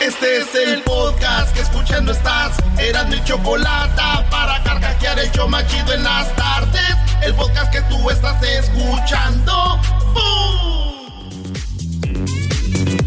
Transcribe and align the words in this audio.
Este 0.00 0.38
es 0.38 0.54
el 0.54 0.80
podcast 0.82 1.52
que 1.52 1.60
escuchando 1.60 2.12
estás. 2.12 2.56
Eran 2.78 3.08
mi 3.08 3.22
chocolate 3.24 4.00
para 4.30 4.62
carcajear 4.62 5.18
el 5.18 5.28
show 5.32 5.48
machido 5.48 5.92
en 5.92 6.04
las 6.04 6.34
tardes. 6.36 6.94
El 7.20 7.34
podcast 7.34 7.72
que 7.72 7.80
tú 7.82 8.08
estás 8.08 8.40
escuchando. 8.40 9.80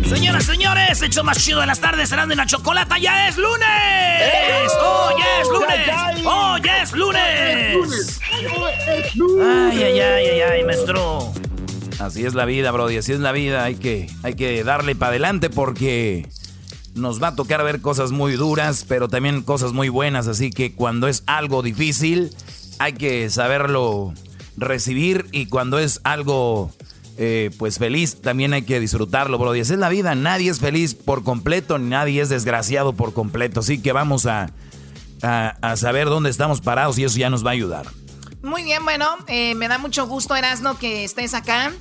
Señoras, 0.10 0.44
señores, 0.44 1.02
el 1.02 1.10
show 1.10 1.24
más 1.24 1.42
chido 1.42 1.62
de 1.62 1.68
las 1.68 1.80
tardes 1.80 2.10
serán 2.10 2.28
de 2.28 2.36
la 2.36 2.46
chocolata. 2.46 2.98
¡Ya 2.98 3.30
es 3.30 3.38
lunes! 3.38 3.62
¡Oh, 4.82 5.12
ya 5.18 5.42
es 5.42 5.48
lunes! 5.48 6.26
¡Oh, 6.26 6.58
ya 6.58 6.84
es 6.84 6.92
lunes! 6.92 8.20
Ay, 9.42 9.84
ay, 9.84 10.00
ay, 10.02 10.28
ay, 10.28 10.42
ay, 10.42 10.64
maestro. 10.66 11.32
Así 12.00 12.26
es 12.26 12.34
la 12.34 12.44
vida, 12.44 12.72
Brody, 12.72 12.98
así 12.98 13.14
es 13.14 13.20
la 13.20 13.32
vida. 13.32 13.64
Hay 13.64 13.76
que, 13.76 14.10
hay 14.24 14.34
que 14.34 14.62
darle 14.66 14.94
para 14.96 15.12
adelante 15.12 15.50
porque 15.50 16.28
nos 16.94 17.22
va 17.22 17.30
a 17.30 17.36
tocar 17.36 17.64
ver 17.64 17.82
cosas 17.82 18.12
muy 18.12 18.34
duras, 18.34 18.86
pero 18.88 19.08
también 19.08 19.44
cosas 19.44 19.74
muy 19.74 19.90
buenas. 19.90 20.28
Así 20.28 20.50
que 20.50 20.74
cuando 20.74 21.08
es 21.08 21.24
algo 21.26 21.62
difícil, 21.62 22.32
hay 22.80 22.94
que 22.94 23.30
saberlo 23.30 24.14
recibir 24.58 25.28
y 25.32 25.46
cuando 25.48 25.80
es 25.80 26.02
algo 26.04 26.72
eh, 27.18 27.52
pues 27.58 27.78
feliz, 27.78 28.22
también 28.22 28.54
hay 28.54 28.64
que 28.64 28.80
disfrutarlo, 28.80 29.38
Brody. 29.38 29.60
Esa 29.60 29.74
es 29.74 29.80
la 29.80 29.90
vida, 29.90 30.16
nadie 30.16 30.50
es 30.50 30.60
feliz 30.60 30.96
por 30.96 31.24
completo, 31.24 31.78
nadie 31.78 32.22
es 32.22 32.30
desgraciado 32.30 32.94
por 32.94 33.14
completo. 33.14 33.60
Así 33.60 33.82
que 33.82 33.92
vamos 33.92 34.26
a, 34.26 34.50
a, 35.22 35.76
saber 35.76 36.08
dónde 36.08 36.30
estamos 36.30 36.62
parados 36.62 36.98
y 36.98 37.04
eso 37.04 37.18
ya 37.18 37.30
nos 37.30 37.46
va 37.46 37.52
a 37.52 37.54
ayudar. 37.54 37.88
Muy 38.42 38.64
bien, 38.64 38.84
bueno, 38.84 39.06
eh, 39.28 39.54
me 39.56 39.68
da 39.68 39.78
mucho 39.78 40.08
gusto, 40.08 40.36
Erasno, 40.36 40.80
que 40.80 41.04
estés 41.04 41.34
acá 41.34 41.72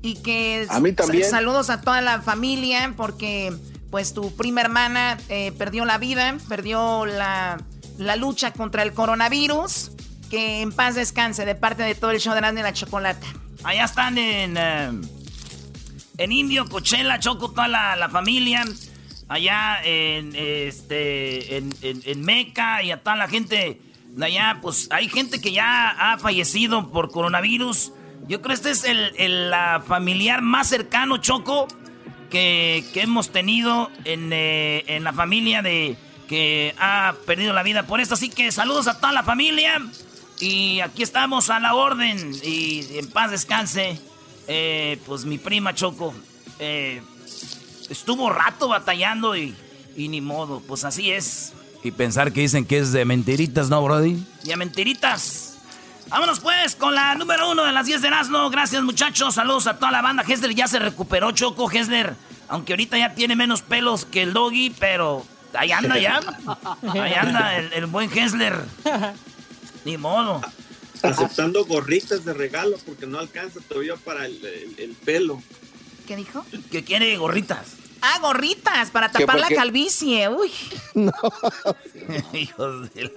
y 0.00 0.14
que 0.22 0.66
a 0.70 0.80
mí 0.80 0.92
también. 0.92 1.28
saludos 1.28 1.68
a 1.68 1.80
toda 1.82 2.00
la 2.00 2.22
familia 2.22 2.94
porque 2.96 3.52
pues 3.90 4.14
tu 4.14 4.34
prima 4.36 4.60
hermana 4.60 5.18
eh, 5.28 5.52
perdió 5.52 5.84
la 5.84 5.98
vida, 5.98 6.36
perdió 6.48 7.06
la, 7.06 7.62
la, 7.98 8.16
lucha 8.16 8.52
contra 8.52 8.82
el 8.82 8.92
coronavirus. 8.92 9.92
Que 10.30 10.60
en 10.60 10.72
paz 10.72 10.96
descanse 10.96 11.44
de 11.44 11.54
parte 11.54 11.84
de 11.84 11.94
todo 11.94 12.10
el 12.10 12.18
show 12.18 12.34
de 12.34 12.40
la 12.40 12.72
Chocolata. 12.72 13.26
Allá 13.62 13.84
están 13.84 14.18
en, 14.18 14.56
eh, 14.56 14.90
en 16.18 16.32
Indio, 16.32 16.68
Cochela, 16.68 17.20
Choco, 17.20 17.50
toda 17.50 17.68
la, 17.68 18.08
familia. 18.10 18.64
Allá 19.28 19.78
en, 19.84 20.34
este, 20.34 21.58
en, 21.58 21.70
en, 21.80 22.20
Meca 22.22 22.82
y 22.82 22.90
a 22.90 23.02
toda 23.02 23.16
la 23.16 23.28
gente 23.28 23.80
allá. 24.24 24.58
Pues 24.62 24.88
hay 24.90 25.08
gente 25.08 25.40
que 25.40 25.52
ya 25.52 25.90
ha 25.90 26.18
fallecido 26.18 26.90
por 26.90 27.10
coronavirus. 27.10 27.92
Yo 28.28 28.40
creo 28.42 28.56
que 28.60 28.68
este 28.68 28.70
es 28.70 28.84
el, 28.84 29.50
la 29.50 29.82
familiar 29.86 30.42
más 30.42 30.68
cercano, 30.68 31.18
Choco, 31.18 31.68
que, 32.36 33.00
hemos 33.00 33.30
tenido 33.30 33.90
en, 34.04 34.30
eh, 34.32 34.84
en, 34.88 35.04
la 35.04 35.12
familia 35.12 35.62
de 35.62 35.96
que 36.28 36.74
ha 36.78 37.14
perdido 37.24 37.52
la 37.52 37.62
vida 37.62 37.86
por 37.86 38.00
esto. 38.00 38.14
Así 38.14 38.28
que 38.28 38.52
saludos 38.52 38.88
a 38.88 38.98
toda 38.98 39.12
la 39.12 39.22
familia. 39.22 39.80
Y 40.38 40.80
aquí 40.80 41.02
estamos 41.02 41.48
a 41.48 41.60
la 41.60 41.74
orden. 41.74 42.32
Y 42.42 42.84
en 42.98 43.08
paz 43.08 43.30
descanse. 43.30 43.98
Eh, 44.48 44.98
pues 45.06 45.24
mi 45.24 45.38
prima 45.38 45.74
Choco. 45.74 46.14
Eh, 46.58 47.00
estuvo 47.88 48.28
rato 48.30 48.68
batallando 48.68 49.34
y, 49.36 49.54
y 49.96 50.08
ni 50.08 50.20
modo. 50.20 50.60
Pues 50.60 50.84
así 50.84 51.10
es. 51.10 51.54
Y 51.82 51.90
pensar 51.90 52.32
que 52.32 52.42
dicen 52.42 52.66
que 52.66 52.78
es 52.78 52.92
de 52.92 53.04
mentiritas, 53.04 53.70
¿no, 53.70 53.82
Brody? 53.82 54.22
Y 54.44 54.52
a 54.52 54.56
mentiritas. 54.56 55.45
Vámonos 56.08 56.38
pues 56.38 56.76
con 56.76 56.94
la 56.94 57.14
número 57.16 57.50
uno 57.50 57.64
de 57.64 57.72
las 57.72 57.86
10 57.86 58.00
de 58.02 58.08
Erasmo. 58.08 58.48
Gracias 58.48 58.82
muchachos, 58.82 59.34
saludos 59.34 59.66
a 59.66 59.76
toda 59.76 59.90
la 59.90 60.02
banda. 60.02 60.24
Hesler 60.26 60.54
ya 60.54 60.68
se 60.68 60.78
recuperó, 60.78 61.32
Choco 61.32 61.70
Hesler. 61.70 62.14
Aunque 62.48 62.74
ahorita 62.74 62.96
ya 62.96 63.14
tiene 63.14 63.34
menos 63.34 63.62
pelos 63.62 64.04
que 64.04 64.22
el 64.22 64.32
doggy, 64.32 64.70
pero 64.78 65.26
ahí 65.52 65.72
anda 65.72 65.98
ya. 65.98 66.20
Ahí 66.88 67.12
anda 67.12 67.56
el, 67.56 67.86
buen 67.86 68.10
Hesler. 68.16 68.54
Ni 69.84 69.96
modo. 69.96 70.40
Aceptando 71.02 71.64
gorritas 71.64 72.24
de 72.24 72.32
regalo 72.32 72.76
porque 72.86 73.06
no 73.06 73.18
alcanza 73.18 73.60
todavía 73.68 73.96
para 73.96 74.26
el, 74.26 74.96
pelo. 75.04 75.42
¿Qué 76.06 76.14
dijo? 76.14 76.46
Que 76.70 76.84
quiere 76.84 77.16
gorritas. 77.16 77.74
Ah, 78.00 78.20
gorritas 78.20 78.90
para 78.90 79.10
tapar 79.10 79.40
la 79.40 79.48
calvicie. 79.48 80.28
Uy. 80.28 80.52
No. 80.94 81.12
Hijos 82.32 82.94
de... 82.94 83.12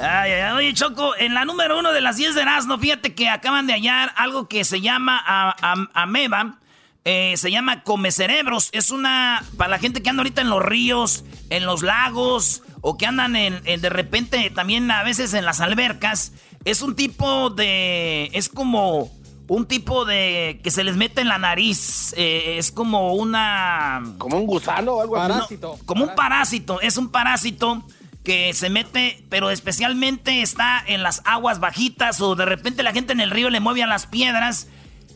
Ay, 0.00 0.32
ay, 0.32 0.52
oye, 0.52 0.74
Choco, 0.74 1.16
en 1.16 1.34
la 1.34 1.44
número 1.44 1.78
uno 1.78 1.92
de 1.92 2.00
las 2.00 2.16
10 2.16 2.34
de 2.34 2.42
Erasmo, 2.42 2.78
fíjate 2.78 3.14
que 3.14 3.28
acaban 3.28 3.66
de 3.66 3.72
hallar 3.72 4.12
algo 4.16 4.48
que 4.48 4.64
se 4.64 4.80
llama 4.80 5.54
ameba. 5.94 6.58
Eh, 7.04 7.36
se 7.36 7.52
llama 7.52 7.84
come 7.84 8.10
cerebros. 8.10 8.68
Es 8.72 8.90
una. 8.90 9.44
Para 9.56 9.70
la 9.70 9.78
gente 9.78 10.02
que 10.02 10.10
anda 10.10 10.22
ahorita 10.22 10.42
en 10.42 10.50
los 10.50 10.60
ríos, 10.60 11.24
en 11.50 11.64
los 11.64 11.82
lagos, 11.82 12.62
o 12.80 12.98
que 12.98 13.06
andan 13.06 13.36
en, 13.36 13.62
de 13.62 13.88
repente 13.88 14.50
también 14.50 14.90
a 14.90 15.04
veces 15.04 15.32
en 15.32 15.44
las 15.44 15.60
albercas. 15.60 16.32
Es 16.64 16.82
un 16.82 16.96
tipo 16.96 17.50
de. 17.50 18.28
Es 18.32 18.48
como. 18.48 19.12
Un 19.46 19.66
tipo 19.66 20.04
de. 20.04 20.60
que 20.64 20.72
se 20.72 20.82
les 20.82 20.96
mete 20.96 21.20
en 21.20 21.28
la 21.28 21.38
nariz. 21.38 22.12
Eh, 22.16 22.56
es 22.58 22.72
como 22.72 23.14
una. 23.14 24.02
Como 24.18 24.38
un 24.38 24.46
gusano 24.46 24.94
o 24.94 25.00
algo 25.00 25.16
así. 25.16 25.32
Parásito. 25.32 25.78
como 25.86 26.04
un 26.04 26.14
parásito. 26.16 26.80
Es 26.80 26.96
un 26.96 27.10
parásito 27.10 27.84
que 28.26 28.52
se 28.54 28.70
mete, 28.70 29.22
pero 29.28 29.50
especialmente 29.50 30.42
está 30.42 30.82
en 30.84 31.04
las 31.04 31.22
aguas 31.24 31.60
bajitas 31.60 32.20
o 32.20 32.34
de 32.34 32.44
repente 32.44 32.82
la 32.82 32.92
gente 32.92 33.12
en 33.12 33.20
el 33.20 33.30
río 33.30 33.50
le 33.50 33.60
mueve 33.60 33.84
a 33.84 33.86
las 33.86 34.08
piedras. 34.08 34.66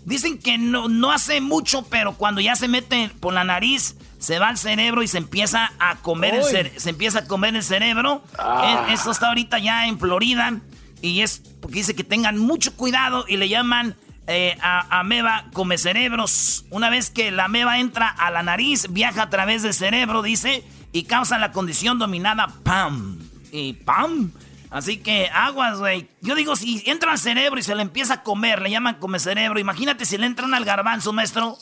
Dicen 0.05 0.39
que 0.39 0.59
no, 0.59 0.89
no 0.89 1.11
hace 1.11 1.41
mucho, 1.41 1.83
pero 1.91 2.13
cuando 2.13 2.41
ya 2.41 2.55
se 2.55 2.69
mete 2.69 3.11
por 3.19 3.35
la 3.35 3.43
nariz, 3.43 3.97
se 4.21 4.39
va 4.39 4.47
al 4.47 4.59
cerebro 4.59 5.03
y 5.03 5.09
se 5.09 5.19
empieza 5.19 5.73
a 5.81 5.97
comer, 5.97 6.37
el, 6.37 6.81
se 6.81 6.91
empieza 6.91 7.19
a 7.19 7.25
comer 7.27 7.57
el 7.57 7.65
cerebro. 7.65 8.23
Ah. 8.39 8.87
E, 8.89 8.93
eso 8.93 9.11
está 9.11 9.27
ahorita 9.27 9.59
ya 9.59 9.89
en 9.89 9.99
Florida 9.99 10.61
y 11.03 11.23
es 11.23 11.43
porque 11.61 11.79
dice 11.79 11.97
que 11.97 12.05
tengan 12.05 12.39
mucho 12.39 12.77
cuidado 12.77 13.25
y 13.27 13.39
le 13.39 13.49
llaman 13.49 13.97
eh, 14.29 14.57
a 14.63 15.01
ameba 15.01 15.47
come 15.53 15.79
cerebros. 15.79 16.65
Una 16.71 16.91
vez 16.91 17.11
que 17.11 17.33
la 17.33 17.47
ameba 17.47 17.81
entra 17.81 18.07
a 18.07 18.31
la 18.31 18.45
nariz, 18.45 18.87
viaja 18.89 19.23
a 19.23 19.31
través 19.31 19.65
del 19.65 19.75
cerebro, 19.75 20.23
dice 20.23 20.63
y 20.93 21.05
causan 21.05 21.41
la 21.41 21.53
condición 21.53 21.99
dominada 21.99 22.49
PAM. 22.63 23.19
Y 23.53 23.75
PAM. 23.75 24.33
Así 24.71 24.99
que 24.99 25.29
aguas, 25.33 25.79
güey. 25.79 26.09
Yo 26.21 26.35
digo, 26.35 26.55
si 26.55 26.83
entra 26.87 27.13
al 27.13 27.19
cerebro 27.19 27.59
y 27.59 27.63
se 27.63 27.75
le 27.75 27.83
empieza 27.83 28.15
a 28.15 28.23
comer, 28.23 28.63
le 28.63 28.71
llaman 28.71 28.95
come 28.97 29.19
cerebro. 29.19 29.59
Imagínate 29.59 30.05
si 30.05 30.17
le 30.17 30.27
entran 30.27 30.55
al 30.55 30.65
garbanzo, 30.65 31.13
maestro. 31.13 31.59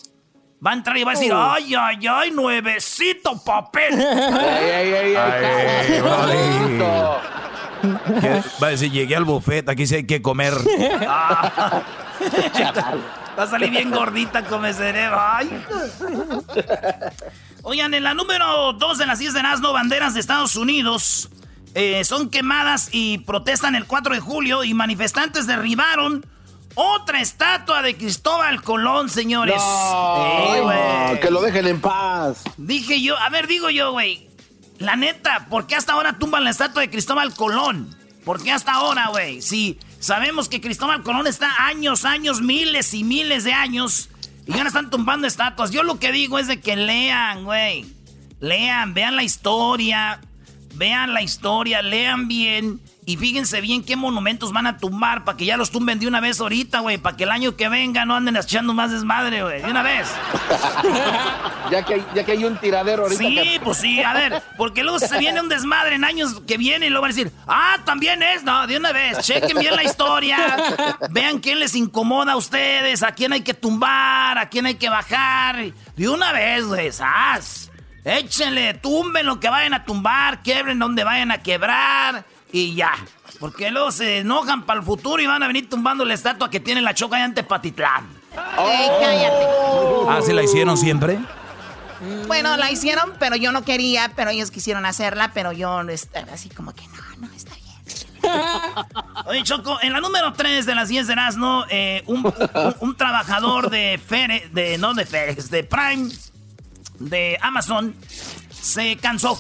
Va 0.65 0.73
a 0.73 0.75
entrar 0.75 0.97
y 0.99 1.05
va 1.05 1.13
a 1.13 1.15
decir, 1.15 1.33
oh. 1.33 1.41
ay, 1.41 1.75
ay, 1.75 2.07
ay, 2.07 2.31
nuevecito 2.33 3.43
papel. 3.45 3.95
ay, 4.01 4.71
ay, 4.71 4.93
ay, 4.93 5.15
ay, 5.15 6.01
Va 8.61 8.67
a 8.67 8.71
decir, 8.71 8.91
llegué 8.91 9.15
al 9.15 9.25
buffet, 9.25 9.69
aquí 9.69 9.87
sí 9.87 9.95
hay 9.95 10.05
que 10.05 10.21
comer. 10.21 10.53
va 13.39 13.43
a 13.45 13.47
salir 13.47 13.71
bien 13.71 13.91
gordita 13.91 14.43
come 14.45 14.75
cerebro. 14.75 15.17
Ay. 15.21 15.65
Oigan, 17.63 17.93
en 17.95 18.05
la 18.05 18.15
número 18.15 18.73
2 18.73 18.99
de 18.99 19.07
las 19.07 19.19
10 19.19 19.35
de 19.35 19.43
Nazno, 19.43 19.73
banderas 19.73 20.15
de 20.15 20.21
Estados 20.21 20.57
Unidos 20.57 21.29
eh, 21.75 22.05
son 22.05 22.31
quemadas 22.31 22.89
y 22.93 23.19
protestan 23.19 23.75
el 23.75 23.87
4 23.87 24.15
de 24.15 24.21
julio 24.21 24.65
y 24.65 24.75
manifestantes 24.75 25.47
derribaron 25.47 26.25
otra 26.75 27.21
estatua 27.21 27.83
de 27.83 27.97
Cristóbal 27.97 28.63
Colón, 28.63 29.11
señores. 29.11 29.61
que 31.21 31.31
lo 31.31 31.43
dejen 31.43 31.67
en 31.67 31.81
paz. 31.81 32.45
Dije 32.57 33.03
yo, 33.03 33.19
a 33.19 33.29
ver, 33.31 33.47
digo 33.49 33.71
yo, 33.71 33.93
güey. 33.93 34.29
La 34.79 34.95
neta, 34.95 35.47
¿por 35.51 35.67
qué 35.67 35.75
hasta 35.75 35.95
ahora 35.95 36.19
tumban 36.19 36.45
la 36.45 36.51
estatua 36.51 36.83
de 36.83 36.91
Cristóbal 36.91 37.35
Colón? 37.35 37.95
¿Por 38.25 38.43
qué 38.43 38.53
hasta 38.53 38.75
ahora, 38.75 39.09
güey? 39.09 39.43
Si 39.43 39.79
sabemos 39.99 40.49
que 40.49 40.61
Cristóbal 40.61 41.03
Colón 41.03 41.27
está 41.27 41.67
años, 41.67 42.05
años, 42.05 42.41
miles 42.41 42.95
y 42.95 43.03
miles 43.03 43.43
de 43.43 43.53
años 43.53 44.09
y 44.49 44.53
no 44.53 44.67
están 44.67 44.89
tumbando 44.89 45.27
estatuas. 45.27 45.71
Yo 45.71 45.83
lo 45.83 45.99
que 45.99 46.11
digo 46.11 46.39
es 46.39 46.47
de 46.49 46.59
que 46.61 46.75
lean, 46.75 47.45
güey. 47.45 47.85
Lean, 48.41 48.95
vean 48.95 49.15
la 49.15 49.23
historia. 49.23 50.21
Vean 50.75 51.13
la 51.13 51.21
historia, 51.21 51.83
lean 51.83 52.29
bien. 52.29 52.81
Y 53.09 53.17
fíjense 53.17 53.63
bien 53.63 53.83
qué 53.83 53.97
monumentos 53.97 54.53
van 54.53 54.67
a 54.67 54.77
tumbar 54.77 55.25
para 55.25 55.39
que 55.39 55.47
ya 55.47 55.57
los 55.57 55.71
tumben 55.71 55.99
de 55.99 56.07
una 56.07 56.21
vez 56.21 56.43
ahorita, 56.43 56.81
güey. 56.81 56.99
Para 56.99 57.17
que 57.17 57.25
el 57.25 57.31
año 57.31 57.57
que 57.57 57.71
venga 57.71 58.05
no 58.05 58.15
anden 58.15 58.37
echando 58.37 58.75
más 58.75 58.93
desmadre, 58.93 59.43
güey. 59.43 59.63
De 59.63 59.71
una 59.71 59.83
vez. 59.83 60.11
ya, 61.71 61.83
que 61.87 61.95
hay, 61.95 62.07
ya 62.15 62.23
que 62.23 62.33
hay 62.33 62.45
un 62.45 62.59
tiradero 62.59 63.05
ahorita. 63.05 63.23
Sí, 63.23 63.59
pues 63.65 63.79
sí, 63.79 64.03
a 64.03 64.13
ver. 64.13 64.43
Porque 64.59 64.83
luego 64.83 64.99
se 64.99 65.19
viene 65.19 65.41
un 65.41 65.49
desmadre 65.49 65.95
en 65.95 66.05
años 66.05 66.43
que 66.47 66.59
viene 66.59 66.85
y 66.85 66.91
luego 66.91 67.01
van 67.01 67.13
a 67.13 67.15
decir, 67.15 67.33
ah, 67.47 67.79
también 67.87 68.23
es. 68.23 68.43
No, 68.43 68.67
de 68.67 68.77
una 68.77 68.93
vez. 68.93 69.21
Chequen 69.21 69.59
bien 69.59 69.75
la 69.75 69.85
historia. 69.85 70.39
Vean 71.09 71.39
quién 71.39 71.61
les 71.61 71.75
incomoda 71.77 72.33
a 72.33 72.37
ustedes, 72.37 73.03
a 73.03 73.13
quién 73.13 73.33
hay 73.33 73.41
que 73.41 73.55
tumbar, 73.55 74.37
a 74.37 74.51
quién 74.51 74.67
hay 74.67 74.75
que 74.75 74.91
bajar. 74.91 75.73
De 75.97 76.09
una 76.11 76.31
vez, 76.33 76.63
güey. 76.67 76.91
Échenle, 78.05 78.75
tumben 78.75 79.25
lo 79.25 79.41
que 79.41 79.49
vayan 79.49 79.73
a 79.73 79.87
tumbar, 79.87 80.43
quiebren 80.43 80.79
donde 80.79 81.05
vayan 81.05 81.31
a 81.31 81.39
quebrar 81.39 82.27
y 82.53 82.75
ya. 82.75 82.93
Porque 83.41 83.71
luego 83.71 83.93
se 83.93 84.19
enojan 84.19 84.65
para 84.65 84.81
el 84.81 84.87
futuro 84.87 85.23
y 85.23 85.27
van 85.27 85.43
a 85.43 85.47
venir 85.47 85.69
tumbando 85.69 86.05
la 86.05 86.15
estatua 86.15 86.51
que 86.51 86.61
tiene 86.61 86.81
la 86.81 86.95
choca 86.95 87.17
allá 87.17 87.27
en 87.27 87.35
Tepatitlán. 87.35 88.09
cállate! 88.35 89.47
¿Ah, 90.09 90.21
se 90.25 90.33
la 90.33 90.43
hicieron 90.43 90.77
siempre? 90.77 91.19
Bueno, 92.27 92.57
la 92.57 92.71
hicieron, 92.71 93.13
pero 93.19 93.37
yo 93.37 93.53
no 93.53 93.65
quería, 93.65 94.13
pero 94.15 94.31
ellos 94.31 94.51
quisieron 94.51 94.87
hacerla, 94.87 95.33
pero 95.35 95.53
yo 95.53 95.81
estaba 95.83 96.33
así 96.33 96.49
como 96.49 96.73
que 96.73 96.87
no, 96.89 97.27
no, 97.27 97.35
está 97.35 97.55
bien. 97.55 97.67
Oye, 99.27 99.43
Choco, 99.43 99.79
en 99.83 99.93
la 99.93 100.01
número 100.01 100.33
3 100.33 100.65
de 100.65 100.75
las 100.75 100.89
10 100.89 101.07
de 101.07 101.13
Erasmo, 101.13 101.65
eh, 101.71 102.03
un, 102.07 102.33
un, 102.81 102.97
trabajador 102.97 103.71
de 103.71 104.01
Fere, 104.05 104.49
de, 104.53 104.79
no 104.79 104.95
de 104.95 105.07
Ferex, 105.07 105.51
de 105.51 105.65
Prime, 105.65 106.11
de 106.99 107.39
Amazon, 107.43 107.95
se 108.51 108.97
cansó. 108.97 109.39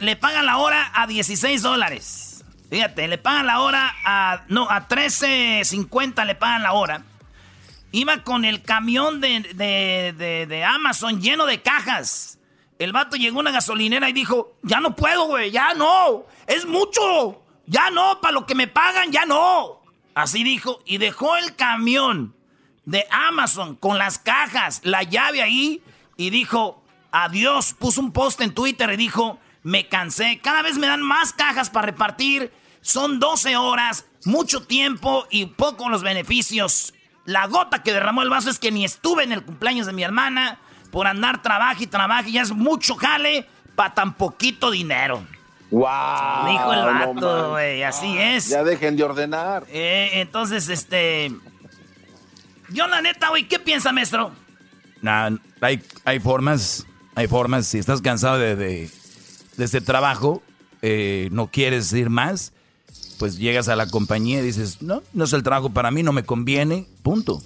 Le 0.00 0.16
pagan 0.16 0.46
la 0.46 0.58
hora 0.58 0.90
a 0.94 1.06
16 1.06 1.62
dólares. 1.62 2.44
Fíjate, 2.70 3.08
le 3.08 3.18
pagan 3.18 3.46
la 3.46 3.60
hora 3.60 3.94
a, 4.04 4.44
no, 4.48 4.68
a 4.68 4.88
13.50 4.88 6.26
le 6.26 6.34
pagan 6.34 6.62
la 6.62 6.72
hora. 6.72 7.02
Iba 7.92 8.22
con 8.22 8.44
el 8.44 8.62
camión 8.62 9.20
de, 9.20 10.64
Amazon 10.68 11.20
lleno 11.22 11.46
de 11.46 11.62
cajas. 11.62 12.38
El 12.78 12.92
vato 12.92 13.16
llegó 13.16 13.38
a 13.38 13.40
una 13.40 13.50
gasolinera 13.50 14.08
y 14.10 14.12
dijo, 14.12 14.52
ya 14.62 14.80
no 14.80 14.94
puedo, 14.94 15.26
güey, 15.26 15.50
ya 15.50 15.72
no. 15.74 16.26
Es 16.46 16.66
mucho. 16.66 17.42
Ya 17.66 17.90
no, 17.90 18.20
para 18.20 18.32
lo 18.32 18.46
que 18.46 18.54
me 18.54 18.66
pagan, 18.66 19.10
ya 19.10 19.24
no. 19.24 19.80
Así 20.14 20.44
dijo 20.44 20.80
y 20.84 20.98
dejó 20.98 21.36
el 21.36 21.56
camión 21.56 22.34
de 22.84 23.06
Amazon 23.10 23.76
con 23.76 23.98
las 23.98 24.18
cajas, 24.18 24.80
la 24.82 25.02
llave 25.02 25.42
ahí 25.42 25.82
y 26.16 26.30
dijo, 26.30 26.82
adiós. 27.10 27.74
Puso 27.74 28.00
un 28.00 28.12
post 28.12 28.40
en 28.40 28.54
Twitter 28.54 28.90
y 28.92 28.96
dijo, 28.96 29.38
me 29.68 29.86
cansé. 29.86 30.40
Cada 30.42 30.62
vez 30.62 30.78
me 30.78 30.86
dan 30.86 31.02
más 31.02 31.34
cajas 31.34 31.68
para 31.68 31.86
repartir. 31.86 32.50
Son 32.80 33.20
12 33.20 33.56
horas, 33.56 34.06
mucho 34.24 34.62
tiempo 34.62 35.26
y 35.30 35.44
poco 35.44 35.90
los 35.90 36.02
beneficios. 36.02 36.94
La 37.26 37.46
gota 37.46 37.82
que 37.82 37.92
derramó 37.92 38.22
el 38.22 38.30
vaso 38.30 38.48
es 38.48 38.58
que 38.58 38.70
ni 38.72 38.86
estuve 38.86 39.24
en 39.24 39.32
el 39.32 39.44
cumpleaños 39.44 39.86
de 39.86 39.92
mi 39.92 40.02
hermana 40.02 40.58
por 40.90 41.06
andar 41.06 41.42
trabajo 41.42 41.82
y 41.82 41.86
trabajo 41.86 42.30
y 42.30 42.32
ya 42.32 42.42
es 42.42 42.52
mucho 42.52 42.94
jale 42.94 43.46
para 43.74 43.92
tan 43.92 44.14
poquito 44.14 44.70
dinero. 44.70 45.22
¡Wow! 45.70 46.48
Dijo 46.48 46.72
el 46.72 46.84
vato, 46.84 47.50
güey, 47.50 47.82
así 47.82 48.16
es. 48.16 48.48
Ya 48.48 48.64
dejen 48.64 48.96
de 48.96 49.04
ordenar. 49.04 49.66
Eh, 49.68 50.12
entonces, 50.14 50.70
este. 50.70 51.30
Yo, 52.70 52.86
la 52.86 53.02
neta, 53.02 53.28
güey, 53.28 53.46
¿qué 53.46 53.58
piensa, 53.58 53.92
maestro? 53.92 54.32
Nah, 55.02 55.30
hay, 55.60 55.82
hay 56.06 56.20
formas, 56.20 56.86
hay 57.14 57.28
formas. 57.28 57.66
Si 57.66 57.78
estás 57.78 58.00
cansado 58.00 58.38
de, 58.38 58.56
de, 58.56 58.90
este 59.64 59.80
trabajo, 59.80 60.42
eh, 60.82 61.28
no 61.32 61.48
quieres 61.48 61.92
ir 61.92 62.10
más, 62.10 62.52
pues 63.18 63.38
llegas 63.38 63.68
a 63.68 63.76
la 63.76 63.88
compañía 63.88 64.40
y 64.40 64.42
dices, 64.42 64.82
no, 64.82 65.02
no 65.12 65.24
es 65.24 65.32
el 65.32 65.42
trabajo 65.42 65.70
para 65.70 65.90
mí, 65.90 66.02
no 66.02 66.12
me 66.12 66.24
conviene, 66.24 66.86
punto. 67.02 67.42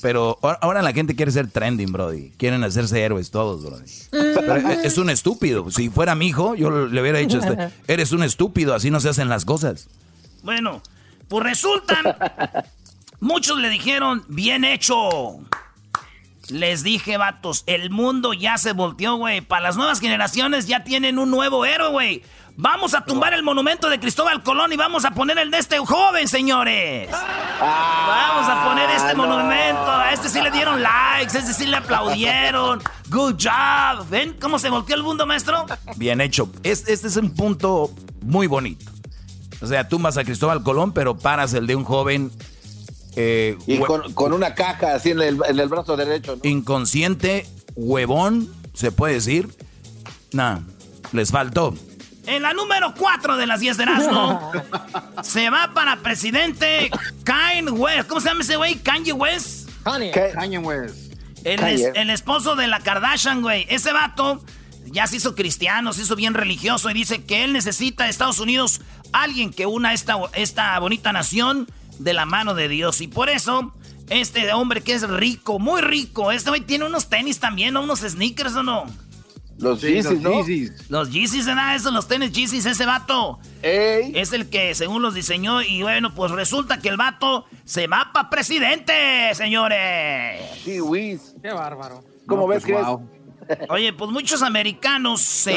Pero 0.00 0.38
ahora 0.42 0.82
la 0.82 0.92
gente 0.92 1.16
quiere 1.16 1.32
ser 1.32 1.50
trending, 1.50 1.92
Brody. 1.92 2.30
Quieren 2.36 2.62
hacerse 2.62 3.02
héroes 3.02 3.30
todos, 3.30 3.64
Brody. 3.64 3.84
es 4.84 4.96
un 4.98 5.10
estúpido. 5.10 5.70
Si 5.70 5.90
fuera 5.90 6.14
mi 6.14 6.28
hijo, 6.28 6.54
yo 6.54 6.86
le 6.86 7.00
hubiera 7.00 7.18
dicho, 7.18 7.38
este, 7.38 7.70
eres 7.92 8.12
un 8.12 8.22
estúpido, 8.22 8.74
así 8.74 8.90
no 8.90 9.00
se 9.00 9.08
hacen 9.08 9.28
las 9.28 9.44
cosas. 9.44 9.88
Bueno, 10.42 10.82
pues 11.28 11.44
resultan, 11.44 12.16
muchos 13.20 13.58
le 13.58 13.68
dijeron, 13.70 14.24
bien 14.28 14.64
hecho. 14.64 15.40
Les 16.50 16.82
dije, 16.82 17.18
vatos, 17.18 17.64
el 17.66 17.90
mundo 17.90 18.32
ya 18.32 18.56
se 18.56 18.72
volteó, 18.72 19.16
güey. 19.16 19.42
Para 19.42 19.62
las 19.62 19.76
nuevas 19.76 20.00
generaciones 20.00 20.66
ya 20.66 20.82
tienen 20.82 21.18
un 21.18 21.30
nuevo 21.30 21.66
héroe, 21.66 21.90
güey. 21.90 22.22
Vamos 22.56 22.94
a 22.94 23.04
tumbar 23.04 23.34
el 23.34 23.44
monumento 23.44 23.88
de 23.88 24.00
Cristóbal 24.00 24.42
Colón 24.42 24.72
y 24.72 24.76
vamos 24.76 25.04
a 25.04 25.12
poner 25.12 25.38
el 25.38 25.50
de 25.50 25.58
este 25.58 25.78
joven, 25.78 26.26
señores. 26.26 27.08
vamos 27.60 28.48
a 28.48 28.64
poner 28.66 28.90
este 28.90 29.14
monumento. 29.14 29.88
A 29.88 30.12
este 30.12 30.28
sí 30.28 30.40
le 30.40 30.50
dieron 30.50 30.82
likes, 30.82 31.36
a 31.36 31.40
este 31.40 31.54
sí 31.54 31.66
le 31.66 31.76
aplaudieron. 31.76 32.82
Good 33.10 33.36
job. 33.40 34.08
¿Ven 34.08 34.36
cómo 34.40 34.58
se 34.58 34.70
volteó 34.70 34.96
el 34.96 35.04
mundo, 35.04 35.24
maestro? 35.24 35.66
Bien 35.96 36.20
hecho. 36.20 36.50
Este, 36.64 36.94
es 36.94 37.16
un 37.16 37.32
punto 37.32 37.92
muy 38.22 38.48
bonito. 38.48 38.90
O 39.60 39.66
sea, 39.66 39.88
tumbas 39.88 40.16
a 40.16 40.24
Cristóbal 40.24 40.62
Colón, 40.64 40.92
pero 40.92 41.16
paras 41.16 41.52
el 41.54 41.66
de 41.66 41.76
un 41.76 41.84
joven. 41.84 42.32
Eh, 43.20 43.58
y 43.66 43.78
con, 43.78 44.32
una 44.32 44.54
caja 44.54 44.94
así 44.94 45.10
en 45.10 45.20
el, 45.20 45.40
en 45.48 45.58
el 45.58 45.68
brazo 45.68 45.96
derecho. 45.96 46.38
Inconsciente, 46.44 47.48
huevón, 47.74 48.48
se 48.74 48.92
puede 48.92 49.14
decir. 49.14 49.48
Nah, 50.30 50.60
les 51.10 51.32
faltó. 51.32 51.74
En 52.26 52.42
la 52.42 52.52
número 52.52 52.94
4 52.96 53.36
de 53.36 53.46
las 53.48 53.58
10 53.58 53.76
de 53.76 53.82
Erasmo, 53.82 54.52
se 55.24 55.50
va 55.50 55.72
para 55.74 55.96
presidente 55.96 56.92
Kanye 57.24 57.72
West. 57.72 58.08
¿Cómo 58.08 58.20
se 58.20 58.28
llama 58.28 58.42
ese 58.42 58.54
güey? 58.54 58.76
Kanye 58.76 59.12
West. 59.12 59.68
Kanye, 59.82 60.58
West. 60.58 61.12
El, 61.42 61.60
el, 61.96 62.10
esposo 62.10 62.54
de 62.54 62.68
la 62.68 62.78
Kardashian, 62.78 63.42
güey. 63.42 63.66
Ese 63.68 63.92
vato 63.92 64.44
ya 64.84 65.08
se 65.08 65.16
hizo 65.16 65.34
cristiano, 65.34 65.92
se 65.92 66.02
hizo 66.02 66.14
bien 66.14 66.34
religioso 66.34 66.88
y 66.88 66.94
dice 66.94 67.24
que 67.24 67.42
él 67.42 67.52
necesita 67.52 68.04
de 68.04 68.10
Estados 68.10 68.38
Unidos 68.38 68.80
alguien 69.12 69.52
que 69.52 69.66
una 69.66 69.92
esta, 69.92 70.18
esta 70.34 70.78
bonita 70.78 71.12
nación 71.12 71.66
de 71.98 72.12
la 72.12 72.26
mano 72.26 72.54
de 72.54 72.68
Dios. 72.68 73.00
Y 73.00 73.08
por 73.08 73.28
eso, 73.28 73.74
este 74.08 74.52
hombre 74.52 74.82
que 74.82 74.92
es 74.94 75.08
rico, 75.08 75.58
muy 75.58 75.80
rico, 75.80 76.32
este 76.32 76.50
güey 76.50 76.62
tiene 76.62 76.86
unos 76.86 77.08
tenis 77.08 77.40
también, 77.40 77.74
¿no? 77.74 77.82
unos 77.82 78.00
sneakers 78.00 78.54
o 78.56 78.62
no. 78.62 78.86
Los 79.58 79.80
Yeezys, 79.80 80.20
¿no? 80.20 80.44
Los 80.88 81.10
Yeezys, 81.10 81.46
nada, 81.46 81.74
eso, 81.74 81.90
los 81.90 82.06
tenis 82.06 82.30
Yeezys, 82.30 82.64
ese 82.64 82.86
vato. 82.86 83.40
Es 83.60 84.32
el 84.32 84.48
que 84.48 84.74
según 84.76 85.02
los 85.02 85.14
diseñó 85.14 85.62
y 85.62 85.82
bueno, 85.82 86.14
pues 86.14 86.30
resulta 86.30 86.78
que 86.78 86.88
el 86.88 86.96
vato 86.96 87.44
se 87.64 87.88
va 87.88 88.10
para 88.14 88.30
presidente, 88.30 88.92
señores. 89.34 90.42
Sí, 90.62 90.80
Wiz. 90.80 91.34
Qué 91.42 91.52
bárbaro. 91.52 92.04
¿Cómo 92.26 92.46
ves 92.46 92.62
pues, 92.62 92.76
que 92.76 92.80
es? 92.80 93.68
Oye, 93.68 93.92
pues 93.94 94.10
muchos 94.12 94.42
americanos, 94.42 95.48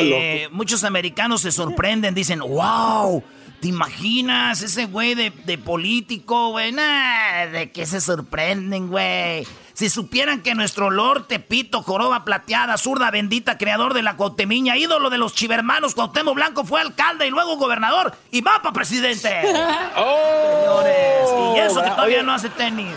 muchos 0.51 0.83
americanos 0.83 1.41
se 1.41 1.51
sorprenden, 1.51 2.15
dicen, 2.15 2.39
wow, 2.39 3.21
¿te 3.61 3.67
imaginas 3.67 4.63
ese 4.63 4.85
güey 4.85 5.13
de, 5.13 5.29
de 5.29 5.57
político, 5.57 6.49
güey? 6.49 6.71
Nah, 6.71 7.45
¿de 7.45 7.71
qué 7.71 7.85
se 7.85 8.01
sorprenden, 8.01 8.87
güey? 8.87 9.47
Si 9.73 9.89
supieran 9.89 10.41
que 10.41 10.55
nuestro 10.55 10.89
Lord 10.89 11.27
Tepito, 11.27 11.83
joroba 11.83 12.25
plateada, 12.25 12.77
zurda 12.77 13.11
bendita, 13.11 13.57
creador 13.57 13.93
de 13.93 14.01
la 14.01 14.17
Cuauhtemiña, 14.17 14.77
ídolo 14.77 15.09
de 15.09 15.19
los 15.19 15.33
chivermanos, 15.35 15.95
Cuauhtémoc 15.95 16.35
Blanco 16.35 16.65
fue 16.65 16.81
alcalde 16.81 17.27
y 17.27 17.29
luego 17.29 17.55
gobernador 17.57 18.13
y 18.31 18.41
va 18.41 18.61
para 18.61 18.73
presidente. 18.73 19.29
oh, 19.95 20.81
Señores, 20.83 21.55
y 21.55 21.59
eso 21.59 21.83
que 21.83 21.89
todavía 21.91 22.23
no 22.23 22.33
hace 22.33 22.49
tenis. 22.49 22.95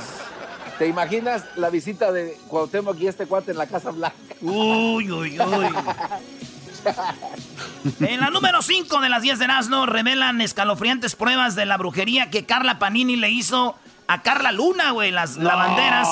¿Te 0.79 0.89
imaginas 0.89 1.45
la 1.57 1.71
visita 1.71 2.11
de 2.11 2.37
Cuauhtémoc 2.49 2.99
y 2.99 3.07
este 3.07 3.27
cuate 3.27 3.53
en 3.53 3.59
la 3.59 3.67
Casa 3.67 3.91
Blanca? 3.91 4.17
Uy, 4.41 5.11
uy, 5.11 5.39
uy. 5.39 5.67
En 8.01 8.21
la 8.21 8.31
número 8.31 8.63
5 8.63 9.01
de 9.01 9.09
las 9.09 9.23
10 9.23 9.39
de 9.39 9.47
Nazno 9.47 9.87
revelan 9.87 10.41
escalofriantes 10.41 11.17
pruebas 11.17 11.55
de 11.55 11.67
la 11.67 11.77
brujería 11.77 12.31
que 12.31 12.47
Carla 12.47 12.79
Panini 12.79 13.17
le 13.17 13.31
hizo 13.31 13.77
a 14.07 14.23
Carla 14.23 14.53
Luna, 14.53 14.91
güey, 14.91 15.11
las 15.11 15.37
lavanderas. 15.37 16.09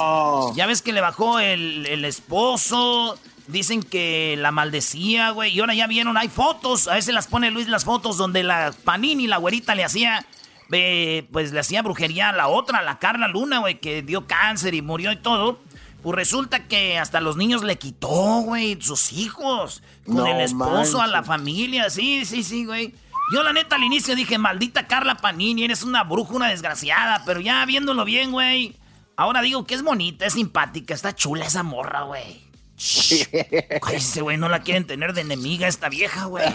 Ya 0.54 0.66
ves 0.66 0.82
que 0.82 0.92
le 0.92 1.00
bajó 1.00 1.38
el, 1.38 2.04
esposo. 2.04 3.18
Dicen 3.48 3.82
que 3.82 4.36
la 4.38 4.50
maldecía, 4.50 5.30
güey. 5.30 5.52
Y 5.52 5.60
ahora 5.60 5.74
ya 5.74 5.86
vieron, 5.86 6.16
hay 6.16 6.28
fotos. 6.28 6.88
A 6.88 6.94
veces 6.94 7.14
las 7.14 7.26
pone 7.26 7.50
Luis 7.50 7.68
las 7.68 7.84
fotos 7.84 8.16
donde 8.16 8.42
la 8.42 8.72
Panini, 8.84 9.26
la 9.26 9.38
güerita, 9.38 9.74
le 9.74 9.84
hacía. 9.84 10.24
pues 10.68 11.52
le 11.52 11.60
hacía 11.60 11.82
brujería 11.82 12.30
a 12.30 12.32
la 12.32 12.48
otra, 12.48 12.82
la 12.82 12.98
Carla 12.98 13.28
Luna, 13.28 13.58
güey, 13.58 13.78
que 13.78 14.02
dio 14.02 14.26
cáncer 14.26 14.74
y 14.74 14.82
murió 14.82 15.12
y 15.12 15.16
todo. 15.16 15.58
Pues 16.02 16.16
resulta 16.16 16.66
que 16.66 16.98
hasta 16.98 17.20
los 17.20 17.36
niños 17.36 17.62
le 17.62 17.78
quitó, 17.78 18.42
güey, 18.42 18.80
sus 18.80 19.12
hijos. 19.12 19.82
Con 20.04 20.26
el 20.26 20.40
esposo, 20.40 21.00
a 21.00 21.06
la 21.06 21.22
familia. 21.22 21.90
Sí, 21.90 22.24
sí, 22.24 22.42
sí, 22.42 22.64
güey. 22.64 22.94
Yo 23.32 23.42
la 23.42 23.52
neta 23.52 23.76
al 23.76 23.84
inicio 23.84 24.16
dije, 24.16 24.36
maldita 24.36 24.88
Carla 24.88 25.16
Panini, 25.16 25.64
eres 25.64 25.84
una 25.84 26.02
bruja, 26.02 26.34
una 26.34 26.48
desgraciada. 26.48 27.22
Pero 27.24 27.40
ya 27.40 27.64
viéndolo 27.64 28.04
bien, 28.04 28.32
güey. 28.32 28.74
Ahora 29.16 29.42
digo 29.42 29.64
que 29.64 29.74
es 29.74 29.82
bonita, 29.82 30.26
es 30.26 30.32
simpática, 30.32 30.94
está 30.94 31.14
chula 31.14 31.44
esa 31.44 31.62
morra, 31.62 32.02
güey. 32.02 32.51
ese 33.92 34.20
güey, 34.22 34.36
no 34.36 34.48
la 34.48 34.60
quieren 34.60 34.86
tener 34.86 35.12
de 35.12 35.20
enemiga 35.20 35.68
esta 35.68 35.88
vieja, 35.88 36.24
güey. 36.24 36.44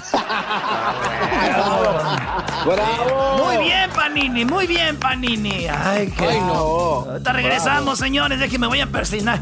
Muy 3.37 3.57
bien, 3.63 3.89
Panini, 3.91 4.45
muy 4.45 4.67
bien, 4.67 4.97
Panini. 4.97 5.67
Ay, 5.67 6.11
qué. 6.17 6.25
Ay, 6.25 6.39
no. 6.41 7.05
Ahorita 7.07 7.31
regresamos, 7.33 7.99
señores, 7.99 8.39
de 8.39 8.49
que 8.49 8.59
me 8.59 8.67
voy 8.67 8.81
a 8.81 8.87
persinar. 8.87 9.39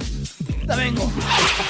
Ya 0.67 0.75
vengo. 0.75 1.11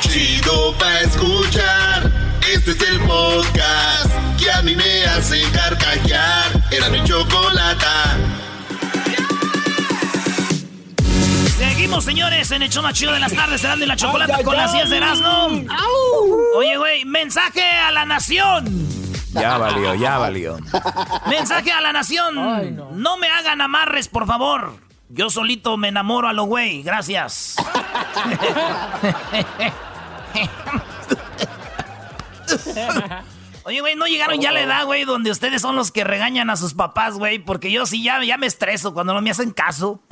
Chido 0.01 0.73
pa' 0.77 1.01
escuchar. 1.01 2.11
Este 2.53 2.71
es 2.71 2.81
el 2.81 2.99
podcast 3.01 4.11
que 4.37 4.51
a 4.51 4.61
mí 4.61 4.75
me 4.75 5.05
hace 5.05 5.41
carcajear. 5.51 6.63
Era 6.71 6.89
mi 6.89 7.03
chocolata. 7.03 8.17
Seguimos, 11.75 12.05
señores, 12.05 12.49
en 12.51 12.63
el 12.63 12.69
show 12.69 12.81
más 12.81 12.93
chido 12.93 13.11
de 13.11 13.19
las 13.19 13.33
tardes, 13.33 13.59
se 13.59 13.67
de 13.67 13.85
la 13.85 13.97
chocolata 13.97 14.41
con 14.45 14.55
las 14.55 14.71
10 14.71 14.89
de 14.89 14.95
Erasmo. 14.95 15.61
Oye, 16.55 16.77
güey, 16.77 17.03
mensaje 17.03 17.69
a 17.69 17.91
la 17.91 18.05
nación. 18.05 18.63
Ya 19.33 19.57
valió, 19.57 19.93
ya 19.93 20.17
valió. 20.17 20.57
Mensaje 21.29 21.73
a 21.73 21.81
la 21.81 21.91
nación. 21.91 22.35
no. 22.35 22.91
no 22.93 23.17
me 23.17 23.27
hagan 23.27 23.59
amarres, 23.59 24.07
por 24.07 24.25
favor. 24.25 24.77
Yo 25.09 25.29
solito 25.29 25.75
me 25.75 25.89
enamoro 25.89 26.29
a 26.29 26.33
lo 26.33 26.45
güey. 26.45 26.81
Gracias. 26.81 27.57
Oye, 33.65 33.81
güey, 33.81 33.95
no 33.95 34.05
llegaron 34.05 34.39
ya 34.39 34.49
a 34.49 34.53
la 34.53 34.61
edad, 34.61 34.85
güey, 34.85 35.05
donde 35.05 35.31
ustedes 35.31 35.59
son 35.59 35.75
los 35.75 35.91
que 35.91 36.03
regañan 36.03 36.51
a 36.51 36.55
sus 36.55 36.75
papás, 36.75 37.15
güey, 37.15 37.39
porque 37.39 37.71
yo 37.71 37.87
sí 37.87 38.03
ya, 38.03 38.23
ya 38.23 38.37
me 38.37 38.45
estreso 38.45 38.93
cuando 38.93 39.15
no 39.15 39.21
me 39.23 39.31
hacen 39.31 39.51
caso. 39.51 40.03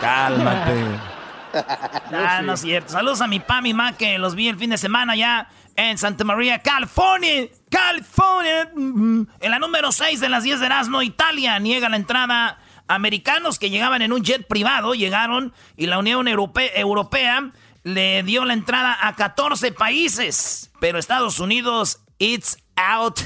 Cálmate. 0.00 0.84
Ah, 1.52 2.42
no 2.44 2.52
es 2.52 2.60
cierto. 2.60 2.92
Saludos 2.92 3.20
a 3.22 3.26
mi 3.26 3.40
pa, 3.40 3.60
mi 3.60 3.74
ma, 3.74 3.96
que 3.96 4.18
los 4.18 4.36
vi 4.36 4.46
el 4.46 4.56
fin 4.56 4.70
de 4.70 4.78
semana 4.78 5.16
ya 5.16 5.48
en 5.74 5.98
Santa 5.98 6.22
María, 6.22 6.60
California. 6.60 7.48
California. 7.68 8.70
En 8.72 9.50
la 9.50 9.58
número 9.58 9.90
6 9.90 10.20
de 10.20 10.28
las 10.28 10.44
10 10.44 10.60
de 10.60 10.66
Erasmo, 10.66 11.02
Italia 11.02 11.58
niega 11.58 11.88
la 11.88 11.96
entrada. 11.96 12.58
Americanos 12.86 13.58
que 13.58 13.68
llegaban 13.68 14.00
en 14.02 14.12
un 14.12 14.22
jet 14.22 14.46
privado 14.46 14.94
llegaron 14.94 15.52
y 15.76 15.86
la 15.86 15.98
Unión 15.98 16.28
Europea 16.28 17.50
le 17.82 18.22
dio 18.22 18.44
la 18.44 18.52
entrada 18.52 18.96
a 19.00 19.16
14 19.16 19.72
países. 19.72 20.70
Pero 20.78 21.00
Estados 21.00 21.40
Unidos, 21.40 22.00
it's 22.18 22.59
out. 22.76 23.20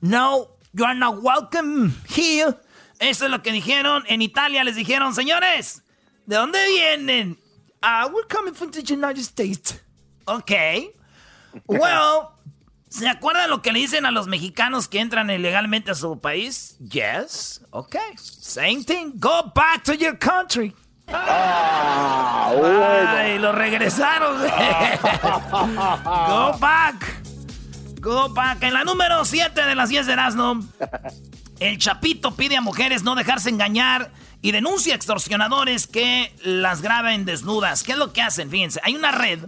No, 0.00 0.50
you 0.72 0.84
are 0.84 0.94
not 0.94 1.22
welcome 1.22 1.94
here. 2.08 2.54
Eso 3.00 3.24
es 3.26 3.30
lo 3.30 3.42
que 3.42 3.52
dijeron. 3.52 4.04
En 4.08 4.22
Italia 4.22 4.64
les 4.64 4.76
dijeron, 4.76 5.14
señores, 5.14 5.82
¿de 6.26 6.36
dónde 6.36 6.58
vienen? 6.68 7.38
Ah, 7.82 8.08
we're 8.12 8.26
coming 8.28 8.54
from 8.54 8.70
the 8.70 8.80
United 8.82 9.20
States. 9.22 9.80
Ok. 10.26 10.52
Well, 11.66 12.28
¿se 12.88 13.08
acuerdan 13.08 13.50
lo 13.50 13.60
que 13.62 13.72
le 13.72 13.80
dicen 13.80 14.06
a 14.06 14.10
los 14.10 14.26
mexicanos 14.26 14.88
que 14.88 15.00
entran 15.00 15.28
ilegalmente 15.30 15.90
a 15.90 15.94
su 15.94 16.18
país? 16.20 16.76
Yes. 16.80 17.60
Ok. 17.70 17.96
Same 18.16 18.84
thing. 18.84 19.12
Go 19.16 19.52
back 19.54 19.84
to 19.84 19.94
your 19.94 20.18
country. 20.18 20.74
Ah, 21.08 22.52
Ay, 23.18 23.38
lo 23.38 23.52
regresaron. 23.52 24.40
Go 26.28 26.58
back. 26.58 27.23
Back. 28.04 28.62
En 28.62 28.74
la 28.74 28.84
número 28.84 29.24
7 29.24 29.64
de 29.64 29.74
las 29.74 29.88
10 29.88 30.06
de 30.06 30.12
Erasmo, 30.12 30.60
el 31.58 31.78
Chapito 31.78 32.36
pide 32.36 32.56
a 32.56 32.60
mujeres 32.60 33.02
no 33.02 33.14
dejarse 33.14 33.48
engañar 33.48 34.12
y 34.42 34.52
denuncia 34.52 34.92
a 34.92 34.96
extorsionadores 34.96 35.86
que 35.86 36.34
las 36.42 36.82
graben 36.82 37.24
desnudas. 37.24 37.82
¿Qué 37.82 37.92
es 37.92 37.98
lo 37.98 38.12
que 38.12 38.20
hacen? 38.20 38.50
Fíjense, 38.50 38.78
hay 38.82 38.94
una 38.94 39.10
red. 39.10 39.46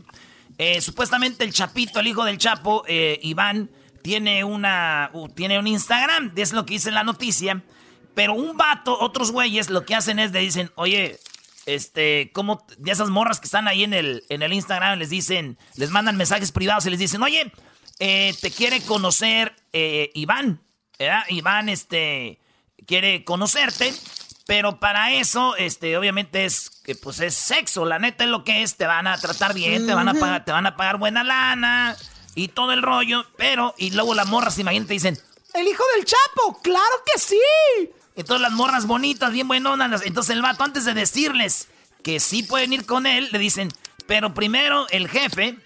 Eh, 0.57 0.81
supuestamente 0.81 1.45
el 1.45 1.53
Chapito, 1.53 2.01
el 2.01 2.07
hijo 2.07 2.25
del 2.25 2.39
Chapo, 2.39 2.83
eh, 2.89 3.21
Iván, 3.23 3.69
tiene, 4.03 4.43
una, 4.43 5.11
tiene 5.35 5.59
un 5.59 5.67
Instagram. 5.67 6.33
Es 6.35 6.55
lo 6.55 6.65
que 6.65 6.75
dice 6.75 6.91
la 6.91 7.05
noticia. 7.05 7.63
Pero 8.15 8.33
un 8.33 8.57
vato, 8.57 8.99
otros 8.99 9.33
güeyes, 9.33 9.69
lo 9.69 9.85
que 9.85 9.95
hacen 9.95 10.19
es 10.19 10.33
le 10.33 10.41
dicen, 10.41 10.71
oye, 10.77 11.19
este, 11.67 12.31
como 12.33 12.65
de 12.79 12.91
esas 12.91 13.11
morras 13.11 13.39
que 13.39 13.45
están 13.47 13.69
ahí 13.69 13.85
en 13.85 13.93
el, 13.93 14.25
en 14.31 14.41
el 14.41 14.55
Instagram, 14.55 14.99
les 14.99 15.11
dicen, 15.11 15.59
les 15.75 15.91
mandan 15.91 16.17
mensajes 16.17 16.53
privados 16.53 16.87
y 16.87 16.91
les 16.91 16.99
dicen, 16.99 17.23
oye, 17.23 17.53
eh, 17.99 18.35
te 18.41 18.51
quiere 18.51 18.81
conocer 18.83 19.55
Iván. 19.73 20.63
Iván, 21.29 21.69
este, 21.69 22.41
quiere 22.87 23.25
conocerte. 23.25 23.93
Pero 24.47 24.79
para 24.79 25.13
eso, 25.13 25.57
este, 25.57 25.97
obviamente 25.97 26.45
es 26.45 26.71
que 26.85 26.95
pues 26.95 27.19
es 27.19 27.35
sexo, 27.35 27.85
la 27.85 27.99
neta 27.99 28.23
es 28.23 28.31
lo 28.31 28.45
que 28.45 28.63
es, 28.63 28.77
te 28.77 28.87
van 28.87 29.09
a 29.09 29.19
tratar 29.19 29.55
bien, 29.55 29.87
te 29.87 29.93
van 29.93 30.09
a 30.09 30.15
pagar, 30.15 30.45
te 30.45 30.53
van 30.53 30.67
a 30.67 30.77
pagar 30.77 30.99
buena 30.99 31.25
lana 31.25 31.97
y 32.37 32.47
todo 32.49 32.71
el 32.73 32.81
rollo, 32.81 33.27
pero 33.37 33.75
y 33.77 33.91
luego 33.91 34.15
las 34.15 34.29
morras, 34.29 34.57
imagínate, 34.61 34.93
dicen, 34.93 35.19
"El 35.53 35.67
hijo 35.67 35.83
del 35.97 36.05
Chapo, 36.05 36.61
claro 36.63 36.85
que 37.13 37.21
sí." 37.21 37.41
Entonces 38.15 38.41
las 38.41 38.53
morras 38.53 38.87
bonitas, 38.87 39.33
bien 39.33 39.49
buenonas, 39.49 40.03
entonces 40.05 40.37
el 40.37 40.43
vato 40.43 40.63
antes 40.63 40.85
de 40.85 40.95
decirles 40.95 41.67
que 42.05 42.21
sí 42.21 42.45
pueden 42.45 42.73
ir 42.73 42.87
con 42.87 43.07
él, 43.07 43.29
le 43.33 43.41
dicen, 43.41 43.73
"Pero 44.07 44.33
primero 44.33 44.87
el 44.91 45.09
jefe 45.09 45.57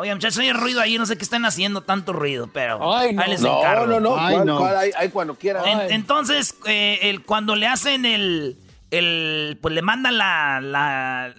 Oye, 0.00 0.14
muchachos, 0.14 0.38
hay 0.38 0.52
ruido 0.52 0.80
ahí, 0.80 0.96
no 0.96 1.04
sé 1.04 1.18
qué 1.18 1.24
están 1.24 1.44
haciendo 1.44 1.82
tanto 1.82 2.12
ruido, 2.14 2.48
pero 2.52 2.94
Ay, 2.94 3.12
no. 3.12 3.22
ahí 3.22 3.30
les 3.30 3.42
encargo. 3.42 3.86
No, 3.86 4.00
no, 4.00 4.16
no, 4.16 4.18
Ay, 4.18 4.38
no. 4.44 4.64
Hay, 4.64 5.08
cuando 5.10 5.34
quieran. 5.34 5.62
entonces, 5.90 6.56
eh, 6.66 6.98
el, 7.02 7.24
cuando 7.24 7.54
le 7.54 7.66
hacen 7.66 8.06
el, 8.06 8.56
el, 8.90 9.58
pues 9.60 9.74
le 9.74 9.82
mandan 9.82 10.16
la, 10.16 10.60
la, 10.62 11.34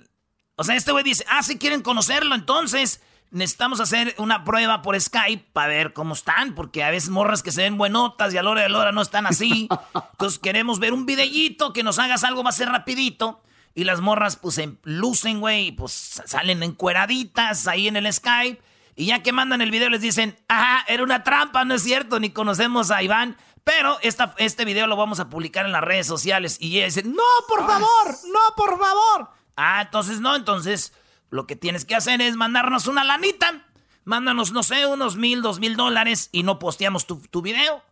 o 0.55 0.63
sea, 0.63 0.75
este 0.75 0.91
güey 0.91 1.03
dice, 1.03 1.25
ah, 1.27 1.41
si 1.41 1.57
quieren 1.57 1.81
conocerlo, 1.81 2.35
entonces 2.35 3.01
necesitamos 3.31 3.79
hacer 3.79 4.13
una 4.17 4.43
prueba 4.43 4.81
por 4.81 4.99
Skype 4.99 5.47
para 5.53 5.67
ver 5.67 5.93
cómo 5.93 6.13
están, 6.13 6.53
porque 6.53 6.83
a 6.83 6.91
veces 6.91 7.09
morras 7.09 7.41
que 7.41 7.51
se 7.51 7.63
ven 7.63 7.77
buenotas 7.77 8.33
y 8.33 8.37
a 8.37 8.43
la 8.43 8.51
hora 8.51 8.61
de 8.61 8.69
la 8.69 8.77
hora 8.77 8.91
no 8.91 9.01
están 9.01 9.25
así. 9.25 9.67
entonces 10.11 10.37
queremos 10.37 10.79
ver 10.79 10.93
un 10.93 11.05
videíto 11.05 11.73
que 11.73 11.81
nos 11.81 11.97
hagas 11.97 12.23
algo 12.23 12.43
más 12.43 12.59
rapidito. 12.63 13.41
Y 13.73 13.85
las 13.85 14.01
morras, 14.01 14.35
pues, 14.35 14.55
se 14.55 14.77
lucen, 14.83 15.39
güey, 15.39 15.71
pues 15.71 16.21
salen 16.25 16.63
encueraditas 16.63 17.67
ahí 17.67 17.87
en 17.87 17.95
el 17.95 18.11
Skype. 18.11 18.61
Y 18.95 19.05
ya 19.05 19.23
que 19.23 19.31
mandan 19.31 19.61
el 19.61 19.71
video 19.71 19.89
les 19.89 20.01
dicen, 20.01 20.37
ajá, 20.47 20.83
era 20.87 21.03
una 21.03 21.23
trampa, 21.23 21.63
no 21.63 21.73
es 21.73 21.83
cierto, 21.83 22.19
ni 22.19 22.31
conocemos 22.31 22.91
a 22.91 23.01
Iván. 23.01 23.37
Pero 23.63 23.97
esta, 24.01 24.35
este 24.37 24.65
video 24.65 24.87
lo 24.87 24.95
vamos 24.95 25.19
a 25.19 25.29
publicar 25.29 25.65
en 25.65 25.71
las 25.71 25.81
redes 25.81 26.07
sociales. 26.07 26.57
Y 26.59 26.77
ella 26.77 26.85
dice, 26.85 27.03
no, 27.03 27.23
por 27.47 27.65
favor, 27.65 28.17
no, 28.31 28.55
por 28.57 28.79
favor. 28.79 29.29
Ah, 29.55 29.83
entonces 29.83 30.19
no, 30.19 30.35
entonces 30.35 30.93
lo 31.29 31.47
que 31.47 31.55
tienes 31.55 31.85
que 31.85 31.95
hacer 31.95 32.21
es 32.21 32.35
mandarnos 32.35 32.87
una 32.87 33.03
lanita. 33.03 33.65
Mándanos, 34.03 34.51
no 34.51 34.63
sé, 34.63 34.87
unos 34.87 35.15
mil, 35.15 35.41
dos 35.41 35.59
mil 35.59 35.75
dólares 35.75 36.29
y 36.31 36.43
no 36.43 36.59
posteamos 36.59 37.05
tu, 37.05 37.21
tu 37.21 37.41
video. 37.41 37.83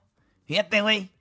Fíjate, 0.45 0.81
güey. 0.81 1.11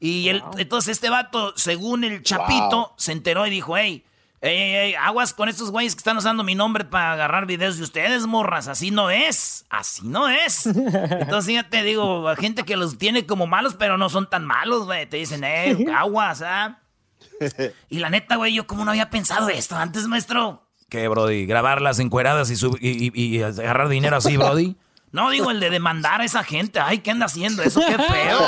Y 0.00 0.28
el, 0.28 0.42
entonces 0.56 0.92
este 0.92 1.10
vato, 1.10 1.52
según 1.56 2.04
el 2.04 2.22
chapito, 2.22 2.94
se 2.96 3.12
enteró 3.12 3.46
y 3.46 3.50
dijo, 3.50 3.76
hey, 3.76 4.04
Ey, 4.40 4.56
ey, 4.56 4.74
ey, 4.74 4.94
aguas 4.94 5.34
con 5.34 5.48
estos 5.48 5.72
güeyes 5.72 5.96
que 5.96 5.98
están 5.98 6.16
usando 6.16 6.44
mi 6.44 6.54
nombre 6.54 6.84
para 6.84 7.12
agarrar 7.12 7.44
videos 7.46 7.76
de 7.76 7.82
ustedes, 7.82 8.26
morras. 8.26 8.68
Así 8.68 8.92
no 8.92 9.10
es. 9.10 9.66
Así 9.68 10.02
no 10.06 10.28
es. 10.28 10.66
Entonces, 10.66 11.54
ya 11.54 11.68
te 11.68 11.82
digo, 11.82 12.24
gente 12.36 12.62
que 12.62 12.76
los 12.76 12.98
tiene 12.98 13.26
como 13.26 13.48
malos, 13.48 13.74
pero 13.74 13.98
no 13.98 14.08
son 14.08 14.30
tan 14.30 14.44
malos, 14.44 14.84
güey. 14.84 15.06
Te 15.06 15.16
dicen, 15.16 15.42
eh, 15.42 15.86
aguas, 15.94 16.42
¿ah? 16.42 16.78
Y 17.88 17.98
la 17.98 18.10
neta, 18.10 18.36
güey, 18.36 18.54
yo 18.54 18.66
como 18.66 18.84
no 18.84 18.92
había 18.92 19.10
pensado 19.10 19.48
esto 19.48 19.76
antes, 19.76 20.06
maestro. 20.06 20.68
¿Qué, 20.88 21.08
Brody? 21.08 21.46
¿Grabarlas 21.46 21.98
encueradas 21.98 22.50
y, 22.50 23.10
y, 23.12 23.42
agarrar 23.42 23.88
dinero 23.88 24.16
así, 24.16 24.36
Brody? 24.36 24.76
No, 25.10 25.30
digo, 25.30 25.50
el 25.50 25.58
de 25.58 25.70
demandar 25.70 26.20
a 26.20 26.24
esa 26.26 26.44
gente. 26.44 26.80
Ay, 26.80 26.98
¿qué 26.98 27.10
anda 27.10 27.24
haciendo 27.24 27.62
eso? 27.62 27.80
¡Qué 27.80 27.96
feo! 27.96 28.38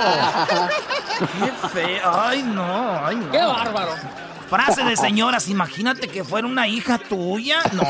¡Qué 1.18 1.68
feo! 1.68 2.20
¡Ay, 2.20 2.42
no! 2.42 3.06
¡Ay, 3.06 3.16
no! 3.16 3.30
¡Qué 3.30 3.38
bárbaro! 3.38 3.94
Frase 4.50 4.82
de 4.82 4.96
señoras, 4.96 5.48
imagínate 5.48 6.08
que 6.08 6.24
fuera 6.24 6.48
una 6.48 6.66
hija 6.66 6.98
tuya. 6.98 7.60
No. 7.72 7.82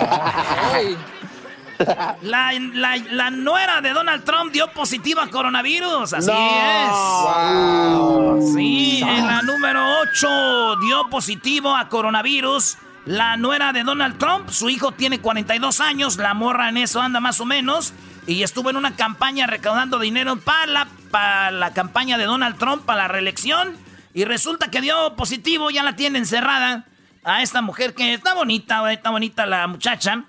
La, 2.21 2.53
la, 2.53 3.31
nuera 3.31 3.81
de 3.81 3.95
Donald 3.95 4.23
Trump 4.25 4.53
dio 4.53 4.71
positiva 4.73 5.23
a 5.25 5.31
coronavirus. 5.31 6.13
Así 6.13 6.31
es. 6.31 6.93
Sí, 8.53 9.01
en 9.01 9.27
la 9.27 9.41
número 9.41 9.81
8 10.03 10.77
dio 10.83 11.09
positivo 11.09 11.75
a 11.75 11.89
coronavirus. 11.89 12.77
La 13.07 13.39
nuera 13.39 13.73
de 13.73 13.83
Donald 13.83 14.19
Trump, 14.19 14.51
su 14.51 14.69
hijo 14.69 14.93
tiene 14.93 15.21
42 15.21 15.81
años, 15.81 16.19
la 16.19 16.35
morra 16.35 16.69
en 16.69 16.77
eso 16.77 17.01
anda 17.01 17.19
más 17.19 17.41
o 17.41 17.47
menos. 17.47 17.95
Y 18.27 18.43
estuvo 18.43 18.69
en 18.69 18.77
una 18.77 18.95
campaña 18.95 19.47
recaudando 19.47 19.99
dinero 19.99 20.37
para 20.39 20.67
la, 20.67 20.89
para 21.11 21.51
la 21.51 21.73
campaña 21.73 22.19
de 22.19 22.25
Donald 22.25 22.59
Trump 22.59 22.85
para 22.85 23.05
la 23.05 23.09
reelección. 23.09 23.79
Y 24.13 24.25
resulta 24.25 24.71
que 24.71 24.81
dio 24.81 25.15
positivo, 25.17 25.71
ya 25.71 25.83
la 25.83 25.97
tiene 25.97 26.19
encerrada 26.19 26.87
a 27.23 27.43
esta 27.43 27.63
mujer 27.63 27.95
que 27.95 28.15
está 28.15 28.35
bonita, 28.35 28.93
está 28.93 29.11
bonita 29.11 29.47
la 29.47 29.67
muchacha. 29.67 30.25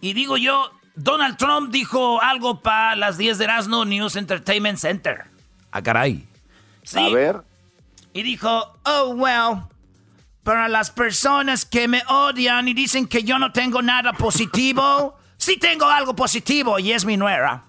Y 0.00 0.12
digo 0.12 0.36
yo, 0.36 0.72
Donald 0.94 1.36
Trump 1.36 1.70
dijo 1.70 2.20
algo 2.20 2.60
para 2.60 2.96
las 2.96 3.16
10 3.16 3.38
de 3.38 3.44
Erasmo 3.44 3.84
News 3.84 4.16
Entertainment 4.16 4.78
Center. 4.78 5.20
A 5.72 5.78
ah, 5.78 5.82
caray. 5.82 6.26
Sí. 6.82 6.98
A 6.98 7.08
ver. 7.14 7.42
Y 8.12 8.22
dijo, 8.22 8.76
oh, 8.84 9.14
well, 9.14 9.62
para 10.42 10.68
las 10.68 10.90
personas 10.90 11.64
que 11.64 11.86
me 11.86 12.02
odian 12.08 12.66
y 12.66 12.74
dicen 12.74 13.06
que 13.06 13.22
yo 13.22 13.38
no 13.38 13.52
tengo 13.52 13.82
nada 13.82 14.12
positivo, 14.14 15.16
sí 15.36 15.56
tengo 15.58 15.86
algo 15.86 16.16
positivo 16.16 16.78
y 16.78 16.92
es 16.92 17.04
mi 17.04 17.16
nuera. 17.16 17.64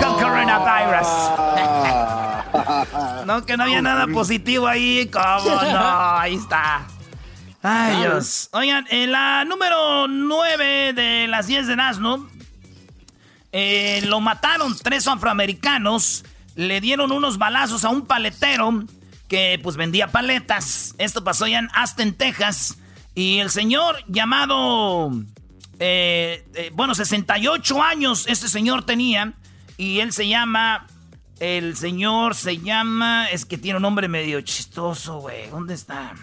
Con 0.00 0.14
coronavirus. 0.14 1.53
No, 3.24 3.44
que 3.44 3.56
no 3.56 3.64
había 3.64 3.82
nada 3.82 4.06
positivo 4.06 4.66
ahí. 4.66 5.08
¿Cómo 5.12 5.62
no? 5.62 6.18
Ahí 6.18 6.34
está. 6.34 6.86
Ay, 7.62 7.96
Dios. 8.00 8.48
Oigan, 8.52 8.86
en 8.90 9.12
la 9.12 9.44
número 9.44 10.06
9 10.08 10.92
de 10.92 11.26
las 11.28 11.46
10 11.46 11.66
de 11.66 11.76
Nazno, 11.76 12.28
eh, 13.52 14.02
lo 14.06 14.20
mataron 14.20 14.76
tres 14.82 15.06
afroamericanos. 15.08 16.24
Le 16.56 16.80
dieron 16.80 17.10
unos 17.12 17.38
balazos 17.38 17.84
a 17.84 17.88
un 17.88 18.06
paletero 18.06 18.84
que 19.28 19.58
pues 19.62 19.76
vendía 19.76 20.08
paletas. 20.08 20.94
Esto 20.98 21.24
pasó 21.24 21.46
ya 21.46 21.58
en 21.58 21.68
Aston, 21.72 22.12
Texas. 22.12 22.78
Y 23.14 23.38
el 23.38 23.50
señor 23.50 23.96
llamado 24.08 25.10
eh, 25.78 26.44
eh, 26.54 26.70
bueno, 26.72 26.94
68 26.94 27.82
años 27.82 28.26
este 28.28 28.48
señor 28.48 28.86
tenía 28.86 29.34
y 29.76 30.00
él 30.00 30.12
se 30.12 30.28
llama, 30.28 30.86
el 31.44 31.76
señor 31.76 32.34
se 32.34 32.58
llama, 32.58 33.28
es 33.30 33.44
que 33.44 33.58
tiene 33.58 33.76
un 33.76 33.82
nombre 33.82 34.08
medio 34.08 34.40
chistoso, 34.40 35.18
güey. 35.18 35.50
¿Dónde 35.50 35.74
está? 35.74 36.14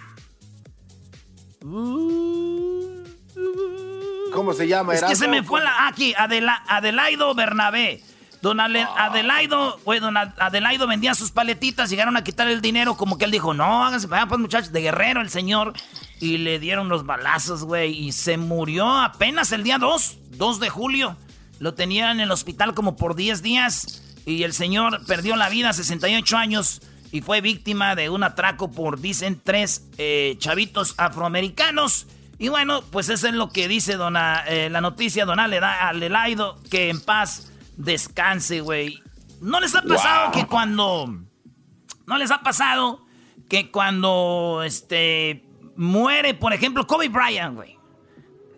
¿Cómo 4.33 4.53
se 4.53 4.67
llama? 4.67 4.95
Es 4.95 5.03
que 5.03 5.15
se 5.15 5.27
me 5.27 5.43
fue 5.43 5.61
la... 5.61 5.69
Ah, 5.71 5.87
aquí, 5.89 6.13
Adelaido 6.17 7.35
Bernabé. 7.35 8.01
Don 8.41 8.59
Adelaido, 8.59 9.79
güey, 9.85 9.99
don 9.99 10.17
Adelaido 10.17 10.87
vendía 10.87 11.13
sus 11.13 11.29
paletitas, 11.29 11.91
llegaron 11.91 12.17
a 12.17 12.23
quitar 12.23 12.47
el 12.47 12.59
dinero, 12.59 12.97
como 12.97 13.19
que 13.19 13.25
él 13.25 13.31
dijo, 13.31 13.53
no, 13.53 13.85
háganse 13.85 14.07
para 14.07 14.25
pues 14.27 14.41
muchachos, 14.41 14.71
de 14.71 14.81
guerrero 14.81 15.21
el 15.21 15.29
señor. 15.29 15.73
Y 16.19 16.39
le 16.39 16.57
dieron 16.57 16.89
los 16.89 17.05
balazos, 17.05 17.63
güey, 17.63 17.95
y 17.95 18.11
se 18.13 18.37
murió 18.37 18.87
apenas 18.87 19.51
el 19.51 19.61
día 19.63 19.77
2, 19.77 20.17
2 20.31 20.59
de 20.59 20.69
julio. 20.69 21.17
Lo 21.59 21.75
tenían 21.75 22.19
en 22.19 22.21
el 22.21 22.31
hospital 22.31 22.73
como 22.73 22.95
por 22.95 23.15
10 23.15 23.43
días 23.43 24.01
y 24.25 24.43
el 24.43 24.53
señor 24.53 25.05
perdió 25.05 25.35
la 25.35 25.49
vida 25.49 25.69
a 25.69 25.73
68 25.73 26.37
años 26.37 26.81
y 27.11 27.21
fue 27.21 27.41
víctima 27.41 27.95
de 27.95 28.09
un 28.09 28.23
atraco 28.23 28.71
por, 28.71 28.99
dicen, 28.99 29.41
tres 29.43 29.87
eh, 29.97 30.35
chavitos 30.39 30.95
afroamericanos. 30.97 32.07
Y 32.37 32.47
bueno, 32.47 32.81
pues 32.89 33.09
eso 33.09 33.27
es 33.27 33.33
lo 33.33 33.49
que 33.49 33.67
dice 33.67 33.97
dona, 33.97 34.43
eh, 34.47 34.69
la 34.69 34.81
noticia, 34.81 35.25
don 35.25 35.39
Adelaido, 35.39 36.59
que 36.69 36.89
en 36.89 37.01
paz 37.01 37.51
descanse, 37.77 38.61
güey. 38.61 38.99
¿No 39.41 39.59
les 39.59 39.75
ha 39.75 39.81
pasado 39.81 40.31
que 40.31 40.47
cuando... 40.47 41.19
¿No 42.07 42.17
les 42.17 42.31
ha 42.31 42.41
pasado 42.41 43.05
que 43.47 43.69
cuando, 43.71 44.63
este, 44.65 45.45
muere, 45.75 46.33
por 46.33 46.53
ejemplo, 46.53 46.87
Kobe 46.87 47.09
Bryant, 47.09 47.55
güey? 47.55 47.77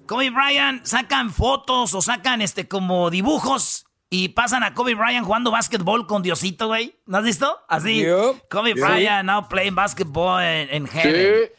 Kobe 0.07 0.29
Bryant 0.29 0.85
sacan 0.85 1.31
fotos 1.31 1.93
o 1.93 2.01
sacan, 2.01 2.41
este, 2.41 2.67
como 2.67 3.09
dibujos 3.09 3.85
y 4.15 4.29
pasan 4.29 4.61
a 4.61 4.75
Kobe 4.75 4.93
Bryant 4.93 5.25
jugando 5.25 5.49
básquetbol 5.49 6.05
con 6.05 6.21
Diosito, 6.21 6.67
güey. 6.67 6.95
¿No 7.07 7.17
has 7.17 7.23
visto? 7.23 7.57
Así. 7.67 8.05
Kobe 8.47 8.75
Bryant 8.75 9.25
now 9.25 9.47
playing 9.47 9.73
basketball 9.73 10.39
en 10.39 10.85
heaven. 10.85 11.49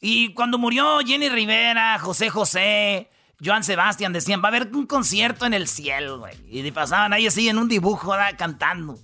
Y 0.00 0.32
cuando 0.32 0.56
murió 0.56 1.00
Jenny 1.00 1.28
Rivera, 1.28 1.98
José 1.98 2.30
José, 2.30 3.10
Joan 3.44 3.64
Sebastián, 3.64 4.12
decían, 4.12 4.40
va 4.40 4.44
a 4.44 4.48
haber 4.50 4.68
un 4.76 4.86
concierto 4.86 5.44
en 5.44 5.54
el 5.54 5.66
cielo, 5.66 6.20
güey. 6.20 6.36
Y 6.48 6.70
pasaban 6.70 7.12
ahí 7.12 7.26
así 7.26 7.48
en 7.48 7.58
un 7.58 7.68
dibujo, 7.68 8.12
¿verdad? 8.12 8.36
cantando. 8.38 8.96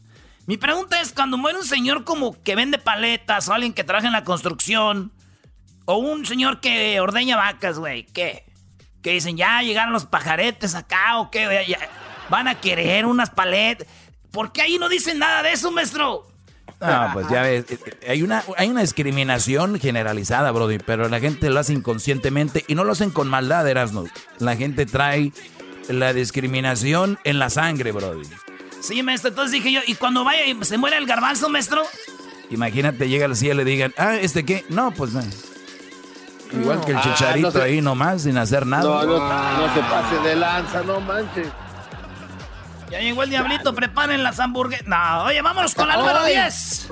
Mi 0.47 0.57
pregunta 0.57 1.01
es, 1.01 1.13
cuando 1.13 1.37
muere 1.37 1.59
un 1.59 1.65
señor 1.65 2.05
como 2.05 2.41
que 2.45 2.55
vende 2.55 2.79
paletas 2.79 3.49
o 3.49 3.55
alguien 3.55 3.73
que 3.73 3.83
trabaja 3.83 4.07
en 4.07 4.13
la 4.13 4.23
construcción, 4.23 5.11
o 5.85 5.97
un 5.97 6.27
señor 6.27 6.61
que 6.61 7.01
ordeña 7.01 7.37
vacas, 7.37 7.77
güey, 7.77 8.07
¿qué? 8.07 8.45
Que 9.03 9.11
dicen, 9.11 9.37
ya 9.37 9.63
llegaron 9.63 9.93
los 9.93 10.07
pajaretes 10.07 10.77
acá 10.77 11.19
o 11.19 11.33
qué, 11.33 11.65
ya, 11.67 11.79
van 12.31 12.49
a 12.49 12.61
querer 12.61 13.05
unas 13.05 13.31
paletas. 13.31 13.87
¿Por 14.31 14.53
qué 14.53 14.63
ahí 14.63 14.79
no 14.79 14.89
dicen 14.89 15.19
nada 15.19 15.43
de 15.43 15.53
eso, 15.53 15.71
maestro? 15.71 16.27
Ah, 16.81 17.11
pues 17.13 17.29
ya 17.29 17.43
ves, 17.43 17.67
hay 18.09 18.23
una, 18.23 18.43
hay 18.57 18.69
una 18.69 18.81
discriminación 18.81 19.79
generalizada, 19.79 20.51
Brody, 20.51 20.79
pero 20.79 21.11
la 21.11 21.21
gente 21.21 21.51
lo 21.51 21.61
hace 21.61 21.75
inconscientemente 21.75 22.65
y 22.69 22.75
no 22.75 22.85
lo 22.85 22.93
hacen 22.93 23.11
con 23.11 23.29
maldad, 23.29 23.69
Erasmo. 23.69 24.07
La 24.39 24.57
gente 24.57 24.87
trae 24.87 25.33
la 25.89 26.15
discriminación 26.15 27.19
en 27.25 27.39
la 27.39 27.51
sangre, 27.51 27.93
Brody. 27.93 28.27
Sí, 28.81 29.03
maestro, 29.03 29.29
entonces 29.29 29.53
dije 29.53 29.73
yo, 29.73 29.81
¿y 29.87 29.95
cuando 29.95 30.25
vaya 30.25 30.47
y 30.47 30.65
se 30.65 30.79
muere 30.79 30.97
el 30.97 31.05
garbanzo, 31.05 31.51
maestro? 31.51 31.83
Imagínate, 32.49 33.09
llega 33.09 33.27
al 33.27 33.37
cielo 33.37 33.61
y 33.61 33.65
le 33.65 33.71
digan, 33.71 33.93
ah, 33.99 34.17
¿este 34.17 34.47
qué? 34.47 34.65
No, 34.71 34.91
pues 34.93 35.13
no. 35.13 35.23
Igual 36.53 36.81
que 36.85 36.93
el 36.93 36.97
ah, 36.97 37.03
chicharito 37.03 37.63
ahí 37.63 37.83
nomás, 37.83 38.23
sin 38.23 38.39
hacer 38.39 38.67
nada. 38.67 38.83
No, 38.85 39.05
no, 39.05 39.19
no 39.19 39.75
se 39.75 39.81
pase 39.81 40.17
de 40.27 40.35
lanza, 40.35 40.83
no 40.83 41.01
manches. 41.01 41.49
Ya 42.91 43.01
llegó 43.01 43.23
el 43.23 43.31
diablito, 43.31 43.75
preparen 43.75 44.23
las 44.23 44.41
hamburguesas. 44.41 44.87
No, 44.87 45.25
oye, 45.25 45.41
vámonos 45.43 45.75
con 45.75 45.89
la 45.89 45.97
número 45.97 46.25
10. 46.25 46.89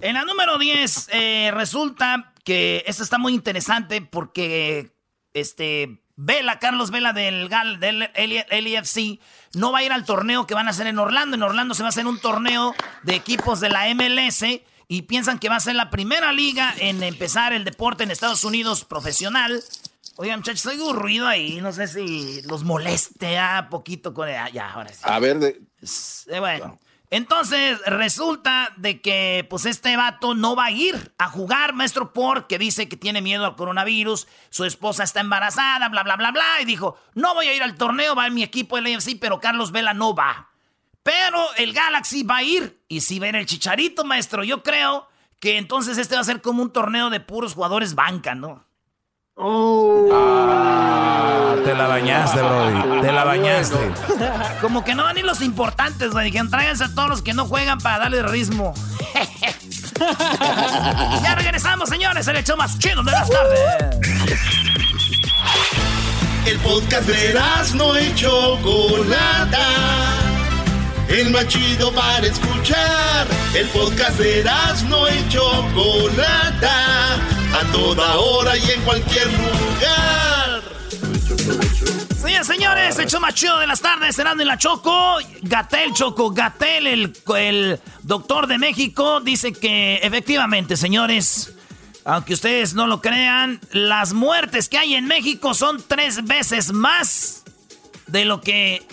En 0.00 0.14
la 0.14 0.24
número 0.24 0.58
10 0.58 1.08
eh, 1.12 1.50
resulta 1.52 2.32
que 2.44 2.84
esta 2.86 3.02
está 3.02 3.18
muy 3.18 3.34
interesante 3.34 4.00
porque 4.00 4.92
este 5.34 6.02
Vela, 6.16 6.58
Carlos 6.58 6.90
Vela 6.90 7.12
del 7.12 7.48
GAL, 7.48 7.80
del 7.80 8.10
LFC, 8.14 9.20
no 9.54 9.72
va 9.72 9.78
a 9.78 9.82
ir 9.82 9.92
al 9.92 10.04
torneo 10.04 10.46
que 10.46 10.54
van 10.54 10.68
a 10.68 10.70
hacer 10.70 10.86
en 10.86 10.98
Orlando. 10.98 11.36
En 11.36 11.42
Orlando 11.42 11.74
se 11.74 11.82
va 11.82 11.88
a 11.88 11.90
hacer 11.90 12.06
un 12.06 12.20
torneo 12.20 12.74
de 13.02 13.14
equipos 13.14 13.60
de 13.60 13.70
la 13.70 13.92
MLS 13.94 14.44
y 14.86 15.02
piensan 15.02 15.38
que 15.38 15.48
va 15.48 15.56
a 15.56 15.60
ser 15.60 15.76
la 15.76 15.88
primera 15.88 16.32
liga 16.32 16.74
en 16.78 17.02
empezar 17.02 17.52
el 17.52 17.64
deporte 17.64 18.04
en 18.04 18.10
Estados 18.10 18.44
Unidos 18.44 18.84
profesional. 18.84 19.62
Oigan, 20.20 20.40
muchachos, 20.40 20.66
oigo 20.66 20.92
ruido 20.92 21.26
ahí. 21.26 21.62
No 21.62 21.72
sé 21.72 21.88
si 21.88 22.42
los 22.42 22.62
moleste 22.62 23.38
a 23.38 23.70
poquito 23.70 24.12
con. 24.12 24.28
Ah, 24.28 24.50
ya, 24.50 24.70
ahora 24.70 24.92
sí. 24.92 25.00
A 25.02 25.18
ver, 25.18 25.38
de... 25.38 25.62
Eh, 26.26 26.38
bueno. 26.40 26.78
Entonces, 27.08 27.80
resulta 27.86 28.74
de 28.76 29.00
que, 29.00 29.46
pues, 29.48 29.64
este 29.64 29.96
vato 29.96 30.34
no 30.34 30.54
va 30.54 30.66
a 30.66 30.70
ir 30.72 31.14
a 31.16 31.30
jugar, 31.30 31.72
maestro, 31.72 32.12
porque 32.12 32.58
dice 32.58 32.86
que 32.86 32.98
tiene 32.98 33.22
miedo 33.22 33.46
al 33.46 33.56
coronavirus, 33.56 34.28
su 34.50 34.66
esposa 34.66 35.04
está 35.04 35.20
embarazada, 35.20 35.88
bla, 35.88 36.02
bla, 36.02 36.16
bla, 36.16 36.32
bla, 36.32 36.60
y 36.60 36.66
dijo, 36.66 36.98
no 37.14 37.32
voy 37.32 37.48
a 37.48 37.54
ir 37.54 37.62
al 37.62 37.76
torneo, 37.76 38.14
va 38.14 38.26
en 38.26 38.34
mi 38.34 38.42
equipo 38.42 38.76
el 38.76 38.94
AFC, 38.94 39.18
pero 39.18 39.40
Carlos 39.40 39.72
Vela 39.72 39.94
no 39.94 40.14
va. 40.14 40.50
Pero 41.02 41.42
el 41.56 41.72
Galaxy 41.72 42.24
va 42.24 42.36
a 42.36 42.42
ir, 42.42 42.84
y 42.88 43.00
si 43.00 43.18
ven 43.18 43.36
el 43.36 43.46
chicharito, 43.46 44.04
maestro, 44.04 44.44
yo 44.44 44.62
creo 44.62 45.08
que 45.40 45.56
entonces 45.56 45.96
este 45.96 46.14
va 46.14 46.20
a 46.20 46.24
ser 46.24 46.42
como 46.42 46.62
un 46.62 46.74
torneo 46.74 47.08
de 47.08 47.20
puros 47.20 47.54
jugadores 47.54 47.94
banca, 47.94 48.34
¿no? 48.34 48.69
Oh. 49.42 50.06
Ah, 50.12 51.54
te 51.64 51.74
la 51.74 51.86
bañaste, 51.86 52.42
Brody. 52.42 53.00
Te 53.00 53.10
la 53.10 53.24
bañaste. 53.24 53.90
Como 54.60 54.84
que 54.84 54.94
no 54.94 55.04
van 55.04 55.16
ni 55.16 55.22
los 55.22 55.40
importantes, 55.40 56.10
güey. 56.10 56.26
Dijeron, 56.26 56.50
tráiganse 56.50 56.84
a 56.84 56.94
todos 56.94 57.08
los 57.08 57.22
que 57.22 57.32
no 57.32 57.46
juegan 57.46 57.78
para 57.78 58.00
darle 58.00 58.22
ritmo. 58.22 58.74
ya 61.22 61.34
regresamos, 61.36 61.88
señores. 61.88 62.28
El 62.28 62.36
hecho 62.36 62.54
más 62.58 62.78
chido 62.78 63.02
de 63.02 63.12
las 63.12 63.30
tardes. 63.30 63.60
El 66.44 66.58
podcast 66.58 67.08
de 67.08 67.40
no 67.76 67.96
hecho 67.96 68.58
Chocolata. 68.60 69.66
El 71.08 71.30
más 71.30 71.48
chido 71.48 71.90
para 71.94 72.26
escuchar. 72.26 73.26
El 73.54 73.66
podcast 73.68 74.18
de 74.18 74.44
no 74.86 75.08
hecho 75.08 75.64
Chocolata 75.72 77.39
a 77.52 77.72
toda 77.72 78.16
hora 78.18 78.56
y 78.56 78.70
en 78.70 78.82
cualquier 78.82 79.26
lugar. 79.26 80.62
Señores, 82.20 82.46
señores, 82.46 82.98
el 82.98 83.06
show 83.06 83.20
más 83.20 83.34
chido 83.34 83.58
de 83.58 83.66
las 83.66 83.80
tardes, 83.80 84.14
cenando 84.16 84.42
en 84.42 84.48
la 84.48 84.58
Choco. 84.58 85.16
Gatel 85.42 85.92
Choco, 85.92 86.30
Gatel, 86.30 86.86
el, 86.86 87.16
el 87.36 87.80
doctor 88.02 88.46
de 88.46 88.58
México, 88.58 89.20
dice 89.20 89.52
que 89.52 89.96
efectivamente, 89.96 90.76
señores, 90.76 91.52
aunque 92.04 92.34
ustedes 92.34 92.74
no 92.74 92.86
lo 92.86 93.00
crean, 93.00 93.60
las 93.72 94.12
muertes 94.12 94.68
que 94.68 94.78
hay 94.78 94.94
en 94.94 95.06
México 95.06 95.54
son 95.54 95.82
tres 95.86 96.24
veces 96.24 96.72
más 96.72 97.42
de 98.06 98.24
lo 98.24 98.40
que 98.40 98.86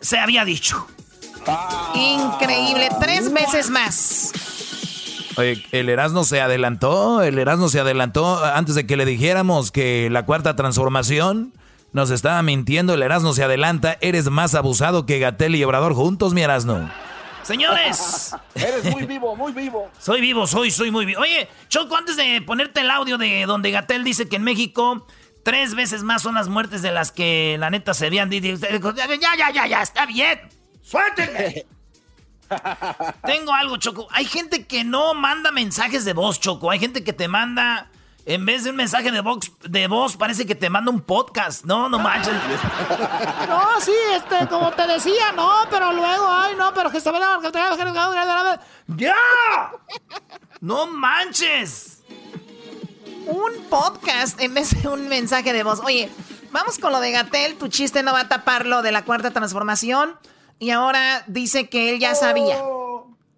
se 0.00 0.18
había 0.18 0.44
dicho. 0.44 0.86
Increíble, 1.94 2.88
tres 3.00 3.32
veces 3.32 3.70
más. 3.70 4.32
Oye, 5.36 5.64
el 5.72 5.88
Erasmo 5.88 6.24
se 6.24 6.40
adelantó, 6.40 7.22
el 7.22 7.38
Erasmo 7.38 7.68
se 7.68 7.80
adelantó 7.80 8.44
antes 8.44 8.74
de 8.74 8.86
que 8.86 8.96
le 8.96 9.04
dijéramos 9.04 9.70
que 9.70 10.08
la 10.10 10.24
cuarta 10.24 10.56
transformación 10.56 11.52
nos 11.92 12.10
estaba 12.10 12.42
mintiendo, 12.42 12.94
el 12.94 13.02
Erasmo 13.02 13.32
se 13.34 13.44
adelanta, 13.44 13.98
eres 14.00 14.28
más 14.30 14.54
abusado 14.54 15.06
que 15.06 15.18
Gatel 15.18 15.54
y 15.54 15.64
Obrador 15.64 15.94
juntos, 15.94 16.34
mi 16.34 16.42
Erasmo. 16.42 16.90
Señores. 17.44 18.34
Eres 18.54 18.84
muy 18.90 19.04
vivo, 19.04 19.36
muy 19.36 19.52
vivo. 19.52 19.90
Soy 19.98 20.22
vivo, 20.22 20.46
soy, 20.46 20.70
soy 20.70 20.90
muy 20.90 21.04
vivo. 21.04 21.20
Oye, 21.20 21.46
Choco, 21.68 21.94
antes 21.94 22.16
de 22.16 22.40
ponerte 22.40 22.80
el 22.80 22.90
audio 22.90 23.18
de 23.18 23.44
donde 23.46 23.70
Gatel 23.70 24.02
dice 24.02 24.28
que 24.28 24.36
en 24.36 24.44
México 24.44 25.06
tres 25.44 25.74
veces 25.74 26.02
más 26.02 26.22
son 26.22 26.34
las 26.34 26.48
muertes 26.48 26.80
de 26.82 26.90
las 26.90 27.12
que 27.12 27.56
la 27.58 27.70
neta 27.70 27.92
se 27.92 28.08
dicho. 28.08 28.56
Ya, 28.96 29.06
ya, 29.36 29.50
ya, 29.52 29.66
ya, 29.66 29.82
está 29.82 30.06
bien. 30.06 30.40
Suéltenme. 30.82 31.66
Tengo 33.24 33.52
algo, 33.54 33.76
Choco. 33.76 34.08
Hay 34.10 34.24
gente 34.24 34.66
que 34.66 34.84
no 34.84 35.14
manda 35.14 35.50
mensajes 35.50 36.04
de 36.04 36.12
voz, 36.12 36.40
Choco. 36.40 36.70
Hay 36.70 36.78
gente 36.78 37.04
que 37.04 37.12
te 37.12 37.28
manda, 37.28 37.88
en 38.26 38.44
vez 38.46 38.64
de 38.64 38.70
un 38.70 38.76
mensaje 38.76 39.10
de 39.10 39.20
voz, 39.20 39.52
de 39.62 39.86
voz 39.86 40.16
parece 40.16 40.46
que 40.46 40.54
te 40.54 40.70
manda 40.70 40.90
un 40.90 41.00
podcast. 41.00 41.64
No, 41.64 41.88
no 41.88 41.98
manches. 41.98 42.34
No, 43.48 43.80
sí, 43.80 43.92
este, 44.14 44.46
como 44.48 44.72
te 44.72 44.86
decía, 44.86 45.32
no, 45.32 45.50
pero 45.70 45.92
luego, 45.92 46.26
ay, 46.28 46.54
no, 46.56 46.72
pero 46.74 46.90
que 46.90 47.00
se 47.00 47.10
¡Ya! 48.88 49.14
¡No 50.60 50.86
manches! 50.86 52.02
Un 53.26 53.64
podcast 53.70 54.40
en 54.40 54.54
vez 54.54 54.82
de 54.82 54.88
un 54.88 55.08
mensaje 55.08 55.52
de 55.52 55.62
voz. 55.62 55.80
Oye, 55.80 56.10
vamos 56.52 56.78
con 56.78 56.92
lo 56.92 57.00
de 57.00 57.10
Gatel. 57.10 57.56
Tu 57.56 57.68
chiste 57.68 58.02
no 58.02 58.12
va 58.12 58.20
a 58.20 58.28
tapar 58.28 58.66
lo 58.66 58.82
de 58.82 58.92
la 58.92 59.04
cuarta 59.04 59.30
transformación. 59.30 60.16
Y 60.58 60.70
ahora 60.70 61.24
dice 61.26 61.68
que 61.68 61.90
él 61.90 62.00
ya 62.00 62.14
sabía. 62.14 62.62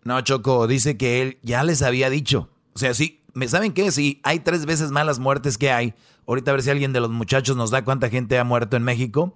No, 0.04 0.20
Choco, 0.20 0.66
dice 0.66 0.96
que 0.96 1.22
él 1.22 1.38
ya 1.42 1.64
les 1.64 1.82
había 1.82 2.10
dicho. 2.10 2.48
O 2.74 2.78
sea, 2.78 2.94
sí, 2.94 3.20
¿me 3.34 3.48
saben 3.48 3.72
qué? 3.72 3.90
Si 3.90 4.20
hay 4.22 4.40
tres 4.40 4.66
veces 4.66 4.90
más 4.90 5.04
las 5.06 5.18
muertes 5.18 5.58
que 5.58 5.70
hay. 5.70 5.94
Ahorita 6.26 6.50
a 6.50 6.54
ver 6.54 6.62
si 6.62 6.70
alguien 6.70 6.92
de 6.92 7.00
los 7.00 7.10
muchachos 7.10 7.56
nos 7.56 7.70
da 7.70 7.84
cuánta 7.84 8.08
gente 8.08 8.38
ha 8.38 8.44
muerto 8.44 8.76
en 8.76 8.82
México. 8.82 9.34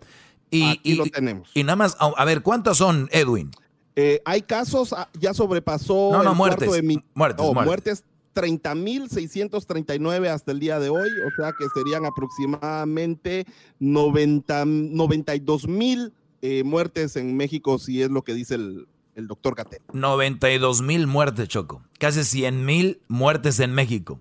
Y, 0.50 0.80
y 0.82 0.94
lo 0.94 1.06
tenemos. 1.06 1.50
Y 1.54 1.62
nada 1.64 1.76
más, 1.76 1.96
a 1.98 2.24
ver, 2.24 2.42
¿cuántos 2.42 2.78
son, 2.78 3.08
Edwin? 3.12 3.50
Eh, 3.96 4.22
hay 4.24 4.42
casos, 4.42 4.92
ah, 4.92 5.08
ya 5.18 5.34
sobrepasó. 5.34 6.10
No, 6.12 6.22
no, 6.22 6.34
muertes, 6.34 6.70
de 6.70 7.02
muertes, 7.14 7.46
oh, 7.46 7.54
muertes. 7.54 8.04
30.639 8.34 10.28
hasta 10.28 10.52
el 10.52 10.60
día 10.60 10.78
de 10.78 10.88
hoy, 10.88 11.08
o 11.26 11.30
sea 11.36 11.52
que 11.58 11.66
serían 11.74 12.06
aproximadamente 12.06 13.44
90, 13.80 14.64
92 14.66 15.66
mil 15.66 16.12
eh, 16.42 16.64
muertes 16.64 17.16
en 17.16 17.36
México, 17.36 17.78
si 17.78 18.02
es 18.02 18.10
lo 18.10 18.22
que 18.22 18.34
dice 18.34 18.54
el, 18.54 18.88
el 19.14 19.26
doctor 19.26 19.54
Gatel. 19.54 19.80
92 19.92 20.82
mil 20.82 21.06
muertes, 21.06 21.48
Choco. 21.48 21.82
Casi 21.98 22.24
100 22.24 22.64
mil 22.64 23.00
muertes 23.08 23.60
en 23.60 23.72
México. 23.72 24.18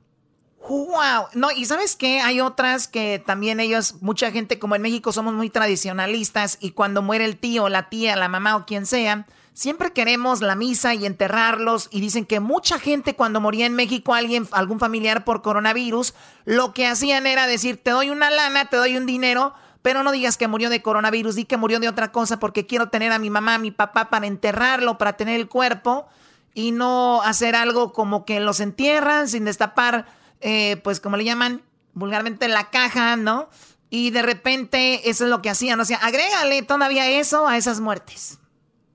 Wow, 0.67 1.29
no, 1.33 1.49
y 1.49 1.65
sabes 1.65 1.95
qué, 1.95 2.19
hay 2.19 2.41
otras 2.41 2.87
que 2.87 3.17
también 3.25 3.59
ellos, 3.59 3.95
mucha 4.01 4.31
gente 4.31 4.59
como 4.59 4.75
en 4.75 4.83
México 4.83 5.11
somos 5.11 5.33
muy 5.33 5.49
tradicionalistas 5.49 6.59
y 6.61 6.71
cuando 6.71 7.01
muere 7.01 7.25
el 7.25 7.37
tío, 7.37 7.69
la 7.69 7.89
tía, 7.89 8.15
la 8.15 8.29
mamá 8.29 8.55
o 8.55 8.67
quien 8.67 8.85
sea, 8.85 9.25
siempre 9.53 9.93
queremos 9.93 10.41
la 10.41 10.55
misa 10.55 10.93
y 10.93 11.07
enterrarlos 11.07 11.89
y 11.91 12.01
dicen 12.01 12.25
que 12.25 12.39
mucha 12.39 12.77
gente 12.77 13.15
cuando 13.15 13.41
moría 13.41 13.65
en 13.65 13.73
México 13.73 14.13
alguien, 14.13 14.47
algún 14.51 14.79
familiar 14.79 15.25
por 15.25 15.41
coronavirus, 15.41 16.13
lo 16.45 16.71
que 16.73 16.85
hacían 16.85 17.25
era 17.25 17.47
decir, 17.47 17.77
te 17.81 17.89
doy 17.89 18.11
una 18.11 18.29
lana, 18.29 18.65
te 18.65 18.77
doy 18.77 18.95
un 18.95 19.07
dinero, 19.07 19.55
pero 19.81 20.03
no 20.03 20.11
digas 20.11 20.37
que 20.37 20.47
murió 20.47 20.69
de 20.69 20.81
coronavirus, 20.81 21.35
di 21.35 21.45
que 21.45 21.57
murió 21.57 21.79
de 21.79 21.89
otra 21.89 22.11
cosa 22.11 22.39
porque 22.39 22.65
quiero 22.65 22.89
tener 22.89 23.11
a 23.11 23.19
mi 23.19 23.29
mamá, 23.29 23.55
a 23.55 23.59
mi 23.59 23.71
papá 23.71 24.09
para 24.09 24.27
enterrarlo, 24.27 24.97
para 24.97 25.13
tener 25.13 25.39
el 25.39 25.47
cuerpo 25.47 26.07
y 26.53 26.71
no 26.71 27.21
hacer 27.23 27.55
algo 27.55 27.93
como 27.93 28.25
que 28.25 28.39
los 28.39 28.59
entierran 28.59 29.27
sin 29.29 29.45
destapar 29.45 30.05
eh, 30.41 30.77
pues 30.83 30.99
como 30.99 31.17
le 31.17 31.23
llaman 31.23 31.61
vulgarmente 31.93 32.47
la 32.47 32.69
caja, 32.69 33.15
¿no? 33.15 33.49
Y 33.89 34.11
de 34.11 34.21
repente 34.21 35.09
eso 35.09 35.25
es 35.25 35.29
lo 35.29 35.41
que 35.41 35.49
hacían, 35.49 35.79
o 35.79 35.85
sea, 35.85 35.97
agrégale 35.97 36.61
todavía 36.61 37.09
eso 37.09 37.47
a 37.47 37.57
esas 37.57 37.79
muertes. 37.79 38.39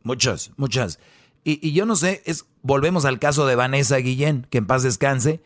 Muchas, 0.03 0.53
muchas. 0.57 0.99
Y, 1.43 1.73
yo 1.73 1.85
no 1.85 1.97
sé, 1.97 2.23
es, 2.25 2.47
volvemos 2.63 3.05
al 3.05 3.19
caso 3.19 3.47
de 3.47 3.55
Vanessa 3.55 3.97
Guillén, 3.97 4.47
que 4.51 4.59
en 4.59 4.67
paz 4.67 4.83
descanse. 4.83 5.43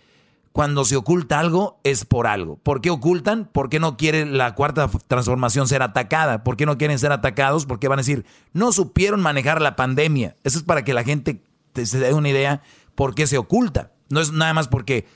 Cuando 0.59 0.85
se 0.85 0.97
oculta 0.97 1.39
algo, 1.39 1.79
es 1.85 2.05
por 2.05 2.27
algo. 2.27 2.57
¿Por 2.57 2.81
qué 2.81 2.91
ocultan? 2.91 3.45
¿Por 3.45 3.69
qué 3.69 3.79
no 3.79 3.97
quiere 3.97 4.27
la 4.27 4.57
cuarta 4.57 4.91
transformación 5.07 5.69
ser 5.69 5.83
atacada? 5.83 6.43
¿Por 6.43 6.57
qué 6.57 6.67
no 6.67 6.77
quieren 6.79 6.99
ser 6.99 7.13
atacados? 7.13 7.65
Porque 7.65 7.87
van 7.87 8.01
a 8.01 8.03
decir, 8.03 8.27
no 8.55 8.73
supieron 8.73 9.21
manejar 9.21 9.63
la 9.63 9.77
pandemia. 9.77 10.37
Eso 10.43 10.59
es 10.59 10.65
para 10.65 10.83
que 10.83 10.95
la 10.95 11.05
gente 11.05 11.45
se 11.75 12.01
dé 12.01 12.13
una 12.13 12.31
idea 12.31 12.61
por 12.97 13.15
qué 13.15 13.29
se 13.29 13.39
oculta. 13.39 13.93
No 14.09 14.21
es 14.21 14.33
nada 14.33 14.53
más 14.53 14.67
porque 14.67 15.07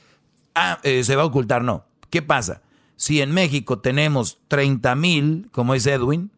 ah, 0.55 0.79
eh, 0.83 1.03
se 1.03 1.17
va 1.17 1.23
a 1.23 1.25
ocultar, 1.25 1.61
no. 1.61 1.87
¿Qué 2.09 2.21
pasa? 2.21 2.61
Si 2.95 3.19
en 3.19 3.33
México 3.33 3.79
tenemos 3.79 4.39
30 4.47 4.95
mil, 4.95 5.49
como 5.51 5.73
dice 5.73 5.91
Edwin, 5.91 6.31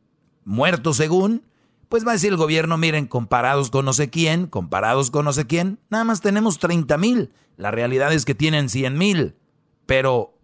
muertos 0.45 0.97
según, 0.97 1.43
pues 1.89 2.05
va 2.05 2.11
a 2.11 2.13
decir 2.13 2.31
el 2.31 2.37
gobierno, 2.37 2.77
miren, 2.77 3.07
comparados 3.07 3.69
con 3.69 3.85
no 3.85 3.93
sé 3.93 4.09
quién, 4.09 4.47
comparados 4.47 5.11
con 5.11 5.25
no 5.25 5.33
sé 5.33 5.45
quién, 5.45 5.79
nada 5.89 6.03
más 6.03 6.21
tenemos 6.21 6.59
30 6.59 6.97
mil. 6.97 7.31
La 7.57 7.71
realidad 7.71 8.11
es 8.13 8.25
que 8.25 8.35
tienen 8.35 8.69
100 8.69 8.97
mil, 8.97 9.35
pero 9.85 10.37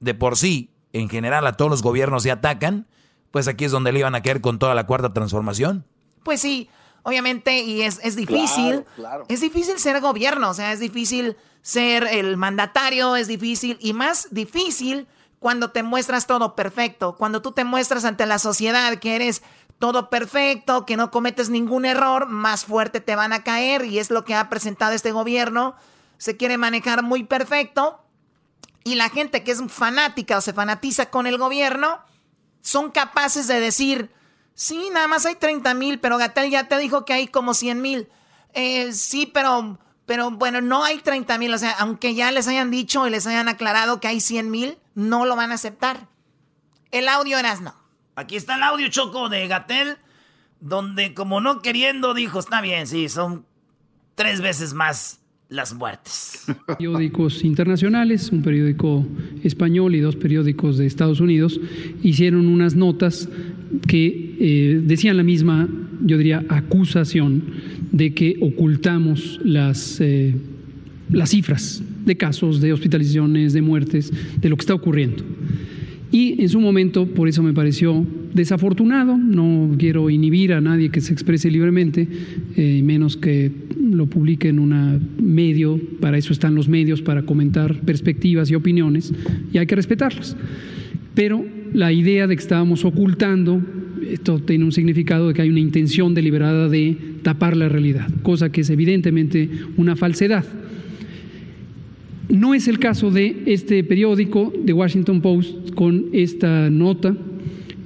de 0.00 0.14
por 0.14 0.36
sí, 0.36 0.70
en 0.92 1.08
general 1.08 1.46
a 1.46 1.56
todos 1.56 1.70
los 1.70 1.82
gobiernos 1.82 2.22
se 2.22 2.30
atacan, 2.30 2.86
pues 3.30 3.48
aquí 3.48 3.64
es 3.64 3.72
donde 3.72 3.92
le 3.92 4.00
iban 4.00 4.14
a 4.14 4.22
caer 4.22 4.40
con 4.40 4.58
toda 4.58 4.74
la 4.74 4.86
cuarta 4.86 5.12
transformación. 5.12 5.84
Pues 6.24 6.40
sí, 6.40 6.68
obviamente, 7.02 7.62
y 7.62 7.82
es, 7.82 8.00
es 8.02 8.16
difícil. 8.16 8.84
Es 9.28 9.40
difícil 9.40 9.78
ser 9.78 10.00
gobierno, 10.00 10.50
o 10.50 10.54
sea, 10.54 10.72
es 10.72 10.80
difícil 10.80 11.36
ser 11.62 12.04
el 12.04 12.36
mandatario, 12.36 13.16
es 13.16 13.28
difícil 13.28 13.76
y 13.80 13.92
más 13.92 14.28
difícil 14.30 15.06
cuando 15.38 15.70
te 15.70 15.82
muestras 15.82 16.26
todo 16.26 16.54
perfecto, 16.54 17.16
cuando 17.16 17.40
tú 17.42 17.52
te 17.52 17.64
muestras 17.64 18.04
ante 18.04 18.26
la 18.26 18.38
sociedad 18.38 18.98
que 18.98 19.16
eres 19.16 19.42
todo 19.80 20.10
perfecto, 20.10 20.84
que 20.84 20.98
no 20.98 21.10
cometes 21.10 21.48
ningún 21.48 21.86
error, 21.86 22.28
más 22.28 22.66
fuerte 22.66 23.00
te 23.00 23.16
van 23.16 23.32
a 23.32 23.42
caer 23.42 23.86
y 23.86 23.98
es 23.98 24.10
lo 24.10 24.26
que 24.26 24.34
ha 24.34 24.50
presentado 24.50 24.92
este 24.92 25.10
gobierno. 25.10 25.74
Se 26.18 26.36
quiere 26.36 26.58
manejar 26.58 27.02
muy 27.02 27.24
perfecto 27.24 28.04
y 28.84 28.96
la 28.96 29.08
gente 29.08 29.42
que 29.42 29.52
es 29.52 29.62
fanática 29.68 30.36
o 30.36 30.42
se 30.42 30.52
fanatiza 30.52 31.06
con 31.06 31.26
el 31.26 31.38
gobierno 31.38 31.98
son 32.60 32.90
capaces 32.90 33.46
de 33.46 33.58
decir, 33.58 34.12
sí, 34.54 34.90
nada 34.92 35.08
más 35.08 35.24
hay 35.24 35.36
30 35.36 35.72
mil, 35.72 35.98
pero 35.98 36.18
Gatel 36.18 36.50
ya 36.50 36.68
te 36.68 36.76
dijo 36.76 37.06
que 37.06 37.14
hay 37.14 37.26
como 37.26 37.54
100 37.54 37.80
mil. 37.80 38.08
Eh, 38.52 38.92
sí, 38.92 39.24
pero 39.24 39.78
pero 40.04 40.30
bueno, 40.30 40.60
no 40.60 40.84
hay 40.84 40.98
30 40.98 41.38
mil, 41.38 41.54
o 41.54 41.58
sea, 41.58 41.70
aunque 41.78 42.14
ya 42.14 42.32
les 42.32 42.48
hayan 42.48 42.70
dicho 42.70 43.06
y 43.06 43.10
les 43.10 43.26
hayan 43.26 43.48
aclarado 43.48 44.00
que 44.00 44.08
hay 44.08 44.20
100 44.20 44.50
mil, 44.50 44.78
no 44.94 45.24
lo 45.24 45.36
van 45.36 45.52
a 45.52 45.54
aceptar. 45.54 46.08
El 46.90 47.08
audio 47.08 47.38
eras 47.38 47.62
no. 47.62 47.79
Aquí 48.16 48.36
está 48.36 48.56
el 48.56 48.62
audio 48.62 48.88
choco 48.88 49.28
de 49.28 49.46
Gatel, 49.48 49.96
donde 50.60 51.14
como 51.14 51.40
no 51.40 51.62
queriendo 51.62 52.14
dijo, 52.14 52.38
está 52.38 52.60
bien, 52.60 52.86
sí, 52.86 53.08
son 53.08 53.44
tres 54.14 54.40
veces 54.40 54.74
más 54.74 55.20
las 55.48 55.74
muertes. 55.74 56.46
Periódicos 56.78 57.44
internacionales, 57.44 58.30
un 58.30 58.42
periódico 58.42 59.04
español 59.42 59.94
y 59.94 60.00
dos 60.00 60.16
periódicos 60.16 60.78
de 60.78 60.86
Estados 60.86 61.20
Unidos, 61.20 61.60
hicieron 62.02 62.46
unas 62.46 62.76
notas 62.76 63.28
que 63.86 64.36
eh, 64.38 64.80
decían 64.82 65.16
la 65.16 65.22
misma, 65.22 65.68
yo 66.02 66.16
diría, 66.16 66.44
acusación 66.48 67.42
de 67.90 68.14
que 68.14 68.38
ocultamos 68.40 69.40
las, 69.44 70.00
eh, 70.00 70.34
las 71.10 71.30
cifras 71.30 71.82
de 72.04 72.16
casos, 72.16 72.60
de 72.60 72.72
hospitalizaciones, 72.72 73.52
de 73.52 73.62
muertes, 73.62 74.12
de 74.40 74.48
lo 74.48 74.56
que 74.56 74.60
está 74.60 74.74
ocurriendo. 74.74 75.24
Y 76.12 76.42
en 76.42 76.48
su 76.48 76.60
momento, 76.60 77.06
por 77.06 77.28
eso 77.28 77.42
me 77.42 77.52
pareció 77.52 78.04
desafortunado, 78.34 79.16
no 79.16 79.76
quiero 79.78 80.10
inhibir 80.10 80.52
a 80.52 80.60
nadie 80.60 80.90
que 80.90 81.00
se 81.00 81.12
exprese 81.12 81.50
libremente, 81.50 82.08
eh, 82.56 82.82
menos 82.82 83.16
que 83.16 83.52
lo 83.80 84.06
publique 84.06 84.48
en 84.48 84.58
un 84.58 85.00
medio, 85.22 85.80
para 86.00 86.18
eso 86.18 86.32
están 86.32 86.54
los 86.54 86.68
medios, 86.68 87.00
para 87.00 87.22
comentar 87.22 87.76
perspectivas 87.80 88.50
y 88.50 88.56
opiniones, 88.56 89.12
y 89.52 89.58
hay 89.58 89.66
que 89.66 89.76
respetarlas. 89.76 90.36
Pero 91.14 91.44
la 91.74 91.92
idea 91.92 92.26
de 92.26 92.34
que 92.34 92.42
estábamos 92.42 92.84
ocultando 92.84 93.62
esto 94.08 94.40
tiene 94.40 94.64
un 94.64 94.72
significado 94.72 95.28
de 95.28 95.34
que 95.34 95.42
hay 95.42 95.50
una 95.50 95.60
intención 95.60 96.14
deliberada 96.14 96.68
de 96.68 96.96
tapar 97.22 97.56
la 97.56 97.68
realidad, 97.68 98.08
cosa 98.22 98.50
que 98.50 98.62
es 98.62 98.70
evidentemente 98.70 99.48
una 99.76 99.96
falsedad. 99.96 100.44
No 102.30 102.54
es 102.54 102.68
el 102.68 102.78
caso 102.78 103.10
de 103.10 103.42
este 103.46 103.82
periódico, 103.82 104.52
The 104.64 104.72
Washington 104.72 105.20
Post, 105.20 105.74
con 105.74 106.06
esta 106.12 106.70
nota 106.70 107.16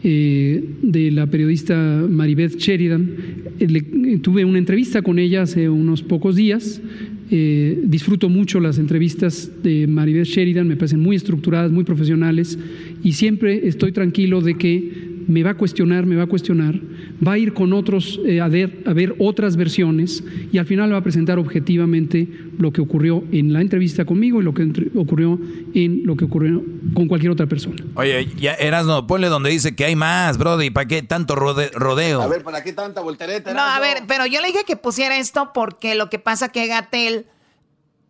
eh, 0.03 0.63
de 0.83 1.11
la 1.11 1.27
periodista 1.27 1.75
Maribeth 2.09 2.59
Sheridan. 2.59 3.11
Eh, 3.59 4.19
tuve 4.21 4.45
una 4.45 4.59
entrevista 4.59 5.01
con 5.01 5.19
ella 5.19 5.43
hace 5.43 5.71
unos 5.71 6.03
pocos 6.03 6.37
días. 6.37 6.83
Eh, 7.31 7.81
disfruto 7.85 8.29
mucho 8.29 8.61
las 8.61 8.79
entrevistas 8.79 9.51
de 9.63 9.87
Maribeth 9.87 10.27
Sheridan, 10.27 10.69
me 10.69 10.77
parecen 10.77 11.01
muy 11.01 11.17
estructuradas, 11.17 11.73
muy 11.73 11.85
profesionales 11.85 12.59
y 13.03 13.13
siempre 13.13 13.67
estoy 13.67 13.93
tranquilo 13.93 14.43
de 14.43 14.55
que 14.59 14.93
me 15.27 15.43
va 15.43 15.51
a 15.51 15.57
cuestionar, 15.57 16.05
me 16.05 16.17
va 16.17 16.25
a 16.25 16.27
cuestionar, 16.27 16.79
va 17.27 17.33
a 17.33 17.39
ir 17.39 17.55
con 17.55 17.73
otros 17.73 18.21
eh, 18.25 18.41
a, 18.41 18.49
ver, 18.49 18.83
a 18.87 18.93
ver 18.93 19.15
otras 19.19 19.57
versiones 19.57 20.23
y 20.53 20.59
al 20.59 20.67
final 20.67 20.93
va 20.93 20.99
a 20.99 21.03
presentar 21.03 21.39
objetivamente 21.39 22.29
lo 22.59 22.73
que 22.73 22.81
ocurrió 22.81 23.25
en 23.33 23.53
la 23.53 23.61
entrevista 23.61 24.05
conmigo 24.05 24.41
y 24.41 24.45
lo 24.45 24.55
que 24.55 24.71
ocurrió 24.97 25.39
en 25.75 26.05
lo 26.05 26.17
que 26.17 26.25
ocurrió 26.25 26.63
con 26.95 27.09
cualquier 27.09 27.33
otra 27.33 27.47
persona. 27.47 27.85
Oye, 27.95 28.29
ya 28.37 28.57
no 28.83 29.07
ponle 29.07 29.29
donde 29.29 29.51
dice 29.51 29.75
que 29.75 29.85
hay 29.85 29.97
más, 29.97 30.39
Brody, 30.39 30.71
¿para 30.71 30.87
qué 30.87 31.03
tanto 31.03 31.35
rodeo? 31.35 32.23
A 32.23 32.27
ver, 32.27 32.43
¿para 32.43 32.63
qué 32.63 32.73
tanta 32.73 33.01
voltereta? 33.01 33.53
No, 33.53 33.63
a 33.63 33.79
ver, 33.81 34.03
pero 34.07 34.27
yo 34.27 34.41
le 34.41 34.49
dije 34.49 34.65
que 34.67 34.77
pusiera 34.77 35.19
esto 35.19 35.53
porque 35.55 35.95
lo 35.95 36.11
que 36.11 36.19
pasa 36.19 36.49
que 36.49 36.67
Gatel 36.67 37.27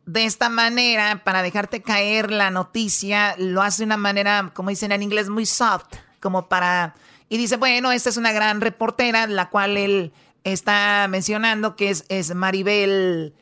de 0.07 0.25
esta 0.25 0.49
manera, 0.49 1.23
para 1.25 1.43
dejarte 1.43 1.83
caer 1.83 2.31
la 2.31 2.51
noticia, 2.51 3.35
lo 3.39 3.63
hace 3.63 3.83
de 3.83 3.87
una 3.87 3.97
manera, 3.97 4.51
como 4.55 4.71
dicen 4.71 4.93
en 4.93 5.03
inglés, 5.03 5.29
muy 5.29 5.47
soft, 5.47 5.87
como 6.21 6.49
para 6.49 6.95
y 7.29 7.39
dice, 7.39 7.57
bueno, 7.57 7.93
esta 7.93 8.11
es 8.11 8.17
una 8.17 8.33
gran 8.33 8.61
reportera, 8.61 9.27
la 9.27 9.51
cual 9.51 9.77
él 9.77 10.13
está 10.45 11.07
mencionando, 11.09 11.75
que 11.75 11.91
es, 11.91 12.05
es 12.09 12.35
Maribel 12.35 13.35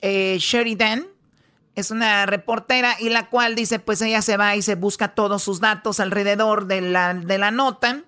eh, 0.00 0.36
Sheridan. 0.40 1.06
Es 1.74 1.92
una 1.92 2.26
reportera 2.26 2.96
y 2.98 3.10
la 3.10 3.28
cual 3.28 3.54
dice, 3.54 3.78
pues 3.78 4.02
ella 4.02 4.20
se 4.20 4.36
va 4.36 4.56
y 4.56 4.62
se 4.62 4.74
busca 4.74 5.14
todos 5.14 5.44
sus 5.44 5.60
datos 5.60 6.00
alrededor 6.00 6.66
de 6.66 6.80
la, 6.80 7.14
de 7.14 7.38
la 7.38 7.52
nota. 7.52 8.02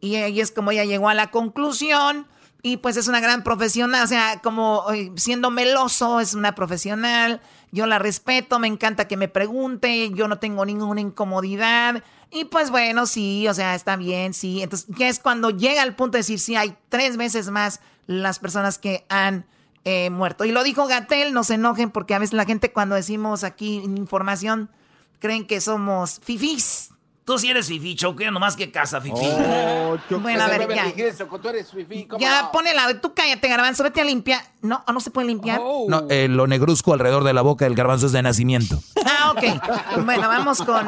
Y 0.00 0.14
ahí 0.16 0.40
es 0.40 0.52
como 0.52 0.70
ella 0.70 0.84
llegó 0.84 1.08
a 1.08 1.14
la 1.14 1.30
conclusión. 1.30 2.28
Y 2.62 2.76
pues 2.76 2.98
es 2.98 3.08
una 3.08 3.20
gran 3.20 3.42
profesional, 3.42 4.04
o 4.04 4.06
sea, 4.06 4.40
como 4.42 4.84
eh, 4.92 5.10
siendo 5.16 5.50
meloso, 5.50 6.20
es 6.20 6.34
una 6.34 6.54
profesional. 6.54 7.40
Yo 7.72 7.86
la 7.86 7.98
respeto, 7.98 8.58
me 8.58 8.66
encanta 8.68 9.08
que 9.08 9.16
me 9.16 9.28
pregunte, 9.28 10.10
yo 10.10 10.28
no 10.28 10.38
tengo 10.38 10.66
ninguna 10.66 11.00
incomodidad. 11.00 12.04
Y 12.30 12.44
pues 12.44 12.70
bueno, 12.70 13.06
sí, 13.06 13.48
o 13.48 13.54
sea, 13.54 13.74
está 13.74 13.96
bien, 13.96 14.34
sí. 14.34 14.62
Entonces, 14.62 14.88
ya 14.96 15.08
es 15.08 15.18
cuando 15.18 15.50
llega 15.50 15.82
al 15.82 15.96
punto 15.96 16.12
de 16.12 16.20
decir, 16.20 16.38
sí, 16.38 16.54
hay 16.54 16.76
tres 16.88 17.16
veces 17.16 17.50
más 17.50 17.80
las 18.06 18.38
personas 18.38 18.78
que 18.78 19.04
han 19.08 19.46
eh, 19.84 20.10
muerto. 20.10 20.44
Y 20.44 20.52
lo 20.52 20.62
dijo 20.62 20.86
Gatel, 20.86 21.32
no 21.32 21.42
se 21.42 21.54
enojen 21.54 21.90
porque 21.90 22.14
a 22.14 22.18
veces 22.18 22.34
la 22.34 22.44
gente 22.44 22.72
cuando 22.72 22.94
decimos 22.94 23.44
aquí 23.44 23.76
información 23.76 24.70
creen 25.18 25.46
que 25.46 25.60
somos 25.60 26.20
fifís. 26.22 26.90
Tú 27.24 27.38
sí 27.38 27.48
eres 27.48 27.68
fifi, 27.68 27.94
Choco, 27.94 28.28
nomás 28.32 28.56
que 28.56 28.72
casa, 28.72 29.00
fifi. 29.00 29.24
Oh, 29.24 29.96
bueno, 30.20 30.42
a 30.42 30.48
ver, 30.48 30.68
ya. 30.68 30.92
tú 31.40 31.48
eres 31.48 31.70
fifi, 31.70 32.06
¿cómo 32.06 32.20
Ya, 32.20 32.42
no? 32.42 32.52
pone 32.52 32.74
la... 32.74 33.00
Tú 33.00 33.14
cállate, 33.14 33.46
Garbanzo, 33.46 33.84
vete 33.84 34.00
a 34.00 34.04
limpiar. 34.04 34.42
No, 34.62 34.82
no 34.92 34.98
se 34.98 35.10
puede 35.10 35.28
limpiar. 35.28 35.60
No, 35.60 36.06
eh, 36.10 36.26
lo 36.28 36.46
negruzco 36.48 36.92
alrededor 36.92 37.22
de 37.22 37.32
la 37.32 37.42
boca 37.42 37.66
del 37.66 37.76
garbanzo 37.76 38.06
es 38.06 38.12
de 38.12 38.22
nacimiento. 38.22 38.82
Ah, 39.06 39.32
ok. 39.32 40.04
Bueno, 40.04 40.28
vamos 40.28 40.58
con... 40.62 40.86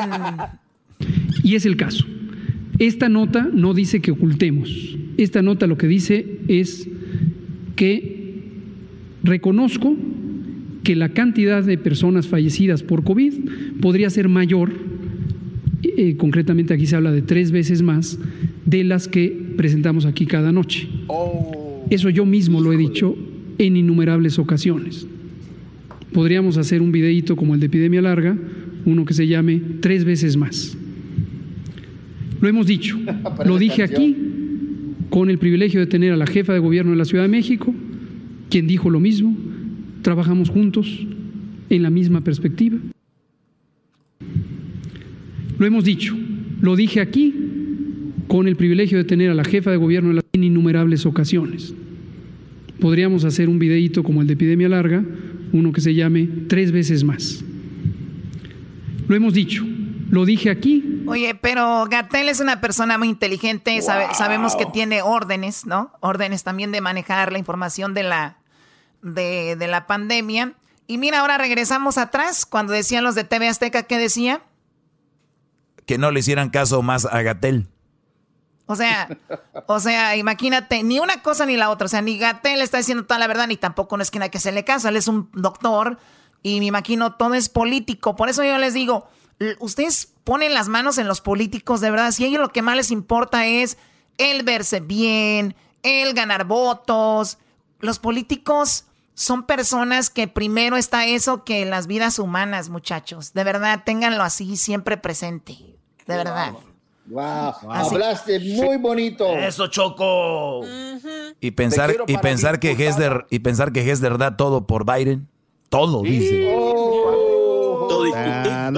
Y 1.43 1.55
es 1.55 1.67
el 1.67 1.77
caso. 1.77 2.07
Esta 2.79 3.09
nota 3.09 3.49
no 3.53 3.75
dice 3.75 4.01
que 4.01 4.11
ocultemos. 4.11 4.97
Esta 5.17 5.43
nota 5.43 5.67
lo 5.67 5.77
que 5.77 5.87
dice 5.87 6.39
es 6.49 6.89
que 7.77 8.41
reconozco 9.23 9.97
que 10.83 10.97
la 10.97 11.11
cantidad 11.11 11.63
de 11.63 11.79
personas 11.79 12.27
fallecidas 12.27 12.83
por 12.83 13.05
COVID 13.05 13.35
podría 13.81 14.11
ser 14.11 14.29
mayor, 14.29 14.73
eh, 15.83 16.17
concretamente 16.17 16.75
aquí 16.75 16.87
se 16.87 16.97
habla 16.97 17.13
de 17.13 17.23
tres 17.23 17.53
veces 17.53 17.83
más, 17.83 18.19
de 18.65 18.85
las 18.85 19.07
que 19.07 19.29
presentamos 19.57 20.07
aquí 20.07 20.27
cada 20.27 20.51
noche. 20.51 20.89
Eso 21.91 22.09
yo 22.09 22.25
mismo 22.25 22.61
lo 22.61 22.73
he 22.73 22.77
dicho 22.77 23.17
en 23.59 23.77
innumerables 23.77 24.39
ocasiones. 24.39 25.07
Podríamos 26.13 26.57
hacer 26.57 26.83
un 26.83 26.93
videíto 26.93 27.37
como 27.37 27.55
el 27.55 27.61
de 27.61 27.67
epidemia 27.67 28.03
larga, 28.03 28.37
uno 28.85 29.05
que 29.05 29.15
se 29.15 29.27
llame 29.27 29.61
tres 29.81 30.05
veces 30.05 30.37
más. 30.37 30.77
Lo 32.43 32.49
hemos 32.49 32.67
dicho, 32.67 32.99
lo 33.47 33.57
dije 33.57 33.83
aquí 33.85 34.17
con 35.09 35.31
el 35.31 35.39
privilegio 35.39 35.81
de 35.81 35.87
tener 35.87 36.13
a 36.13 36.17
la 36.17 36.27
jefa 36.27 36.53
de 36.53 36.59
gobierno 36.59 36.91
de 36.91 36.97
la 36.99 37.05
Ciudad 37.05 37.23
de 37.25 37.29
México, 37.29 37.75
quien 38.51 38.67
dijo 38.67 38.91
lo 38.91 38.99
mismo, 39.01 39.35
trabajamos 40.03 40.51
juntos 40.51 41.07
en 41.71 41.83
la 41.83 41.91
misma 41.91 42.23
perspectiva. 42.23 42.77
Lo 45.59 45.67
hemos 45.67 45.85
dicho, 45.85 46.17
lo 46.61 46.75
dije 46.77 47.01
aquí 47.01 47.35
con 48.27 48.49
el 48.49 48.57
privilegio 48.57 48.99
de 48.99 49.05
tener 49.05 49.31
a 49.31 49.35
la 49.35 49.45
jefa 49.45 49.71
de 49.71 49.77
gobierno 49.77 50.09
de 50.09 50.15
la- 50.17 50.23
en 50.33 50.45
innumerables 50.45 51.07
ocasiones. 51.07 51.75
Podríamos 52.81 53.25
hacer 53.25 53.49
un 53.49 53.59
videíto 53.59 54.03
como 54.03 54.21
el 54.23 54.27
de 54.27 54.33
epidemia 54.33 54.69
larga, 54.69 55.05
uno 55.53 55.71
que 55.73 55.81
se 55.81 55.95
llame 55.95 56.29
tres 56.49 56.73
veces 56.73 57.05
más. 57.05 57.45
Lo 59.07 59.15
hemos 59.15 59.35
dicho, 59.35 59.65
lo 60.13 60.25
dije 60.25 60.51
aquí 60.51 61.03
Oye, 61.09 61.35
pero 61.35 61.87
Gatel 61.91 62.29
es 62.29 62.39
una 62.39 62.61
persona 62.61 62.97
muy 62.99 63.09
inteligente, 63.09 63.81
sabe- 63.83 64.15
sabemos 64.15 64.55
que 64.55 64.67
tiene 64.67 65.03
órdenes, 65.03 65.67
¿no? 65.67 65.91
Órdenes 66.01 66.45
también 66.45 66.71
de 66.71 66.81
manejar 66.81 67.33
la 67.33 67.39
información 67.39 67.93
de 67.95 68.05
la, 68.05 68.37
de, 69.03 69.57
de 69.57 69.67
la 69.67 69.87
pandemia. 69.89 70.53
Y 70.87 70.99
mira, 70.99 71.21
ahora 71.21 71.39
regresamos 71.39 71.99
atrás, 71.99 72.45
cuando 72.47 72.73
decían 72.73 73.03
los 73.05 73.15
de 73.15 73.25
TV 73.25 73.49
Azteca, 73.49 73.83
¿qué 73.85 73.99
decía? 73.99 74.43
Que 75.87 75.99
no 75.99 76.11
le 76.11 76.21
hicieran 76.21 76.51
caso 76.51 76.83
más 76.83 77.05
a 77.07 77.23
Gatel. 77.23 77.69
O 78.67 78.77
sea, 78.77 79.09
o 79.67 79.81
sea, 79.81 80.17
imagínate, 80.17 80.83
ni 80.83 81.01
una 81.01 81.23
cosa 81.23 81.47
ni 81.47 81.57
la 81.57 81.71
otra. 81.71 81.87
O 81.87 81.89
sea, 81.89 82.01
ni 82.03 82.17
Gatel 82.19 82.61
está 82.63 82.79
diciendo 82.79 83.05
toda 83.05 83.19
la 83.19 83.27
verdad, 83.27 83.49
ni 83.49 83.57
tampoco 83.57 83.97
no 83.97 84.03
es 84.03 84.11
que 84.11 84.23
hay 84.23 84.31
que 84.31 84.39
hacerle 84.39 84.65
caso. 84.65 84.89
Él 84.89 84.97
es 84.97 85.09
un 85.09 85.29
doctor 85.33 85.99
y 86.43 86.61
me 86.61 86.67
imagino 86.67 87.15
todo 87.15 87.35
es 87.35 87.49
político. 87.49 88.15
Por 88.15 88.29
eso 88.29 88.45
yo 88.45 88.57
les 88.59 88.73
digo, 88.75 89.09
ustedes 89.59 90.13
ponen 90.25 90.55
las 90.55 90.69
manos 90.69 90.99
en 90.99 91.09
los 91.09 91.21
políticos, 91.21 91.81
de 91.81 91.91
verdad. 91.91 92.11
Si 92.13 92.25
a 92.25 92.27
ellos 92.27 92.41
lo 92.41 92.51
que 92.51 92.63
más 92.63 92.77
les 92.77 92.91
importa 92.91 93.47
es 93.47 93.79
el 94.19 94.43
verse 94.43 94.81
bien, 94.81 95.55
el 95.83 96.15
ganar 96.15 96.45
votos. 96.45 97.39
Los 97.81 97.99
políticos 97.99 98.87
son 99.15 99.45
personas 99.45 100.11
que 100.11 100.29
primero 100.29 100.77
está 100.77 101.07
eso 101.07 101.45
que 101.45 101.65
las 101.65 101.87
vidas 101.87 102.19
humanas, 102.19 102.71
muchachos. 102.71 103.33
De 103.33 103.45
verdad, 103.45 103.83
ténganlo 103.85 104.23
así 104.23 104.57
siempre 104.57 104.97
presente. 104.97 105.53
De 106.07 106.17
verdad. 106.17 106.55
Wow, 107.07 107.53
hablaste 107.69 108.39
muy 108.39 108.77
bonito. 108.77 109.27
Eso, 109.37 109.67
Choco. 109.67 110.63
Y 111.41 111.51
pensar, 111.51 111.95
y 112.07 112.17
pensar 112.19 112.61
que. 112.61 112.71
Hesder, 112.73 113.27
y 113.29 113.41
pensar 113.41 113.73
que 113.73 113.85
da 113.95 114.37
todo 114.37 114.67
por 114.67 114.85
Biden. 114.85 115.29
Todo, 115.69 116.03
dice. 116.03 116.53
Oh. 116.55 117.22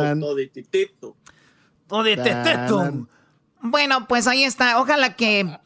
Todititito, 0.02 1.16
todititito. 1.86 3.06
Bueno, 3.60 4.06
pues 4.06 4.26
ahí 4.26 4.44
está. 4.44 4.80
Ojalá 4.80 5.16
que, 5.16 5.58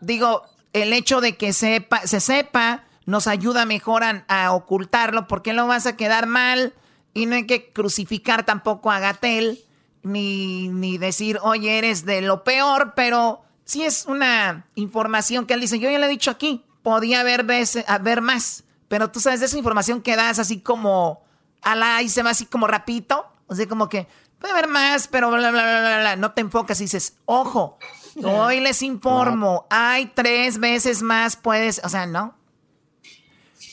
digo, 0.00 0.42
el 0.72 0.92
hecho 0.92 1.20
de 1.20 1.36
que 1.36 1.52
sepa, 1.52 2.06
se 2.06 2.20
sepa 2.20 2.84
nos 3.06 3.28
ayuda 3.28 3.64
mejor 3.64 4.02
a, 4.02 4.24
a 4.28 4.52
ocultarlo, 4.52 5.28
porque 5.28 5.52
no 5.52 5.66
vas 5.66 5.86
a 5.86 5.96
quedar 5.96 6.26
mal 6.26 6.74
y 7.14 7.26
no 7.26 7.36
hay 7.36 7.46
que 7.46 7.72
crucificar 7.72 8.44
tampoco 8.44 8.90
a 8.90 8.98
Gatel, 8.98 9.60
ni, 10.02 10.68
ni 10.68 10.98
decir, 10.98 11.38
oye, 11.42 11.78
eres 11.78 12.04
de 12.04 12.20
lo 12.20 12.44
peor, 12.44 12.92
pero 12.94 13.42
sí 13.64 13.84
es 13.84 14.06
una 14.06 14.66
información 14.74 15.46
que 15.46 15.54
él 15.54 15.60
dice, 15.60 15.78
yo 15.78 15.90
ya 15.90 15.98
le 15.98 16.06
he 16.06 16.10
dicho 16.10 16.30
aquí, 16.30 16.64
podía 16.82 17.20
haber, 17.20 17.44
veces, 17.44 17.84
haber 17.88 18.20
más, 18.20 18.64
pero 18.88 19.10
tú 19.10 19.20
sabes, 19.20 19.40
de 19.40 19.46
esa 19.46 19.56
información 19.56 20.02
que 20.02 20.14
das 20.14 20.38
así 20.38 20.60
como, 20.60 21.24
a 21.62 21.74
la, 21.74 22.02
y 22.02 22.08
se 22.08 22.22
va 22.22 22.30
así 22.30 22.46
como 22.46 22.66
rapito, 22.66 23.26
o 23.46 23.54
sea, 23.54 23.66
como 23.66 23.88
que 23.88 24.06
puede 24.38 24.52
haber 24.52 24.68
más, 24.68 25.08
pero 25.08 25.28
bla, 25.30 25.50
bla, 25.50 25.50
bla, 25.50 25.80
bla, 25.80 26.00
bla, 26.00 26.16
no 26.16 26.32
te 26.32 26.40
enfocas 26.40 26.80
y 26.80 26.84
dices, 26.84 27.18
ojo, 27.24 27.78
hoy 28.22 28.60
les 28.60 28.82
informo, 28.82 29.66
hay 29.70 30.06
tres 30.14 30.58
veces 30.58 31.02
más, 31.02 31.36
puedes, 31.36 31.80
o 31.84 31.88
sea, 31.88 32.06
no. 32.06 32.34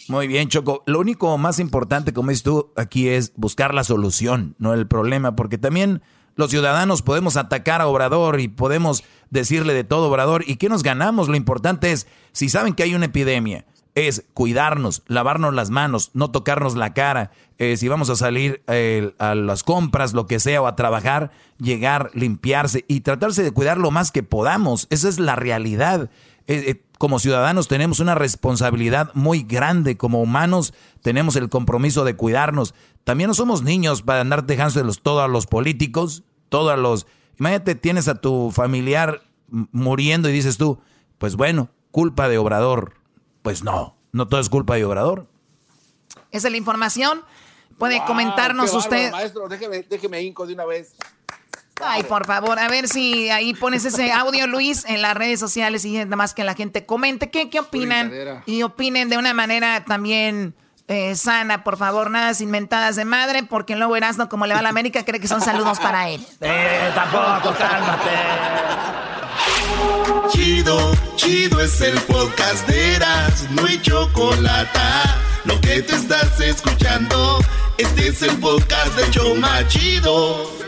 Muy 0.09 0.27
bien, 0.27 0.49
Choco. 0.49 0.83
Lo 0.85 0.99
único 0.99 1.37
más 1.37 1.59
importante, 1.59 2.13
como 2.13 2.29
dices 2.29 2.43
tú, 2.43 2.71
aquí 2.75 3.07
es 3.07 3.31
buscar 3.35 3.73
la 3.73 3.83
solución, 3.83 4.55
no 4.57 4.73
el 4.73 4.87
problema, 4.87 5.35
porque 5.35 5.57
también 5.57 6.01
los 6.35 6.49
ciudadanos 6.49 7.01
podemos 7.01 7.37
atacar 7.37 7.81
a 7.81 7.87
Obrador 7.87 8.39
y 8.39 8.47
podemos 8.47 9.03
decirle 9.29 9.73
de 9.73 9.83
todo 9.83 10.09
Obrador. 10.09 10.43
¿Y 10.47 10.57
qué 10.57 10.67
nos 10.67 10.83
ganamos? 10.83 11.29
Lo 11.29 11.35
importante 11.35 11.91
es, 11.91 12.07
si 12.31 12.49
saben 12.49 12.73
que 12.73 12.83
hay 12.83 12.95
una 12.95 13.05
epidemia, 13.05 13.65
es 13.95 14.25
cuidarnos, 14.33 15.03
lavarnos 15.07 15.53
las 15.53 15.69
manos, 15.69 16.11
no 16.13 16.31
tocarnos 16.31 16.75
la 16.75 16.93
cara. 16.93 17.31
Eh, 17.57 17.77
si 17.77 17.87
vamos 17.87 18.09
a 18.09 18.15
salir 18.15 18.63
a 19.19 19.35
las 19.35 19.63
compras, 19.63 20.13
lo 20.13 20.25
que 20.25 20.39
sea, 20.39 20.61
o 20.61 20.67
a 20.67 20.75
trabajar, 20.75 21.31
llegar, 21.59 22.09
limpiarse 22.13 22.85
y 22.87 23.01
tratarse 23.01 23.43
de 23.43 23.51
cuidar 23.51 23.77
lo 23.77 23.91
más 23.91 24.11
que 24.11 24.23
podamos. 24.23 24.87
Esa 24.89 25.09
es 25.09 25.19
la 25.19 25.35
realidad. 25.35 26.09
Eh, 26.47 26.63
eh, 26.67 26.83
como 26.97 27.19
ciudadanos 27.19 27.67
tenemos 27.67 27.99
una 27.99 28.15
responsabilidad 28.15 29.11
muy 29.13 29.43
grande, 29.43 29.97
como 29.97 30.21
humanos 30.21 30.73
tenemos 31.01 31.35
el 31.35 31.49
compromiso 31.49 32.03
de 32.03 32.15
cuidarnos. 32.15 32.73
También 33.03 33.29
no 33.29 33.33
somos 33.33 33.63
niños 33.63 34.01
para 34.01 34.21
andar 34.21 34.45
dejándoselos 34.45 35.01
todo 35.01 35.21
a 35.21 35.27
los 35.27 35.47
políticos, 35.47 36.23
todo 36.49 36.69
a 36.69 36.77
los... 36.77 37.07
Imagínate, 37.39 37.75
tienes 37.75 38.07
a 38.07 38.21
tu 38.21 38.51
familiar 38.51 39.21
muriendo 39.47 40.29
y 40.29 40.33
dices 40.33 40.57
tú, 40.57 40.79
pues 41.17 41.35
bueno, 41.35 41.69
culpa 41.91 42.27
de 42.27 42.37
Obrador. 42.37 42.93
Pues 43.43 43.63
no, 43.63 43.95
no 44.11 44.27
todo 44.27 44.39
es 44.39 44.49
culpa 44.49 44.75
de 44.75 44.85
Obrador. 44.85 45.27
Esa 46.31 46.47
es 46.47 46.51
la 46.51 46.57
información. 46.57 47.21
Puede 47.77 47.97
Wow, 47.99 48.07
comentarnos 48.07 48.71
qué 48.71 48.77
usted. 48.77 48.97
bárbaro, 49.11 49.17
Maestro, 49.17 49.47
déjeme, 49.49 49.83
déjeme 49.83 50.21
hinco 50.23 50.47
de 50.47 50.53
una 50.55 50.65
vez. 50.65 50.95
Ay, 51.83 52.03
por 52.03 52.25
favor, 52.25 52.57
a 52.59 52.67
ver 52.69 52.87
si 52.87 53.29
ahí 53.31 53.53
pones 53.55 53.83
ese 53.83 54.11
audio, 54.11 54.47
Luis, 54.47 54.85
en 54.85 55.01
las 55.01 55.15
redes 55.15 55.39
sociales 55.39 55.83
y 55.85 55.93
nada 55.97 56.15
más 56.15 56.33
que 56.33 56.43
la 56.43 56.53
gente 56.53 56.85
comente 56.85 57.29
qué, 57.31 57.49
qué 57.49 57.59
opinan 57.59 58.11
y 58.45 58.61
opinen 58.63 59.09
de 59.09 59.17
una 59.17 59.33
manera 59.33 59.83
también 59.83 60.55
eh, 60.87 61.15
sana, 61.15 61.63
por 61.63 61.77
favor, 61.77 62.11
nada 62.11 62.35
sin 62.35 62.51
mentadas 62.51 62.95
de 62.95 63.05
madre, 63.05 63.43
porque 63.43 63.75
luego 63.75 63.95
Erasmo, 63.95 64.29
como 64.29 64.45
le 64.45 64.53
va 64.53 64.59
a 64.59 64.63
la 64.63 64.69
América, 64.69 65.03
cree 65.03 65.19
que 65.19 65.27
son 65.27 65.41
saludos 65.41 65.79
para 65.79 66.09
él. 66.09 66.25
Eh, 66.41 66.91
tampoco, 66.93 67.53
cálmate. 67.57 68.11
Chido, 70.31 70.91
chido 71.15 71.61
es 71.61 71.81
el 71.81 71.99
podcast 72.01 72.67
de 72.67 72.95
Eras, 72.95 73.47
no 73.51 73.65
hay 73.65 73.81
chocolate. 73.81 74.79
Lo 75.45 75.59
que 75.61 75.81
te 75.81 75.95
estás 75.95 76.39
escuchando, 76.39 77.39
este 77.77 78.07
es 78.07 78.21
el 78.21 78.37
podcast 78.37 78.95
de 78.95 79.09
Choma 79.11 79.67
Chido. 79.67 80.62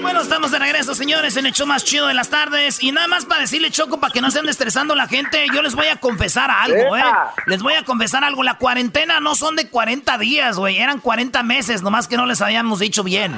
Bueno, 0.00 0.20
estamos 0.20 0.50
de 0.50 0.58
regreso, 0.58 0.94
señores, 0.94 1.36
en 1.36 1.46
el 1.46 1.52
show 1.52 1.66
más 1.66 1.84
chido 1.84 2.06
de 2.06 2.14
las 2.14 2.28
tardes. 2.28 2.82
Y 2.82 2.92
nada 2.92 3.08
más 3.08 3.24
para 3.24 3.40
decirle, 3.40 3.70
Choco, 3.70 3.98
para 3.98 4.12
que 4.12 4.20
no 4.20 4.28
ande 4.28 4.50
estresando 4.50 4.94
la 4.94 5.08
gente, 5.08 5.44
yo 5.52 5.62
les 5.62 5.74
voy 5.74 5.86
a 5.86 5.96
confesar 5.96 6.50
algo, 6.50 6.96
¿eh? 6.96 7.02
Les 7.46 7.62
voy 7.62 7.74
a 7.74 7.84
confesar 7.84 8.22
algo. 8.22 8.42
La 8.42 8.54
cuarentena 8.54 9.20
no 9.20 9.34
son 9.34 9.56
de 9.56 9.68
40 9.68 10.16
días, 10.18 10.56
güey. 10.56 10.78
Eran 10.78 11.00
40 11.00 11.42
meses, 11.42 11.82
nomás 11.82 12.06
que 12.06 12.16
no 12.16 12.26
les 12.26 12.40
habíamos 12.40 12.78
dicho 12.78 13.02
bien. 13.02 13.34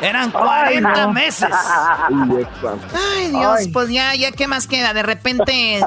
Eran 0.00 0.30
40 0.30 1.08
meses. 1.08 1.48
Ay, 3.16 3.30
Dios, 3.30 3.60
pues 3.72 3.88
ya, 3.88 4.14
ya, 4.14 4.32
¿qué 4.32 4.46
más 4.46 4.66
queda? 4.66 4.92
De 4.92 5.02
repente 5.02 5.80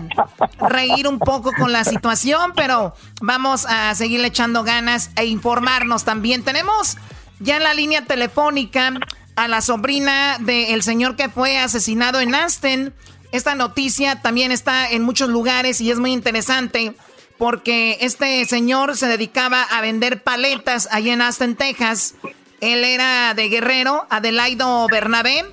reír 0.59 1.07
un 1.07 1.19
poco 1.19 1.51
con 1.53 1.71
la 1.71 1.83
situación, 1.83 2.53
pero 2.55 2.95
vamos 3.21 3.65
a 3.65 3.93
seguirle 3.93 4.27
echando 4.27 4.63
ganas 4.63 5.11
e 5.15 5.25
informarnos 5.25 6.03
también. 6.03 6.43
Tenemos 6.43 6.97
ya 7.39 7.57
en 7.57 7.63
la 7.63 7.73
línea 7.73 8.05
telefónica 8.05 8.93
a 9.35 9.47
la 9.47 9.61
sobrina 9.61 10.37
del 10.39 10.83
señor 10.83 11.15
que 11.15 11.29
fue 11.29 11.57
asesinado 11.57 12.19
en 12.19 12.35
Aston. 12.35 12.93
Esta 13.31 13.55
noticia 13.55 14.21
también 14.21 14.51
está 14.51 14.89
en 14.89 15.01
muchos 15.03 15.29
lugares 15.29 15.81
y 15.81 15.91
es 15.91 15.99
muy 15.99 16.13
interesante 16.13 16.95
porque 17.37 17.97
este 18.01 18.45
señor 18.45 18.95
se 18.95 19.07
dedicaba 19.07 19.61
a 19.63 19.81
vender 19.81 20.23
paletas 20.23 20.87
allá 20.91 21.13
en 21.13 21.21
Aston, 21.21 21.55
Texas. 21.55 22.15
Él 22.61 22.83
era 22.83 23.33
de 23.33 23.49
Guerrero, 23.49 24.07
Adelaido 24.09 24.87
Bernabé, 24.87 25.43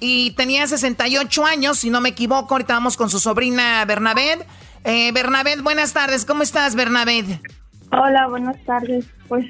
y 0.00 0.32
tenía 0.32 0.66
68 0.66 1.44
años, 1.44 1.78
si 1.78 1.90
no 1.90 2.00
me 2.00 2.10
equivoco. 2.10 2.54
Ahorita 2.54 2.74
vamos 2.74 2.96
con 2.96 3.10
su 3.10 3.18
sobrina 3.18 3.84
Bernabé. 3.84 4.46
Eh, 4.84 5.12
Bernabé, 5.12 5.56
buenas 5.60 5.92
tardes. 5.92 6.24
¿Cómo 6.24 6.42
estás, 6.42 6.74
Bernabé? 6.74 7.40
Hola, 7.90 8.26
buenas 8.28 8.62
tardes. 8.64 9.06
Pues, 9.28 9.46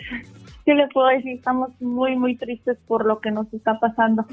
¿qué 0.64 0.74
le 0.74 0.88
puedo 0.88 1.09
decir? 1.09 1.33
Estamos 1.33 1.70
muy, 1.81 2.16
muy 2.16 2.37
tristes 2.37 2.79
por 2.87 3.07
lo 3.07 3.20
que 3.20 3.31
nos 3.31 3.53
está 3.53 3.79
pasando. 3.79 4.24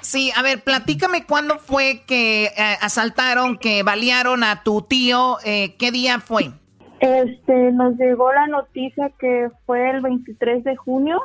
Sí, 0.00 0.30
a 0.36 0.42
ver, 0.42 0.62
platícame 0.62 1.24
cuándo 1.24 1.58
fue 1.58 2.02
que 2.06 2.44
eh, 2.44 2.76
asaltaron, 2.80 3.56
que 3.56 3.82
balearon 3.82 4.44
a 4.44 4.62
tu 4.62 4.82
tío. 4.82 5.38
Eh, 5.44 5.74
¿Qué 5.78 5.90
día 5.90 6.20
fue? 6.20 6.50
Este, 7.00 7.72
nos 7.72 7.96
llegó 7.96 8.32
la 8.32 8.46
noticia 8.46 9.10
que 9.18 9.50
fue 9.64 9.90
el 9.90 10.00
23 10.00 10.64
de 10.64 10.76
junio 10.76 11.20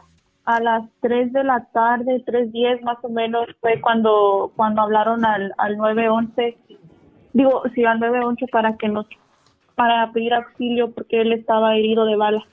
a 0.46 0.60
las 0.60 0.84
3 1.02 1.32
de 1.34 1.44
la 1.44 1.68
tarde, 1.72 2.24
3.10 2.26 2.82
más 2.82 2.98
o 3.04 3.10
menos, 3.10 3.46
fue 3.60 3.80
cuando, 3.80 4.52
cuando 4.56 4.82
hablaron 4.82 5.24
al, 5.24 5.54
al 5.58 5.78
911, 5.78 6.58
digo, 7.34 7.64
sí, 7.76 7.86
al 7.86 8.00
911 8.00 8.48
para 8.48 8.76
que 8.76 8.90
nos, 8.90 9.06
para 9.76 10.12
pedir 10.12 10.34
auxilio 10.34 10.92
porque 10.92 11.22
él 11.22 11.32
estaba 11.34 11.76
herido 11.76 12.06
de 12.06 12.16
bala. 12.16 12.44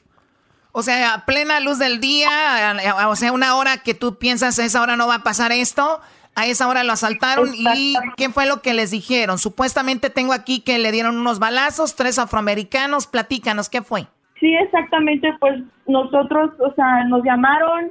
O 0.73 0.83
sea, 0.83 1.15
a 1.15 1.25
plena 1.25 1.61
luz 1.61 1.79
del 1.79 2.01
día, 2.01 2.29
o 3.09 3.17
sea, 3.17 3.33
una 3.33 3.57
hora 3.57 3.79
que 3.79 3.95
tú 3.95 4.19
piensas, 4.19 4.59
a 4.59 4.65
esa 4.65 4.83
hora 4.83 4.97
no 4.97 5.09
va 5.09 5.17
a 5.17 5.23
pasar 5.23 5.51
esto, 5.51 6.01
a 6.35 6.47
esa 6.47 6.69
hora 6.69 6.85
lo 6.85 6.93
asaltaron 6.93 7.49
y 7.53 7.95
¿qué 8.17 8.29
fue 8.29 8.47
lo 8.47 8.63
que 8.63 8.75
les 8.75 8.91
dijeron? 8.91 9.39
Supuestamente 9.39 10.11
tengo 10.11 10.33
aquí 10.33 10.61
que 10.61 10.79
le 10.79 10.93
dieron 10.93 11.19
unos 11.19 11.39
balazos, 11.39 11.97
tres 11.97 12.19
afroamericanos, 12.19 13.07
platícanos, 13.07 13.69
¿qué 13.69 13.83
fue? 13.83 14.07
Sí, 14.39 14.55
exactamente, 14.55 15.35
pues 15.41 15.61
nosotros, 15.89 16.51
o 16.61 16.73
sea, 16.75 17.05
nos 17.05 17.25
llamaron, 17.25 17.91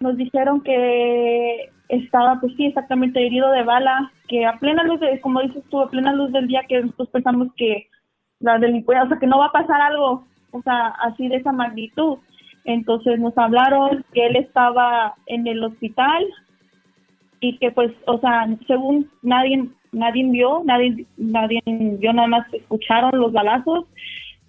nos 0.00 0.16
dijeron 0.18 0.60
que 0.60 1.70
estaba, 1.88 2.38
pues 2.40 2.52
sí, 2.56 2.66
exactamente 2.66 3.24
herido 3.24 3.50
de 3.52 3.62
bala, 3.62 4.10
que 4.28 4.44
a 4.44 4.58
plena 4.58 4.82
luz, 4.82 5.00
de, 5.00 5.20
como 5.20 5.40
dices 5.40 5.64
tú, 5.70 5.80
a 5.80 5.88
plena 5.88 6.12
luz 6.12 6.32
del 6.32 6.48
día 6.48 6.64
que 6.68 6.82
nosotros 6.82 7.08
pensamos 7.08 7.48
que 7.56 7.88
la 8.40 8.58
delincuencia, 8.58 9.04
o 9.04 9.08
sea, 9.08 9.18
que 9.18 9.26
no 9.26 9.38
va 9.38 9.46
a 9.46 9.52
pasar 9.52 9.80
algo, 9.80 10.26
o 10.56 10.62
sea, 10.62 10.88
así 11.02 11.28
de 11.28 11.36
esa 11.36 11.52
magnitud. 11.52 12.18
Entonces 12.64 13.18
nos 13.20 13.36
hablaron 13.38 14.04
que 14.12 14.26
él 14.26 14.36
estaba 14.36 15.14
en 15.26 15.46
el 15.46 15.62
hospital 15.62 16.24
y 17.40 17.58
que 17.58 17.70
pues, 17.70 17.92
o 18.06 18.18
sea, 18.18 18.48
según 18.66 19.10
nadie 19.22 19.68
nadie 19.92 20.28
vio, 20.30 20.62
nadie 20.64 21.06
nadie 21.16 21.62
vio, 21.66 22.12
nada 22.12 22.28
más 22.28 22.52
escucharon 22.52 23.18
los 23.18 23.32
balazos 23.32 23.84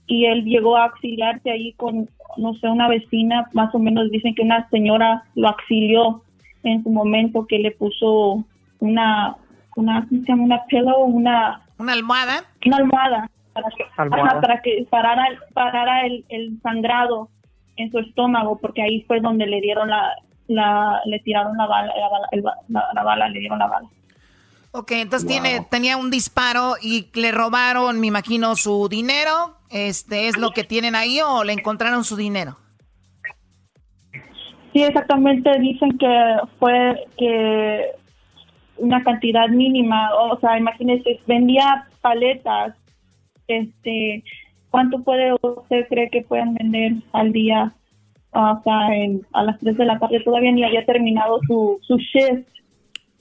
y 0.08 0.26
él 0.26 0.46
llegó 0.46 0.78
a 0.78 0.86
auxiliarse 0.86 1.52
ahí 1.52 1.74
con, 1.74 2.10
no 2.38 2.54
sé, 2.56 2.68
una 2.70 2.88
vecina, 2.88 3.48
más 3.54 3.74
o 3.76 3.80
menos 3.80 4.10
dicen 4.10 4.34
que 4.34 4.42
una 4.42 4.68
señora 4.70 5.24
lo 5.36 5.50
auxilió 5.50 6.24
en 6.64 6.84
su 6.84 6.90
momento 6.90 7.46
que 7.46 7.60
le 7.60 7.72
puso 7.72 8.44
una, 8.80 9.36
una, 9.76 10.08
¿cómo 10.08 10.22
se 10.22 10.28
llama? 10.28 10.44
Una 10.44 10.66
pillow, 10.66 11.04
una... 11.04 11.62
¿Una 11.78 11.94
almohada? 11.94 12.46
Una 12.66 12.78
almohada 12.78 13.30
para 13.62 13.76
que, 13.76 14.42
para 14.42 14.62
que 14.62 14.88
parara, 14.90 15.28
parara 15.54 16.06
el, 16.06 16.26
el 16.30 16.60
sangrado 16.62 17.30
en 17.78 17.92
su 17.92 18.00
estómago, 18.00 18.58
porque 18.60 18.82
ahí 18.82 19.02
fue 19.04 19.20
donde 19.22 19.46
le 19.46 19.62
dieron 19.62 19.90
la, 19.90 20.14
la 20.48 21.02
le 21.06 21.20
tiraron 21.20 21.56
la 21.58 21.68
bala, 21.68 21.94
la 21.96 22.10
bala, 22.10 22.92
la, 22.94 23.04
bala, 23.04 23.30
le 23.30 23.40
dieron 23.40 23.60
la 23.60 23.68
bala. 23.68 23.88
Ok, 24.72 24.92
entonces 24.92 25.28
tiene, 25.28 25.66
tenía 25.72 25.98
un 25.98 26.12
disparo 26.12 26.76
y 26.82 27.10
le 27.16 27.32
robaron, 27.32 28.00
me 28.00 28.08
imagino, 28.08 28.56
su 28.56 28.88
dinero. 28.90 29.58
Este 29.70 30.28
es 30.28 30.38
lo 30.38 30.52
que 30.52 30.64
tienen 30.64 30.96
ahí 30.96 31.20
o 31.22 31.44
le 31.44 31.54
encontraron 31.54 32.04
su 32.04 32.16
dinero. 32.16 32.58
Sí, 34.74 34.84
exactamente. 34.84 35.50
Dicen 35.60 35.98
que 35.98 36.36
fue 36.60 37.08
que 37.18 37.92
una 38.78 39.04
cantidad 39.04 39.48
mínima, 39.48 40.14
o 40.14 40.40
sea, 40.40 40.58
imagínese, 40.58 41.20
vendía 41.26 41.88
paletas. 42.02 42.76
Este, 43.48 44.24
¿cuánto 44.70 45.04
puede 45.04 45.34
usted 45.34 45.88
cree 45.90 46.10
que 46.10 46.22
pueden 46.22 46.56
vender 46.56 46.94
al 47.14 47.32
día? 47.32 47.74
O 48.32 48.62
sea, 48.64 48.90
a 49.34 49.44
las 49.44 49.58
3 49.60 49.78
de 49.78 49.86
la 49.86 50.00
tarde 50.00 50.22
todavía 50.24 50.52
ni 50.52 50.64
había 50.64 50.86
terminado 50.86 51.40
su, 51.48 51.80
su 51.82 51.98
shift 51.98 52.48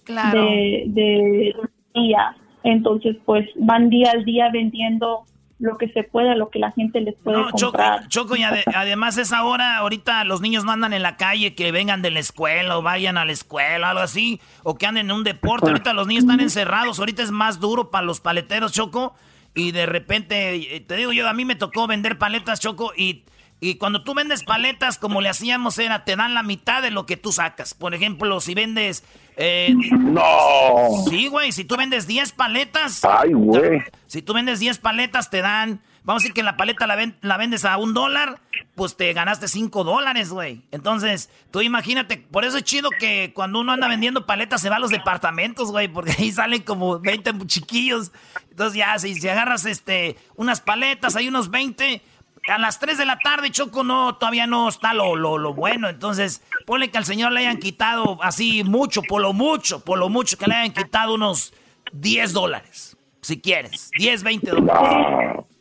de, 0.07 0.85
de 0.89 1.55
día. 1.95 2.37
Entonces, 2.65 3.17
pues 3.25 3.49
van 3.57 3.89
día 3.89 4.11
al 4.11 4.25
día 4.25 4.51
vendiendo 4.53 5.25
lo 5.59 5.79
que 5.79 5.89
se 5.89 6.03
pueda, 6.03 6.35
lo 6.35 6.51
que 6.51 6.59
la 6.59 6.73
gente 6.73 7.01
les 7.01 7.15
puede 7.17 7.43
comprar. 7.51 8.09
Choco, 8.09 8.37
y 8.37 8.43
además 8.43 9.17
es 9.17 9.33
ahora, 9.33 9.79
ahorita 9.79 10.25
los 10.25 10.41
niños 10.41 10.65
no 10.65 10.73
andan 10.73 10.93
en 10.93 11.03
la 11.03 11.17
calle, 11.17 11.55
que 11.55 11.73
vengan 11.73 12.03
de 12.03 12.11
la 12.11 12.21
escuela 12.21 12.77
o 12.77 12.83
vayan 12.83 13.17
a 13.17 13.25
la 13.25 13.33
escuela, 13.33 13.91
algo 13.91 14.03
así, 14.03 14.41
o 14.65 14.77
que 14.77 14.87
anden 14.87 15.07
en 15.07 15.13
un 15.13 15.25
deporte. 15.25 15.69
Ahorita 15.69 15.95
los 15.95 16.07
niños 16.07 16.25
están 16.25 16.41
encerrados, 16.41 16.99
ahorita 16.99 17.23
es 17.23 17.31
más 17.31 17.59
duro 17.59 17.91
para 17.91 18.05
los 18.05 18.21
paleteros, 18.21 18.73
Choco, 18.73 19.15
y 19.57 19.73
de 19.73 19.87
repente, 19.87 20.85
te 20.87 20.97
digo 20.97 21.13
yo, 21.13 21.29
a 21.29 21.33
mí 21.33 21.45
me 21.45 21.57
tocó 21.57 21.89
vender 21.89 22.19
paletas, 22.19 22.61
Choco, 22.61 22.93
y 22.97 23.25
y 23.59 23.77
cuando 23.77 24.05
tú 24.05 24.15
vendes 24.15 24.45
paletas, 24.45 24.99
como 24.99 25.23
le 25.23 25.31
hacíamos 25.31 25.79
era, 25.79 26.05
te 26.05 26.15
dan 26.15 26.35
la 26.35 26.43
mitad 26.43 26.83
de 26.83 26.91
lo 26.91 27.07
que 27.07 27.17
tú 27.17 27.33
sacas. 27.33 27.73
Por 27.73 27.95
ejemplo, 27.95 28.41
si 28.41 28.55
vendes... 28.55 29.03
Eh, 29.37 29.75
¡No! 29.99 31.05
Sí, 31.09 31.29
güey, 31.29 31.53
si 31.53 31.65
tú 31.65 31.77
vendes 31.77 32.07
10 32.07 32.33
paletas... 32.33 33.03
¡Ay, 33.05 33.33
güey! 33.33 33.83
Si 34.07 34.21
tú 34.21 34.35
vendes 34.35 34.61
10 34.61 34.79
paletas, 34.79 35.31
te 35.31 35.41
dan... 35.41 35.81
Vamos 36.07 36.23
a 36.23 36.25
decir 36.25 36.35
que 36.35 36.45
la 36.45 36.57
paleta 36.57 36.87
la, 36.87 37.37
vendes 37.37 37.65
a 37.65 37.77
un 37.79 37.93
dólar, 37.93 38.41
pues 38.77 38.97
te 38.97 39.13
ganaste 39.13 39.49
5 39.49 39.83
dólares, 39.83 40.31
güey. 40.31 40.63
Entonces, 40.71 41.31
tú 41.51 41.63
imagínate, 41.63 42.19
por 42.19 42.45
eso 42.45 42.59
es 42.59 42.63
chido 42.63 42.91
que 42.91 43.33
cuando 43.35 43.59
uno 43.59 43.73
anda 43.73 43.89
vendiendo 43.89 44.25
paletas 44.25 44.61
se 44.61 44.71
va 44.71 44.77
a 44.77 44.79
los 44.79 44.93
departamentos, 44.93 45.73
güey, 45.73 45.89
porque 45.89 46.13
ahí 46.17 46.31
salen 46.31 46.63
como 46.63 47.01
20 47.01 47.33
chiquillos. 47.47 48.13
Entonces 48.49 48.79
ya, 48.79 48.97
si, 49.01 49.17
si 49.17 49.29
agarras 49.29 49.67
este, 49.67 50.17
unas 50.37 50.61
paletas, 50.61 51.17
hay 51.17 51.27
unos 51.27 51.51
20 51.51 52.01
a 52.47 52.59
las 52.59 52.79
3 52.79 52.99
de 52.99 53.05
la 53.05 53.19
tarde, 53.19 53.51
Choco, 53.51 53.83
no, 53.83 54.15
todavía 54.15 54.47
no 54.47 54.69
está 54.69 54.95
lo, 54.95 55.17
lo, 55.17 55.55
bueno. 55.55 55.89
Entonces, 55.89 56.41
ponle 56.67 56.89
que 56.89 56.99
al 56.99 57.05
señor 57.05 57.33
le 57.33 57.41
hayan 57.41 57.59
quitado 57.59 58.23
así 58.23 58.63
mucho, 58.63 59.03
por 59.03 59.23
lo 59.23 59.33
mucho, 59.33 59.85
por 59.85 59.99
lo 59.99 60.09
mucho, 60.09 60.39
que 60.39 60.47
le 60.47 60.55
hayan 60.55 60.73
quitado 60.73 61.15
unos 61.15 61.53
10 61.93 62.33
dólares, 62.33 62.97
si 63.23 63.41
quieres. 63.41 63.91
10, 63.99 64.23
20 64.23 64.51
dólares. 64.53 65.56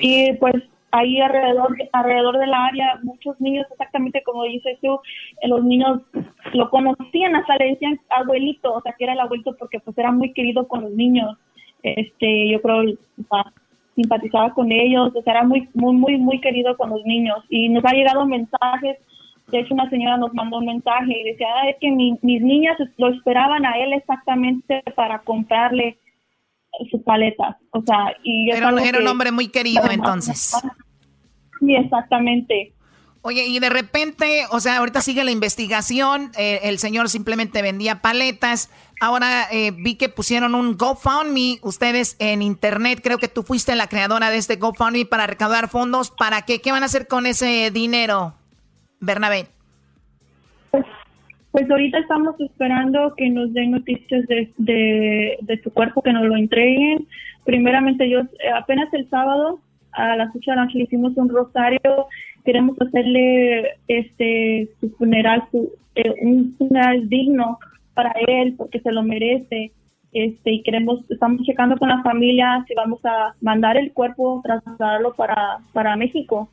Y 0.00 0.32
pues 0.34 0.54
ahí 0.92 1.20
alrededor, 1.20 1.76
alrededor 1.92 2.38
de 2.38 2.46
la 2.46 2.66
área, 2.66 2.98
muchos 3.02 3.40
niños, 3.40 3.66
exactamente 3.70 4.22
como 4.22 4.44
dices 4.44 4.78
tú, 4.80 4.98
eh, 5.42 5.48
los 5.48 5.64
niños 5.64 6.00
lo 6.52 6.70
conocían, 6.70 7.36
hasta 7.36 7.56
le 7.56 7.70
decían 7.70 8.00
abuelito, 8.10 8.72
o 8.72 8.80
sea, 8.80 8.94
que 8.96 9.04
era 9.04 9.12
el 9.12 9.20
abuelito 9.20 9.54
porque 9.58 9.80
pues 9.80 9.96
era 9.98 10.12
muy 10.12 10.32
querido 10.32 10.66
con 10.68 10.82
los 10.82 10.92
niños. 10.92 11.36
Este, 11.82 12.48
yo 12.48 12.60
creo, 12.62 12.82
simpatizaba 13.94 14.52
con 14.54 14.72
ellos, 14.72 15.12
o 15.14 15.22
sea, 15.22 15.34
era 15.34 15.44
muy, 15.44 15.68
muy, 15.74 15.94
muy, 15.94 16.18
muy 16.18 16.40
querido 16.40 16.76
con 16.76 16.90
los 16.90 17.04
niños. 17.04 17.38
Y 17.48 17.68
nos 17.68 17.84
ha 17.84 17.92
llegado 17.92 18.26
mensajes, 18.26 18.98
de 19.48 19.60
hecho 19.60 19.74
una 19.74 19.88
señora 19.90 20.16
nos 20.16 20.34
mandó 20.34 20.58
un 20.58 20.66
mensaje 20.66 21.20
y 21.20 21.30
decía, 21.30 21.46
ah, 21.54 21.68
es 21.68 21.76
que 21.80 21.90
mis 21.90 22.42
niñas 22.42 22.76
lo 22.96 23.08
esperaban 23.08 23.64
a 23.64 23.78
él 23.78 23.92
exactamente 23.92 24.82
para 24.94 25.20
comprarle 25.20 25.98
sus 26.90 27.02
paletas. 27.02 27.56
O 27.70 27.82
sea, 27.82 28.14
y 28.22 28.50
era, 28.50 28.70
era 28.82 28.98
un 28.98 29.06
hombre 29.08 29.32
muy 29.32 29.48
querido 29.48 29.90
entonces. 29.90 30.54
Sí, 31.60 31.74
exactamente. 31.74 32.72
Oye, 33.22 33.44
y 33.46 33.58
de 33.58 33.70
repente, 33.70 34.44
o 34.52 34.60
sea, 34.60 34.76
ahorita 34.76 35.00
sigue 35.00 35.24
la 35.24 35.32
investigación, 35.32 36.30
eh, 36.38 36.60
el 36.62 36.78
señor 36.78 37.08
simplemente 37.08 37.60
vendía 37.60 38.00
paletas, 38.00 38.70
ahora 39.00 39.48
eh, 39.50 39.72
vi 39.72 39.96
que 39.96 40.08
pusieron 40.08 40.54
un 40.54 40.76
GoFundMe 40.76 41.58
ustedes 41.62 42.14
en 42.20 42.40
internet, 42.40 43.00
creo 43.02 43.18
que 43.18 43.26
tú 43.26 43.42
fuiste 43.42 43.74
la 43.74 43.88
creadora 43.88 44.30
de 44.30 44.36
este 44.36 44.54
GoFundMe 44.54 45.06
para 45.06 45.26
recaudar 45.26 45.68
fondos, 45.68 46.12
¿para 46.12 46.42
qué? 46.42 46.60
¿Qué 46.60 46.70
van 46.70 46.84
a 46.84 46.86
hacer 46.86 47.08
con 47.08 47.26
ese 47.26 47.72
dinero, 47.72 48.36
Bernabé? 49.00 49.48
Pues, 51.56 51.70
ahorita 51.70 52.00
estamos 52.00 52.38
esperando 52.38 53.14
que 53.16 53.30
nos 53.30 53.50
den 53.54 53.70
noticias 53.70 54.26
de, 54.26 54.52
de, 54.58 55.60
su 55.64 55.72
cuerpo, 55.72 56.02
que 56.02 56.12
nos 56.12 56.26
lo 56.26 56.36
entreguen. 56.36 57.08
Primeramente, 57.46 58.10
yo 58.10 58.20
eh, 58.20 58.50
apenas 58.54 58.92
el 58.92 59.08
sábado 59.08 59.58
a 59.92 60.16
las 60.16 60.28
8 60.36 60.50
de 60.50 60.54
la 60.54 60.64
noche 60.66 60.80
hicimos 60.80 61.16
un 61.16 61.30
rosario 61.30 62.08
queremos 62.44 62.78
hacerle 62.78 63.70
este 63.88 64.68
su 64.80 64.90
funeral, 64.98 65.44
su, 65.50 65.72
eh, 65.94 66.14
un 66.20 66.54
funeral 66.58 67.08
digno 67.08 67.58
para 67.94 68.12
él 68.26 68.54
porque 68.58 68.80
se 68.80 68.92
lo 68.92 69.02
merece. 69.02 69.72
Este, 70.12 70.52
y 70.52 70.62
queremos, 70.62 71.10
estamos 71.10 71.40
checando 71.46 71.78
con 71.78 71.88
la 71.88 72.02
familia 72.02 72.66
si 72.68 72.74
vamos 72.74 73.00
a 73.06 73.34
mandar 73.40 73.78
el 73.78 73.94
cuerpo, 73.94 74.42
trasladarlo 74.44 75.14
para, 75.14 75.58
para 75.72 75.96
México, 75.96 76.50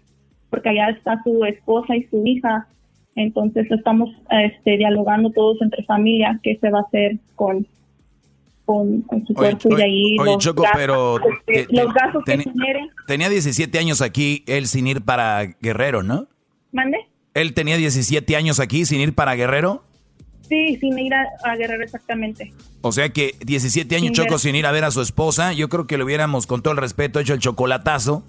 porque 0.49 0.69
allá 0.69 0.91
está 0.91 1.21
su 1.23 1.43
esposa 1.43 1.93
y 1.93 2.03
su 2.03 2.25
hija. 2.25 2.67
Entonces 3.15 3.69
estamos 3.69 4.09
este, 4.29 4.77
dialogando 4.77 5.31
todos 5.31 5.61
entre 5.61 5.83
familia 5.83 6.39
qué 6.41 6.57
se 6.59 6.69
va 6.69 6.79
a 6.79 6.81
hacer 6.83 7.17
con, 7.35 7.67
con, 8.65 9.03
su 9.27 9.33
cuerpo 9.33 9.77
y 9.77 9.81
ahí 9.81 10.17
oye, 10.19 10.37
Choco, 10.39 10.63
pero 10.73 11.19
los 11.69 11.93
gastos 11.93 12.23
que 12.25 12.37
generen. 12.39 12.89
Tenía 13.07 13.29
17 13.29 13.77
años 13.77 14.01
aquí, 14.01 14.43
él 14.47 14.67
sin 14.67 14.87
ir 14.87 15.01
para 15.01 15.43
Guerrero, 15.61 16.01
¿no? 16.01 16.27
¿Mande? 16.71 16.97
¿Él 17.33 17.53
tenía 17.53 17.77
17 17.77 18.35
años 18.35 18.59
aquí 18.59 18.85
sin 18.85 18.99
ir 18.99 19.13
para 19.13 19.35
Guerrero? 19.35 19.83
Sí, 20.49 20.77
sin 20.77 20.97
ir 20.99 21.13
a, 21.13 21.55
Guerrero 21.55 21.83
exactamente. 21.83 22.51
O 22.81 22.91
sea 22.91 23.09
que 23.09 23.35
17 23.45 23.95
años 23.95 24.11
Choco 24.13 24.37
sin 24.37 24.55
ir 24.55 24.65
a 24.65 24.71
ver 24.71 24.83
a 24.83 24.91
su 24.91 25.01
esposa, 25.01 25.53
yo 25.53 25.69
creo 25.69 25.87
que 25.87 25.97
le 25.97 26.03
hubiéramos 26.03 26.47
con 26.47 26.61
todo 26.61 26.73
el 26.73 26.79
respeto 26.79 27.19
hecho 27.19 27.33
el 27.33 27.39
chocolatazo 27.39 28.23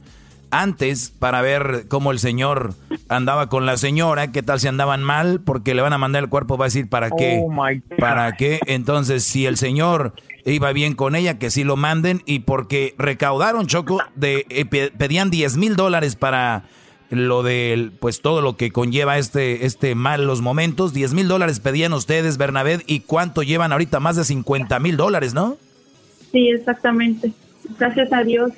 antes 0.54 1.10
para 1.10 1.42
ver 1.42 1.86
cómo 1.88 2.12
el 2.12 2.18
señor 2.18 2.74
andaba 3.08 3.48
con 3.48 3.66
la 3.66 3.76
señora, 3.76 4.30
qué 4.30 4.42
tal 4.42 4.60
si 4.60 4.68
andaban 4.68 5.02
mal, 5.02 5.40
porque 5.40 5.74
le 5.74 5.82
van 5.82 5.92
a 5.92 5.98
mandar 5.98 6.22
el 6.22 6.28
cuerpo, 6.28 6.56
va 6.56 6.66
a 6.66 6.68
decir 6.68 6.88
para 6.88 7.10
qué, 7.10 7.42
oh 7.44 7.52
para 7.98 8.32
qué. 8.36 8.60
Entonces, 8.66 9.24
si 9.24 9.46
el 9.46 9.56
señor 9.56 10.14
iba 10.44 10.72
bien 10.72 10.94
con 10.94 11.16
ella, 11.16 11.38
que 11.38 11.50
sí 11.50 11.64
lo 11.64 11.76
manden, 11.76 12.22
y 12.24 12.40
porque 12.40 12.94
recaudaron, 12.98 13.66
Choco, 13.66 14.00
de, 14.14 14.46
eh, 14.48 14.64
pedían 14.64 15.30
10 15.30 15.56
mil 15.56 15.76
dólares 15.76 16.14
para 16.16 16.64
lo 17.10 17.42
de, 17.42 17.90
pues 18.00 18.20
todo 18.20 18.40
lo 18.40 18.56
que 18.56 18.70
conlleva 18.70 19.18
este, 19.18 19.66
este 19.66 19.94
malos 19.94 20.40
momentos, 20.40 20.94
10 20.94 21.14
mil 21.14 21.28
dólares 21.28 21.60
pedían 21.60 21.92
ustedes, 21.92 22.38
Bernabé, 22.38 22.80
y 22.86 23.00
cuánto 23.00 23.42
llevan 23.42 23.72
ahorita, 23.72 24.00
más 24.00 24.16
de 24.16 24.24
50 24.24 24.78
mil 24.78 24.96
dólares, 24.96 25.34
¿no? 25.34 25.56
Sí, 26.32 26.48
exactamente. 26.48 27.32
Gracias 27.78 28.12
a 28.12 28.22
Dios 28.22 28.52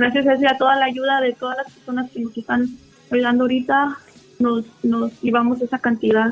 gracias 0.00 0.52
a 0.52 0.56
toda 0.56 0.76
la 0.76 0.86
ayuda 0.86 1.20
de 1.20 1.32
todas 1.34 1.58
las 1.58 1.72
personas 1.72 2.10
que 2.10 2.20
nos 2.20 2.36
están 2.36 2.68
ayudando 3.10 3.44
ahorita, 3.44 3.98
nos, 4.38 4.64
nos 4.82 5.20
llevamos 5.20 5.60
esa 5.60 5.78
cantidad. 5.78 6.30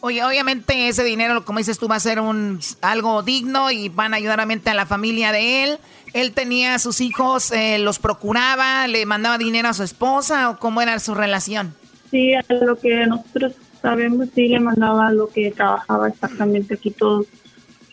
Oye, 0.00 0.22
obviamente 0.22 0.88
ese 0.88 1.04
dinero, 1.04 1.44
como 1.44 1.58
dices 1.58 1.78
tú, 1.78 1.88
va 1.88 1.96
a 1.96 2.00
ser 2.00 2.20
un 2.20 2.60
algo 2.82 3.22
digno 3.22 3.70
y 3.70 3.88
van 3.88 4.12
a 4.12 4.18
ayudar 4.18 4.40
a 4.40 4.74
la 4.74 4.86
familia 4.86 5.32
de 5.32 5.64
él. 5.64 5.78
Él 6.12 6.32
tenía 6.32 6.74
a 6.74 6.78
sus 6.78 7.00
hijos, 7.00 7.50
eh, 7.50 7.78
los 7.78 7.98
procuraba, 7.98 8.86
le 8.88 9.06
mandaba 9.06 9.38
dinero 9.38 9.68
a 9.68 9.74
su 9.74 9.82
esposa 9.82 10.50
o 10.50 10.58
cómo 10.58 10.80
era 10.80 10.98
su 10.98 11.14
relación. 11.14 11.74
Sí, 12.10 12.34
a 12.34 12.44
lo 12.48 12.78
que 12.78 13.06
nosotros 13.06 13.54
sabemos, 13.82 14.28
sí 14.34 14.48
le 14.48 14.60
mandaba 14.60 15.10
lo 15.12 15.28
que 15.28 15.50
trabajaba 15.50 16.08
exactamente 16.08 16.74
aquí 16.74 16.90
todo 16.90 17.24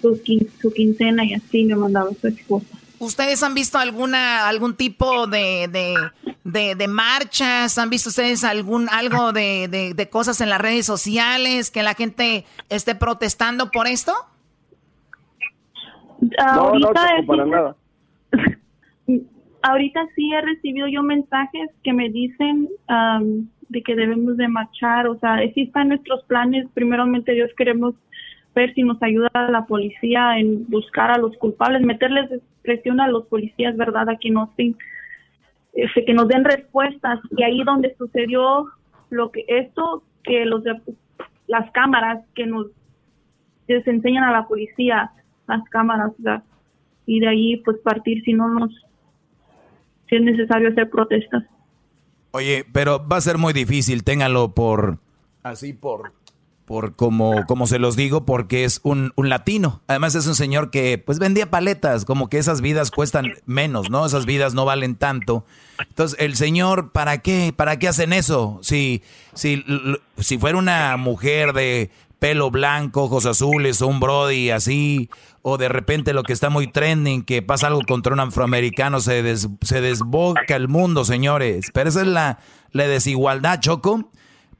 su, 0.02 0.22
su 0.62 0.72
quincena 0.72 1.24
y 1.24 1.34
así 1.34 1.64
le 1.64 1.76
mandaba 1.76 2.10
a 2.12 2.14
su 2.14 2.28
esposa. 2.28 2.78
¿Ustedes 3.04 3.44
han 3.44 3.54
visto 3.54 3.78
alguna 3.78 4.48
algún 4.48 4.76
tipo 4.76 5.28
de, 5.28 5.70
de, 6.44 6.88
marchas? 6.88 7.78
¿Han 7.78 7.90
visto 7.90 8.10
ustedes 8.10 8.44
algún 8.44 8.88
algo 8.90 9.34
de, 9.34 10.08
cosas 10.12 10.40
en 10.42 10.50
las 10.50 10.62
redes 10.62 10.86
sociales 10.86 11.70
que 11.70 11.84
la 11.84 11.94
gente 11.94 12.46
esté 12.70 12.96
protestando 12.96 13.72
por 13.72 13.88
esto? 13.88 14.14
ahorita 16.40 17.08
para 17.28 17.46
nada. 17.46 17.76
ahorita 19.62 20.02
sí 20.16 20.32
he 20.34 20.42
recibido 20.42 20.88
yo 20.88 21.04
mensajes 21.04 21.70
que 21.84 21.92
me 21.92 22.10
dicen 22.10 22.70
de 23.70 23.82
que 23.82 23.96
debemos 23.96 24.38
de 24.38 24.48
marchar, 24.48 25.08
o 25.08 25.20
sea, 25.20 25.38
sí 25.54 25.64
están 25.64 25.90
nuestros 25.90 26.24
planes, 26.26 26.68
primeramente 26.74 27.34
Dios 27.34 27.50
queremos 27.58 27.96
ver 28.54 28.74
si 28.74 28.84
nos 28.84 29.02
ayuda 29.02 29.30
la 29.34 29.66
policía 29.66 30.38
en 30.38 30.68
buscar 30.70 31.12
a 31.12 31.18
los 31.18 31.36
culpables, 31.38 31.82
meterles 31.82 32.30
presión 32.62 33.00
a 33.00 33.08
los 33.08 33.26
policías, 33.28 33.76
¿verdad? 33.76 34.10
A 34.10 34.18
que 34.18 34.30
nos, 34.30 34.50
este, 34.58 36.06
que 36.06 36.14
nos 36.14 36.28
den 36.28 36.44
respuestas. 36.44 37.20
Y 37.36 37.44
ahí 37.44 37.64
donde 37.64 37.96
sucedió 37.98 38.68
lo 39.10 39.32
que 39.32 39.46
esto, 39.48 40.04
que 40.24 40.46
los 40.46 40.64
las 41.48 41.70
cámaras 41.72 42.24
que 42.36 42.46
nos 42.46 42.68
les 43.68 43.86
enseñan 43.88 44.24
a 44.24 44.32
la 44.32 44.48
policía, 44.48 45.12
las 45.48 45.64
cámaras, 45.70 46.12
y 47.06 47.20
de 47.20 47.28
ahí 47.28 47.58
pues 47.58 47.78
partir 47.80 48.24
si 48.24 48.34
no 48.34 48.48
nos, 48.48 48.72
si 50.10 50.16
es 50.16 50.22
necesario 50.22 50.70
hacer 50.70 50.90
protestas. 50.90 51.44
Oye, 52.32 52.66
pero 52.72 53.06
va 53.08 53.18
a 53.18 53.22
ser 53.22 53.38
muy 53.38 53.54
difícil, 53.54 54.04
téngalo 54.04 54.54
por, 54.54 55.00
así 55.44 55.74
por 55.74 56.23
por 56.74 56.96
como, 56.96 57.46
como 57.46 57.68
se 57.68 57.78
los 57.78 57.96
digo, 57.96 58.26
porque 58.26 58.64
es 58.64 58.80
un, 58.82 59.14
un, 59.16 59.30
latino. 59.30 59.84
Además 59.86 60.16
es 60.16 60.26
un 60.26 60.34
señor 60.34 60.72
que 60.72 60.98
pues 60.98 61.20
vendía 61.20 61.52
paletas, 61.52 62.04
como 62.04 62.30
que 62.30 62.40
esas 62.40 62.62
vidas 62.62 62.90
cuestan 62.90 63.28
menos, 63.46 63.92
¿no? 63.92 64.04
Esas 64.08 64.26
vidas 64.26 64.56
no 64.56 64.66
valen 64.66 64.96
tanto. 64.96 65.46
Entonces, 65.88 66.18
el 66.20 66.36
señor, 66.36 66.92
¿para 66.92 67.20
qué? 67.20 67.54
¿Para 67.56 67.78
qué 67.78 67.90
hacen 67.90 68.12
eso? 68.12 68.60
Si, 68.64 69.04
si, 69.36 69.64
si 70.18 70.40
fuera 70.40 70.58
una 70.58 70.98
mujer 70.98 71.54
de 71.54 71.92
pelo 72.18 72.50
blanco, 72.50 73.04
ojos 73.04 73.28
azules, 73.28 73.80
o 73.84 73.88
un 73.88 74.00
Brody 74.00 74.50
así, 74.50 75.12
o 75.44 75.60
de 75.60 75.70
repente 75.70 76.12
lo 76.12 76.24
que 76.24 76.34
está 76.34 76.50
muy 76.50 76.66
trending, 76.66 77.22
que 77.22 77.44
pasa 77.44 77.68
algo 77.68 77.82
contra 77.88 78.14
un 78.14 78.20
afroamericano, 78.20 79.00
se, 79.00 79.22
se 79.38 79.82
desboca 79.82 80.56
el 80.56 80.70
mundo, 80.70 81.06
señores. 81.06 81.70
Pero 81.72 81.90
esa 81.90 82.02
es 82.02 82.08
la, 82.08 82.40
la 82.72 82.88
desigualdad, 82.88 83.60
Choco 83.60 84.10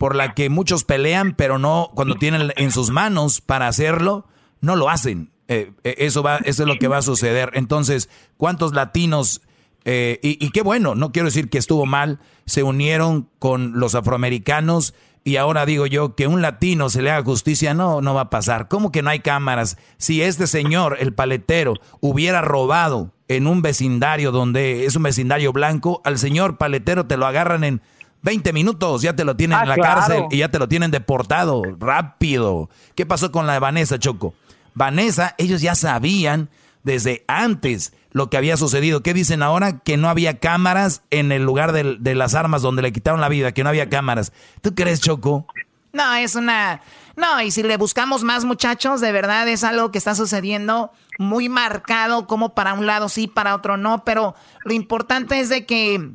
por 0.04 0.18
la 0.18 0.34
que 0.34 0.50
muchos 0.50 0.84
pelean, 0.84 1.34
pero 1.34 1.60
no 1.60 1.90
cuando 1.96 2.16
tienen 2.16 2.52
en 2.58 2.72
sus 2.72 2.90
manos 2.90 3.40
para 3.40 3.70
hacerlo, 3.70 4.28
no 4.60 4.76
lo 4.76 4.90
hacen. 4.90 5.32
Eh, 5.48 5.72
eh, 5.86 5.96
eso 6.00 6.22
va, 6.22 6.40
eso 6.40 6.64
es 6.64 6.68
lo 6.68 6.78
que 6.78 6.90
va 6.90 6.98
a 6.98 7.02
suceder. 7.02 7.52
Entonces, 7.54 8.10
¿cuántos 8.36 8.74
latinos 8.74 9.42
eh, 9.86 10.20
y, 10.22 10.50
qué 10.50 10.62
bueno, 10.62 10.94
no 10.94 11.14
quiero 11.14 11.30
decir 11.30 11.50
que 11.50 11.58
estuvo 11.58 11.86
mal, 11.86 12.20
se 12.46 12.64
unieron 12.64 13.30
con 13.40 13.80
los 13.80 13.96
afroamericanos 13.96 14.94
y 15.24 15.38
ahora 15.38 15.66
digo 15.66 15.88
yo 15.88 16.16
que 16.16 16.28
un 16.28 16.42
latino 16.42 16.90
se 16.90 17.02
le 17.02 17.10
haga 17.10 17.24
justicia, 17.24 17.74
no, 17.74 18.02
no 18.02 18.14
va 18.14 18.24
a 18.24 18.30
pasar. 18.30 18.68
¿Cómo 18.68 18.92
que 18.92 19.04
no 19.04 19.10
hay 19.10 19.22
cámaras? 19.22 19.78
Si 19.96 20.22
este 20.22 20.48
señor, 20.48 20.98
el 21.00 21.14
paletero, 21.14 21.76
hubiera 22.02 22.42
robado 22.42 23.14
en 23.30 23.48
un 23.48 23.62
vecindario 23.62 24.34
donde 24.34 24.84
es 24.84 24.98
un 24.98 25.04
vecindario 25.04 25.54
blanco, 25.54 26.02
al 26.04 26.18
señor 26.18 26.58
paletero 26.58 27.06
te 27.06 27.16
lo 27.16 27.26
agarran 27.26 27.64
en 27.64 27.82
20 28.24 28.54
minutos, 28.54 29.02
ya 29.02 29.16
te 29.16 29.26
lo 29.26 29.36
tienen 29.36 29.58
ah, 29.60 29.64
en 29.64 29.70
la 29.70 29.78
cárcel 29.78 30.24
y 30.32 30.38
ya 30.38 30.50
te 30.50 30.60
lo 30.60 30.68
tienen 30.68 30.92
deportado. 30.92 31.62
Rápido. 31.78 32.70
¿Qué 32.96 33.06
pasó 33.06 33.32
con 33.32 33.46
la 33.46 33.54
de 33.54 33.60
Vanessa, 33.60 34.00
Choco? 34.00 34.34
Vanessa, 34.74 35.36
ellos 35.38 35.62
ya 35.62 35.76
sabían 35.76 36.50
desde 36.84 37.24
antes 37.28 37.94
lo 38.12 38.30
que 38.30 38.38
había 38.38 38.58
sucedido. 38.58 39.04
¿Qué 39.04 39.14
dicen 39.14 39.44
ahora? 39.44 39.80
Que 39.80 39.98
no 39.98 40.10
había 40.10 40.40
cámaras 40.40 41.04
en 41.12 41.32
el 41.32 41.44
lugar 41.44 41.74
de, 41.74 41.98
de 42.00 42.16
las 42.16 42.34
armas 42.34 42.62
donde 42.62 42.82
le 42.82 42.94
quitaron 42.94 43.22
la 43.22 43.30
vida, 43.30 43.52
que 43.52 43.64
no 43.64 43.70
había 43.70 43.90
cámaras. 43.90 44.32
¿Tú 44.62 44.74
crees, 44.74 45.02
Choco? 45.02 45.46
No, 45.92 46.16
es 46.16 46.36
una... 46.36 46.82
No, 47.16 47.42
y 47.42 47.52
si 47.52 47.62
le 47.62 47.78
buscamos 47.78 48.24
más 48.24 48.46
muchachos, 48.46 49.00
de 49.00 49.12
verdad 49.12 49.48
es 49.48 49.64
algo 49.64 49.92
que 49.92 50.00
está 50.00 50.16
sucediendo 50.16 50.92
muy 51.20 51.50
marcado, 51.50 52.26
como 52.26 52.56
para 52.56 52.74
un 52.74 52.88
lado 52.88 53.10
sí, 53.10 53.28
para 53.28 53.54
otro 53.54 53.78
no, 53.78 54.04
pero 54.04 54.34
lo 54.64 54.74
importante 54.74 55.40
es 55.40 55.50
de 55.50 55.68
que 55.68 56.12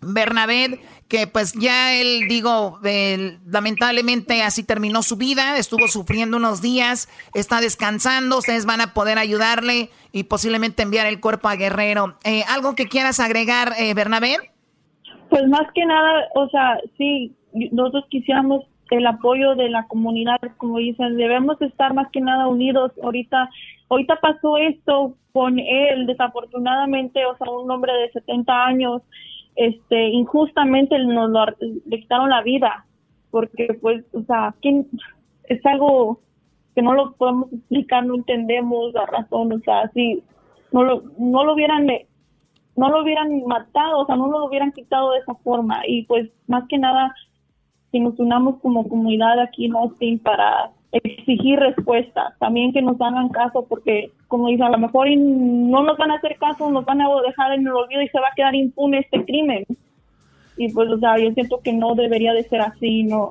Bernabé 0.00 0.80
que 1.12 1.26
pues 1.26 1.52
ya 1.52 1.94
él, 1.94 2.26
digo, 2.26 2.78
lamentablemente 3.46 4.42
así 4.42 4.64
terminó 4.64 5.02
su 5.02 5.18
vida, 5.18 5.58
estuvo 5.58 5.86
sufriendo 5.86 6.38
unos 6.38 6.62
días, 6.62 7.06
está 7.34 7.60
descansando, 7.60 8.38
ustedes 8.38 8.64
van 8.64 8.80
a 8.80 8.94
poder 8.94 9.18
ayudarle 9.18 9.90
y 10.12 10.24
posiblemente 10.24 10.82
enviar 10.82 11.06
el 11.06 11.20
cuerpo 11.20 11.48
a 11.48 11.56
Guerrero. 11.56 12.14
Eh, 12.24 12.44
¿Algo 12.48 12.74
que 12.74 12.88
quieras 12.88 13.20
agregar, 13.20 13.72
eh, 13.78 13.92
Bernabé? 13.92 14.36
Pues 15.28 15.46
más 15.48 15.70
que 15.74 15.84
nada, 15.84 16.28
o 16.34 16.48
sea, 16.48 16.78
sí, 16.96 17.36
nosotros 17.52 18.06
quisiéramos 18.08 18.64
el 18.90 19.06
apoyo 19.06 19.54
de 19.54 19.68
la 19.68 19.86
comunidad, 19.88 20.38
como 20.56 20.78
dicen, 20.78 21.18
debemos 21.18 21.60
estar 21.60 21.92
más 21.92 22.10
que 22.10 22.22
nada 22.22 22.48
unidos. 22.48 22.90
Ahorita, 23.02 23.50
ahorita 23.90 24.16
pasó 24.16 24.56
esto 24.56 25.14
con 25.32 25.58
él, 25.58 26.06
desafortunadamente, 26.06 27.24
o 27.26 27.36
sea, 27.36 27.50
un 27.50 27.70
hombre 27.70 27.92
de 27.92 28.12
70 28.12 28.64
años 28.64 29.02
este 29.56 30.08
injustamente 30.08 30.98
nos 30.98 31.30
le 31.86 32.00
quitaron 32.00 32.30
la 32.30 32.42
vida 32.42 32.86
porque 33.30 33.78
pues 33.80 34.04
o 34.14 34.22
sea 34.22 34.54
¿quién? 34.60 34.88
es 35.44 35.64
algo 35.66 36.20
que 36.74 36.82
no 36.82 36.94
lo 36.94 37.12
podemos 37.12 37.52
explicar 37.52 38.06
no 38.06 38.14
entendemos 38.14 38.92
la 38.94 39.06
razón 39.06 39.52
o 39.52 39.58
sea 39.60 39.90
si 39.92 40.22
no 40.72 40.84
lo 40.84 41.02
no 41.18 41.44
lo 41.44 41.54
hubieran 41.54 41.86
no 42.76 42.88
lo 42.88 43.02
hubieran 43.02 43.44
matado 43.46 44.00
o 44.00 44.06
sea 44.06 44.16
no 44.16 44.28
lo 44.28 44.46
hubieran 44.46 44.72
quitado 44.72 45.12
de 45.12 45.18
esa 45.18 45.34
forma 45.36 45.82
y 45.86 46.04
pues 46.04 46.30
más 46.46 46.64
que 46.68 46.78
nada 46.78 47.14
si 47.90 48.00
nos 48.00 48.18
unamos 48.18 48.58
como 48.60 48.88
comunidad 48.88 49.38
aquí 49.40 49.66
en 49.66 49.76
Austin 49.76 50.18
para 50.18 50.70
exigir 50.92 51.58
respuestas, 51.58 52.38
también 52.38 52.72
que 52.72 52.82
nos 52.82 53.00
hagan 53.00 53.30
caso, 53.30 53.64
porque 53.68 54.12
como 54.28 54.48
dice, 54.48 54.62
a 54.62 54.70
lo 54.70 54.78
mejor 54.78 55.08
no 55.16 55.82
nos 55.82 55.96
van 55.96 56.10
a 56.10 56.16
hacer 56.16 56.36
caso, 56.38 56.70
nos 56.70 56.84
van 56.84 57.00
a 57.00 57.06
dejar 57.26 57.52
en 57.52 57.66
el 57.66 57.72
olvido 57.72 58.02
y 58.02 58.08
se 58.08 58.20
va 58.20 58.28
a 58.28 58.34
quedar 58.36 58.54
impune 58.54 58.98
este 58.98 59.24
crimen. 59.24 59.64
Y 60.56 60.70
pues, 60.72 60.90
o 60.90 60.98
sea, 60.98 61.18
yo 61.18 61.32
siento 61.32 61.60
que 61.64 61.72
no 61.72 61.94
debería 61.94 62.34
de 62.34 62.42
ser 62.44 62.60
así, 62.60 63.04
no. 63.04 63.30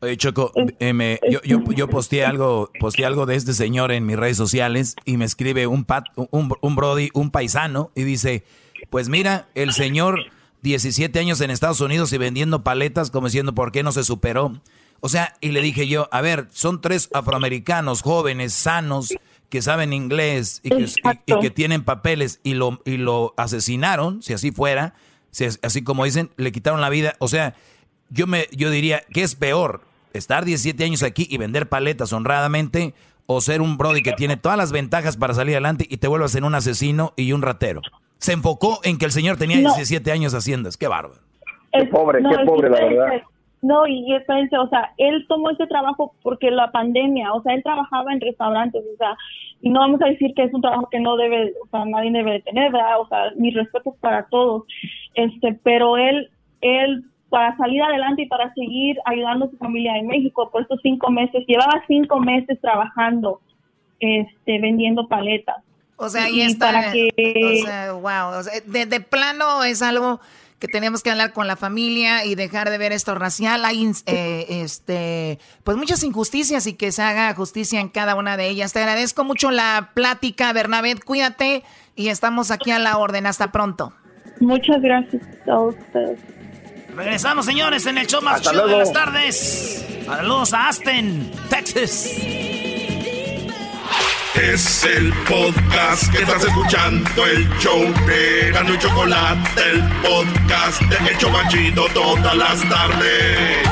Oye, 0.00 0.16
Choco, 0.16 0.52
eh, 0.56 1.18
yo, 1.30 1.40
yo, 1.44 1.62
yo 1.72 1.88
posteé 1.88 2.24
algo, 2.24 2.70
posteé 2.78 3.04
algo 3.04 3.26
de 3.26 3.34
este 3.34 3.52
señor 3.52 3.90
en 3.90 4.06
mis 4.06 4.16
redes 4.16 4.36
sociales 4.36 4.94
y 5.04 5.16
me 5.16 5.24
escribe 5.24 5.66
un, 5.66 5.84
pat, 5.84 6.04
un, 6.16 6.52
un 6.60 6.76
brody, 6.76 7.10
un 7.14 7.30
paisano, 7.30 7.90
y 7.96 8.04
dice, 8.04 8.44
pues 8.90 9.08
mira, 9.08 9.46
el 9.54 9.72
señor 9.72 10.26
17 10.62 11.18
años 11.18 11.40
en 11.40 11.50
Estados 11.50 11.80
Unidos 11.80 12.12
y 12.12 12.18
vendiendo 12.18 12.62
paletas 12.62 13.10
como 13.10 13.26
diciendo, 13.26 13.54
¿por 13.54 13.72
qué 13.72 13.82
no 13.82 13.92
se 13.92 14.04
superó? 14.04 14.52
O 15.00 15.08
sea, 15.08 15.34
y 15.40 15.52
le 15.52 15.60
dije 15.62 15.86
yo, 15.86 16.08
a 16.10 16.20
ver, 16.20 16.46
son 16.50 16.80
tres 16.80 17.08
afroamericanos 17.12 18.02
jóvenes, 18.02 18.52
sanos, 18.52 19.14
que 19.48 19.62
saben 19.62 19.92
inglés 19.92 20.60
y 20.62 20.70
que, 21.40 21.50
tienen 21.50 21.82
papeles 21.82 22.40
y 22.42 22.54
lo, 22.54 22.80
y 22.84 22.96
lo 22.96 23.32
asesinaron, 23.36 24.22
si 24.22 24.32
así 24.32 24.50
fuera, 24.50 24.94
si, 25.30 25.46
así 25.62 25.82
como 25.82 26.04
dicen, 26.04 26.30
le 26.36 26.52
quitaron 26.52 26.80
la 26.80 26.90
vida. 26.90 27.14
O 27.18 27.28
sea, 27.28 27.54
yo, 28.10 28.26
me, 28.26 28.46
yo 28.52 28.70
diría, 28.70 29.02
¿qué 29.12 29.22
es 29.22 29.34
peor? 29.34 29.82
¿Estar 30.12 30.44
17 30.44 30.82
años 30.84 31.02
aquí 31.02 31.26
y 31.30 31.38
vender 31.38 31.68
paletas 31.68 32.12
honradamente 32.12 32.94
o 33.26 33.40
ser 33.40 33.60
un 33.60 33.76
Brody 33.76 34.02
que 34.02 34.12
tiene 34.12 34.36
todas 34.36 34.58
las 34.58 34.72
ventajas 34.72 35.16
para 35.16 35.34
salir 35.34 35.54
adelante 35.54 35.86
y 35.88 35.98
te 35.98 36.08
vuelvas 36.08 36.34
en 36.34 36.44
un 36.44 36.54
asesino 36.54 37.14
y 37.16 37.32
un 37.32 37.42
ratero? 37.42 37.80
Se 38.18 38.32
enfocó 38.32 38.80
en 38.82 38.98
que 38.98 39.04
el 39.04 39.12
señor 39.12 39.36
tenía 39.36 39.58
17 39.58 40.10
años 40.10 40.34
haciendo. 40.34 40.68
Qué 40.78 40.88
bárbaro. 40.88 41.20
Qué 41.72 41.84
pobre, 41.86 42.20
qué 42.22 42.44
pobre, 42.44 42.70
la 42.70 42.84
verdad. 42.84 43.22
No, 43.60 43.86
y 43.86 44.14
espérense, 44.14 44.56
o 44.56 44.68
sea, 44.68 44.92
él 44.98 45.26
tomó 45.28 45.50
ese 45.50 45.66
trabajo 45.66 46.14
porque 46.22 46.50
la 46.50 46.70
pandemia, 46.70 47.32
o 47.32 47.42
sea, 47.42 47.54
él 47.54 47.62
trabajaba 47.62 48.12
en 48.12 48.20
restaurantes, 48.20 48.84
o 48.94 48.96
sea, 48.96 49.16
y 49.60 49.70
no 49.70 49.80
vamos 49.80 50.00
a 50.00 50.06
decir 50.06 50.32
que 50.34 50.44
es 50.44 50.54
un 50.54 50.60
trabajo 50.60 50.88
que 50.90 51.00
no 51.00 51.16
debe, 51.16 51.52
o 51.64 51.68
sea, 51.68 51.84
nadie 51.84 52.12
debe 52.12 52.32
de 52.32 52.40
tener, 52.40 52.70
¿verdad? 52.70 53.00
O 53.00 53.08
sea, 53.08 53.32
mis 53.36 53.54
respetos 53.54 53.94
para 54.00 54.26
todos, 54.28 54.62
este, 55.14 55.58
pero 55.64 55.96
él, 55.96 56.30
él, 56.60 57.04
para 57.30 57.56
salir 57.56 57.82
adelante 57.82 58.22
y 58.22 58.26
para 58.26 58.54
seguir 58.54 58.96
ayudando 59.04 59.46
a 59.46 59.50
su 59.50 59.56
familia 59.56 59.96
en 59.96 60.06
México 60.06 60.48
por 60.50 60.62
estos 60.62 60.78
cinco 60.82 61.10
meses, 61.10 61.44
llevaba 61.48 61.82
cinco 61.88 62.20
meses 62.20 62.60
trabajando, 62.60 63.40
este, 63.98 64.60
vendiendo 64.60 65.08
paletas. 65.08 65.56
O 65.96 66.08
sea, 66.08 66.24
ahí 66.24 66.42
está. 66.42 66.66
Para 66.66 66.92
que, 66.92 67.08
o 67.16 67.66
sea, 67.66 67.92
wow, 67.92 68.38
o 68.38 68.42
sea, 68.44 68.60
de, 68.64 68.86
de 68.86 69.00
plano 69.00 69.64
es 69.64 69.82
algo 69.82 70.20
que 70.58 70.68
tenemos 70.68 71.02
que 71.02 71.10
hablar 71.10 71.32
con 71.32 71.46
la 71.46 71.56
familia 71.56 72.24
y 72.24 72.34
dejar 72.34 72.70
de 72.70 72.78
ver 72.78 72.92
esto 72.92 73.14
racial. 73.14 73.64
Hay 73.64 73.90
eh, 74.06 74.46
este, 74.48 75.38
pues 75.64 75.76
muchas 75.76 76.02
injusticias 76.02 76.66
y 76.66 76.74
que 76.74 76.92
se 76.92 77.02
haga 77.02 77.32
justicia 77.34 77.80
en 77.80 77.88
cada 77.88 78.14
una 78.14 78.36
de 78.36 78.48
ellas. 78.48 78.72
Te 78.72 78.80
agradezco 78.80 79.24
mucho 79.24 79.50
la 79.50 79.90
plática, 79.94 80.52
Bernabé. 80.52 80.96
Cuídate 80.96 81.62
y 81.94 82.08
estamos 82.08 82.50
aquí 82.50 82.70
a 82.70 82.78
la 82.78 82.98
orden. 82.98 83.26
Hasta 83.26 83.52
pronto. 83.52 83.92
Muchas 84.40 84.80
gracias 84.80 85.22
a 85.48 85.60
ustedes. 85.60 86.18
Regresamos, 86.94 87.46
señores, 87.46 87.86
en 87.86 87.98
el 87.98 88.06
show 88.06 88.20
más 88.22 88.40
chido 88.42 88.66
de 88.66 88.78
las 88.78 88.92
tardes. 88.92 89.86
Saludos 90.04 90.52
a 90.52 90.68
Aston, 90.68 91.30
Texas. 91.48 92.67
Es 94.40 94.84
el 94.84 95.12
podcast 95.24 96.12
que 96.12 96.22
estás 96.22 96.44
escuchando, 96.44 97.26
el 97.26 97.48
show 97.58 97.82
de 98.06 98.52
Gano 98.52 98.72
y 98.72 98.78
Chocolate, 98.78 99.62
el 99.72 99.82
podcast 100.00 100.80
de 100.82 101.10
Hecho 101.10 101.28
Machito 101.30 101.86
todas 101.92 102.36
las 102.36 102.68
tardes. 102.68 103.68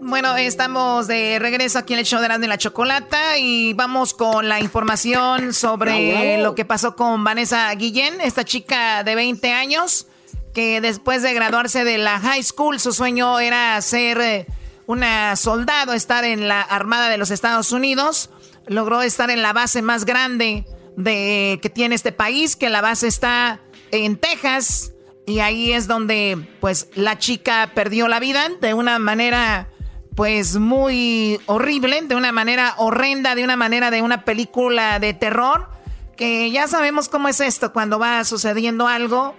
Bueno, 0.00 0.36
estamos 0.36 1.06
de 1.06 1.38
regreso 1.38 1.78
aquí 1.78 1.94
en 1.94 2.00
el 2.00 2.04
show 2.04 2.20
de 2.20 2.28
y 2.44 2.48
la 2.48 2.58
Chocolata 2.58 3.38
y 3.38 3.72
vamos 3.72 4.12
con 4.12 4.48
la 4.48 4.60
información 4.60 5.54
sobre 5.54 6.36
lo 6.42 6.54
que 6.54 6.66
pasó 6.66 6.96
con 6.96 7.24
Vanessa 7.24 7.74
Guillén, 7.74 8.20
esta 8.20 8.44
chica 8.44 9.02
de 9.04 9.14
20 9.14 9.52
años 9.52 10.06
que 10.52 10.82
después 10.82 11.22
de 11.22 11.32
graduarse 11.32 11.84
de 11.84 11.96
la 11.96 12.20
high 12.20 12.42
school 12.42 12.78
su 12.78 12.92
sueño 12.92 13.40
era 13.40 13.80
ser 13.80 14.20
eh, 14.20 14.46
una 14.86 15.36
soldado, 15.36 15.92
estar 15.92 16.24
en 16.24 16.48
la 16.48 16.60
Armada 16.60 17.08
de 17.08 17.18
los 17.18 17.30
Estados 17.30 17.72
Unidos. 17.72 18.30
Logró 18.66 19.02
estar 19.02 19.30
en 19.30 19.42
la 19.42 19.52
base 19.52 19.82
más 19.82 20.04
grande 20.04 20.64
de, 20.96 21.58
que 21.62 21.70
tiene 21.70 21.94
este 21.94 22.12
país, 22.12 22.56
que 22.56 22.68
la 22.70 22.80
base 22.80 23.06
está 23.06 23.60
en 23.90 24.16
Texas. 24.16 24.92
Y 25.26 25.40
ahí 25.40 25.72
es 25.72 25.88
donde, 25.88 26.48
pues, 26.60 26.88
la 26.94 27.18
chica 27.18 27.72
perdió 27.74 28.06
la 28.06 28.20
vida 28.20 28.48
de 28.60 28.74
una 28.74 28.98
manera, 28.98 29.68
pues, 30.14 30.56
muy 30.56 31.40
horrible, 31.46 32.02
de 32.02 32.14
una 32.14 32.30
manera 32.30 32.74
horrenda, 32.78 33.34
de 33.34 33.42
una 33.42 33.56
manera 33.56 33.90
de 33.90 34.02
una 34.02 34.24
película 34.24 35.00
de 35.00 35.14
terror. 35.14 35.68
Que 36.16 36.50
ya 36.50 36.68
sabemos 36.68 37.08
cómo 37.08 37.28
es 37.28 37.40
esto, 37.40 37.72
cuando 37.72 37.98
va 37.98 38.24
sucediendo 38.24 38.86
algo. 38.86 39.34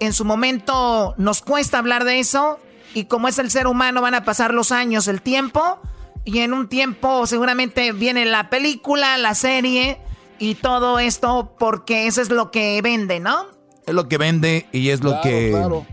En 0.00 0.12
su 0.12 0.24
momento 0.24 1.14
nos 1.18 1.42
cuesta 1.42 1.78
hablar 1.78 2.04
de 2.04 2.20
eso, 2.20 2.58
y 2.94 3.04
como 3.06 3.28
es 3.28 3.38
el 3.38 3.50
ser 3.50 3.66
humano, 3.66 4.00
van 4.00 4.14
a 4.14 4.24
pasar 4.24 4.54
los 4.54 4.72
años, 4.72 5.08
el 5.08 5.20
tiempo, 5.20 5.80
y 6.24 6.38
en 6.38 6.54
un 6.54 6.68
tiempo 6.68 7.26
seguramente 7.26 7.92
viene 7.92 8.24
la 8.24 8.48
película, 8.48 9.18
la 9.18 9.34
serie 9.34 9.98
y 10.38 10.54
todo 10.54 10.98
esto 10.98 11.54
porque 11.58 12.06
eso 12.06 12.22
es 12.22 12.30
lo 12.30 12.50
que 12.50 12.80
vende, 12.82 13.20
¿no? 13.20 13.46
Es 13.86 13.94
lo 13.94 14.08
que 14.08 14.16
vende 14.16 14.66
y 14.72 14.88
es 14.88 15.02
lo 15.02 15.20
que... 15.20 15.50
Claro. 15.50 15.86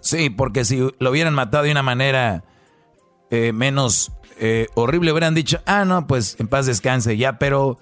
Sí, 0.00 0.28
porque 0.28 0.66
si 0.66 0.86
lo 0.98 1.10
hubieran 1.10 1.32
matado 1.32 1.64
de 1.64 1.70
una 1.70 1.82
manera 1.82 2.44
eh, 3.30 3.52
menos 3.54 4.12
eh, 4.38 4.66
horrible, 4.74 5.12
hubieran 5.12 5.34
dicho, 5.34 5.60
ah, 5.64 5.86
no, 5.86 6.06
pues 6.06 6.36
en 6.38 6.48
paz 6.48 6.66
descanse 6.66 7.16
ya, 7.16 7.38
pero... 7.38 7.78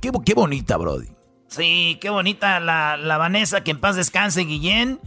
Qué, 0.00 0.12
qué 0.24 0.34
bonita, 0.34 0.76
Brody. 0.76 1.08
Sí, 1.48 1.98
qué 2.00 2.10
bonita 2.10 2.60
la, 2.60 2.96
la 2.96 3.18
Vanessa, 3.18 3.64
que 3.64 3.72
en 3.72 3.80
paz 3.80 3.96
descanse, 3.96 4.42
Guillén. 4.42 5.00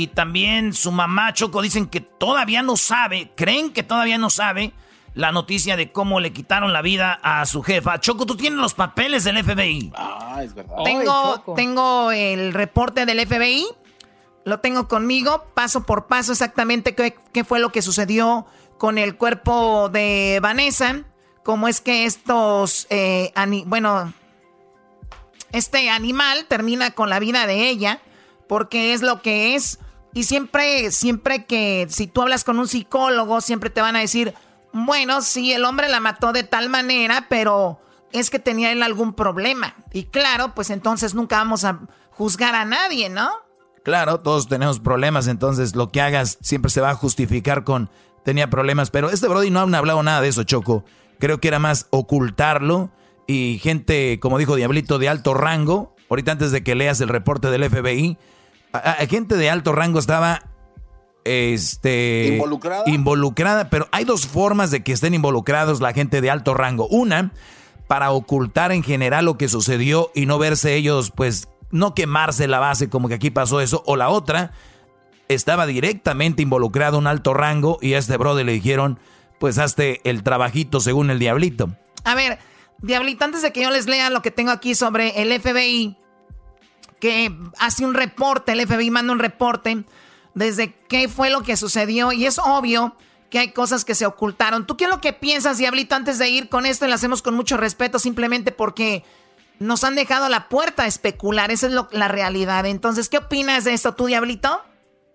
Y 0.00 0.06
también 0.06 0.72
su 0.72 0.92
mamá 0.92 1.34
Choco 1.34 1.60
dicen 1.60 1.86
que 1.86 2.00
todavía 2.00 2.62
no 2.62 2.78
sabe, 2.78 3.32
creen 3.36 3.70
que 3.70 3.82
todavía 3.82 4.16
no 4.16 4.30
sabe 4.30 4.72
la 5.12 5.30
noticia 5.30 5.76
de 5.76 5.92
cómo 5.92 6.20
le 6.20 6.32
quitaron 6.32 6.72
la 6.72 6.80
vida 6.80 7.20
a 7.22 7.44
su 7.44 7.62
jefa. 7.62 8.00
Choco, 8.00 8.24
tú 8.24 8.34
tienes 8.34 8.58
los 8.58 8.72
papeles 8.72 9.24
del 9.24 9.44
FBI. 9.44 9.92
Ah, 9.94 10.40
es 10.42 10.54
verdad. 10.54 10.76
Tengo, 10.86 11.54
tengo 11.54 12.12
el 12.12 12.54
reporte 12.54 13.04
del 13.04 13.26
FBI, 13.26 13.66
lo 14.46 14.60
tengo 14.60 14.88
conmigo, 14.88 15.44
paso 15.52 15.84
por 15.84 16.06
paso 16.06 16.32
exactamente 16.32 16.94
qué, 16.94 17.44
fue 17.44 17.60
lo 17.60 17.70
que 17.70 17.82
sucedió 17.82 18.46
con 18.78 18.96
el 18.96 19.18
cuerpo 19.18 19.90
de 19.90 20.38
Vanessa, 20.40 21.02
cómo 21.44 21.68
es 21.68 21.82
que 21.82 22.06
estos, 22.06 22.86
eh, 22.88 23.34
bueno, 23.66 24.14
este 25.52 25.90
animal 25.90 26.46
termina 26.46 26.92
con 26.92 27.10
la 27.10 27.18
vida 27.18 27.46
de 27.46 27.68
ella 27.68 28.00
porque 28.48 28.94
es 28.94 29.02
lo 29.02 29.20
que 29.20 29.56
es. 29.56 29.78
Y 30.12 30.24
siempre, 30.24 30.90
siempre 30.90 31.44
que 31.44 31.86
si 31.88 32.06
tú 32.06 32.22
hablas 32.22 32.44
con 32.44 32.58
un 32.58 32.66
psicólogo, 32.66 33.40
siempre 33.40 33.70
te 33.70 33.80
van 33.80 33.96
a 33.96 34.00
decir, 34.00 34.34
bueno, 34.72 35.22
sí, 35.22 35.52
el 35.52 35.64
hombre 35.64 35.88
la 35.88 36.00
mató 36.00 36.32
de 36.32 36.42
tal 36.42 36.68
manera, 36.68 37.26
pero 37.28 37.80
es 38.12 38.30
que 38.30 38.38
tenía 38.38 38.72
él 38.72 38.82
algún 38.82 39.12
problema. 39.14 39.74
Y 39.92 40.04
claro, 40.04 40.54
pues 40.54 40.70
entonces 40.70 41.14
nunca 41.14 41.36
vamos 41.36 41.64
a 41.64 41.80
juzgar 42.10 42.54
a 42.54 42.64
nadie, 42.64 43.08
¿no? 43.08 43.30
Claro, 43.84 44.20
todos 44.20 44.48
tenemos 44.48 44.80
problemas, 44.80 45.26
entonces 45.26 45.74
lo 45.74 45.90
que 45.90 46.00
hagas 46.00 46.38
siempre 46.42 46.70
se 46.70 46.80
va 46.80 46.90
a 46.90 46.94
justificar 46.94 47.64
con 47.64 47.88
tenía 48.24 48.50
problemas, 48.50 48.90
pero 48.90 49.10
este 49.10 49.28
Brody 49.28 49.50
no 49.50 49.60
ha 49.60 49.78
hablado 49.78 50.02
nada 50.02 50.20
de 50.20 50.28
eso, 50.28 50.44
Choco. 50.44 50.84
Creo 51.18 51.40
que 51.40 51.48
era 51.48 51.58
más 51.58 51.86
ocultarlo 51.90 52.90
y 53.26 53.58
gente, 53.62 54.18
como 54.20 54.38
dijo 54.38 54.56
Diablito, 54.56 54.98
de 54.98 55.08
alto 55.08 55.34
rango. 55.34 55.94
Ahorita 56.08 56.32
antes 56.32 56.50
de 56.50 56.62
que 56.64 56.74
leas 56.74 57.00
el 57.00 57.08
reporte 57.08 57.50
del 57.50 57.68
FBI, 57.70 58.18
gente 59.08 59.36
de 59.36 59.50
alto 59.50 59.72
rango 59.72 59.98
estaba 59.98 60.42
este 61.24 62.28
involucrada. 62.32 62.84
involucrada, 62.86 63.70
pero 63.70 63.88
hay 63.92 64.04
dos 64.04 64.26
formas 64.26 64.70
de 64.70 64.82
que 64.82 64.92
estén 64.92 65.14
involucrados 65.14 65.80
la 65.80 65.92
gente 65.92 66.20
de 66.20 66.30
alto 66.30 66.54
rango. 66.54 66.86
Una, 66.88 67.32
para 67.86 68.10
ocultar 68.12 68.72
en 68.72 68.82
general 68.82 69.24
lo 69.24 69.36
que 69.36 69.48
sucedió 69.48 70.10
y 70.14 70.26
no 70.26 70.38
verse 70.38 70.74
ellos, 70.74 71.12
pues, 71.14 71.48
no 71.70 71.94
quemarse 71.94 72.48
la 72.48 72.58
base 72.58 72.88
como 72.88 73.08
que 73.08 73.14
aquí 73.14 73.30
pasó 73.30 73.60
eso. 73.60 73.82
O 73.86 73.96
la 73.96 74.08
otra, 74.08 74.52
estaba 75.28 75.66
directamente 75.66 76.42
involucrado 76.42 76.98
un 76.98 77.06
alto 77.06 77.34
rango 77.34 77.78
y 77.80 77.94
a 77.94 77.98
este 77.98 78.16
brother 78.16 78.44
le 78.44 78.52
dijeron, 78.52 78.98
pues 79.38 79.58
hazte 79.58 80.00
el 80.04 80.22
trabajito 80.22 80.80
según 80.80 81.10
el 81.10 81.18
diablito. 81.18 81.70
A 82.04 82.14
ver, 82.14 82.38
diablito, 82.82 83.24
antes 83.24 83.42
de 83.42 83.52
que 83.52 83.62
yo 83.62 83.70
les 83.70 83.86
lea 83.86 84.10
lo 84.10 84.22
que 84.22 84.30
tengo 84.30 84.50
aquí 84.50 84.74
sobre 84.74 85.22
el 85.22 85.40
FBI, 85.40 85.96
que 87.00 87.34
hace 87.58 87.84
un 87.84 87.94
reporte, 87.94 88.52
el 88.52 88.66
FBI 88.66 88.90
manda 88.90 89.12
un 89.12 89.18
reporte 89.18 89.84
desde 90.34 90.74
qué 90.88 91.08
fue 91.08 91.30
lo 91.30 91.42
que 91.42 91.56
sucedió 91.56 92.12
y 92.12 92.26
es 92.26 92.38
obvio 92.38 92.94
que 93.30 93.38
hay 93.38 93.52
cosas 93.52 93.84
que 93.84 93.94
se 93.94 94.06
ocultaron. 94.06 94.66
¿Tú 94.66 94.76
qué 94.76 94.84
es 94.84 94.90
lo 94.90 95.00
que 95.00 95.12
piensas, 95.12 95.58
Diablito, 95.58 95.94
antes 95.94 96.18
de 96.18 96.28
ir 96.28 96.48
con 96.48 96.66
esto? 96.66 96.84
Y 96.84 96.88
lo 96.88 96.94
hacemos 96.94 97.22
con 97.22 97.34
mucho 97.34 97.56
respeto 97.56 97.98
simplemente 97.98 98.52
porque 98.52 99.04
nos 99.58 99.84
han 99.84 99.94
dejado 99.94 100.28
la 100.28 100.48
puerta 100.48 100.84
a 100.84 100.86
especular. 100.86 101.50
Esa 101.50 101.68
es 101.68 101.72
la 101.92 102.08
realidad. 102.08 102.66
Entonces, 102.66 103.08
¿qué 103.08 103.18
opinas 103.18 103.64
de 103.64 103.74
esto 103.74 103.94
tú, 103.94 104.06
Diablito? 104.06 104.60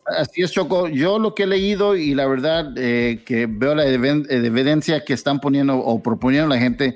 Así 0.06 0.44
es, 0.44 0.52
Choco. 0.52 0.88
Yo 0.88 1.20
lo 1.20 1.36
que 1.36 1.44
he 1.44 1.48
leído 1.48 1.96
y 1.96 2.14
la 2.14 2.28
verdad 2.28 2.72
eh, 2.78 3.24
que 3.26 3.48
veo 3.48 3.76
la 3.76 3.86
evidencia 3.86 5.04
que 5.04 5.14
están 5.14 5.40
poniendo 5.40 5.78
o 5.78 6.02
proponiendo 6.02 6.48
la 6.48 6.60
gente 6.60 6.96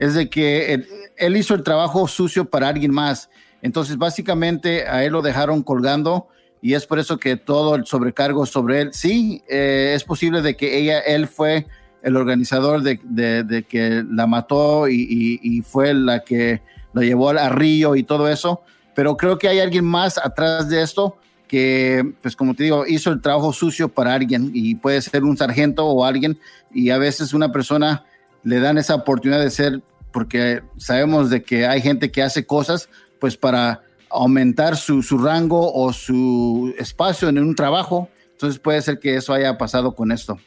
es 0.00 0.14
de 0.14 0.28
que 0.28 0.84
él 1.16 1.36
hizo 1.36 1.54
el 1.54 1.62
trabajo 1.62 2.06
sucio 2.08 2.44
para 2.44 2.68
alguien 2.68 2.92
más. 2.92 3.30
Entonces, 3.62 3.96
básicamente 3.96 4.86
a 4.86 5.04
él 5.04 5.12
lo 5.12 5.22
dejaron 5.22 5.62
colgando 5.62 6.28
y 6.60 6.74
es 6.74 6.86
por 6.86 6.98
eso 6.98 7.18
que 7.18 7.36
todo 7.36 7.74
el 7.74 7.86
sobrecargo 7.86 8.46
sobre 8.46 8.82
él. 8.82 8.90
Sí, 8.92 9.42
eh, 9.48 9.92
es 9.94 10.04
posible 10.04 10.42
de 10.42 10.56
que 10.56 10.78
ella, 10.78 11.00
él 11.00 11.28
fue 11.28 11.66
el 12.02 12.16
organizador 12.16 12.82
de, 12.82 13.64
que 13.68 14.04
la 14.10 14.26
mató 14.26 14.88
y, 14.88 15.62
fue 15.66 15.94
la 15.94 16.20
que 16.24 16.62
lo 16.92 17.02
llevó 17.02 17.30
al 17.30 17.50
río 17.50 17.96
y 17.96 18.02
todo 18.02 18.28
eso, 18.28 18.62
pero 18.94 19.16
creo 19.16 19.38
que 19.38 19.48
hay 19.48 19.60
alguien 19.60 19.84
más 19.84 20.18
atrás 20.18 20.68
de 20.68 20.82
esto 20.82 21.16
que, 21.46 22.14
pues 22.22 22.36
como 22.36 22.54
te 22.54 22.64
digo, 22.64 22.86
hizo 22.86 23.10
el 23.10 23.20
trabajo 23.20 23.52
sucio 23.52 23.88
para 23.88 24.14
alguien 24.14 24.50
y 24.54 24.74
puede 24.74 25.00
ser 25.00 25.24
un 25.24 25.36
sargento 25.36 25.86
o 25.86 26.04
alguien 26.04 26.38
y 26.72 26.90
a 26.90 26.98
veces 26.98 27.32
una 27.32 27.50
persona 27.50 28.04
le 28.42 28.60
dan 28.60 28.78
esa 28.78 28.94
oportunidad 28.94 29.40
de 29.40 29.50
ser, 29.50 29.82
porque 30.12 30.62
sabemos 30.76 31.30
de 31.30 31.42
que 31.42 31.66
hay 31.66 31.80
gente 31.80 32.10
que 32.10 32.22
hace 32.22 32.46
cosas 32.46 32.88
pues 33.18 33.36
para 33.36 33.82
aumentar 34.10 34.76
su, 34.76 35.02
su 35.02 35.18
rango 35.18 35.72
o 35.72 35.92
su 35.92 36.74
espacio 36.78 37.28
en 37.28 37.38
un 37.38 37.54
trabajo. 37.54 38.08
Entonces 38.32 38.58
puede 38.58 38.80
ser 38.82 38.98
que 38.98 39.16
eso 39.16 39.32
haya 39.32 39.58
pasado 39.58 39.94
con 39.94 40.12
esto. 40.12 40.38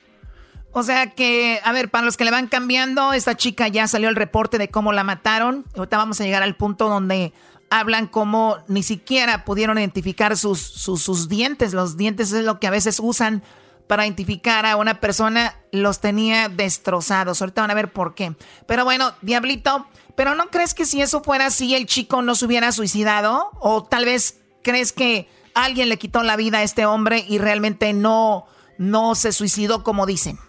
O 0.74 0.84
sea 0.84 1.11
que, 1.11 1.59
a 1.63 1.74
ver, 1.74 1.89
para 1.89 2.05
los 2.05 2.15
que 2.15 2.24
le 2.24 2.32
van 2.32 2.47
cambiando, 2.47 3.11
esta 3.11 3.36
chica 3.36 3.67
ya 3.67 3.88
salió 3.88 4.07
el 4.07 4.15
reporte 4.15 4.57
de 4.57 4.69
cómo 4.69 4.93
la 4.93 5.03
mataron. 5.03 5.65
Ahorita 5.76 5.97
vamos 5.97 6.22
a 6.22 6.24
llegar 6.24 6.43
al 6.43 6.55
punto 6.55 6.88
donde 6.88 7.34
hablan 7.69 8.07
como 8.07 8.57
ni 8.67 8.84
siquiera 8.84 9.45
pudieron 9.45 9.78
identificar 9.78 10.38
sus, 10.38 10.59
sus, 10.59 11.01
sus, 11.01 11.28
dientes. 11.28 11.74
Los 11.74 11.97
dientes 11.97 12.32
es 12.32 12.45
lo 12.45 12.59
que 12.59 12.67
a 12.67 12.72
veces 12.72 12.99
usan 13.01 13.43
para 13.92 14.06
identificar 14.06 14.66
a 14.66 14.78
una 14.78 15.02
persona. 15.02 15.54
Los 15.74 16.00
tenía 16.00 16.48
destrozados. 16.48 17.42
Ahorita 17.42 17.60
van 17.60 17.72
a 17.72 17.74
ver 17.74 17.92
por 17.92 18.16
qué. 18.16 18.34
Pero 18.66 18.86
bueno, 18.86 19.12
Diablito, 19.22 19.86
¿pero 20.16 20.34
no 20.34 20.48
crees 20.48 20.74
que 20.74 20.86
si 20.86 21.02
eso 21.02 21.22
fuera 21.22 21.48
así, 21.48 21.76
el 21.76 21.88
chico 21.88 22.22
no 22.22 22.36
se 22.36 22.46
hubiera 22.46 22.72
suicidado? 22.72 23.50
¿O 23.60 23.84
tal 23.84 24.06
vez 24.06 24.39
crees 24.64 24.94
que 24.94 25.28
alguien 25.56 25.89
le 25.89 25.98
quitó 25.98 26.24
la 26.24 26.38
vida 26.38 26.60
a 26.60 26.64
este 26.64 26.86
hombre 26.86 27.26
y 27.28 27.38
realmente 27.38 27.92
no, 27.92 28.46
no 28.78 29.14
se 29.14 29.34
suicidó 29.34 29.84
como 29.84 30.06
dicen? 30.06 30.39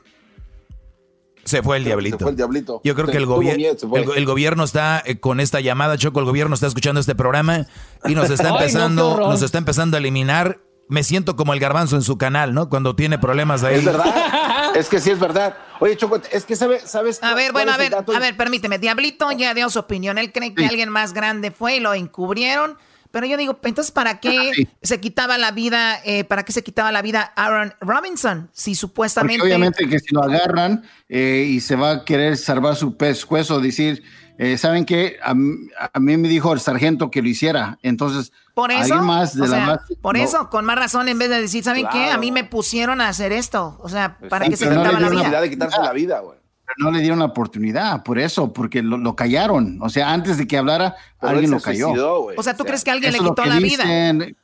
Se 1.43 1.65
fue 1.65 1.79
el 1.79 1.85
diablito. 1.85 2.19
Se 2.19 2.23
fue 2.23 2.31
el 2.31 2.37
diablito. 2.37 2.81
Yo 2.85 2.95
creo 2.95 3.09
que 3.09 3.17
el, 3.17 3.25
el, 3.25 4.25
gobierno 4.25 4.63
está 4.63 5.03
eh, 5.05 5.19
con 5.19 5.41
esta 5.41 5.59
llamada, 5.59 5.99
Choco, 5.99 6.21
el 6.21 6.27
gobierno 6.27 6.55
está 6.55 6.69
escuchando 6.69 7.01
este 7.01 7.17
programa 7.17 7.67
y 8.05 8.15
nos 8.15 8.31
está 8.31 8.49
empezando, 8.51 9.19
nos 9.19 9.43
está 9.43 9.59
empezando 9.59 9.97
a 9.97 9.99
eliminar. 9.99 10.61
Me 10.93 11.03
siento 11.03 11.37
como 11.37 11.55
el 11.55 11.61
garbanzo 11.61 11.97
en 11.97 12.03
su 12.03 12.19
canal, 12.19 12.53
¿no? 12.53 12.69
Cuando 12.69 12.95
tiene 12.95 13.19
problemas 13.19 13.65
ahí. 13.65 13.77
Es 13.77 13.85
verdad. 13.85 14.75
es 14.77 14.89
que 14.91 15.01
sí 15.01 15.11
es 15.11 15.19
verdad. 15.19 15.57
Oye, 15.81 15.97
Choco, 15.97 16.21
es 16.31 16.45
que 16.45 16.55
sabe, 16.55 16.81
sabes. 16.81 17.23
A 17.23 17.35
ver, 17.35 17.53
bueno, 17.53 17.73
a 17.73 17.79
ver, 17.79 17.95
a 17.95 18.19
ver, 18.19 18.37
permíteme. 18.37 18.79
Diablito 18.79 19.33
ya 19.33 19.55
dio 19.55 19.71
su 19.71 19.79
opinión. 19.79 20.19
Él 20.19 20.33
cree 20.33 20.55
que 20.55 20.67
alguien 20.67 20.91
más 20.91 21.15
grande 21.15 21.51
fue 21.51 21.77
y 21.77 21.81
lo 21.81 21.95
encubrieron. 21.95 22.77
Pero 23.11 23.27
yo 23.27 23.39
digo, 23.39 23.59
entonces, 23.63 23.91
¿para 23.91 24.21
qué 24.21 24.69
se 24.83 25.01
quitaba 25.01 25.39
la 25.39 25.51
vida, 25.53 25.99
eh, 26.05 26.25
para 26.25 26.45
qué 26.45 26.53
se 26.53 26.63
quitaba 26.63 26.93
la 26.93 27.01
vida 27.01 27.33
Aaron 27.37 27.75
Robinson? 27.81 28.51
Si 28.53 28.75
supuestamente... 28.75 29.43
obviamente 29.43 29.89
que 29.89 29.99
si 29.99 30.15
lo 30.15 30.23
agarran 30.23 30.83
eh, 31.09 31.47
y 31.49 31.61
se 31.61 31.77
va 31.77 31.91
a 31.91 32.05
querer 32.05 32.37
salvar 32.39 32.77
su 32.77 32.97
pescuezo, 32.97 33.61
decir, 33.61 34.03
eh, 34.39 34.57
¿saben 34.57 34.87
qué? 34.87 35.19
A, 35.23 35.35
mí 35.35 36.17
me 36.17 36.29
dijo 36.29 36.53
el 36.53 36.61
sargento 36.61 37.11
que 37.11 37.23
lo 37.23 37.29
hiciera. 37.29 37.79
Entonces, 37.83 38.33
por 38.55 38.71
eso, 38.71 39.03
más 39.03 39.35
de 39.35 39.49
la 39.49 39.81
por 40.01 40.17
eso, 40.17 40.51
con 40.51 40.65
más 40.65 40.77
razón, 40.77 41.09
en 41.09 41.19
vez 41.19 41.31
de 41.31 41.41
decir, 41.41 41.65
¿saben 41.65 41.87
qué? 41.91 42.11
A 42.11 42.19
mí 42.19 42.31
me 42.31 42.45
pusieron 42.45 43.01
a 43.01 43.09
hacer 43.09 43.33
esto. 43.33 43.79
O 43.81 43.89
sea, 43.89 44.19
¿para 44.29 44.49
qué 44.49 44.57
se 44.57 44.69
quitaba 44.69 45.01
la 45.01 45.09
vida? 45.09 45.41
de 45.41 45.51
quitarse 45.51 45.81
la 45.81 45.93
vida, 45.93 46.21
güey 46.21 46.43
no 46.79 46.91
le 46.91 47.01
dieron 47.01 47.19
la 47.19 47.27
oportunidad, 47.27 48.03
por 48.03 48.19
eso, 48.19 48.53
porque 48.53 48.83
lo, 48.83 49.15
callaron. 49.17 49.79
O 49.83 49.89
sea, 49.89 50.13
antes 50.13 50.39
de 50.39 50.47
que 50.47 50.57
hablara, 50.57 50.97
alguien 51.21 51.51
lo 51.51 51.61
cayó. 51.61 51.93
o 51.93 52.43
sea, 52.43 52.57
¿tú 52.57 52.65
crees 52.65 52.85
que 52.85 52.91
alguien 52.91 53.13
le 53.13 53.19
quitó 53.19 53.45
la 53.45 53.59
vida? 53.59 53.85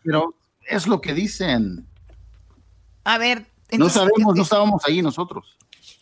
Pero 0.02 0.34
es 0.66 0.86
lo 0.86 1.00
que 1.00 1.14
dicen. 1.14 1.86
A 3.04 3.18
ver. 3.18 3.46
no 3.76 3.88
sabemos, 3.88 4.34
no 4.34 4.42
estábamos 4.42 4.82
ahí 4.86 5.02
nosotros. 5.02 5.56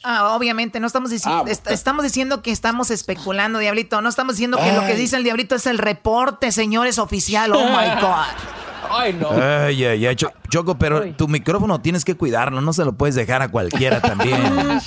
Ah, 0.09 0.36
obviamente, 0.36 0.78
no 0.78 0.86
estamos 0.86 1.11
diciendo, 1.11 1.44
ah, 1.48 1.72
estamos 1.72 2.04
diciendo 2.04 2.40
que 2.40 2.52
estamos 2.52 2.92
especulando, 2.92 3.59
Diablito. 3.59 4.00
No 4.00 4.09
estamos 4.09 4.36
diciendo 4.36 4.57
que 4.57 4.70
lo 4.72 4.86
que 4.86 4.94
dice 4.94 5.16
el 5.16 5.24
Diablito 5.24 5.57
es 5.57 5.66
el 5.66 5.78
reporte, 5.78 6.52
señores, 6.52 7.00
oficial. 7.00 7.50
Oh 7.52 7.64
my 7.70 7.88
God. 8.00 8.88
Ay, 8.88 9.14
no. 9.14 9.30
Ay, 9.32 9.84
ay, 9.84 10.07
ay, 10.07 10.16
Choco, 10.48 10.78
pero 10.78 11.12
tu 11.14 11.26
micrófono 11.26 11.80
tienes 11.80 12.04
que 12.04 12.14
cuidarlo, 12.14 12.61
no 12.61 12.72
se 12.72 12.84
lo 12.84 12.92
puedes 12.92 13.16
dejar 13.16 13.42
a 13.42 13.48
cualquiera 13.48 14.00
también. 14.00 14.80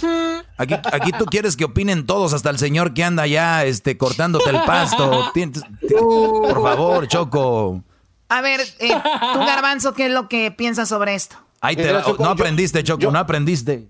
Aquí, 0.55 0.73
aquí 0.73 1.11
tú 1.11 1.25
quieres 1.25 1.57
que 1.57 1.65
opinen 1.65 2.05
todos, 2.05 2.31
hasta 2.31 2.49
el 2.49 2.57
señor 2.57 2.93
que 2.93 3.03
anda 3.03 3.27
ya 3.27 3.65
este, 3.65 3.97
cortándote 3.97 4.49
el 4.51 4.61
pasto. 4.63 5.33
Por 5.99 6.63
favor, 6.63 7.09
Choco. 7.09 7.83
A 8.29 8.39
ver, 8.39 8.61
eh, 8.79 8.87
tú, 9.33 9.39
Garbanzo, 9.39 9.93
¿qué 9.93 10.05
es 10.05 10.11
lo 10.13 10.29
que 10.29 10.49
piensas 10.51 10.87
sobre 10.87 11.15
esto? 11.15 11.35
Ahí 11.59 11.75
te, 11.75 11.91
no 11.91 12.29
aprendiste, 12.29 12.81
Choco, 12.85 13.11
no 13.11 13.19
aprendiste. 13.19 13.89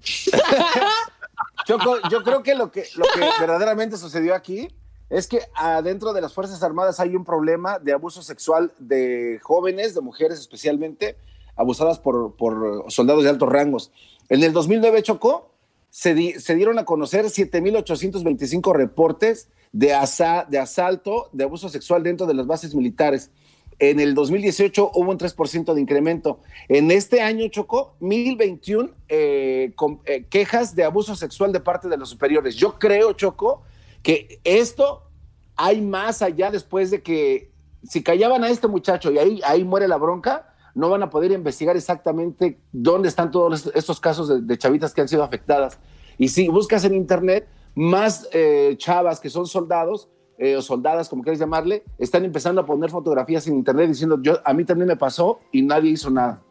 Yo 1.69 1.77
creo 2.23 2.43
que 2.43 2.55
lo, 2.55 2.71
que 2.71 2.85
lo 2.95 3.05
que 3.13 3.21
verdaderamente 3.39 3.97
sucedió 3.97 4.33
aquí 4.33 4.67
es 5.09 5.27
que 5.27 5.41
adentro 5.55 6.13
de 6.13 6.21
las 6.21 6.33
Fuerzas 6.33 6.61
Armadas 6.63 6.99
hay 6.99 7.15
un 7.15 7.25
problema 7.25 7.79
de 7.79 7.93
abuso 7.93 8.21
sexual 8.21 8.71
de 8.77 9.39
jóvenes, 9.41 9.95
de 9.95 10.01
mujeres 10.01 10.39
especialmente, 10.39 11.17
abusadas 11.55 11.99
por, 11.99 12.35
por 12.35 12.85
soldados 12.89 13.23
de 13.23 13.29
altos 13.29 13.49
rangos. 13.49 13.91
En 14.29 14.43
el 14.43 14.53
2009, 14.53 15.03
Choco, 15.03 15.51
se, 15.89 16.13
dieron 16.13 16.77
a 16.79 16.85
conocer 16.85 17.25
7.825 17.25 18.73
reportes 18.73 19.49
de, 19.71 19.87
de 20.49 20.59
asalto, 20.59 21.29
de 21.33 21.43
abuso 21.43 21.69
sexual 21.69 22.03
dentro 22.03 22.27
de 22.27 22.35
las 22.35 22.45
bases 22.45 22.75
militares. 22.75 23.31
En 23.79 24.01
el 24.01 24.13
2018 24.13 24.91
hubo 24.93 25.09
un 25.09 25.17
3% 25.17 25.73
de 25.73 25.81
incremento. 25.81 26.41
En 26.67 26.91
este 26.91 27.21
año, 27.21 27.47
Chocó, 27.47 27.95
1021 28.01 28.89
eh, 29.07 29.73
eh, 30.05 30.25
quejas 30.29 30.75
de 30.75 30.83
abuso 30.83 31.15
sexual 31.15 31.53
de 31.53 31.61
parte 31.61 31.87
de 31.87 31.95
los 31.95 32.09
superiores. 32.09 32.55
Yo 32.55 32.77
creo, 32.77 33.13
Choco, 33.13 33.63
que 34.03 34.41
esto 34.43 35.03
hay 35.55 35.81
más 35.81 36.21
allá 36.21 36.51
después 36.51 36.91
de 36.91 37.01
que 37.01 37.51
si 37.83 38.03
callaban 38.03 38.43
a 38.43 38.49
este 38.49 38.67
muchacho 38.67 39.11
y 39.11 39.17
ahí, 39.17 39.41
ahí 39.45 39.63
muere 39.63 39.87
la 39.87 39.97
bronca, 39.97 40.53
no 40.75 40.89
van 40.89 41.03
a 41.03 41.09
poder 41.09 41.31
investigar 41.31 41.75
exactamente 41.77 42.59
dónde 42.71 43.07
están 43.07 43.31
todos 43.31 43.71
estos 43.73 43.99
casos 43.99 44.45
de, 44.45 44.57
chavitas 44.57 44.93
que 44.93 45.01
han 45.01 45.07
sido 45.07 45.23
afectadas. 45.23 45.79
Y 46.17 46.27
si 46.27 46.49
buscas 46.49 46.83
en 46.83 46.95
internet, 46.95 47.47
más 47.75 48.27
eh, 48.33 48.75
chavas 48.77 49.19
que 49.19 49.29
son 49.29 49.47
soldados 49.47 50.09
eh, 50.41 50.55
o 50.55 50.61
soldadas, 50.61 51.09
como 51.09 51.21
quieras 51.21 51.37
llamarle, 51.37 51.83
están 51.97 52.23
empezando 52.23 52.61
a 52.61 52.65
poner 52.65 52.89
fotografías 52.89 53.45
en 53.47 53.55
internet 53.55 53.89
diciendo, 53.89 54.17
yo, 54.21 54.39
a 54.45 54.53
mí 54.53 54.63
también 54.63 54.87
me 54.87 54.95
pasó 54.95 55.41
y 55.51 55.61
nadie 55.61 55.91
hizo 55.91 56.09
nada. 56.09 56.41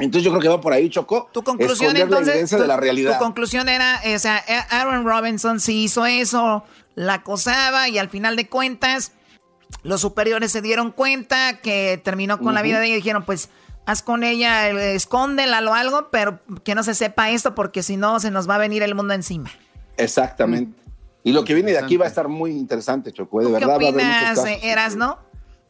Entonces 0.00 0.24
yo 0.24 0.30
creo 0.30 0.42
que 0.42 0.48
va 0.48 0.60
por 0.60 0.72
ahí, 0.72 0.90
Choco. 0.90 1.28
Tu 1.32 1.44
conclusión 1.44 1.96
entonces, 1.96 2.50
de 2.50 2.66
la 2.66 2.76
realidad. 2.76 3.18
Tu 3.18 3.24
conclusión 3.24 3.68
era, 3.68 4.00
o 4.12 4.18
sea, 4.18 4.42
Aaron 4.70 5.04
Robinson 5.04 5.60
sí 5.60 5.84
hizo 5.84 6.04
eso, 6.04 6.64
la 6.96 7.14
acosaba 7.14 7.88
y 7.88 7.98
al 7.98 8.08
final 8.08 8.34
de 8.34 8.48
cuentas 8.48 9.12
los 9.84 10.00
superiores 10.00 10.50
se 10.50 10.60
dieron 10.60 10.90
cuenta 10.90 11.60
que 11.60 12.00
terminó 12.02 12.40
con 12.40 12.54
la 12.54 12.62
vida 12.62 12.80
de 12.80 12.86
ella 12.86 12.94
y 12.94 12.96
dijeron, 12.96 13.24
pues 13.24 13.50
haz 13.86 14.02
con 14.02 14.24
ella, 14.24 14.68
escóndela 14.68 15.60
o 15.60 15.74
algo, 15.74 16.08
pero 16.10 16.40
que 16.64 16.74
no 16.74 16.82
se 16.82 16.96
sepa 16.96 17.30
esto 17.30 17.54
porque 17.54 17.84
si 17.84 17.96
no 17.96 18.18
se 18.18 18.32
nos 18.32 18.50
va 18.50 18.56
a 18.56 18.58
venir 18.58 18.82
el 18.82 18.96
mundo 18.96 19.14
encima. 19.14 19.50
Exactamente. 19.96 20.81
Y 21.24 21.32
lo 21.32 21.44
que 21.44 21.54
viene 21.54 21.72
de 21.72 21.78
aquí 21.78 21.96
va 21.96 22.06
a 22.06 22.08
estar 22.08 22.28
muy 22.28 22.50
interesante, 22.50 23.12
Choco. 23.12 23.40
¿eh? 23.40 23.44
De 23.46 23.52
verdad, 23.52 23.78
¿Qué 23.78 23.86
opinas, 23.86 24.44
Eras, 24.62 24.96
no? 24.96 25.18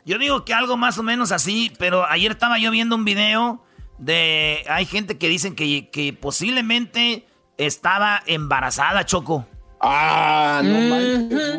Yo 0.05 0.19
digo 0.19 0.45
que 0.45 0.55
algo 0.55 0.77
más 0.77 0.99
o 0.99 1.03
menos 1.03 1.31
así, 1.31 1.73
pero 1.79 2.07
ayer 2.07 2.33
estaba 2.33 2.59
yo 2.59 2.71
viendo 2.71 2.97
un 2.97 3.05
video 3.05 3.63
de... 3.99 4.65
Hay 4.69 4.87
gente 4.87 5.19
que 5.19 5.29
dicen 5.29 5.55
que, 5.55 5.91
que 5.91 6.13
posiblemente 6.13 7.27
estaba 7.59 8.23
embarazada, 8.27 9.05
Choco. 9.05 9.47
Ah, 9.81 10.63
no 10.65 10.81
manches. 10.89 11.59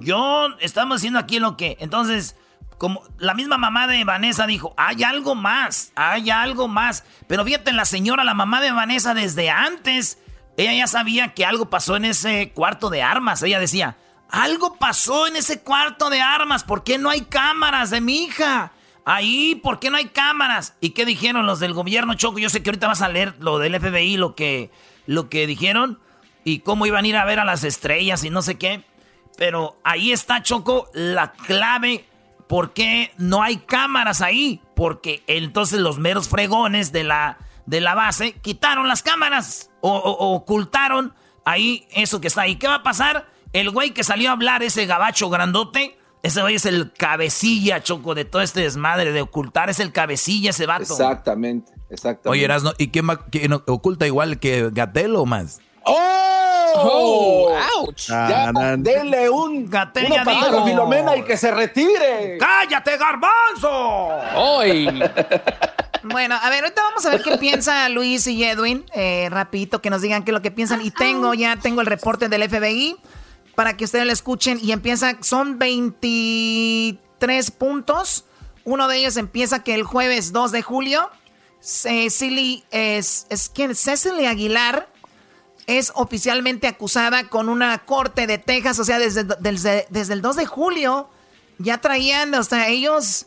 Yo, 0.00 0.48
estamos 0.60 0.98
haciendo 0.98 1.18
aquí 1.18 1.38
lo 1.38 1.56
que. 1.56 1.76
Entonces, 1.80 2.36
como 2.78 3.02
la 3.18 3.34
misma 3.34 3.58
mamá 3.58 3.86
de 3.86 4.04
Vanessa 4.04 4.46
dijo, 4.46 4.74
hay 4.76 5.02
algo 5.02 5.34
más, 5.34 5.92
hay 5.96 6.30
algo 6.30 6.68
más. 6.68 7.04
Pero 7.26 7.44
fíjate, 7.44 7.72
la 7.72 7.84
señora, 7.84 8.22
la 8.24 8.34
mamá 8.34 8.60
de 8.60 8.70
Vanessa, 8.70 9.14
desde 9.14 9.50
antes, 9.50 10.18
ella 10.58 10.74
ya 10.74 10.86
sabía 10.88 11.34
que 11.34 11.46
algo 11.46 11.70
pasó 11.70 11.94
en 11.94 12.04
ese 12.04 12.50
cuarto 12.50 12.90
de 12.90 13.00
armas. 13.00 13.42
Ella 13.44 13.60
decía, 13.60 13.96
algo 14.28 14.74
pasó 14.74 15.28
en 15.28 15.36
ese 15.36 15.60
cuarto 15.60 16.10
de 16.10 16.20
armas. 16.20 16.64
¿Por 16.64 16.82
qué 16.82 16.98
no 16.98 17.10
hay 17.10 17.20
cámaras 17.22 17.90
de 17.90 18.00
mi 18.00 18.24
hija? 18.24 18.72
Ahí, 19.04 19.54
¿por 19.54 19.78
qué 19.78 19.88
no 19.88 19.98
hay 19.98 20.06
cámaras? 20.06 20.74
¿Y 20.80 20.90
qué 20.90 21.06
dijeron 21.06 21.46
los 21.46 21.60
del 21.60 21.74
gobierno, 21.74 22.14
Choco? 22.14 22.40
Yo 22.40 22.50
sé 22.50 22.60
que 22.60 22.70
ahorita 22.70 22.88
vas 22.88 23.02
a 23.02 23.08
leer 23.08 23.36
lo 23.38 23.60
del 23.60 23.80
FBI, 23.80 24.16
lo 24.16 24.34
que, 24.34 24.72
lo 25.06 25.28
que 25.28 25.46
dijeron 25.46 26.00
y 26.42 26.58
cómo 26.58 26.86
iban 26.86 27.04
a 27.04 27.08
ir 27.08 27.16
a 27.16 27.24
ver 27.24 27.38
a 27.38 27.44
las 27.44 27.62
estrellas 27.62 28.24
y 28.24 28.30
no 28.30 28.42
sé 28.42 28.58
qué. 28.58 28.82
Pero 29.36 29.78
ahí 29.84 30.10
está, 30.10 30.42
Choco, 30.42 30.90
la 30.92 31.30
clave. 31.32 32.04
¿Por 32.48 32.72
qué 32.72 33.12
no 33.16 33.44
hay 33.44 33.58
cámaras 33.58 34.22
ahí? 34.22 34.60
Porque 34.74 35.22
entonces 35.28 35.78
los 35.78 36.00
meros 36.00 36.28
fregones 36.28 36.90
de 36.90 37.04
la, 37.04 37.38
de 37.68 37.82
la 37.82 37.94
base 37.94 38.32
quitaron 38.32 38.88
las 38.88 39.02
cámaras 39.02 39.70
o, 39.82 39.90
ocultaron 39.90 41.14
ahí 41.44 41.86
eso 41.92 42.20
que 42.20 42.28
está 42.28 42.42
ahí. 42.42 42.56
¿Qué 42.56 42.66
va 42.66 42.76
a 42.76 42.82
pasar? 42.82 43.26
El 43.52 43.70
güey 43.70 43.90
que 43.90 44.04
salió 44.04 44.30
a 44.30 44.32
hablar, 44.32 44.62
ese 44.62 44.86
gabacho 44.86 45.28
grandote, 45.28 45.98
ese 46.22 46.40
güey 46.40 46.54
es 46.54 46.64
el 46.64 46.92
cabecilla, 46.92 47.82
Choco, 47.82 48.14
de 48.14 48.24
todo 48.24 48.42
este 48.42 48.62
desmadre 48.62 49.12
de 49.12 49.20
ocultar. 49.20 49.68
Es 49.68 49.80
el 49.80 49.92
cabecilla 49.92 50.50
ese 50.50 50.66
vato. 50.66 50.82
Exactamente, 50.82 51.72
exactamente. 51.90 52.28
Oye, 52.30 52.44
Erasno, 52.44 52.72
¿y 52.78 52.88
quién, 52.88 53.06
quién 53.30 53.52
oculta 53.52 54.06
igual 54.06 54.38
que 54.38 54.70
Gatel 54.72 55.14
o 55.16 55.26
más? 55.26 55.60
¡Oh! 55.84 57.54
¡Ouch! 57.76 58.08
Ya, 58.08 58.50
denle 58.78 59.28
un 59.30 59.68
Gatella 59.68 60.24
dijo. 60.24 60.64
Filomena 60.66 61.16
y 61.16 61.22
que 61.22 61.36
se 61.36 61.50
retire. 61.50 62.38
¡Cállate, 62.38 62.96
garbanzo! 62.96 64.08
¡Hoy! 64.36 64.88
Bueno, 66.04 66.36
a 66.40 66.50
ver, 66.50 66.64
ahorita 66.64 66.82
vamos 66.82 67.04
a 67.06 67.10
ver 67.10 67.22
qué 67.22 67.36
piensa 67.38 67.88
Luis 67.88 68.26
y 68.26 68.42
Edwin. 68.44 68.84
Eh, 68.94 69.28
rapidito, 69.30 69.80
que 69.80 69.90
nos 69.90 70.02
digan 70.02 70.24
qué 70.24 70.30
es 70.30 70.34
lo 70.34 70.42
que 70.42 70.50
piensan. 70.50 70.84
Y 70.84 70.90
tengo, 70.90 71.34
ya 71.34 71.56
tengo 71.56 71.80
el 71.80 71.86
reporte 71.86 72.28
del 72.28 72.48
FBI 72.48 72.96
para 73.54 73.76
que 73.76 73.84
ustedes 73.84 74.06
lo 74.06 74.12
escuchen. 74.12 74.58
Y 74.62 74.72
empieza, 74.72 75.16
son 75.20 75.58
23 75.58 77.50
puntos 77.52 78.24
Uno 78.64 78.88
de 78.88 78.98
ellos 78.98 79.16
empieza 79.16 79.62
que 79.64 79.74
el 79.74 79.82
jueves 79.82 80.32
2 80.32 80.52
de 80.52 80.62
julio, 80.62 81.10
Cecily, 81.60 82.64
es, 82.70 83.26
es 83.30 83.48
quien, 83.48 83.74
Cecily 83.74 84.26
Aguilar 84.26 84.88
es 85.66 85.92
oficialmente 85.94 86.66
acusada 86.66 87.28
con 87.28 87.48
una 87.48 87.78
corte 87.84 88.26
de 88.26 88.38
Texas, 88.38 88.78
o 88.78 88.84
sea, 88.84 88.98
desde, 88.98 89.24
desde, 89.24 89.86
desde 89.90 90.14
el 90.14 90.22
2 90.22 90.36
de 90.36 90.46
julio 90.46 91.10
ya 91.58 91.78
traían, 91.78 92.34
o 92.34 92.42
sea, 92.42 92.68
ellos 92.68 93.26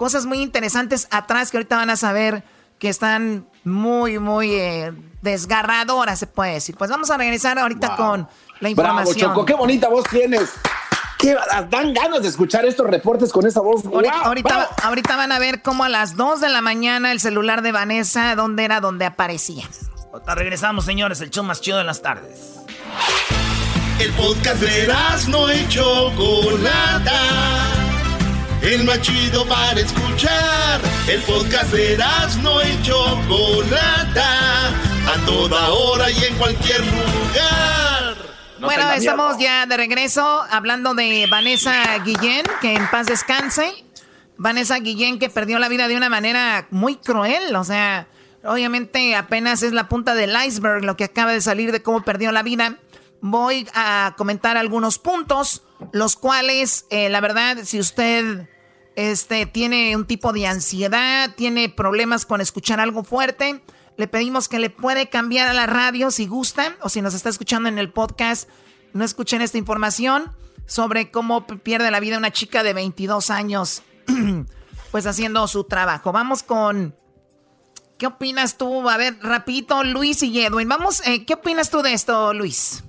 cosas 0.00 0.24
muy 0.24 0.40
interesantes 0.40 1.06
atrás 1.10 1.50
que 1.50 1.58
ahorita 1.58 1.76
van 1.76 1.90
a 1.90 1.96
saber 1.96 2.42
que 2.78 2.88
están 2.88 3.46
muy, 3.64 4.18
muy 4.18 4.54
eh, 4.54 4.94
desgarradoras, 5.20 6.18
se 6.18 6.26
puede 6.26 6.54
decir. 6.54 6.74
Pues 6.74 6.90
vamos 6.90 7.10
a 7.10 7.18
regresar 7.18 7.58
ahorita 7.58 7.96
con 7.96 8.26
la 8.60 8.70
información. 8.70 9.14
Bravo, 9.18 9.34
Choco, 9.34 9.44
qué 9.44 9.52
bonita 9.52 9.90
voz 9.90 10.04
tienes. 10.08 10.52
¿Qué, 11.18 11.36
dan 11.68 11.92
ganas 11.92 12.22
de 12.22 12.28
escuchar 12.28 12.64
estos 12.64 12.86
reportes 12.86 13.30
con 13.30 13.46
esa 13.46 13.60
voz. 13.60 13.84
Ahorita, 13.84 14.70
ahorita, 14.84 15.16
van 15.16 15.32
a 15.32 15.38
ver 15.38 15.60
cómo 15.60 15.84
a 15.84 15.90
las 15.90 16.16
2 16.16 16.40
de 16.40 16.48
la 16.48 16.62
mañana 16.62 17.12
el 17.12 17.20
celular 17.20 17.60
de 17.60 17.72
Vanessa, 17.72 18.34
¿dónde 18.36 18.64
era 18.64 18.80
donde 18.80 19.04
aparecía? 19.04 19.68
Ahorita 20.14 20.34
regresamos, 20.34 20.86
señores, 20.86 21.20
el 21.20 21.28
show 21.28 21.44
más 21.44 21.60
chido 21.60 21.76
de 21.76 21.84
las 21.84 22.00
tardes. 22.00 22.54
El 23.98 24.10
podcast 24.14 24.62
de 24.62 24.88
no 25.28 25.50
hecho 25.50 26.10
Chocolata 26.16 27.89
el 28.62 28.84
más 28.84 29.00
chido 29.00 29.46
para 29.46 29.80
escuchar. 29.80 30.80
El 31.08 31.22
podcast 31.22 31.72
de 31.72 31.98
no 32.42 32.62
y 32.62 32.82
Chocolata, 32.82 34.68
a 34.68 35.26
toda 35.26 35.70
hora 35.70 36.10
y 36.10 36.24
en 36.24 36.34
cualquier 36.36 36.80
lugar. 36.80 38.16
bueno, 38.60 38.90
estamos 38.92 39.38
ya 39.38 39.66
de 39.66 39.76
regreso 39.76 40.44
hablando 40.50 40.94
de 40.94 41.26
Vanessa 41.30 41.98
Guillén, 42.04 42.44
que 42.60 42.74
en 42.74 42.88
paz 42.90 43.06
descanse. 43.06 43.72
Vanessa 44.36 44.78
Guillén 44.78 45.18
que 45.18 45.28
perdió 45.28 45.58
la 45.58 45.68
vida 45.68 45.88
de 45.88 45.96
una 45.96 46.08
manera 46.08 46.66
muy 46.70 46.96
cruel, 46.96 47.54
o 47.56 47.64
sea, 47.64 48.06
obviamente 48.42 49.14
apenas 49.14 49.62
es 49.62 49.72
la 49.72 49.88
punta 49.88 50.14
del 50.14 50.34
iceberg 50.46 50.82
lo 50.82 50.96
que 50.96 51.04
acaba 51.04 51.32
de 51.32 51.40
salir 51.40 51.72
de 51.72 51.82
cómo 51.82 52.02
perdió 52.02 52.32
la 52.32 52.42
vida. 52.42 52.76
Voy 53.22 53.68
a 53.74 54.14
comentar 54.16 54.56
algunos 54.56 54.98
puntos 54.98 55.62
los 55.92 56.16
cuales, 56.16 56.86
eh, 56.90 57.08
la 57.08 57.20
verdad, 57.20 57.58
si 57.64 57.78
usted 57.78 58.48
este, 58.96 59.46
tiene 59.46 59.96
un 59.96 60.06
tipo 60.06 60.32
de 60.32 60.46
ansiedad, 60.46 61.34
tiene 61.36 61.68
problemas 61.68 62.26
con 62.26 62.40
escuchar 62.40 62.80
algo 62.80 63.04
fuerte, 63.04 63.62
le 63.96 64.08
pedimos 64.08 64.48
que 64.48 64.58
le 64.58 64.70
puede 64.70 65.08
cambiar 65.08 65.48
a 65.48 65.54
la 65.54 65.66
radio 65.66 66.10
si 66.10 66.26
gusta, 66.26 66.76
o 66.80 66.88
si 66.88 67.02
nos 67.02 67.14
está 67.14 67.28
escuchando 67.28 67.68
en 67.68 67.78
el 67.78 67.92
podcast, 67.92 68.48
no 68.92 69.04
escuchen 69.04 69.42
esta 69.42 69.58
información 69.58 70.32
sobre 70.66 71.10
cómo 71.10 71.46
pierde 71.46 71.90
la 71.90 72.00
vida 72.00 72.18
una 72.18 72.30
chica 72.30 72.62
de 72.62 72.72
22 72.72 73.30
años, 73.30 73.82
pues 74.90 75.06
haciendo 75.06 75.46
su 75.48 75.64
trabajo. 75.64 76.12
Vamos 76.12 76.42
con... 76.42 76.96
¿Qué 77.98 78.06
opinas 78.06 78.56
tú? 78.56 78.88
A 78.88 78.96
ver, 78.96 79.18
rapidito, 79.20 79.84
Luis 79.84 80.22
y 80.22 80.40
Edwin. 80.40 80.66
Vamos, 80.66 81.06
eh, 81.06 81.26
¿qué 81.26 81.34
opinas 81.34 81.68
tú 81.68 81.82
de 81.82 81.92
esto, 81.92 82.32
Luis? 82.32 82.82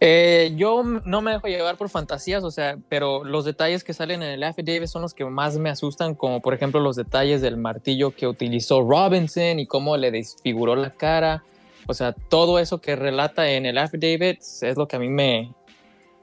Eh, 0.00 0.52
yo 0.54 0.84
no 0.84 1.22
me 1.22 1.32
dejo 1.32 1.48
llevar 1.48 1.76
por 1.76 1.88
fantasías, 1.88 2.44
o 2.44 2.52
sea, 2.52 2.78
pero 2.88 3.24
los 3.24 3.44
detalles 3.44 3.82
que 3.82 3.92
salen 3.92 4.22
en 4.22 4.30
el 4.30 4.44
affidavit 4.44 4.86
son 4.86 5.02
los 5.02 5.12
que 5.12 5.24
más 5.24 5.58
me 5.58 5.70
asustan, 5.70 6.14
como 6.14 6.40
por 6.40 6.54
ejemplo 6.54 6.80
los 6.80 6.94
detalles 6.94 7.40
del 7.40 7.56
martillo 7.56 8.12
que 8.12 8.28
utilizó 8.28 8.80
Robinson 8.80 9.58
y 9.58 9.66
cómo 9.66 9.96
le 9.96 10.12
desfiguró 10.12 10.76
la 10.76 10.90
cara. 10.90 11.42
O 11.88 11.94
sea, 11.94 12.12
todo 12.12 12.60
eso 12.60 12.80
que 12.80 12.94
relata 12.94 13.50
en 13.50 13.66
el 13.66 13.78
affidavit 13.78 14.40
es 14.40 14.76
lo 14.76 14.86
que 14.86 14.96
a 14.96 14.98
mí 15.00 15.08
me, 15.08 15.52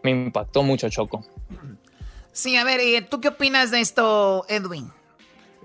me 0.04 0.12
impactó 0.12 0.64
mucho, 0.64 0.88
Choco. 0.90 1.26
Sí, 2.32 2.56
a 2.56 2.64
ver, 2.64 2.80
¿tú 3.10 3.20
qué 3.20 3.30
opinas 3.30 3.72
de 3.72 3.82
esto, 3.82 4.46
Edwin? 4.48 4.92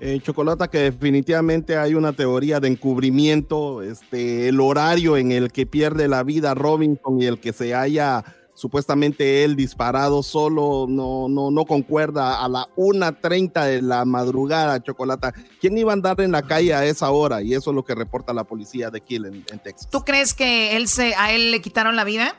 Eh, 0.03 0.19
Chocolata, 0.23 0.69
que 0.69 0.79
definitivamente 0.79 1.77
hay 1.77 1.95
una 1.95 2.15
teoría 2.15 2.59
de 2.59 2.69
encubrimiento, 2.69 3.83
este, 3.83 4.49
el 4.49 4.59
horario 4.59 5.19
en 5.19 5.31
el 5.31 5.53
que 5.53 5.67
pierde 5.67 6.09
la 6.09 6.23
vida 6.23 6.55
Robinson 6.55 7.21
y 7.21 7.27
el 7.27 7.39
que 7.39 7.53
se 7.53 7.75
haya 7.75 8.25
supuestamente 8.55 9.45
él 9.45 9.57
disparado 9.57 10.23
solo 10.23 10.87
no, 10.89 11.29
no, 11.29 11.51
no 11.51 11.65
concuerda 11.65 12.43
a 12.43 12.49
la 12.49 12.67
1.30 12.77 13.65
de 13.67 13.83
la 13.83 14.07
madrugada, 14.07 14.83
Chocolata. 14.83 15.35
¿Quién 15.61 15.77
iba 15.77 15.93
a 15.93 15.95
andar 15.95 16.21
en 16.23 16.33
la 16.33 16.43
calle 16.43 16.73
a 16.73 16.87
esa 16.87 17.11
hora? 17.11 17.43
Y 17.43 17.53
eso 17.53 17.71
es 17.71 17.75
lo 17.75 17.85
que 17.85 17.95
reporta 17.95 18.33
la 18.33 18.45
policía 18.45 18.91
de 18.91 18.99
aquí 18.99 19.17
en, 19.17 19.27
en 19.27 19.59
Texas. 19.59 19.89
¿Tú 19.91 20.01
crees 20.01 20.33
que 20.33 20.77
él 20.77 20.89
se, 20.89 21.15
a 21.15 21.33
él 21.33 21.51
le 21.51 21.61
quitaron 21.61 21.95
la 21.95 22.05
vida? 22.05 22.35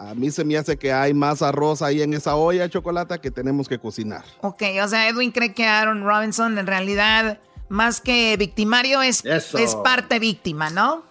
A 0.00 0.14
mí 0.14 0.30
se 0.30 0.46
me 0.46 0.56
hace 0.56 0.78
que 0.78 0.94
hay 0.94 1.12
más 1.12 1.42
arroz 1.42 1.82
ahí 1.82 2.00
en 2.00 2.14
esa 2.14 2.34
olla 2.34 2.62
de 2.62 2.70
chocolate 2.70 3.18
que 3.18 3.30
tenemos 3.30 3.68
que 3.68 3.78
cocinar. 3.78 4.24
Ok, 4.40 4.62
o 4.82 4.88
sea, 4.88 5.06
Edwin 5.06 5.30
cree 5.30 5.52
que 5.52 5.66
Aaron 5.66 6.04
Robinson 6.04 6.56
en 6.56 6.66
realidad, 6.66 7.38
más 7.68 8.00
que 8.00 8.34
victimario, 8.38 9.02
es, 9.02 9.22
es 9.26 9.74
parte 9.84 10.18
víctima, 10.18 10.70
¿no? 10.70 11.02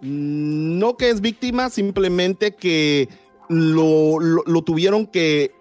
Mm, 0.00 0.78
no 0.78 0.96
que 0.96 1.10
es 1.10 1.20
víctima, 1.20 1.68
simplemente 1.68 2.54
que 2.54 3.10
lo, 3.50 4.18
lo, 4.18 4.62
tuvieron 4.62 5.06
que 5.06 5.52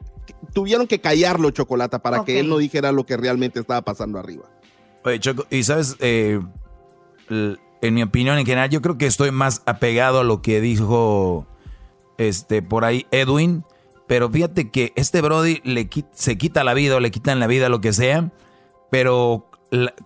tuvieron 0.54 0.88
que 0.88 1.02
callarlo, 1.02 1.52
Chocolata, 1.52 2.00
para 2.00 2.24
que 2.24 2.40
él 2.40 2.48
no 2.48 2.58
dijera 2.58 2.94
lo 2.94 3.06
que 3.06 3.18
realmente 3.18 3.60
estaba 3.60 3.82
pasando 3.82 4.18
arriba. 4.18 4.46
Oye, 5.04 5.20
Choco, 5.20 5.46
y 5.50 5.64
sabes, 5.64 5.98
eh, 6.00 6.40
en 7.30 7.94
mi 7.94 8.02
opinión 8.02 8.38
en 8.38 8.46
general, 8.46 8.70
yo 8.70 8.82
creo 8.82 8.98
que 8.98 9.08
estoy 9.08 9.32
más 9.32 9.62
apegado 9.66 10.22
a 10.22 10.24
lo 10.24 10.42
que 10.42 10.62
dijo 10.62 11.48
este, 12.18 12.62
por 12.62 12.86
ahí 12.86 13.06
Edwin. 13.12 13.64
Pero 14.08 14.30
fíjate 14.30 14.70
que 14.72 14.94
este 14.96 15.22
Brody 15.22 15.62
le, 15.64 15.90
se 16.14 16.38
quita 16.38 16.64
la 16.64 16.74
vida 16.74 16.96
o 16.96 17.00
le 17.00 17.12
quitan 17.12 17.40
la 17.40 17.48
vida, 17.48 17.70
lo 17.70 17.82
que 17.82 17.94
sea. 17.94 18.32
Pero 18.90 19.50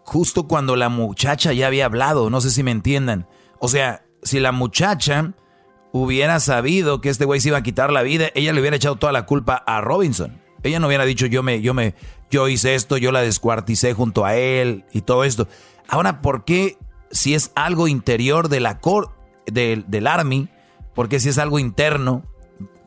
justo 0.03 0.47
cuando 0.47 0.75
la 0.75 0.89
muchacha 0.89 1.53
ya 1.53 1.67
había 1.67 1.85
hablado, 1.85 2.29
no 2.29 2.41
sé 2.41 2.51
si 2.51 2.63
me 2.63 2.71
entiendan. 2.71 3.27
O 3.59 3.67
sea, 3.67 4.03
si 4.23 4.39
la 4.39 4.51
muchacha 4.51 5.33
hubiera 5.91 6.39
sabido 6.39 7.01
que 7.01 7.09
este 7.09 7.25
güey 7.25 7.41
se 7.41 7.49
iba 7.49 7.57
a 7.57 7.63
quitar 7.63 7.91
la 7.91 8.01
vida, 8.01 8.29
ella 8.33 8.53
le 8.53 8.61
hubiera 8.61 8.77
echado 8.77 8.95
toda 8.95 9.11
la 9.11 9.25
culpa 9.25 9.55
a 9.55 9.81
Robinson. 9.81 10.41
Ella 10.63 10.79
no 10.79 10.87
hubiera 10.87 11.05
dicho 11.05 11.25
yo 11.25 11.43
me, 11.43 11.61
yo 11.61 11.73
me, 11.73 11.95
yo 12.29 12.47
hice 12.47 12.75
esto, 12.75 12.97
yo 12.97 13.11
la 13.11 13.21
descuarticé 13.21 13.93
junto 13.93 14.25
a 14.25 14.35
él 14.35 14.85
y 14.91 15.01
todo 15.01 15.23
esto. 15.23 15.47
Ahora, 15.87 16.21
¿por 16.21 16.45
qué 16.45 16.77
si 17.11 17.35
es 17.35 17.51
algo 17.55 17.87
interior 17.87 18.47
de 18.47 18.59
la 18.59 18.79
cor 18.79 19.11
del, 19.45 19.85
del 19.87 20.07
Army? 20.07 20.49
Porque 20.93 21.19
si 21.19 21.29
es 21.29 21.37
algo 21.37 21.59
interno, 21.59 22.23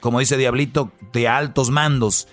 como 0.00 0.18
dice 0.18 0.36
Diablito, 0.36 0.92
de 1.12 1.28
altos 1.28 1.70
mandos, 1.70 2.28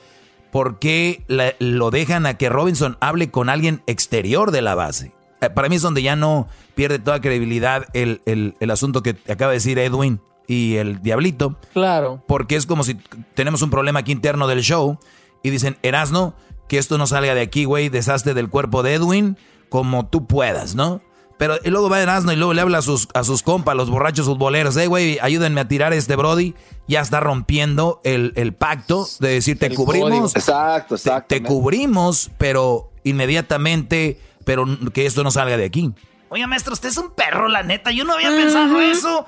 ¿por 0.51 0.79
qué 0.79 1.23
lo 1.59 1.91
dejan 1.91 2.25
a 2.25 2.37
que 2.37 2.49
Robinson 2.49 2.97
hable 2.99 3.31
con 3.31 3.49
alguien 3.49 3.83
exterior 3.87 4.51
de 4.51 4.61
la 4.61 4.75
base? 4.75 5.13
Eh, 5.41 5.49
para 5.49 5.69
mí 5.69 5.77
es 5.77 5.81
donde 5.81 6.03
ya 6.03 6.15
no 6.15 6.47
pierde 6.75 6.99
toda 6.99 7.21
credibilidad 7.21 7.85
el, 7.93 8.21
el 8.25 8.71
asunto 8.71 9.01
que 9.01 9.17
acaba 9.29 9.51
de 9.51 9.57
decir 9.57 9.79
Edwin 9.79 10.19
y 10.47 10.75
el 10.75 11.01
Diablito. 11.01 11.57
Claro. 11.73 12.23
Porque 12.27 12.55
es 12.55 12.65
como 12.65 12.83
si 12.83 12.95
tenemos 13.33 13.61
un 13.61 13.69
problema 13.69 13.99
aquí 13.99 14.11
interno 14.11 14.47
del 14.47 14.61
show 14.61 14.99
y 15.43 15.49
dicen, 15.49 15.77
Erasno, 15.81 16.35
que 16.67 16.77
esto 16.77 16.97
no 16.97 17.07
salga 17.07 17.33
de 17.33 17.41
aquí, 17.41 17.65
güey, 17.65 17.89
deshazte 17.89 18.33
del 18.33 18.49
cuerpo 18.49 18.83
de 18.83 18.95
Edwin 18.95 19.37
como 19.69 20.07
tú 20.07 20.27
puedas, 20.27 20.75
¿no? 20.75 21.01
Pero 21.41 21.57
luego 21.63 21.89
va 21.89 21.99
Erasmo 21.99 22.31
y 22.31 22.35
luego 22.35 22.53
le 22.53 22.61
habla 22.61 22.77
a 22.77 22.81
sus, 22.83 23.07
a 23.15 23.23
sus 23.23 23.41
compas, 23.41 23.75
los 23.75 23.89
borrachos 23.89 24.27
futboleros. 24.27 24.77
Eh, 24.77 24.85
güey, 24.85 25.17
ayúdenme 25.23 25.61
a 25.61 25.67
tirar 25.67 25.91
este 25.91 26.15
Brody. 26.15 26.53
Ya 26.87 27.01
está 27.01 27.19
rompiendo 27.19 27.99
el, 28.03 28.53
pacto 28.53 29.07
de 29.19 29.29
decir, 29.29 29.57
te 29.57 29.73
cubrimos. 29.73 30.35
Exacto, 30.35 30.93
exacto. 30.93 31.29
Te, 31.29 31.41
cubrimos, 31.41 32.29
pero 32.37 32.91
inmediatamente, 33.03 34.21
pero 34.45 34.67
que 34.93 35.07
esto 35.07 35.23
no 35.23 35.31
salga 35.31 35.57
de 35.57 35.65
aquí. 35.65 35.91
Oye, 36.29 36.45
maestro, 36.45 36.73
usted 36.73 36.89
es 36.89 36.97
un 36.97 37.09
perro, 37.09 37.47
la 37.47 37.63
neta. 37.63 37.89
Yo 37.89 38.05
no 38.05 38.13
había 38.13 38.29
pensado 38.29 38.79
eso. 38.79 39.25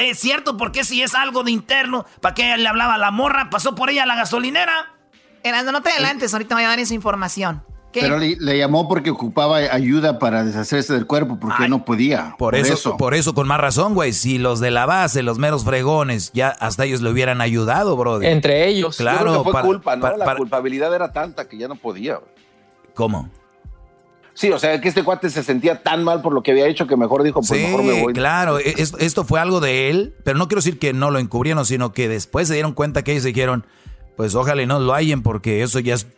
Es 0.00 0.18
cierto, 0.18 0.58
porque 0.58 0.84
si 0.84 1.00
es 1.00 1.14
algo 1.14 1.44
de 1.44 1.50
interno, 1.52 2.04
¿para 2.20 2.34
qué 2.34 2.54
le 2.58 2.68
hablaba 2.68 2.96
a 2.96 2.98
la 2.98 3.10
morra? 3.10 3.48
Pasó 3.48 3.74
por 3.74 3.88
ella 3.88 4.02
a 4.02 4.06
la 4.06 4.16
gasolinera. 4.16 4.94
Erasmo, 5.42 5.72
no 5.72 5.80
te 5.80 5.92
adelantes, 5.92 6.34
ahorita 6.34 6.56
voy 6.56 6.64
a 6.64 6.68
dar 6.68 6.78
esa 6.78 6.92
información. 6.92 7.64
Pero 8.00 8.18
le, 8.18 8.58
llamó 8.58 8.88
porque 8.88 9.10
ocupaba 9.10 9.58
ayuda 9.58 10.18
para 10.18 10.44
deshacerse 10.44 10.92
del 10.94 11.06
cuerpo, 11.06 11.38
porque 11.40 11.68
no 11.68 11.84
podía. 11.84 12.34
Por, 12.38 12.54
eso, 12.54 12.96
por 12.96 13.14
eso, 13.14 13.34
con 13.34 13.46
más 13.46 13.60
razón, 13.60 13.94
güey. 13.94 14.12
Si 14.12 14.38
los 14.38 14.60
de 14.60 14.70
la 14.70 14.86
base, 14.86 15.22
los 15.22 15.38
meros 15.38 15.64
fregones, 15.64 16.30
ya 16.32 16.48
hasta 16.48 16.84
ellos 16.84 17.02
le 17.02 17.10
hubieran 17.10 17.40
ayudado, 17.40 17.96
brother. 17.96 18.30
Entre 18.30 18.68
ellos. 18.68 18.96
Claro. 18.96 19.44
fue 19.44 19.60
culpa, 19.62 19.96
¿no? 19.96 20.16
la 20.16 20.36
culpabilidad 20.36 20.94
era 20.94 21.12
tanta 21.12 21.48
que 21.48 21.56
ya 21.56 21.68
no 21.68 21.76
podía. 21.76 22.20
¿Cómo? 22.94 23.30
Sí, 24.34 24.50
o 24.50 24.58
sea, 24.58 24.80
que 24.80 24.88
este 24.88 25.04
cuate 25.04 25.30
se 25.30 25.44
sentía 25.44 25.82
tan 25.82 26.02
mal 26.02 26.20
por 26.20 26.32
lo 26.34 26.42
que 26.42 26.50
había 26.50 26.66
hecho 26.66 26.88
que 26.88 26.96
mejor 26.96 27.22
dijo, 27.22 27.40
pues 27.40 27.52
mejor 27.52 27.84
me 27.84 28.02
voy. 28.02 28.12
Claro, 28.12 28.58
e, 28.58 28.74
esto, 28.76 29.24
fue 29.24 29.38
algo 29.38 29.60
de 29.60 29.90
él, 29.90 30.14
pero 30.24 30.36
no 30.36 30.48
quiero 30.48 30.58
decir 30.58 30.80
que 30.80 30.92
no 30.92 31.12
lo 31.12 31.20
encubrieron, 31.20 31.64
sino 31.64 31.92
que 31.92 32.08
después 32.08 32.48
se 32.48 32.54
dieron 32.54 32.72
cuenta 32.72 33.04
que 33.04 33.12
ellos 33.12 33.22
dijeron, 33.22 33.64
pues 34.16 34.34
ojalá 34.34 34.60
y 34.62 34.66
no 34.66 34.80
lo 34.80 34.92
hayan 34.92 35.22
porque 35.22 35.62
eso 35.62 35.78
ya 35.78 35.94
es 35.94 36.08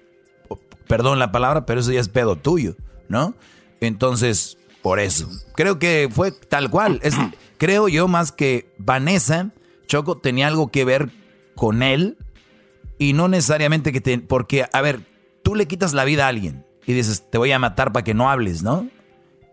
perdón 0.87 1.19
la 1.19 1.33
palabra, 1.33 1.67
pero 1.67 1.81
eso 1.81 1.93
ya 1.93 2.01
es 2.01 2.09
pedo 2.09 2.37
tuyo, 2.37 2.77
¿no? 3.09 3.35
Entonces, 3.81 4.59
por 4.83 5.01
eso. 5.01 5.29
Creo 5.55 5.79
que 5.79 6.09
fue 6.13 6.31
tal 6.33 6.71
cual. 6.71 7.01
Es, 7.03 7.15
creo 7.59 7.89
yo 7.89 8.09
más 8.09 8.33
que 8.33 8.73
Vanessa, 8.79 9.51
Choco, 9.87 10.19
tenía 10.19 10.47
algo 10.47 10.71
que 10.71 10.85
ver 10.85 11.11
con 11.55 11.83
él 11.83 12.19
y 12.99 13.13
no 13.13 13.29
necesariamente 13.29 13.93
que 13.93 14.01
te... 14.01 14.19
Porque, 14.19 14.67
a 14.73 14.81
ver, 14.81 15.01
tú 15.43 15.55
le 15.55 15.67
quitas 15.67 15.93
la 15.93 16.05
vida 16.05 16.27
a 16.27 16.29
alguien 16.29 16.65
y 16.87 16.93
dices, 16.93 17.25
te 17.31 17.39
voy 17.39 17.53
a 17.53 17.59
matar 17.59 17.93
para 17.93 18.05
que 18.05 18.15
no 18.15 18.31
hables, 18.31 18.63
¿no? 18.63 18.89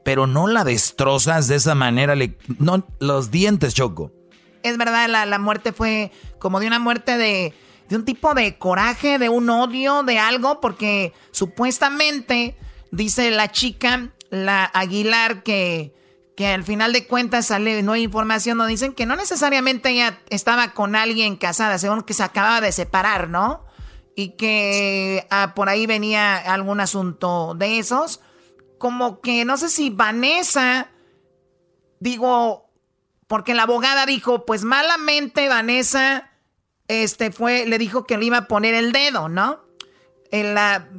Pero 0.03 0.27
no 0.27 0.47
la 0.47 0.63
destrozas 0.63 1.47
de 1.47 1.55
esa 1.55 1.75
manera, 1.75 2.15
le, 2.15 2.37
no, 2.59 2.85
los 2.99 3.31
dientes, 3.31 3.73
Choco. 3.73 4.11
Es 4.63 4.77
verdad, 4.77 5.09
la, 5.09 5.25
la 5.25 5.39
muerte 5.39 5.73
fue 5.73 6.11
como 6.39 6.59
de 6.59 6.67
una 6.67 6.79
muerte 6.79 7.17
de, 7.17 7.53
de 7.89 7.95
un 7.95 8.05
tipo 8.05 8.33
de 8.33 8.57
coraje, 8.57 9.19
de 9.19 9.29
un 9.29 9.49
odio, 9.49 10.03
de 10.03 10.19
algo, 10.19 10.61
porque 10.61 11.13
supuestamente, 11.31 12.57
dice 12.91 13.31
la 13.31 13.51
chica, 13.51 14.09
la 14.29 14.65
Aguilar, 14.65 15.43
que, 15.43 15.93
que 16.35 16.47
al 16.47 16.63
final 16.63 16.93
de 16.93 17.07
cuentas 17.07 17.47
sale 17.47 17.83
no 17.83 17.93
hay 17.93 18.03
información, 18.03 18.57
no 18.57 18.65
dicen 18.65 18.93
que 18.93 19.05
no 19.05 19.15
necesariamente 19.15 19.89
ella 19.89 20.19
estaba 20.29 20.73
con 20.73 20.95
alguien 20.95 21.35
casada, 21.35 21.77
según 21.77 22.01
que 22.03 22.13
se 22.13 22.23
acababa 22.23 22.61
de 22.61 22.71
separar, 22.71 23.29
¿no? 23.29 23.65
Y 24.15 24.29
que 24.29 25.27
ah, 25.29 25.53
por 25.55 25.69
ahí 25.69 25.85
venía 25.85 26.37
algún 26.37 26.79
asunto 26.79 27.55
de 27.55 27.79
esos. 27.79 28.21
Como 28.77 29.21
que 29.21 29.45
no 29.45 29.57
sé 29.57 29.69
si 29.69 29.89
Vanessa, 29.89 30.89
digo, 31.99 32.69
porque 33.27 33.53
la 33.53 33.63
abogada 33.63 34.05
dijo, 34.05 34.45
pues 34.45 34.63
malamente 34.63 35.47
Vanessa 35.47 36.32
este 37.01 37.31
fue, 37.31 37.65
le 37.65 37.77
dijo 37.77 38.05
que 38.05 38.17
le 38.17 38.25
iba 38.25 38.37
a 38.37 38.47
poner 38.47 38.75
el 38.75 38.91
dedo, 38.91 39.29
¿no? 39.29 39.63
La, 40.31 40.89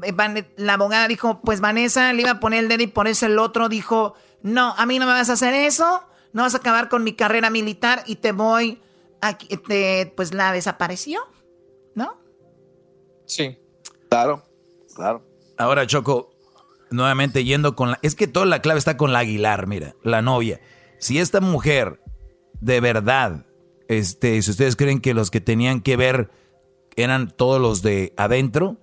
la, 0.56 0.72
abogada 0.74 1.08
dijo, 1.08 1.40
pues 1.42 1.60
Vanessa 1.60 2.12
le 2.12 2.22
iba 2.22 2.32
a 2.32 2.40
poner 2.40 2.60
el 2.60 2.68
dedo 2.68 2.82
y 2.84 2.86
por 2.86 3.08
eso 3.08 3.26
el 3.26 3.38
otro 3.38 3.68
dijo, 3.68 4.14
no, 4.42 4.74
a 4.76 4.86
mí 4.86 4.98
no 4.98 5.06
me 5.06 5.12
vas 5.12 5.28
a 5.30 5.32
hacer 5.32 5.54
eso, 5.54 6.02
no 6.32 6.42
vas 6.42 6.54
a 6.54 6.58
acabar 6.58 6.88
con 6.88 7.02
mi 7.02 7.14
carrera 7.14 7.50
militar 7.50 8.02
y 8.06 8.16
te 8.16 8.32
voy 8.32 8.80
a... 9.20 9.36
Te, 9.38 10.12
pues 10.16 10.34
la 10.34 10.52
desapareció, 10.52 11.20
¿no? 11.94 12.16
Sí. 13.26 13.58
Claro, 14.08 14.44
claro. 14.94 15.24
Ahora, 15.56 15.86
Choco, 15.86 16.30
nuevamente 16.90 17.42
yendo 17.44 17.74
con 17.74 17.92
la... 17.92 17.98
Es 18.02 18.14
que 18.14 18.28
toda 18.28 18.46
la 18.46 18.62
clave 18.62 18.78
está 18.78 18.96
con 18.96 19.12
la 19.12 19.20
Aguilar, 19.20 19.66
mira, 19.66 19.94
la 20.02 20.22
novia. 20.22 20.60
Si 20.98 21.18
esta 21.18 21.40
mujer 21.40 22.00
de 22.60 22.80
verdad 22.80 23.46
este, 23.88 24.40
si 24.42 24.50
ustedes 24.50 24.76
creen 24.76 25.00
que 25.00 25.14
los 25.14 25.30
que 25.30 25.40
tenían 25.40 25.80
que 25.80 25.96
ver 25.96 26.30
eran 26.96 27.30
todos 27.30 27.60
los 27.60 27.82
de 27.82 28.12
adentro, 28.16 28.76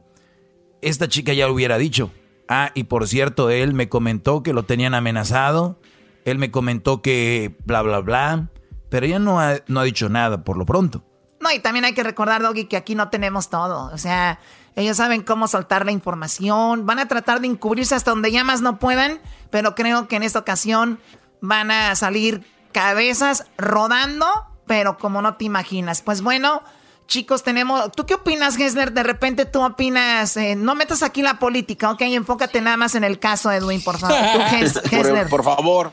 esta 0.81 1.07
chica 1.07 1.33
ya 1.33 1.47
lo 1.47 1.53
hubiera 1.53 1.77
dicho. 1.77 2.11
Ah, 2.47 2.71
y 2.73 2.83
por 2.83 3.07
cierto, 3.07 3.49
él 3.49 3.73
me 3.73 3.89
comentó 3.89 4.43
que 4.43 4.53
lo 4.53 4.63
tenían 4.63 4.93
amenazado, 4.93 5.79
él 6.25 6.37
me 6.37 6.51
comentó 6.51 7.01
que 7.01 7.55
bla, 7.65 7.81
bla, 7.81 7.99
bla, 7.99 8.49
pero 8.89 9.05
ella 9.05 9.19
no 9.19 9.39
ha, 9.39 9.59
no 9.67 9.79
ha 9.79 9.83
dicho 9.83 10.09
nada 10.09 10.43
por 10.43 10.57
lo 10.57 10.65
pronto. 10.65 11.03
No, 11.39 11.51
y 11.51 11.59
también 11.59 11.85
hay 11.85 11.93
que 11.93 12.03
recordar, 12.03 12.43
Doggy, 12.43 12.65
que 12.65 12.77
aquí 12.77 12.93
no 12.93 13.09
tenemos 13.09 13.49
todo. 13.49 13.91
O 13.93 13.97
sea, 13.97 14.39
ellos 14.75 14.97
saben 14.97 15.23
cómo 15.23 15.47
soltar 15.47 15.85
la 15.85 15.91
información, 15.91 16.85
van 16.85 16.99
a 16.99 17.07
tratar 17.07 17.41
de 17.41 17.47
encubrirse 17.47 17.95
hasta 17.95 18.11
donde 18.11 18.31
ya 18.31 18.43
más 18.43 18.61
no 18.61 18.79
puedan, 18.79 19.19
pero 19.49 19.73
creo 19.73 20.07
que 20.07 20.17
en 20.17 20.23
esta 20.23 20.39
ocasión 20.39 20.99
van 21.41 21.71
a 21.71 21.95
salir 21.95 22.45
cabezas 22.71 23.45
rodando 23.57 24.27
pero 24.71 24.97
como 24.97 25.21
no 25.21 25.35
te 25.35 25.43
imaginas. 25.43 26.01
Pues 26.01 26.21
bueno, 26.21 26.63
chicos, 27.05 27.43
tenemos... 27.43 27.91
¿Tú 27.91 28.05
qué 28.05 28.13
opinas, 28.13 28.55
Gessler? 28.55 28.93
De 28.93 29.03
repente 29.03 29.43
tú 29.43 29.61
opinas... 29.61 30.37
Eh, 30.37 30.55
no 30.55 30.75
metas 30.75 31.03
aquí 31.03 31.21
la 31.21 31.39
política, 31.39 31.91
ok, 31.91 32.03
enfócate 32.03 32.61
nada 32.61 32.77
más 32.77 32.95
en 32.95 33.03
el 33.03 33.19
caso, 33.19 33.51
Edwin, 33.51 33.83
por 33.83 33.99
favor. 33.99 34.17
Por, 34.89 35.29
por, 35.29 35.43
favor. 35.43 35.91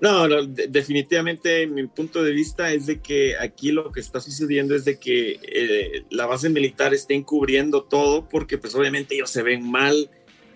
No, 0.00 0.28
no 0.28 0.44
definitivamente 0.44 1.66
mi 1.66 1.88
punto 1.88 2.22
de 2.22 2.30
vista 2.30 2.70
es 2.70 2.86
de 2.86 3.00
que 3.00 3.36
aquí 3.36 3.72
lo 3.72 3.90
que 3.90 3.98
está 3.98 4.20
sucediendo 4.20 4.76
es 4.76 4.84
de 4.84 5.00
que 5.00 5.40
eh, 5.42 6.04
la 6.10 6.26
base 6.26 6.50
militar 6.50 6.94
está 6.94 7.14
encubriendo 7.14 7.82
todo 7.82 8.28
porque 8.28 8.58
pues 8.58 8.76
obviamente 8.76 9.16
ellos 9.16 9.30
se 9.30 9.42
ven 9.42 9.68
mal 9.68 10.08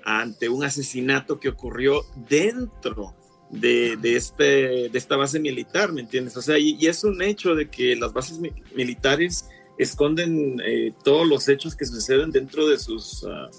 ante 0.05 0.49
un 0.49 0.63
asesinato 0.63 1.41
que 1.41 1.49
ocurrió 1.49 2.03
dentro 2.29 3.17
de, 3.51 3.99
este, 4.17 4.89
de 4.89 4.99
esta 4.99 5.17
base 5.17 5.39
militar, 5.39 5.93
¿me 5.93 6.01
entiendes? 6.01 6.37
O 6.37 6.43
sea, 6.43 6.59
y, 6.59 6.87
es 6.87 7.05
un 7.05 7.23
hecho 7.23 7.55
de 7.55 7.69
que 7.69 7.97
las 7.97 8.13
bases 8.13 8.41
militares 8.75 9.49
esconden 9.79 10.61
eh, 10.65 10.93
todos 11.03 11.27
los 11.27 11.49
hechos 11.49 11.75
que 11.75 11.87
suceden 11.87 12.31
dentro 12.31 12.69
de 12.69 12.79
sus, 12.79 13.25
ah, 13.25 13.51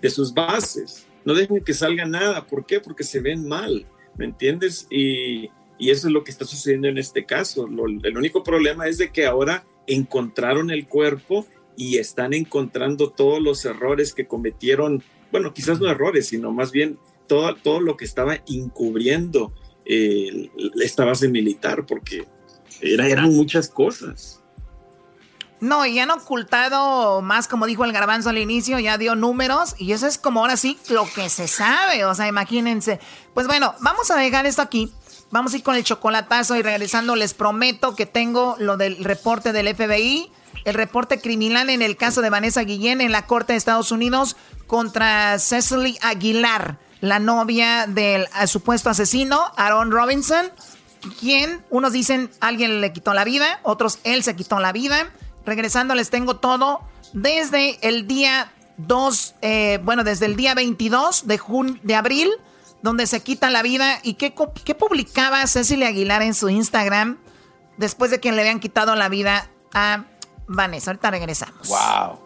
de 0.00 0.10
sus 0.10 0.34
bases. 0.34 1.06
No 1.24 1.34
dejen 1.34 1.62
que 1.64 1.74
salga 1.74 2.04
nada. 2.04 2.46
¿Por 2.46 2.66
qué? 2.66 2.80
Porque 2.80 3.04
se 3.04 3.20
ven 3.20 3.48
mal, 3.48 3.86
¿me 4.16 4.24
entiendes? 4.24 4.86
Y, 4.90 5.50
y 5.78 5.90
eso 5.90 6.06
es 6.06 6.12
lo 6.12 6.24
que 6.24 6.30
está 6.30 6.44
sucediendo 6.44 6.88
en 6.88 6.98
este 6.98 7.24
caso. 7.24 7.66
el 7.66 8.16
único 8.16 8.42
problema 8.42 8.88
es 8.88 8.98
de 8.98 9.10
que 9.10 9.26
ahora 9.26 9.64
encontraron 9.86 10.70
el 10.70 10.86
cuerpo 10.86 11.46
y 11.76 11.98
están 11.98 12.32
encontrando 12.32 13.10
todos 13.10 13.40
los 13.40 13.64
errores 13.64 14.14
que 14.14 14.26
cometieron, 14.26 15.02
bueno, 15.30 15.52
quizás 15.52 15.80
no 15.80 15.90
errores, 15.90 16.28
sino 16.28 16.50
más 16.52 16.72
bien 16.72 16.98
todo, 17.26 17.54
todo 17.56 17.80
lo 17.80 17.96
que 17.96 18.04
estaba 18.04 18.38
encubriendo 18.46 19.52
eh, 19.84 20.50
esta 20.82 21.04
base 21.04 21.28
militar, 21.28 21.86
porque 21.86 22.26
era, 22.80 23.06
eran 23.06 23.32
muchas 23.34 23.68
cosas. 23.68 24.42
No, 25.60 25.86
y 25.86 25.98
han 25.98 26.10
ocultado 26.10 27.22
más, 27.22 27.48
como 27.48 27.66
dijo 27.66 27.84
el 27.84 27.92
garbanzo 27.92 28.28
al 28.28 28.38
inicio, 28.38 28.78
ya 28.78 28.98
dio 28.98 29.14
números, 29.14 29.74
y 29.78 29.92
eso 29.92 30.06
es 30.06 30.18
como 30.18 30.40
ahora 30.40 30.56
sí 30.56 30.76
lo 30.90 31.08
que 31.14 31.30
se 31.30 31.48
sabe, 31.48 32.04
o 32.04 32.14
sea, 32.14 32.28
imagínense. 32.28 33.00
Pues 33.32 33.46
bueno, 33.46 33.74
vamos 33.80 34.10
a 34.10 34.16
dejar 34.16 34.44
esto 34.44 34.60
aquí, 34.60 34.92
vamos 35.30 35.54
a 35.54 35.56
ir 35.56 35.62
con 35.62 35.76
el 35.76 35.84
chocolatazo 35.84 36.56
y 36.56 36.62
regresando 36.62 37.16
les 37.16 37.32
prometo 37.32 37.94
que 37.94 38.04
tengo 38.04 38.56
lo 38.58 38.76
del 38.76 39.02
reporte 39.02 39.52
del 39.52 39.74
FBI, 39.74 40.30
el 40.64 40.74
reporte 40.74 41.20
criminal 41.20 41.70
en 41.70 41.80
el 41.80 41.96
caso 41.96 42.20
de 42.20 42.30
Vanessa 42.30 42.62
Guillén 42.62 43.00
en 43.00 43.12
la 43.12 43.26
Corte 43.26 43.52
de 43.52 43.58
Estados 43.58 43.92
Unidos 43.92 44.36
contra 44.66 45.38
Cecily 45.38 45.96
Aguilar 46.02 46.78
la 47.00 47.18
novia 47.18 47.86
del 47.86 48.26
supuesto 48.46 48.90
asesino, 48.90 49.52
Aaron 49.56 49.90
Robinson, 49.90 50.46
quien 51.20 51.64
unos 51.70 51.92
dicen 51.92 52.30
alguien 52.40 52.80
le 52.80 52.92
quitó 52.92 53.14
la 53.14 53.24
vida, 53.24 53.60
otros 53.62 53.98
él 54.04 54.22
se 54.22 54.34
quitó 54.36 54.60
la 54.60 54.72
vida. 54.72 55.10
Regresando 55.44 55.94
les 55.94 56.10
tengo 56.10 56.36
todo 56.36 56.80
desde 57.12 57.78
el 57.86 58.06
día 58.08 58.50
2, 58.78 59.34
eh, 59.42 59.78
bueno, 59.82 60.04
desde 60.04 60.26
el 60.26 60.36
día 60.36 60.54
22 60.54 61.26
de, 61.26 61.40
de 61.82 61.94
abril, 61.94 62.30
donde 62.82 63.06
se 63.06 63.22
quita 63.22 63.50
la 63.50 63.62
vida. 63.62 64.00
¿Y 64.02 64.14
qué, 64.14 64.34
qué 64.64 64.74
publicaba 64.74 65.46
Cecilia 65.46 65.88
Aguilar 65.88 66.22
en 66.22 66.34
su 66.34 66.48
Instagram 66.48 67.18
después 67.76 68.10
de 68.10 68.20
que 68.20 68.32
le 68.32 68.40
habían 68.40 68.60
quitado 68.60 68.94
la 68.96 69.08
vida 69.08 69.48
a 69.72 70.04
Vanessa? 70.46 70.90
Ahorita 70.90 71.10
regresamos. 71.10 71.68
¡Wow! 71.68 72.20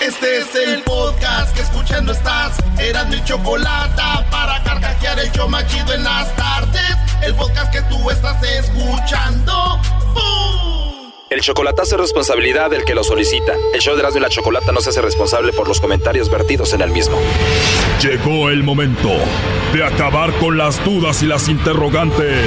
Este 0.00 0.38
es 0.38 0.54
el 0.54 0.82
podcast 0.84 1.52
que 1.56 1.62
escuchando 1.62 2.12
estás. 2.12 2.56
Eran 2.78 3.10
mi 3.10 3.22
chocolate 3.24 4.00
para 4.30 4.62
carcajear 4.62 5.18
el 5.18 5.32
yo 5.32 5.48
machido 5.48 5.92
en 5.92 6.04
las 6.04 6.34
tardes. 6.36 6.96
El 7.20 7.34
podcast 7.34 7.72
que 7.72 7.82
tú 7.82 8.08
estás 8.08 8.40
escuchando. 8.44 9.80
El 11.30 11.40
chocolatazo 11.40 11.96
es 11.96 12.00
responsabilidad 12.00 12.70
del 12.70 12.84
que 12.84 12.94
lo 12.94 13.02
solicita. 13.02 13.54
El 13.74 13.80
show 13.80 13.94
de 13.94 14.00
Erasmo 14.00 14.18
y 14.18 14.22
la 14.22 14.28
Chocolata 14.28 14.70
no 14.70 14.80
se 14.80 14.90
hace 14.90 15.02
responsable 15.02 15.52
por 15.52 15.66
los 15.66 15.80
comentarios 15.80 16.30
vertidos 16.30 16.72
en 16.74 16.80
el 16.80 16.90
mismo. 16.90 17.18
Llegó 18.00 18.50
el 18.50 18.62
momento 18.62 19.10
de 19.74 19.84
acabar 19.84 20.32
con 20.38 20.56
las 20.56 20.82
dudas 20.84 21.22
y 21.24 21.26
las 21.26 21.48
interrogantes. 21.48 22.46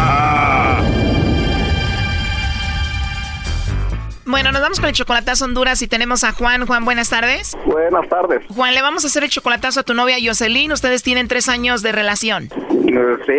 Bueno, 4.31 4.53
nos 4.53 4.61
vamos 4.61 4.79
con 4.79 4.87
el 4.87 4.95
chocolatazo 4.95 5.43
Honduras 5.43 5.81
y 5.81 5.89
tenemos 5.89 6.23
a 6.23 6.31
Juan. 6.31 6.65
Juan, 6.65 6.85
buenas 6.85 7.09
tardes. 7.09 7.57
Buenas 7.65 8.07
tardes. 8.07 8.41
Juan, 8.47 8.73
le 8.73 8.81
vamos 8.81 9.03
a 9.03 9.07
hacer 9.07 9.25
el 9.25 9.29
chocolatazo 9.29 9.81
a 9.81 9.83
tu 9.83 9.93
novia 9.93 10.15
Jocelyn. 10.23 10.71
Ustedes 10.71 11.03
tienen 11.03 11.27
tres 11.27 11.49
años 11.49 11.81
de 11.81 11.91
relación. 11.91 12.49
Sí, 12.49 13.33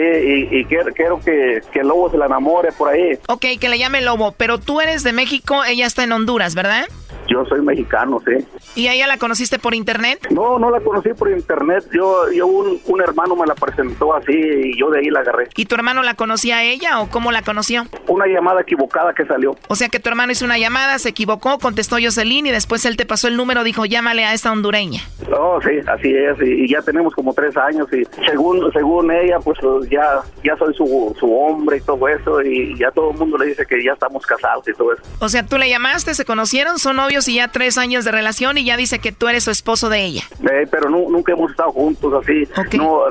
y, 0.50 0.64
quiero, 0.66 0.92
que, 1.20 1.62
que, 1.72 1.82
Lobo 1.82 2.10
se 2.10 2.18
la 2.18 2.26
enamore 2.26 2.72
por 2.72 2.90
ahí. 2.90 3.18
Ok, 3.28 3.46
que 3.58 3.68
le 3.70 3.78
llame 3.78 4.02
Lobo, 4.02 4.32
pero 4.32 4.58
tú 4.58 4.82
eres 4.82 5.02
de 5.02 5.12
México, 5.12 5.64
ella 5.64 5.86
está 5.86 6.04
en 6.04 6.12
Honduras, 6.12 6.54
¿verdad? 6.54 6.84
Yo 7.28 7.44
soy 7.46 7.62
mexicano, 7.62 8.20
sí. 8.26 8.44
¿Y 8.74 8.88
a 8.88 8.94
ella 8.94 9.06
la 9.06 9.18
conociste 9.18 9.58
por 9.58 9.74
internet? 9.74 10.26
No, 10.30 10.58
no 10.58 10.70
la 10.70 10.80
conocí 10.80 11.10
por 11.10 11.30
internet. 11.30 11.84
Yo, 11.92 12.30
yo 12.32 12.46
un, 12.46 12.80
un, 12.86 13.00
hermano 13.00 13.36
me 13.36 13.46
la 13.46 13.54
presentó 13.54 14.14
así 14.14 14.32
y 14.32 14.78
yo 14.78 14.90
de 14.90 15.00
ahí 15.00 15.10
la 15.10 15.20
agarré. 15.20 15.48
¿Y 15.56 15.66
tu 15.66 15.74
hermano 15.74 16.02
la 16.02 16.14
conocía 16.14 16.58
a 16.58 16.62
ella 16.62 17.00
o 17.00 17.08
cómo 17.08 17.32
la 17.32 17.42
conoció? 17.42 17.86
Una 18.08 18.26
llamada 18.26 18.62
equivocada 18.62 19.12
que 19.14 19.24
salió. 19.24 19.56
O 19.68 19.76
sea 19.76 19.88
que 19.88 20.00
tu 20.00 20.08
hermano 20.08 20.32
hizo 20.32 20.44
una 20.44 20.58
llamada, 20.58 20.98
se 20.98 21.10
equivocó, 21.10 21.58
contestó 21.58 21.96
Jocelyn 22.02 22.46
y 22.46 22.50
después 22.50 22.84
él 22.84 22.96
te 22.96 23.06
pasó 23.06 23.28
el 23.28 23.36
número, 23.36 23.64
dijo 23.64 23.84
llámale 23.84 24.24
a 24.24 24.34
esta 24.34 24.52
hondureña. 24.52 25.02
Oh, 25.36 25.60
sí, 25.62 25.78
así 25.86 26.14
es, 26.14 26.36
y, 26.40 26.68
ya 26.68 26.82
tenemos 26.82 27.14
como 27.14 27.32
tres 27.34 27.56
años 27.56 27.86
y 27.92 28.04
según 28.26 28.70
según 28.72 29.10
ella, 29.10 29.38
pues 29.40 29.58
ya 29.90 30.22
ya 30.42 30.56
soy 30.56 30.74
su, 30.74 31.14
su 31.18 31.32
hombre 31.34 31.78
y 31.78 31.80
todo 31.80 32.08
eso 32.08 32.40
y 32.42 32.76
ya 32.78 32.90
todo 32.90 33.10
el 33.10 33.18
mundo 33.18 33.38
le 33.38 33.46
dice 33.46 33.66
que 33.66 33.82
ya 33.82 33.92
estamos 33.92 34.24
casados 34.26 34.66
y 34.68 34.72
todo 34.72 34.92
eso. 34.92 35.02
O 35.20 35.28
sea, 35.28 35.44
tú 35.44 35.58
le 35.58 35.68
llamaste, 35.68 36.14
se 36.14 36.24
conocieron, 36.24 36.78
son 36.78 36.96
novios 36.96 37.11
y 37.28 37.34
ya 37.34 37.48
tres 37.48 37.78
años 37.78 38.04
de 38.04 38.10
relación 38.10 38.58
y 38.58 38.64
ya 38.64 38.76
dice 38.76 38.98
que 38.98 39.12
tú 39.12 39.28
eres 39.28 39.44
su 39.44 39.50
esposo 39.50 39.88
de 39.88 40.04
ella. 40.04 40.22
Eh, 40.40 40.66
pero 40.70 40.88
nunca 40.88 41.32
hemos 41.32 41.50
estado 41.50 41.72
juntos 41.72 42.22
así. 42.22 42.48
No, 42.76 43.02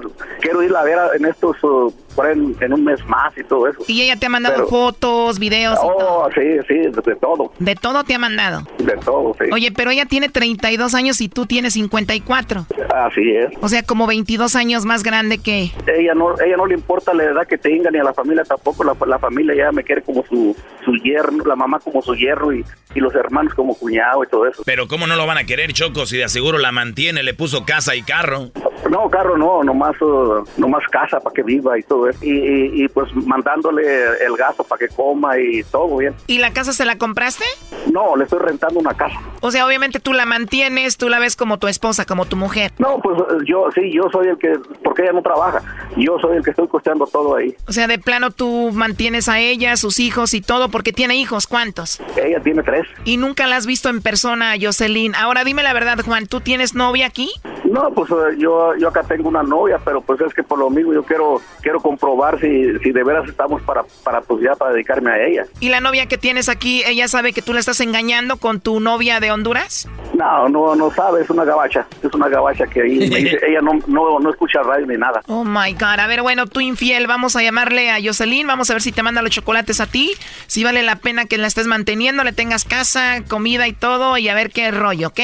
quiero 0.41 0.63
irla 0.63 0.81
a 0.81 0.83
ver 0.83 0.97
en 1.15 1.25
estos 1.25 1.63
uh, 1.63 1.93
en, 2.29 2.73
un 2.73 2.83
mes 2.83 3.05
más 3.05 3.37
y 3.37 3.43
todo 3.43 3.67
eso. 3.67 3.79
Y 3.87 4.01
ella 4.01 4.15
te 4.15 4.25
ha 4.25 4.29
mandado 4.29 4.67
fotos, 4.67 5.39
videos. 5.39 5.77
Oh, 5.81 6.29
sí, 6.33 6.41
sí, 6.67 6.75
de, 6.75 7.15
todo. 7.15 7.51
De 7.59 7.75
todo 7.75 8.03
te 8.03 8.15
ha 8.15 8.19
mandado. 8.19 8.61
De 8.77 8.97
todo, 8.97 9.35
sí. 9.39 9.45
Oye, 9.51 9.71
pero 9.71 9.91
ella 9.91 10.05
tiene 10.05 10.29
32 10.29 10.93
años 10.93 11.21
y 11.21 11.29
tú 11.29 11.45
tienes 11.45 11.73
54. 11.73 12.65
Así 12.93 13.35
es. 13.35 13.51
O 13.61 13.69
sea, 13.69 13.83
como 13.83 14.07
22 14.07 14.55
años 14.55 14.85
más 14.85 15.03
grande 15.03 15.37
que... 15.37 15.71
Ella 15.87 16.13
no, 16.13 16.39
ella 16.39 16.57
no 16.57 16.65
le 16.65 16.75
importa 16.75 17.13
la 17.13 17.23
edad 17.23 17.47
que 17.47 17.57
tenga 17.57 17.91
ni 17.91 17.99
a 17.99 18.03
la 18.03 18.13
familia 18.13 18.43
tampoco. 18.43 18.83
La, 18.83 18.95
la 19.05 19.19
familia 19.19 19.55
ya 19.55 19.71
me 19.71 19.83
quiere 19.83 20.01
como 20.01 20.23
su, 20.25 20.55
su 20.83 20.93
yerno, 20.95 21.43
la 21.45 21.55
mamá 21.55 21.79
como 21.79 22.01
su 22.01 22.15
yerno 22.15 22.53
y, 22.53 22.63
y 22.95 22.99
los 22.99 23.13
hermanos 23.15 23.53
como 23.53 23.75
cuñado 23.75 24.23
y 24.23 24.27
todo 24.27 24.45
eso. 24.45 24.63
Pero 24.65 24.87
¿cómo 24.87 25.07
no 25.07 25.15
lo 25.15 25.25
van 25.25 25.37
a 25.37 25.43
querer, 25.45 25.73
Choco, 25.73 26.05
si 26.05 26.17
de 26.17 26.25
aseguro 26.25 26.57
la 26.57 26.71
mantiene, 26.71 27.23
le 27.23 27.33
puso 27.33 27.65
casa 27.65 27.95
y 27.95 28.01
carro? 28.01 28.51
No, 28.89 29.09
carro 29.09 29.37
no, 29.37 29.63
nomás, 29.63 29.99
uh, 30.01 30.43
nomás 30.57 30.83
casa 30.91 31.19
para 31.19 31.33
que 31.33 31.43
viva 31.43 31.77
y 31.77 31.83
todo 31.83 32.00
Y, 32.21 32.83
y, 32.83 32.87
pues 32.87 33.13
mandándole 33.15 33.83
el 34.25 34.35
gasto 34.37 34.63
para 34.63 34.79
que 34.79 34.87
coma 34.93 35.37
y 35.37 35.63
todo 35.63 35.97
bien. 35.97 36.13
¿Y 36.27 36.39
la 36.39 36.51
casa 36.53 36.73
se 36.73 36.85
la 36.85 36.97
compraste? 36.97 37.45
No, 37.91 38.15
le 38.15 38.23
estoy 38.23 38.39
rentando 38.39 38.79
una 38.79 38.93
casa. 38.93 39.19
O 39.41 39.51
sea, 39.51 39.65
obviamente 39.65 39.99
tú 39.99 40.13
la 40.13 40.25
mantienes, 40.25 40.97
tú 40.97 41.09
la 41.09 41.19
ves 41.19 41.35
como 41.35 41.57
tu 41.57 41.67
esposa, 41.67 42.05
como 42.05 42.25
tu 42.25 42.35
mujer. 42.35 42.71
No, 42.79 42.99
pues 42.99 43.17
yo 43.45 43.69
sí, 43.73 43.91
yo 43.91 44.03
soy 44.11 44.27
el 44.27 44.37
que, 44.37 44.59
porque 44.83 45.03
ella 45.03 45.13
no 45.13 45.21
trabaja, 45.21 45.61
yo 45.97 46.17
soy 46.19 46.37
el 46.37 46.43
que 46.43 46.51
estoy 46.51 46.67
costeando 46.67 47.07
todo 47.07 47.35
ahí. 47.35 47.55
O 47.67 47.71
sea, 47.71 47.87
de 47.87 47.99
plano 47.99 48.31
tú 48.31 48.71
mantienes 48.73 49.29
a 49.29 49.39
ella, 49.39 49.75
sus 49.77 49.99
hijos 49.99 50.33
y 50.33 50.41
todo, 50.41 50.69
porque 50.69 50.93
tiene 50.93 51.15
hijos, 51.15 51.47
¿cuántos? 51.47 52.01
Ella 52.15 52.39
tiene 52.41 52.63
tres. 52.63 52.87
¿Y 53.05 53.17
nunca 53.17 53.47
la 53.47 53.57
has 53.57 53.65
visto 53.65 53.89
en 53.89 54.01
persona, 54.01 54.53
Jocelyn? 54.59 55.15
Ahora 55.15 55.43
dime 55.43 55.63
la 55.63 55.73
verdad, 55.73 55.99
Juan, 56.03 56.27
¿tú 56.27 56.41
tienes 56.41 56.75
novia 56.75 57.07
aquí? 57.07 57.31
No, 57.65 57.89
pues 57.93 58.11
eh, 58.11 58.37
yo, 58.37 58.75
yo 58.75 58.89
acá 58.89 59.03
tengo 59.03 59.29
una 59.29 59.43
novia, 59.43 59.79
pero 59.83 60.01
pues 60.01 60.19
es 60.21 60.33
que 60.33 60.43
por 60.43 60.59
lo 60.59 60.69
mismo 60.69 60.93
yo 60.93 61.03
quiero 61.03 61.41
quiero 61.61 61.79
comprobar 61.91 62.39
si, 62.39 62.79
si 62.79 62.91
de 62.91 63.03
veras 63.03 63.27
estamos 63.27 63.61
para, 63.63 63.83
para 64.03 64.21
pues 64.21 64.41
ya 64.41 64.55
para 64.55 64.71
dedicarme 64.71 65.11
a 65.11 65.27
ella. 65.27 65.45
¿Y 65.59 65.67
la 65.67 65.81
novia 65.81 66.05
que 66.05 66.17
tienes 66.17 66.47
aquí, 66.47 66.83
ella 66.85 67.09
sabe 67.09 67.33
que 67.33 67.41
tú 67.41 67.53
la 67.53 67.59
estás 67.59 67.81
engañando 67.81 68.37
con 68.37 68.61
tu 68.61 68.79
novia 68.79 69.19
de 69.19 69.29
Honduras? 69.29 69.89
No, 70.13 70.47
no, 70.47 70.73
no 70.75 70.89
sabe, 70.91 71.21
es 71.21 71.29
una 71.29 71.43
gabacha, 71.43 71.85
es 72.01 72.13
una 72.13 72.29
gabacha 72.29 72.65
que 72.67 72.81
ahí 72.81 72.99
ella 73.47 73.59
no, 73.61 73.73
no, 73.87 74.19
no 74.19 74.29
escucha 74.29 74.63
radio 74.63 74.87
ni 74.87 74.97
nada. 74.97 75.21
Oh 75.27 75.43
my 75.43 75.73
God, 75.73 75.99
a 75.99 76.07
ver, 76.07 76.21
bueno, 76.21 76.47
tú 76.47 76.61
infiel, 76.61 77.07
vamos 77.07 77.35
a 77.35 77.43
llamarle 77.43 77.91
a 77.91 77.97
Jocelyn, 78.01 78.47
vamos 78.47 78.69
a 78.69 78.73
ver 78.73 78.81
si 78.81 78.93
te 78.93 79.03
manda 79.03 79.21
los 79.21 79.31
chocolates 79.31 79.81
a 79.81 79.85
ti, 79.85 80.13
si 80.47 80.63
vale 80.63 80.83
la 80.83 80.95
pena 80.95 81.25
que 81.25 81.37
la 81.37 81.47
estés 81.47 81.67
manteniendo, 81.67 82.23
le 82.23 82.31
tengas 82.31 82.63
casa, 82.63 83.21
comida 83.27 83.67
y 83.67 83.73
todo, 83.73 84.17
y 84.17 84.29
a 84.29 84.33
ver 84.33 84.51
qué 84.51 84.71
rollo, 84.71 85.09
¿ok? 85.09 85.19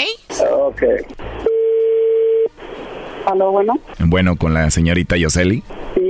Ok. 0.51 0.83
Aló, 3.25 3.51
bueno. 3.51 3.73
Bueno, 3.99 4.37
con 4.37 4.53
la 4.53 4.69
señorita 4.71 5.17
Yoseli. 5.17 5.61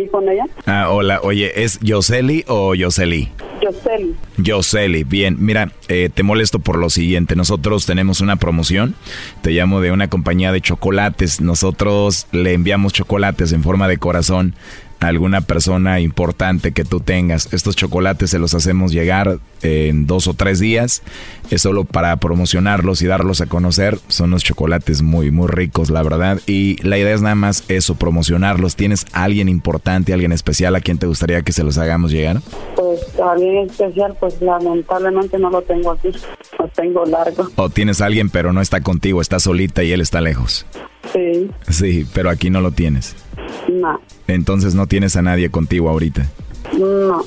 Con 0.08 0.30
ella. 0.30 0.46
Ah, 0.66 0.90
hola. 0.90 1.20
Oye, 1.24 1.64
¿es 1.64 1.80
Yoseli 1.80 2.44
o 2.48 2.76
Yoseli? 2.76 3.32
Yoseli. 3.62 4.16
Yoseli, 4.38 5.04
bien. 5.04 5.38
Mira, 5.40 5.72
eh, 5.88 6.10
te 6.14 6.24
molesto 6.24 6.60
por 6.60 6.78
lo 6.78 6.90
siguiente. 6.90 7.36
Nosotros 7.36 7.86
tenemos 7.86 8.22
una 8.22 8.36
promoción. 8.36 8.96
Te 9.42 9.52
llamo 9.52 9.82
de 9.82 9.92
una 9.92 10.10
compañía 10.10 10.52
de 10.52 10.62
chocolates. 10.62 11.42
Nosotros 11.42 12.28
le 12.32 12.54
enviamos 12.54 12.94
chocolates 12.94 13.52
en 13.52 13.64
forma 13.64 13.88
de 13.88 13.98
corazón 13.98 14.56
alguna 15.00 15.42
persona 15.42 16.00
importante 16.00 16.72
que 16.72 16.86
tú 16.86 17.00
tengas. 17.00 17.54
Estos 17.54 17.76
chocolates 17.76 18.30
se 18.30 18.40
los 18.40 18.54
hacemos 18.54 18.92
llegar 18.92 19.40
en 19.62 20.08
dos 20.08 20.28
o 20.28 20.34
tres 20.34 20.60
días. 20.60 21.04
Es 21.50 21.62
solo 21.62 21.86
para 21.86 22.16
promocionarlos 22.18 23.02
y 23.02 23.08
darlos 23.08 23.42
a 23.42 23.46
conocer. 23.46 24.00
Son 24.08 24.30
unos 24.30 24.44
chocolates 24.44 25.02
muy, 25.02 25.32
muy 25.32 25.48
ricos, 25.48 25.90
la 25.90 26.04
verdad. 26.04 26.40
Y 26.46 26.82
la 26.86 26.98
idea 26.98 27.14
es 27.14 27.22
nada 27.22 27.36
más 27.36 27.64
eso, 27.68 27.96
promocionarlos. 27.96 28.76
¿Tienes 28.76 29.06
alguien 29.14 29.50
importante, 29.50 30.14
alguien 30.14 30.32
especial 30.32 30.76
a 30.76 30.82
quien 30.82 30.98
te 30.98 31.08
gustaría 31.08 31.42
que 31.42 31.54
se 31.54 31.64
los 31.64 31.78
hagamos 31.78 32.12
llegar? 32.12 32.42
Pues 32.76 33.00
alguien 33.20 33.70
especial, 33.70 34.16
pues 34.20 34.42
lamentablemente 34.42 35.38
no 35.38 35.50
lo 35.50 35.62
tengo 35.62 35.92
aquí. 35.92 36.10
Lo 36.60 36.68
tengo 36.70 37.06
largo. 37.06 37.48
O 37.56 37.70
tienes 37.70 38.02
alguien 38.02 38.30
pero 38.30 38.54
no 38.54 38.62
está 38.62 38.82
contigo, 38.82 39.22
está 39.22 39.40
solita 39.40 39.84
y 39.84 39.92
él 39.92 40.02
está 40.02 40.22
lejos. 40.22 40.66
Sí. 41.14 41.50
Sí, 41.70 42.08
pero 42.14 42.30
aquí 42.30 42.50
no 42.50 42.62
lo 42.62 42.72
tienes. 42.72 43.16
No. 43.72 44.02
Entonces 44.28 44.76
no 44.76 44.88
tienes 44.88 45.16
a 45.16 45.22
nadie 45.22 45.50
contigo 45.50 45.90
ahorita. 45.90 46.28
No. 46.78 47.24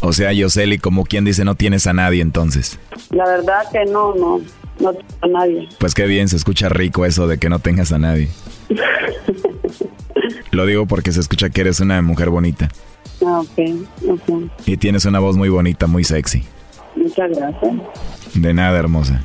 o 0.00 0.12
sea, 0.12 0.32
Yoseli, 0.32 0.78
como 0.78 1.04
quien 1.04 1.24
dice, 1.24 1.44
no 1.44 1.54
tienes 1.54 1.86
a 1.86 1.92
nadie 1.92 2.22
entonces. 2.22 2.78
La 3.10 3.24
verdad 3.26 3.62
que 3.70 3.84
no, 3.84 4.14
no, 4.14 4.40
no 4.80 4.92
tengo 4.92 5.04
a 5.22 5.26
nadie. 5.28 5.68
Pues 5.78 5.94
qué 5.94 6.06
bien, 6.06 6.28
se 6.28 6.36
escucha 6.36 6.68
rico 6.68 7.04
eso 7.04 7.26
de 7.28 7.38
que 7.38 7.48
no 7.48 7.58
tengas 7.58 7.92
a 7.92 7.98
nadie. 7.98 8.28
Lo 10.50 10.66
digo 10.66 10.86
porque 10.86 11.12
se 11.12 11.20
escucha 11.20 11.50
que 11.50 11.60
eres 11.60 11.80
una 11.80 12.00
mujer 12.02 12.30
bonita. 12.30 12.68
Ah, 13.24 13.40
ok, 13.40 13.58
ok. 14.08 14.50
Y 14.66 14.76
tienes 14.76 15.04
una 15.04 15.18
voz 15.18 15.36
muy 15.36 15.48
bonita, 15.48 15.86
muy 15.86 16.04
sexy. 16.04 16.44
Muchas 16.96 17.30
gracias. 17.36 17.74
De 18.34 18.54
nada, 18.54 18.78
hermosa. 18.78 19.22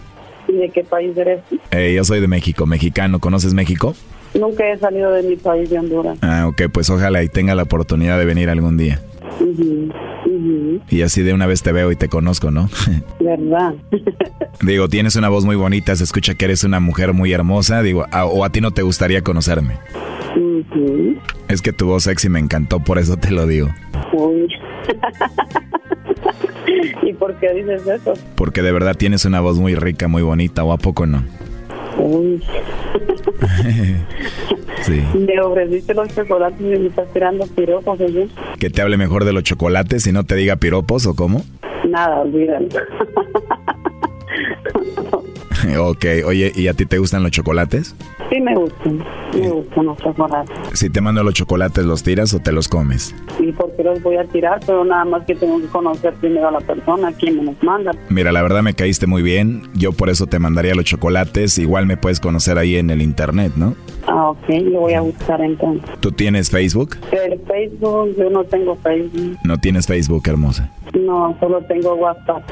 ¿Y 0.54 0.58
de 0.58 0.70
qué 0.70 0.84
país 0.84 1.18
eres? 1.18 1.42
Eh, 1.72 1.94
yo 1.96 2.04
soy 2.04 2.22
de 2.22 2.28
México, 2.28 2.68
mexicano. 2.68 3.20
¿Conoces 3.20 3.56
México? 3.56 3.96
Nunca 4.40 4.72
he 4.72 4.78
salido 4.78 5.12
de 5.12 5.24
mi 5.24 5.36
país 5.36 5.70
de 5.70 5.80
Honduras. 5.80 6.18
Ah, 6.22 6.46
ok, 6.48 6.64
pues 6.72 6.90
ojalá 6.92 7.24
y 7.24 7.30
tenga 7.30 7.56
la 7.56 7.64
oportunidad 7.64 8.20
de 8.20 8.26
venir 8.26 8.50
algún 8.50 8.78
día. 8.78 9.02
Y 10.90 11.02
así 11.02 11.24
de 11.24 11.34
una 11.34 11.48
vez 11.48 11.64
te 11.64 11.72
veo 11.72 11.92
y 11.92 11.96
te 11.96 12.08
conozco, 12.08 12.52
¿no? 12.52 12.70
¿Verdad? 13.20 13.74
Digo, 14.62 14.90
tienes 14.90 15.16
una 15.16 15.30
voz 15.30 15.44
muy 15.44 15.56
bonita, 15.56 15.96
se 15.96 16.04
escucha 16.04 16.36
que 16.36 16.46
eres 16.46 16.64
una 16.64 16.80
mujer 16.80 17.14
muy 17.14 17.34
hermosa, 17.34 17.82
digo, 17.82 18.06
o 18.12 18.46
a 18.46 18.50
ti 18.52 18.62
no 18.62 18.72
te 18.72 18.84
gustaría 18.84 19.24
conocerme. 19.24 19.78
Es 21.48 21.62
que 21.62 21.74
tu 21.74 21.88
voz 21.88 22.04
sexy 22.04 22.30
me 22.30 22.40
encantó, 22.40 22.80
por 22.80 23.00
eso 23.00 23.18
te 23.18 23.32
lo 23.32 23.48
digo. 23.48 23.70
Uy. 24.14 24.48
¿Y 27.04 27.14
por 27.14 27.36
qué 27.36 27.54
dices 27.54 27.88
eso? 27.88 28.14
Porque 28.36 28.62
de 28.62 28.72
verdad 28.72 28.96
tienes 28.96 29.26
una 29.26 29.42
voz 29.42 29.60
muy 29.60 29.76
rica, 29.76 30.08
muy 30.08 30.22
bonita, 30.22 30.64
¿o 30.64 30.72
a 30.72 30.78
poco 30.78 31.06
no? 31.06 31.24
Uy. 31.98 32.42
sí. 34.82 35.04
Me 35.14 35.40
ofreciste 35.42 35.94
los 35.94 36.08
chocolates 36.14 36.60
y 36.60 36.64
me 36.64 36.88
estás 36.88 37.12
tirando 37.14 37.46
piropos, 37.48 38.00
¿sí? 38.00 38.30
Que 38.60 38.70
te 38.70 38.82
hable 38.82 38.98
mejor 38.98 39.26
de 39.26 39.34
los 39.34 39.44
chocolates 39.44 40.08
y 40.08 40.12
no 40.12 40.24
te 40.24 40.36
diga 40.36 40.56
piropos, 40.56 41.06
¿o 41.06 41.16
cómo? 41.16 41.44
Nada, 41.88 42.22
olvídalo. 42.22 42.68
ok, 45.80 46.06
oye, 46.26 46.52
¿y 46.56 46.68
a 46.68 46.74
ti 46.74 46.86
te 46.86 46.98
gustan 46.98 47.24
los 47.24 47.32
chocolates? 47.32 47.96
Sí, 48.30 48.42
me 48.42 48.56
gustan. 48.56 49.04
Me 49.34 49.50
gustan 49.50 49.86
los 49.86 49.98
chocolates. 49.98 50.58
Si 50.74 50.90
te 50.90 51.02
mando 51.02 51.24
los 51.24 51.34
chocolates, 51.34 51.86
¿los 51.86 52.04
tiras 52.04 52.34
o 52.34 52.40
te 52.40 52.52
los 52.52 52.68
comes? 52.68 53.16
¿Y 53.40 53.52
por 53.52 53.76
qué 53.76 53.84
los 53.84 54.02
voy 54.02 54.18
a 54.18 54.24
tirar? 54.26 54.60
Pero 54.66 54.84
nada 54.86 55.06
más 55.06 55.26
que 55.26 55.36
tengo 55.36 55.60
que 55.60 55.68
conocer 55.68 56.14
primero 56.16 56.48
a 56.48 56.52
la 56.52 56.60
persona, 56.62 57.12
quien 57.14 57.38
me 57.38 57.44
los 57.44 57.64
manda. 57.64 57.92
Mira, 58.10 58.32
la 58.32 58.42
verdad 58.42 58.64
me 58.64 58.74
caíste 58.74 59.08
muy 59.08 59.22
bien. 59.22 59.64
Yo 59.74 59.92
por 59.92 60.10
eso 60.10 60.28
te 60.28 60.40
mandaría 60.40 60.76
los 60.76 60.86
chocolates. 60.86 61.58
Igual 61.58 61.86
me 61.86 61.98
puedes 61.98 62.20
conocer 62.20 62.58
ahí 62.58 62.76
en 62.76 62.90
el 62.90 63.02
internet, 63.02 63.54
¿no? 63.56 63.76
Ah, 64.08 64.30
ok, 64.30 64.50
lo 64.64 64.82
voy 64.82 64.94
a 64.94 65.02
buscar 65.02 65.42
entonces. 65.42 65.90
¿Tú 66.00 66.12
tienes 66.12 66.50
Facebook? 66.50 66.98
El 67.12 67.40
Facebook, 67.42 68.16
yo 68.18 68.30
no 68.30 68.44
tengo 68.44 68.76
Facebook. 68.78 69.38
¿No 69.44 69.58
tienes 69.58 69.88
Facebook, 69.88 70.24
hermosa? 70.26 70.72
No, 71.00 71.36
solo 71.40 71.62
tengo 71.64 71.96
WhatsApp. 71.96 72.44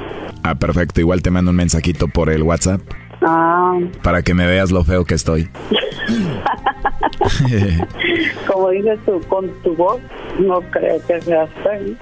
Ah, 0.43 0.55
perfecto. 0.55 1.01
Igual 1.01 1.21
te 1.21 1.29
mando 1.29 1.51
un 1.51 1.57
mensajito 1.57 2.07
por 2.07 2.29
el 2.29 2.43
WhatsApp. 2.43 2.81
Ah. 3.21 3.79
Para 4.03 4.23
que 4.23 4.33
me 4.33 4.47
veas 4.47 4.71
lo 4.71 4.83
feo 4.83 5.05
que 5.05 5.15
estoy. 5.15 5.49
Como 8.47 8.69
dices 8.69 8.99
tú, 9.05 9.21
con 9.27 9.49
tu 9.63 9.75
voz, 9.75 9.99
no 10.39 10.61
creo 10.61 11.05
que 11.05 11.21
seas 11.21 11.49
feo. 11.63 11.95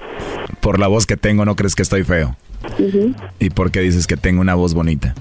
Por 0.60 0.78
la 0.78 0.88
voz 0.88 1.06
que 1.06 1.16
tengo, 1.16 1.44
¿no 1.44 1.56
crees 1.56 1.74
que 1.74 1.82
estoy 1.82 2.04
feo? 2.04 2.36
¿Y 3.38 3.50
por 3.50 3.70
qué 3.70 3.80
dices 3.80 4.06
que 4.06 4.16
tengo 4.16 4.40
una 4.40 4.54
voz 4.54 4.74
bonita? 4.74 5.14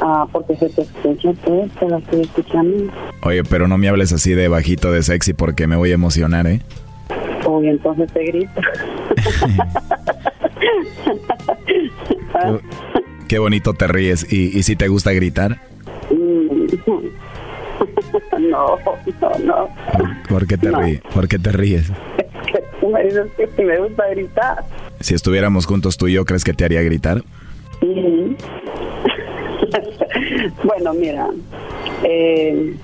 Ah, 0.00 0.26
porque 0.30 0.56
se 0.56 0.68
te 0.70 0.82
escucha, 0.82 1.32
pues, 1.44 1.70
te 1.72 1.88
la 1.88 1.98
estoy 1.98 2.22
escuchando. 2.22 2.92
Oye, 3.22 3.44
pero 3.44 3.68
no 3.68 3.78
me 3.78 3.88
hables 3.88 4.12
así 4.12 4.32
de 4.32 4.48
bajito, 4.48 4.90
de 4.90 5.02
sexy, 5.02 5.32
porque 5.32 5.66
me 5.66 5.76
voy 5.76 5.92
a 5.92 5.94
emocionar, 5.94 6.46
¿eh? 6.46 6.60
Uy, 7.46 7.68
entonces 7.68 8.12
te 8.12 8.24
grito. 8.24 8.50
Qué 13.32 13.38
bonito 13.38 13.72
te 13.72 13.86
ríes. 13.86 14.30
¿Y, 14.30 14.58
y 14.58 14.62
si 14.62 14.76
te 14.76 14.88
gusta 14.88 15.10
gritar? 15.12 15.58
No, 18.38 18.78
no, 19.20 19.30
no. 19.44 19.68
¿Por 20.28 20.46
qué 20.46 20.56
te, 20.58 20.70
ríes? 20.70 21.00
¿Por 21.14 21.26
qué 21.28 21.38
te 21.38 21.50
ríes? 21.50 21.90
Es 22.18 22.26
que 22.52 22.62
tú 22.78 22.90
me 22.90 23.02
dices 23.04 23.26
que 23.38 23.48
si 23.56 23.62
me 23.62 23.78
gusta 23.78 24.06
gritar. 24.10 24.62
Si 25.00 25.14
estuviéramos 25.14 25.64
juntos 25.64 25.96
tú 25.96 26.08
y 26.08 26.12
yo, 26.12 26.26
¿crees 26.26 26.44
que 26.44 26.52
te 26.52 26.66
haría 26.66 26.82
gritar? 26.82 27.22
bueno, 30.62 30.92
mira, 30.92 31.28
Eh, 32.04 32.74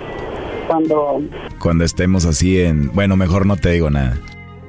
cuando... 0.67 1.21
Cuando 1.61 1.85
estemos 1.85 2.25
así 2.25 2.63
en... 2.63 2.91
Bueno, 2.95 3.19
mejor 3.19 3.45
no 3.45 3.59
te 3.59 3.73
digo 3.73 3.91
nada. 3.91 4.19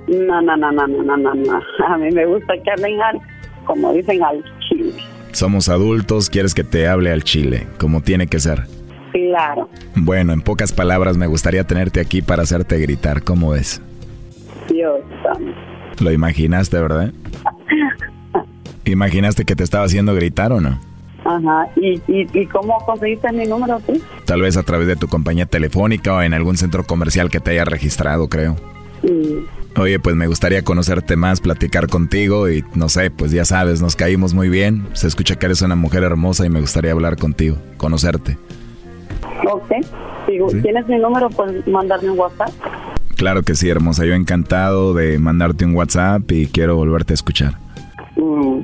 No, 0.10 0.42
no, 0.42 0.58
no, 0.58 0.74
no, 0.74 0.88
no, 0.88 1.04
no, 1.04 1.18
no, 1.18 1.36
no. 1.36 1.62
A 1.88 1.98
mí 1.98 2.12
me 2.12 2.26
gusta 2.26 2.54
que 2.66 2.70
hablen 2.70 3.02
al, 3.02 3.18
como 3.66 3.94
dicen, 3.94 4.22
al 4.22 4.44
chile. 4.68 4.92
Somos 5.32 5.70
adultos, 5.70 6.30
quieres 6.30 6.54
que 6.54 6.64
te 6.64 6.88
hable 6.88 7.12
al 7.12 7.24
chile, 7.24 7.68
como 7.78 8.02
tiene 8.02 8.28
que 8.28 8.40
ser. 8.40 8.64
Claro. 9.12 9.70
Bueno, 9.96 10.34
en 10.34 10.42
pocas 10.42 10.72
palabras 10.72 11.18
me 11.18 11.28
gustaría 11.28 11.64
tenerte 11.64 12.00
aquí 12.00 12.22
para 12.22 12.44
hacerte 12.44 12.80
gritar, 12.80 13.24
¿cómo 13.24 13.56
es? 13.56 13.82
Dios 14.70 15.00
Lo 16.00 16.12
imaginaste, 16.12 16.80
¿verdad? 16.80 17.12
¿Imaginaste 18.86 19.46
que 19.46 19.56
te 19.56 19.64
estaba 19.64 19.86
haciendo 19.86 20.14
gritar 20.16 20.52
o 20.52 20.62
no? 20.62 20.80
Ajá. 21.26 21.68
¿Y, 21.76 22.02
y, 22.08 22.46
cómo 22.48 22.78
conseguiste 22.86 23.32
mi 23.32 23.46
número 23.46 23.80
tú? 23.82 24.02
Tal 24.26 24.42
vez 24.42 24.58
a 24.58 24.64
través 24.64 24.88
de 24.88 24.96
tu 24.96 25.08
compañía 25.08 25.46
telefónica 25.46 26.14
o 26.14 26.22
en 26.22 26.34
algún 26.34 26.58
centro 26.58 26.86
comercial 26.86 27.30
que 27.30 27.40
te 27.40 27.52
haya 27.52 27.66
registrado, 27.66 28.30
creo. 28.30 28.56
Oye, 29.78 30.00
pues 30.00 30.16
me 30.16 30.28
gustaría 30.28 30.64
conocerte 30.64 31.16
más, 31.16 31.42
platicar 31.42 31.88
contigo 31.88 32.50
y 32.50 32.64
no 32.76 32.90
sé, 32.90 33.12
pues 33.12 33.32
ya 33.32 33.46
sabes, 33.46 33.82
nos 33.82 33.96
caímos 33.96 34.34
muy 34.34 34.50
bien. 34.50 34.88
Se 34.94 35.08
escucha 35.08 35.36
que 35.38 35.46
eres 35.46 35.62
una 35.62 35.76
mujer 35.76 36.04
hermosa 36.04 36.46
y 36.46 36.50
me 36.50 36.60
gustaría 36.60 36.92
hablar 36.92 37.18
contigo, 37.18 37.58
conocerte. 37.78 38.38
Ok. 39.50 39.72
Tienes 40.62 40.88
mi 40.88 40.98
número, 40.98 41.30
puedes 41.30 41.66
mandarme 41.68 42.12
un 42.12 42.20
WhatsApp. 42.20 42.52
Claro 43.16 43.44
que 43.44 43.56
sí, 43.56 43.70
hermosa. 43.70 44.06
Yo 44.06 44.14
encantado 44.14 44.94
de 44.94 45.18
mandarte 45.20 45.66
un 45.66 45.76
WhatsApp 45.76 46.32
y 46.32 46.48
quiero 46.48 46.76
volverte 46.76 47.14
a 47.14 47.16
escuchar. 47.16 47.56
Mm. 48.16 48.62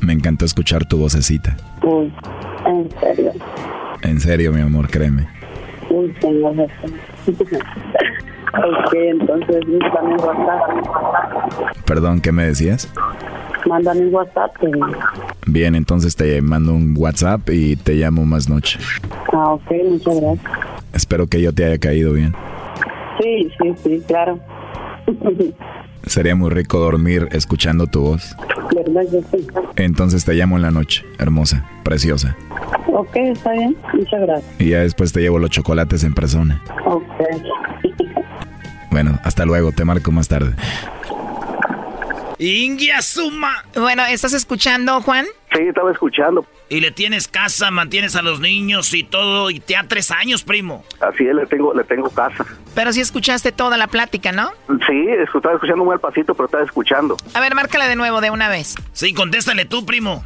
Me 0.00 0.12
encanta 0.12 0.44
escuchar 0.44 0.86
tu 0.86 0.96
vocecita. 0.98 1.56
Uy, 1.82 2.12
en 2.66 2.88
serio. 3.00 3.32
En 4.02 4.20
serio, 4.20 4.52
mi 4.52 4.60
amor, 4.60 4.88
créeme. 4.88 5.28
Uy, 5.90 6.12
tengo 6.20 6.54
Ok, 8.52 8.94
entonces 8.94 9.64
mándame 9.68 10.14
un 10.14 10.20
WhatsApp. 10.20 11.84
Perdón, 11.84 12.20
¿qué 12.20 12.32
me 12.32 12.46
decías? 12.46 12.92
Mándame 13.66 14.06
un 14.06 14.14
WhatsApp. 14.14 14.52
Bien, 15.46 15.74
entonces 15.74 16.16
te 16.16 16.40
mando 16.42 16.72
un 16.74 16.94
WhatsApp 16.96 17.48
y 17.50 17.76
te 17.76 17.94
llamo 17.94 18.24
más 18.24 18.48
noche. 18.48 18.78
Ah, 19.32 19.52
ok, 19.52 19.70
muchas 19.88 20.20
gracias. 20.20 20.52
Espero 20.92 21.26
que 21.26 21.40
yo 21.40 21.52
te 21.54 21.64
haya 21.64 21.78
caído 21.78 22.12
bien. 22.12 22.34
Sí, 23.20 23.50
sí, 23.60 23.74
sí, 23.82 24.02
claro. 24.06 24.40
Sería 26.06 26.34
muy 26.34 26.50
rico 26.50 26.78
dormir 26.78 27.28
escuchando 27.32 27.86
tu 27.86 28.00
voz. 28.00 28.34
¿Verdad? 28.74 29.02
Yo 29.12 29.20
sí. 29.30 29.46
Entonces 29.76 30.24
te 30.24 30.34
llamo 30.34 30.56
en 30.56 30.62
la 30.62 30.70
noche, 30.70 31.04
hermosa, 31.18 31.68
preciosa. 31.84 32.36
Ok, 32.92 33.14
está 33.16 33.52
bien. 33.52 33.76
Muchas 33.92 34.20
gracias. 34.22 34.60
Y 34.60 34.70
ya 34.70 34.80
después 34.80 35.12
te 35.12 35.20
llevo 35.20 35.38
los 35.38 35.50
chocolates 35.50 36.02
en 36.04 36.14
persona. 36.14 36.62
Ok. 36.86 37.04
Bueno, 38.90 39.18
hasta 39.24 39.44
luego, 39.44 39.72
te 39.72 39.84
marco 39.84 40.10
más 40.10 40.28
tarde. 40.28 40.54
Ingia 42.38 43.02
Suma. 43.02 43.64
Bueno, 43.74 44.02
¿estás 44.06 44.32
escuchando, 44.32 45.02
Juan? 45.02 45.26
Sí, 45.52 45.62
estaba 45.68 45.92
escuchando. 45.92 46.46
Y 46.70 46.80
le 46.80 46.90
tienes 46.90 47.28
casa, 47.28 47.70
mantienes 47.70 48.16
a 48.16 48.22
los 48.22 48.40
niños 48.40 48.94
y 48.94 49.02
todo, 49.02 49.50
y 49.50 49.60
te 49.60 49.76
ha 49.76 49.86
tres 49.86 50.10
años, 50.10 50.42
primo. 50.42 50.84
Así 51.00 51.26
es, 51.26 51.34
le 51.34 51.44
tengo, 51.46 51.74
le 51.74 51.84
tengo 51.84 52.08
casa. 52.08 52.46
Pero 52.74 52.92
sí 52.92 53.00
escuchaste 53.00 53.52
toda 53.52 53.76
la 53.76 53.88
plática, 53.88 54.32
¿no? 54.32 54.52
Sí, 54.86 55.06
estaba 55.34 55.54
escuchando 55.54 55.84
muy 55.84 55.92
al 55.92 56.00
pasito, 56.00 56.34
pero 56.34 56.46
estaba 56.46 56.64
escuchando. 56.64 57.16
A 57.34 57.40
ver, 57.40 57.54
márcala 57.54 57.88
de 57.88 57.96
nuevo, 57.96 58.20
de 58.20 58.30
una 58.30 58.48
vez. 58.48 58.74
Sí, 58.92 59.12
contéstale 59.12 59.66
tú, 59.66 59.84
primo. 59.84 60.24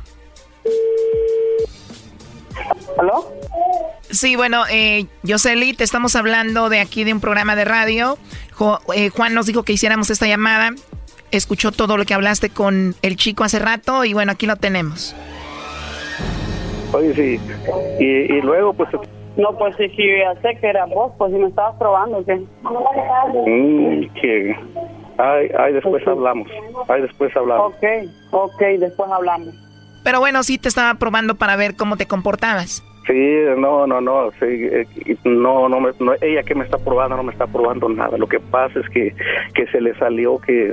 ¿Aló? 2.98 3.32
Sí, 4.10 4.36
bueno, 4.36 4.64
eh, 4.70 5.06
Yoseli, 5.22 5.74
te 5.74 5.82
estamos 5.82 6.14
hablando 6.14 6.68
de 6.68 6.80
aquí 6.80 7.02
de 7.02 7.12
un 7.12 7.20
programa 7.20 7.56
de 7.56 7.64
radio. 7.64 8.18
Eh, 8.94 9.11
Juan 9.11 9.34
nos 9.34 9.46
dijo 9.46 9.62
que 9.62 9.72
hiciéramos 9.72 10.11
esta 10.11 10.26
llamada. 10.26 10.70
Escuchó 11.30 11.72
todo 11.72 11.96
lo 11.96 12.05
que 12.05 12.14
hablaste 12.14 12.50
con 12.50 12.94
el 13.02 13.16
chico 13.16 13.44
hace 13.44 13.59
rato 13.59 14.05
y 14.05 14.12
bueno, 14.12 14.32
aquí 14.32 14.46
lo 14.46 14.57
tenemos. 14.57 15.16
Oye, 16.92 17.14
sí. 17.14 17.40
Y, 17.98 18.40
luego, 18.40 18.72
pues... 18.72 18.88
No, 19.36 19.50
pues 19.59 19.74
sí, 19.76 19.88
sí, 19.96 20.05
ya 20.18 20.40
sé 20.42 20.57
que 20.61 20.68
era 20.68 20.86
vos, 20.86 21.12
pues 21.18 21.32
si 21.32 21.38
me 21.38 21.48
estabas 21.48 21.74
probando, 21.76 22.24
¿qué? 22.24 22.36
Mm, 22.36 24.14
que... 24.14 24.57
Ay, 25.18 25.48
ay, 25.59 25.72
después 25.72 26.07
hablamos. 26.07 26.48
Ay, 26.88 27.02
después 27.02 27.36
hablamos. 27.36 27.72
Ok, 27.72 27.84
ok, 28.30 28.62
después 28.78 29.11
hablamos. 29.11 29.55
Pero 30.05 30.20
bueno, 30.20 30.42
sí 30.44 30.59
te 30.59 30.68
estaba 30.68 30.94
probando 30.94 31.34
para 31.34 31.57
ver 31.57 31.74
cómo 31.74 31.96
te 31.96 32.07
comportabas. 32.07 32.84
Sí, 33.07 33.36
no, 33.59 33.86
no, 33.86 34.00
no, 34.00 34.30
sí, 34.32 34.46
eh, 34.48 34.86
no, 35.24 35.68
no, 35.68 35.78
no, 35.80 36.12
ella 36.22 36.42
que 36.42 36.55
me 36.55 36.64
está 36.64 36.78
probando 36.78 37.16
no 37.16 37.22
me 37.22 37.32
está 37.32 37.46
probando 37.46 37.86
nada. 37.90 38.16
Lo 38.16 38.26
que 38.26 38.40
pasa 38.40 38.80
es 38.80 38.88
que, 38.88 39.14
que 39.55 39.66
se 39.66 39.80
le 39.80 39.94
salió 39.96 40.38
que 40.38 40.72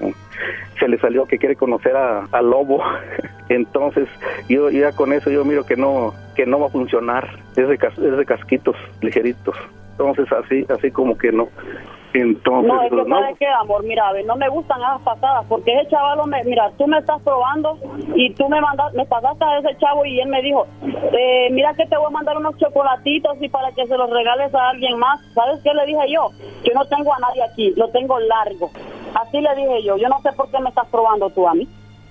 se 0.79 0.88
le 0.88 0.97
salió 0.99 1.25
que 1.25 1.38
quiere 1.38 1.57
conocer 1.57 1.95
a, 1.95 2.41
Lobo. 2.41 2.82
Entonces, 3.49 4.07
yo 4.47 4.69
ya 4.69 4.93
con 4.93 5.11
eso 5.11 5.29
yo 5.29 5.43
miro 5.43 5.65
que 5.65 5.75
no 5.75 6.13
que 6.36 6.45
no 6.45 6.59
va 6.59 6.67
a 6.67 6.71
funcionar. 6.71 7.38
Es 7.57 7.67
de, 7.67 7.75
es 7.75 8.17
de 8.17 8.25
casquitos 8.25 8.77
ligeritos. 9.01 9.55
Entonces, 9.91 10.32
así 10.32 10.65
así 10.69 10.89
como 10.89 11.17
que 11.17 11.34
no. 11.34 11.49
Entonces, 12.14 12.72
no, 12.72 12.82
es 12.82 12.89
que. 12.89 13.09
¿sabes 13.09 13.38
qué, 13.39 13.47
amor? 13.47 13.84
Mira, 13.84 14.09
a 14.09 14.14
ver, 14.14 14.26
no 14.26 14.36
me 14.36 14.49
gustan 14.49 14.80
esas 14.82 15.01
pasadas, 15.01 15.45
porque 15.47 15.74
ese 15.74 15.89
chaval, 15.89 16.20
me, 16.28 16.43
mira, 16.43 16.72
tú 16.78 16.86
me 16.88 16.97
estás 16.97 17.22
probando 17.22 17.78
y 18.16 18.34
tú 18.34 18.49
me 18.49 18.59
mandas, 18.59 18.93
me 18.93 19.05
pasaste 19.05 19.45
a 19.45 19.59
ese 19.59 19.78
chavo 19.78 20.05
y 20.05 20.20
él 20.20 20.28
me 20.28 20.41
dijo, 20.41 20.68
eh, 20.84 21.49
mira 21.51 21.74
que 21.74 21.86
te 21.86 21.97
voy 21.97 22.07
a 22.07 22.09
mandar 22.12 22.38
unos 22.38 22.57
chocolatitos 22.57 23.38
y 23.41 23.49
para 23.49 23.72
que 23.72 23.88
se 23.88 23.97
los 23.97 24.09
regales 24.09 24.53
a 24.53 24.70
alguien 24.70 24.97
más. 24.99 25.22
¿Sabes 25.34 25.62
qué 25.64 25.74
le 25.74 25.86
dije 25.86 26.12
yo? 26.12 26.30
Yo 26.64 26.74
no 26.74 26.86
tengo 26.86 27.14
a 27.14 27.20
nadie 27.20 27.43
aquí, 27.43 27.74
lo 27.78 27.89
tengo 27.89 28.20
largo. 28.20 28.70
Así 29.16 29.39
le 29.39 29.55
dije 29.55 29.84
yo, 29.84 29.97
yo 29.97 30.09
no 30.09 30.20
sé 30.22 30.32
por 30.34 30.49
qué 30.51 30.59
me 30.59 30.70
estás 30.70 30.88
probando 30.89 31.30
tú 31.30 31.47
a 31.47 31.53
mí. 31.53 31.68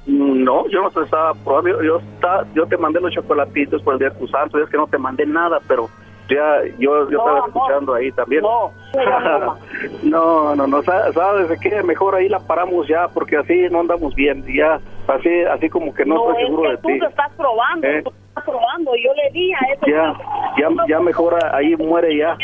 No, 0.07 0.67
yo 0.69 0.83
no 0.83 0.91
te 0.91 1.03
estaba 1.03 1.35
probando, 1.35 1.83
yo, 1.83 1.99
está, 1.99 2.47
yo 2.55 2.67
te 2.67 2.79
mandé 2.79 3.01
los 3.01 3.13
chocolatitos 3.13 3.83
por 3.83 3.95
el 3.95 3.99
día 3.99 4.09
de 4.09 4.19
tu 4.19 4.27
santo, 4.29 4.59
es 4.59 4.69
que 4.71 4.79
no 4.79 4.87
te 4.87 4.97
mandé 4.97 5.27
nada, 5.27 5.61
pero 5.69 5.89
ya 6.31 6.63
yo, 6.79 7.11
yo 7.11 7.19
estaba 7.19 7.47
escuchando 7.47 7.95
ahí 7.95 8.13
también. 8.13 8.43
No, 8.43 8.73
no, 10.55 10.67
no, 10.67 10.83
¿sabes 10.83 11.49
de 11.49 11.59
qué? 11.59 11.83
Mejor 11.83 12.15
ahí 12.15 12.29
la 12.29 12.39
paramos 12.39 12.87
ya, 12.89 13.09
porque 13.09 13.37
así 13.37 13.67
no 13.71 13.81
andamos 13.81 14.15
bien, 14.15 14.45
ya, 14.47 14.81
así 15.09 15.43
así 15.43 15.69
como 15.69 15.93
que 15.93 16.05
no, 16.05 16.31
estoy 16.31 16.47
seguro 16.47 16.71
de 16.71 16.77
ti. 16.79 16.99
tú 16.99 17.07
estás 17.07 17.33
probando, 17.37 17.87
¿Eh? 17.87 18.03
tú 18.03 18.13
estás 18.29 18.45
probando, 18.45 18.93
yo 18.97 19.13
le 19.15 19.31
di 19.33 19.53
a 19.53 19.59
ese... 19.73 19.91
Ya, 19.91 20.15
ya, 20.59 20.69
ya 20.89 21.01
mejor 21.01 21.37
ahí 21.55 21.77
muere 21.77 22.17
ya, 22.17 22.37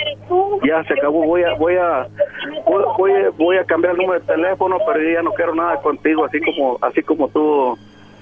ya 0.64 0.84
se 0.84 0.94
acabó, 0.94 1.24
voy 1.24 1.42
a, 1.42 1.54
voy 1.54 1.76
a, 1.76 2.06
voy, 2.98 3.12
voy 3.36 3.56
a 3.56 3.64
cambiar 3.64 3.94
el 3.94 3.98
número 3.98 4.20
de 4.20 4.26
teléfono, 4.26 4.78
pero 4.86 5.00
ya 5.02 5.22
no 5.22 5.32
quiero 5.32 5.54
nada 5.54 5.76
contigo, 5.80 6.24
así 6.24 6.40
como, 6.40 6.78
así 6.82 7.02
como 7.02 7.28
tú, 7.28 7.78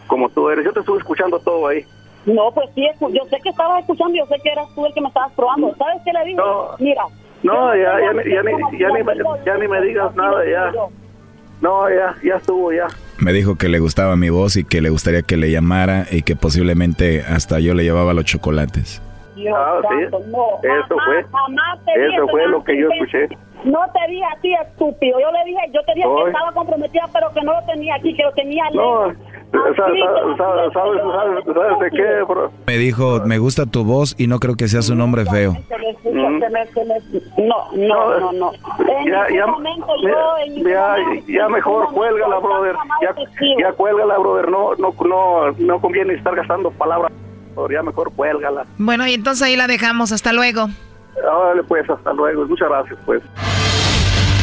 como 0.07 0.29
tú 0.29 0.51
eres, 0.51 0.65
yo 0.65 0.73
te 0.73 0.81
estuve 0.81 0.99
escuchando 0.99 1.39
todo 1.41 1.67
ahí. 1.69 1.85
No, 2.27 2.51
pues 2.53 2.71
sí, 2.75 2.87
yo 3.01 3.25
sé 3.29 3.39
que 3.43 3.51
estabas 3.51 3.81
escuchando, 3.81 4.17
yo 4.17 4.27
sé 4.27 4.37
que 4.43 4.51
eras 4.51 4.69
tú 4.75 4.87
el 4.87 4.95
que 4.95 5.01
me 5.01 5.09
estabas 5.09 5.33
probando. 5.33 5.75
¿Sabes 5.77 6.03
qué 6.05 6.13
le 6.13 6.25
dije? 6.25 6.43
Mira. 6.79 7.05
No, 7.43 7.77
ya, 7.77 8.01
ya, 8.01 8.13
ya, 8.25 8.43
ni, 8.43 8.79
ya, 8.79 8.89
ni, 8.89 9.45
ya 9.45 9.57
ni 9.59 9.69
me 9.69 9.81
digas 9.83 10.15
nada, 10.17 10.43
ya. 10.49 10.73
No, 11.61 11.89
ya, 11.91 12.15
ya 12.23 12.37
estuvo, 12.37 12.73
ya. 12.73 12.87
Me 13.19 13.33
dijo 13.33 13.57
que 13.57 13.69
le 13.69 13.79
gustaba 13.79 14.17
mi 14.17 14.31
voz 14.31 14.57
y 14.57 14.65
que 14.65 14.81
le 14.81 14.89
gustaría 14.89 15.23
que 15.23 15.37
le 15.37 15.51
llamara 15.51 16.07
y 16.11 16.23
que 16.23 16.37
posiblemente 16.37 17.23
hasta 17.23 17.61
yo 17.61 17.75
le 17.75 17.85
llevaba 17.85 18.15
los 18.15 18.25
chocolates. 18.25 19.01
ah, 19.55 19.81
sí. 19.89 20.05
eso 20.05 20.97
fue. 21.07 21.21
eso 21.21 22.29
fue 22.29 22.49
lo 22.49 22.65
que 22.65 22.81
yo 22.81 22.89
escuché. 22.91 23.29
No 23.65 23.81
te 23.93 24.11
dije 24.11 24.25
a 24.25 24.41
ti, 24.41 24.55
estúpido. 24.55 25.19
Yo 25.21 25.31
le 25.31 25.45
dije, 25.45 25.61
yo 25.73 25.83
te 25.85 25.95
dije 25.95 26.07
que 26.07 26.31
estaba 26.31 26.53
comprometida, 26.53 27.09
pero 27.13 27.33
que 27.33 27.41
no 27.43 27.53
lo 27.53 27.67
tenía 27.67 27.95
aquí, 27.95 28.15
que 28.15 28.23
lo 28.23 28.33
tenía 28.33 28.65
no. 28.75 29.13
¿Sabes, 30.73 31.79
de 31.81 31.91
qué, 31.91 32.25
Me 32.67 32.77
dijo, 32.77 33.21
me 33.25 33.39
gusta 33.39 33.67
tu 33.67 33.85
voz 33.85 34.15
y 34.19 34.27
no 34.27 34.41
creo 34.41 34.57
que 34.57 34.69
seas 34.69 34.89
un 34.91 35.01
hombre 35.01 35.25
feo. 35.27 35.57
No, 37.37 37.73
no, 37.73 38.21
no, 38.21 38.33
no. 38.33 38.53
Ya, 39.07 39.29
ya, 39.31 39.47
ya, 41.27 41.49
mejor 41.49 41.93
cuélgala, 41.93 42.39
brother. 42.39 42.77
Ya, 43.03 43.15
ya 43.61 43.73
cuélgala, 43.73 44.19
brother. 44.19 44.51
No, 44.51 44.75
no, 44.75 44.95
no, 45.05 45.53
no 45.53 45.81
conviene 45.81 46.15
estar 46.15 46.35
gastando 46.35 46.71
palabras. 46.73 47.13
Ya 47.71 47.83
mejor 47.83 48.13
cuélgala. 48.15 48.67
Bueno, 48.79 49.07
y 49.07 49.15
entonces 49.15 49.43
ahí 49.43 49.57
la 49.57 49.69
dejamos. 49.69 50.11
Hasta 50.11 50.33
luego. 50.33 50.69
Dale, 51.23 51.63
pues, 51.63 51.89
hasta 51.89 52.13
luego. 52.13 52.45
Muchas 52.47 52.69
gracias, 52.69 52.99
pues. 53.07 53.23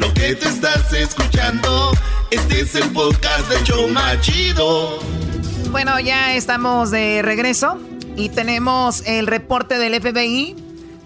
Lo 0.00 0.12
que 0.14 0.34
te 0.34 0.48
estás 0.48 0.92
escuchando, 0.94 1.92
este 2.30 2.62
es 2.62 2.74
el 2.74 2.88
podcast 2.90 3.48
de 3.50 3.62
Choma 3.64 4.18
Chido. 4.20 4.98
Bueno, 5.70 6.00
ya 6.00 6.34
estamos 6.34 6.90
de 6.90 7.20
regreso 7.20 7.78
y 8.16 8.30
tenemos 8.30 9.02
el 9.06 9.26
reporte 9.26 9.78
del 9.78 10.00
FBI 10.00 10.56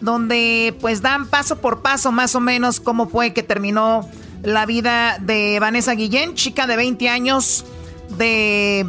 donde 0.01 0.77
pues 0.81 1.03
dan 1.03 1.27
paso 1.27 1.61
por 1.61 1.83
paso 1.83 2.13
más 2.13 2.37
o 2.37 2.41
menos 2.41 2.79
cómo 2.79 3.09
fue 3.09 3.33
que 3.33 3.43
terminó 3.43 4.09
la 4.45 4.65
vida 4.65 5.19
de 5.19 5.59
Vanessa 5.59 5.95
Guillén, 5.95 6.35
chica 6.35 6.69
de 6.69 6.77
20 6.77 7.09
años 7.09 7.65
de 8.17 8.87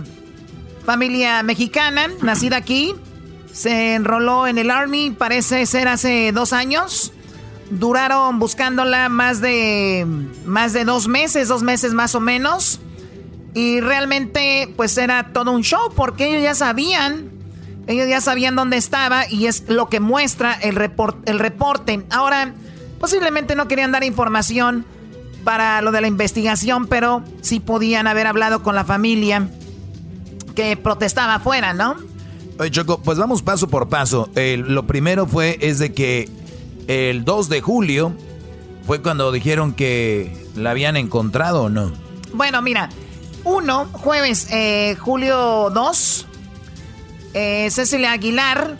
familia 0.85 1.41
mexicana, 1.41 2.09
nacida 2.21 2.57
aquí, 2.57 2.93
se 3.51 3.95
enroló 3.95 4.45
en 4.45 4.59
el 4.59 4.69
Army, 4.69 5.09
parece 5.11 5.65
ser 5.65 5.87
hace 5.87 6.31
dos 6.31 6.53
años. 6.53 7.11
Duraron 7.69 8.39
buscándola 8.39 9.09
más 9.09 9.41
de, 9.41 10.05
más 10.45 10.73
de 10.73 10.85
dos 10.85 11.07
meses, 11.07 11.47
dos 11.47 11.63
meses 11.63 11.93
más 11.93 12.15
o 12.15 12.19
menos. 12.19 12.79
Y 13.53 13.79
realmente 13.79 14.71
pues 14.75 14.97
era 14.97 15.31
todo 15.33 15.51
un 15.51 15.63
show 15.63 15.91
porque 15.95 16.29
ellos 16.29 16.43
ya 16.43 16.55
sabían, 16.55 17.31
ellos 17.87 18.07
ya 18.07 18.21
sabían 18.21 18.55
dónde 18.55 18.77
estaba 18.77 19.29
y 19.29 19.47
es 19.47 19.63
lo 19.69 19.87
que 19.89 19.99
muestra 19.99 20.53
el, 20.53 20.77
el 21.25 21.39
reporte. 21.39 22.05
Ahora, 22.11 22.53
posiblemente 22.99 23.55
no 23.55 23.67
querían 23.67 23.91
dar 23.91 24.03
información 24.03 24.85
para 25.45 25.81
lo 25.81 25.91
de 25.91 26.01
la 26.01 26.07
investigación, 26.07 26.87
pero 26.87 27.23
sí 27.41 27.59
podían 27.59 28.07
haber 28.07 28.27
hablado 28.27 28.61
con 28.61 28.75
la 28.75 28.83
familia 28.83 29.47
que 30.55 30.75
protestaba 30.75 31.35
afuera, 31.35 31.73
¿no? 31.73 31.95
Oye, 32.57 32.71
Choco, 32.71 33.01
pues 33.01 33.17
vamos 33.17 33.41
paso 33.41 33.67
por 33.67 33.89
paso. 33.89 34.29
lo 34.35 34.87
primero 34.87 35.27
fue 35.27 35.57
es 35.61 35.79
de 35.79 35.93
que 35.93 36.29
el 36.87 37.25
2 37.25 37.49
de 37.49 37.61
julio 37.61 38.15
fue 38.85 39.01
cuando 39.01 39.31
dijeron 39.31 39.73
que 39.73 40.47
la 40.55 40.71
habían 40.71 40.97
encontrado 40.97 41.63
o 41.63 41.69
no. 41.69 41.91
Bueno, 42.33 42.61
mira, 42.61 42.89
uno, 43.43 43.87
jueves, 43.91 44.47
eh, 44.51 44.95
julio 44.99 45.69
2, 45.69 46.27
eh, 47.33 47.69
Cecilia 47.71 48.11
Aguilar, 48.11 48.77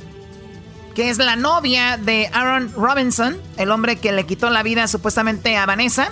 que 0.94 1.10
es 1.10 1.18
la 1.18 1.36
novia 1.36 1.98
de 1.98 2.30
Aaron 2.34 2.72
Robinson, 2.74 3.38
el 3.58 3.72
hombre 3.72 3.98
que 3.98 4.12
le 4.12 4.26
quitó 4.26 4.50
la 4.50 4.64
vida 4.64 4.88
supuestamente 4.88 5.58
a 5.58 5.66
Vanessa, 5.66 6.10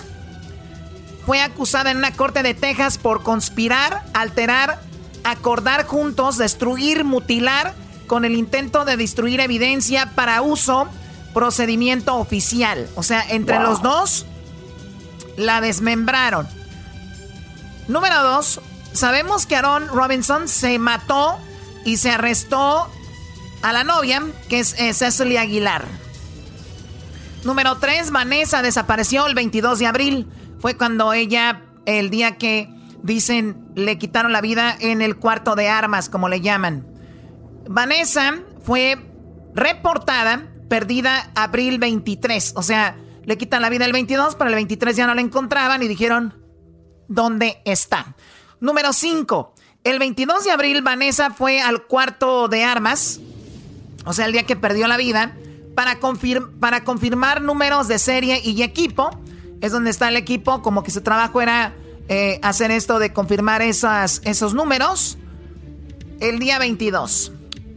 fue 1.24 1.40
acusada 1.40 1.90
en 1.90 1.96
una 1.96 2.12
corte 2.12 2.42
de 2.42 2.54
Texas 2.54 2.98
por 2.98 3.22
conspirar, 3.22 4.04
alterar 4.12 4.78
acordar 5.24 5.86
juntos, 5.86 6.38
destruir, 6.38 7.02
mutilar 7.04 7.74
con 8.06 8.24
el 8.24 8.34
intento 8.34 8.84
de 8.84 8.96
destruir 8.96 9.40
evidencia 9.40 10.12
para 10.14 10.42
uso, 10.42 10.86
procedimiento 11.34 12.16
oficial. 12.16 12.88
O 12.94 13.02
sea, 13.02 13.22
entre 13.28 13.60
los 13.60 13.82
dos 13.82 14.24
la 15.36 15.60
desmembraron. 15.60 16.48
Número 17.88 18.22
dos, 18.22 18.60
sabemos 18.92 19.44
que 19.44 19.56
Aaron 19.56 19.88
Robinson 19.88 20.48
se 20.48 20.78
mató 20.78 21.38
y 21.84 21.98
se 21.98 22.10
arrestó 22.10 22.88
a 23.60 23.72
la 23.72 23.84
novia, 23.84 24.22
que 24.48 24.60
es 24.60 24.78
eh, 24.78 24.94
Cecily 24.94 25.36
Aguilar. 25.36 25.84
Número 27.44 27.76
tres, 27.76 28.10
Vanessa 28.10 28.62
desapareció 28.62 29.26
el 29.26 29.34
22 29.34 29.78
de 29.78 29.86
abril. 29.86 30.28
Fue 30.60 30.78
cuando 30.78 31.12
ella, 31.12 31.62
el 31.84 32.08
día 32.08 32.38
que 32.38 32.70
dicen, 33.02 33.66
le 33.74 33.98
quitaron 33.98 34.32
la 34.32 34.40
vida 34.40 34.74
en 34.80 35.02
el 35.02 35.16
cuarto 35.16 35.54
de 35.56 35.68
armas, 35.68 36.08
como 36.08 36.30
le 36.30 36.40
llaman. 36.40 36.86
Vanessa 37.68 38.38
fue 38.62 38.98
reportada 39.54 40.53
perdida 40.68 41.30
abril 41.34 41.78
23. 41.78 42.54
O 42.56 42.62
sea, 42.62 42.96
le 43.24 43.38
quitan 43.38 43.62
la 43.62 43.70
vida 43.70 43.84
el 43.84 43.92
22, 43.92 44.34
pero 44.36 44.48
el 44.48 44.56
23 44.56 44.96
ya 44.96 45.06
no 45.06 45.14
la 45.14 45.20
encontraban 45.20 45.82
y 45.82 45.88
dijeron, 45.88 46.34
¿dónde 47.08 47.60
está? 47.64 48.14
Número 48.60 48.92
5. 48.92 49.54
El 49.84 49.98
22 49.98 50.44
de 50.44 50.50
abril 50.50 50.82
Vanessa 50.82 51.30
fue 51.30 51.60
al 51.60 51.84
cuarto 51.86 52.48
de 52.48 52.64
armas, 52.64 53.20
o 54.06 54.12
sea, 54.12 54.26
el 54.26 54.32
día 54.32 54.44
que 54.44 54.56
perdió 54.56 54.88
la 54.88 54.96
vida, 54.96 55.36
para, 55.74 55.98
para 56.60 56.84
confirmar 56.84 57.42
números 57.42 57.88
de 57.88 57.98
serie 57.98 58.40
y 58.42 58.62
equipo. 58.62 59.10
Es 59.60 59.72
donde 59.72 59.90
está 59.90 60.08
el 60.08 60.16
equipo, 60.16 60.62
como 60.62 60.82
que 60.82 60.90
su 60.90 61.00
trabajo 61.00 61.40
era 61.40 61.74
eh, 62.08 62.38
hacer 62.42 62.70
esto 62.70 62.98
de 62.98 63.12
confirmar 63.12 63.62
esos 63.62 64.54
números 64.54 65.16
el 66.20 66.38
día 66.38 66.58
22. 66.58 67.32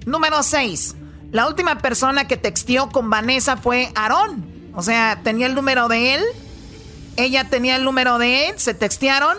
Número 0.05 0.43
6. 0.43 0.96
La 1.31 1.47
última 1.47 1.77
persona 1.79 2.25
que 2.27 2.37
texteó 2.37 2.89
con 2.89 3.09
Vanessa 3.09 3.57
fue 3.57 3.91
Aarón. 3.95 4.45
O 4.73 4.81
sea, 4.81 5.19
tenía 5.23 5.47
el 5.47 5.55
número 5.55 5.87
de 5.87 6.15
él. 6.15 6.23
Ella 7.17 7.49
tenía 7.49 7.75
el 7.75 7.83
número 7.83 8.17
de 8.17 8.49
él. 8.49 8.59
Se 8.59 8.73
textearon. 8.73 9.37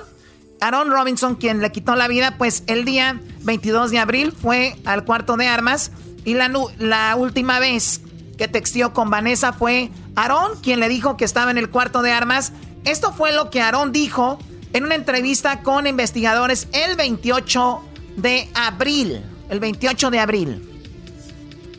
Aaron 0.60 0.90
Robinson, 0.90 1.36
quien 1.36 1.60
le 1.60 1.70
quitó 1.70 1.94
la 1.94 2.09
vida, 2.09 2.36
pues 2.36 2.65
el 2.66 2.85
día 2.85 3.20
22 3.43 3.93
de 3.93 3.98
abril 4.01 4.32
fue 4.32 4.77
al 4.85 5.05
cuarto 5.05 5.36
de 5.36 5.47
armas. 5.47 5.93
Y 6.24 6.35
la, 6.35 6.51
la 6.78 7.15
última 7.16 7.60
vez 7.60 8.01
que 8.36 8.48
texteó 8.48 8.93
con 8.93 9.09
Vanessa 9.09 9.52
fue 9.52 9.90
Aarón, 10.16 10.60
quien 10.60 10.81
le 10.81 10.89
dijo 10.89 11.16
que 11.16 11.24
estaba 11.24 11.51
en 11.51 11.59
el 11.59 11.70
cuarto 11.70 12.02
de 12.02 12.12
armas. 12.12 12.52
Esto 12.85 13.12
fue 13.12 13.32
lo 13.32 13.51
que 13.51 13.60
Aarón 13.60 13.93
dijo 13.93 14.39
en 14.73 14.85
una 14.85 14.94
entrevista 14.94 15.62
con 15.62 15.86
investigadores 15.86 16.69
el 16.73 16.97
28 16.97 17.81
de 18.16 18.48
abril. 18.55 19.24
El 19.48 19.60
28 19.60 20.10
de 20.10 20.19
abril. 20.19 20.77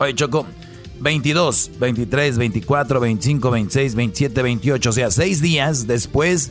Oye, 0.00 0.14
Choco, 0.14 0.46
22, 1.00 1.72
23, 1.78 2.38
24, 2.38 3.00
25, 3.00 3.50
26, 3.50 3.94
27, 3.94 4.42
28. 4.42 4.88
O 4.88 4.92
sea, 4.94 5.10
seis 5.10 5.42
días 5.42 5.86
después 5.86 6.50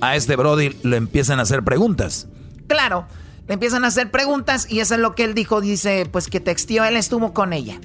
a 0.00 0.16
este 0.16 0.34
Brody 0.34 0.70
le 0.82 0.96
empiezan 0.96 1.38
a 1.38 1.42
hacer 1.42 1.62
preguntas. 1.62 2.26
Claro, 2.66 3.06
le 3.46 3.54
empiezan 3.54 3.84
a 3.84 3.86
hacer 3.86 4.10
preguntas 4.10 4.66
y 4.68 4.80
eso 4.80 4.94
es 4.94 5.00
lo 5.00 5.14
que 5.14 5.22
él 5.22 5.34
dijo. 5.34 5.60
Dice, 5.60 6.08
pues 6.10 6.26
que 6.26 6.40
textió, 6.40 6.82
él 6.82 6.96
estuvo 6.96 7.32
con 7.32 7.52
ella. 7.52 7.78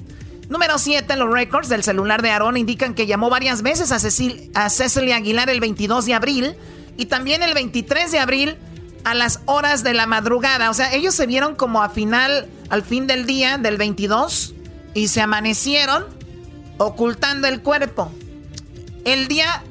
Número 0.48 0.78
7, 0.78 1.14
los 1.14 1.32
récords 1.32 1.68
del 1.68 1.84
celular 1.84 2.20
de 2.20 2.30
Aaron 2.30 2.56
indican 2.56 2.94
que 2.94 3.06
llamó 3.06 3.30
varias 3.30 3.62
veces 3.62 3.92
a, 3.92 4.00
Cecil, 4.00 4.50
a 4.54 4.68
Cecily 4.68 5.12
Aguilar 5.12 5.48
el 5.48 5.60
22 5.60 6.06
de 6.06 6.14
abril 6.14 6.56
y 6.96 7.06
también 7.06 7.44
el 7.44 7.54
23 7.54 8.10
de 8.10 8.18
abril 8.18 8.56
a 9.04 9.14
las 9.14 9.42
horas 9.44 9.84
de 9.84 9.94
la 9.94 10.06
madrugada. 10.06 10.70
O 10.70 10.74
sea, 10.74 10.92
ellos 10.92 11.14
se 11.14 11.26
vieron 11.26 11.54
como 11.54 11.84
a 11.84 11.88
final, 11.88 12.48
al 12.68 12.82
fin 12.82 13.06
del 13.06 13.26
día 13.26 13.58
del 13.58 13.76
22 13.76 14.54
y 14.94 15.08
se 15.08 15.20
amanecieron 15.20 16.04
ocultando 16.78 17.48
el 17.48 17.60
cuerpo. 17.60 18.10
El 19.04 19.28
día 19.28 19.62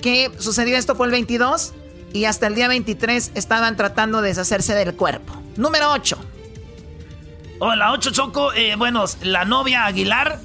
que 0.00 0.30
sucedió 0.38 0.76
esto 0.76 0.96
fue 0.96 1.06
el 1.06 1.12
22 1.12 1.74
y 2.12 2.24
hasta 2.24 2.46
el 2.46 2.54
día 2.54 2.68
23 2.68 3.32
estaban 3.34 3.76
tratando 3.76 4.22
de 4.22 4.28
deshacerse 4.28 4.74
del 4.74 4.94
cuerpo. 4.94 5.40
Número 5.56 5.90
8. 5.92 6.18
Hola, 7.58 7.92
8 7.92 8.10
Choco. 8.10 8.52
Eh, 8.54 8.74
bueno, 8.76 9.04
la 9.22 9.44
novia 9.44 9.86
Aguilar 9.86 10.40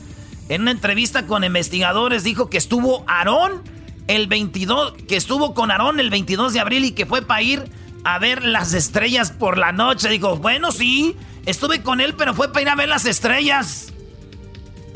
en 0.50 0.62
una 0.62 0.72
entrevista 0.72 1.26
con 1.26 1.44
investigadores 1.44 2.24
dijo 2.24 2.50
que 2.50 2.58
estuvo 2.58 3.04
Aarón 3.08 3.64
el 4.08 4.28
22, 4.28 4.94
que 5.08 5.18
estuvo 5.18 5.54
con 5.54 5.72
Aarón 5.72 6.00
el 6.00 6.10
22 6.10 6.54
de 6.54 6.60
abril 6.60 6.86
y 6.86 6.92
que 6.92 7.06
fue 7.06 7.22
para 7.22 7.42
ir 7.42 7.70
a 8.04 8.20
ver 8.20 8.46
las 8.46 8.74
estrellas 8.74 9.32
por 9.32 9.58
la 9.58 9.72
noche. 9.72 10.10
Dijo, 10.10 10.38
bueno, 10.38 10.72
sí, 10.72 11.16
estuve 11.46 11.82
con 11.82 12.00
él, 12.00 12.14
pero 12.16 12.34
fue 12.34 12.50
para 12.50 12.62
ir 12.62 12.70
a 12.70 12.76
ver 12.76 12.88
las 12.88 13.06
estrellas. 13.06 13.94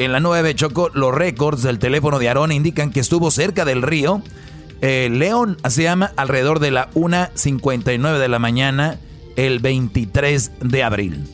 En 0.03 0.11
la 0.11 0.19
9, 0.19 0.55
Choco, 0.55 0.89
los 0.95 1.13
récords 1.13 1.61
del 1.61 1.77
teléfono 1.77 2.17
de 2.17 2.27
Aarón 2.27 2.51
indican 2.51 2.89
que 2.89 2.99
estuvo 2.99 3.29
cerca 3.29 3.65
del 3.65 3.83
río 3.83 4.23
eh, 4.81 5.09
León, 5.11 5.59
se 5.69 5.83
llama, 5.83 6.11
alrededor 6.17 6.57
de 6.57 6.71
la 6.71 6.89
1.59 6.93 8.17
de 8.17 8.27
la 8.27 8.39
mañana, 8.39 8.97
el 9.35 9.59
23 9.59 10.53
de 10.59 10.83
abril. 10.83 11.29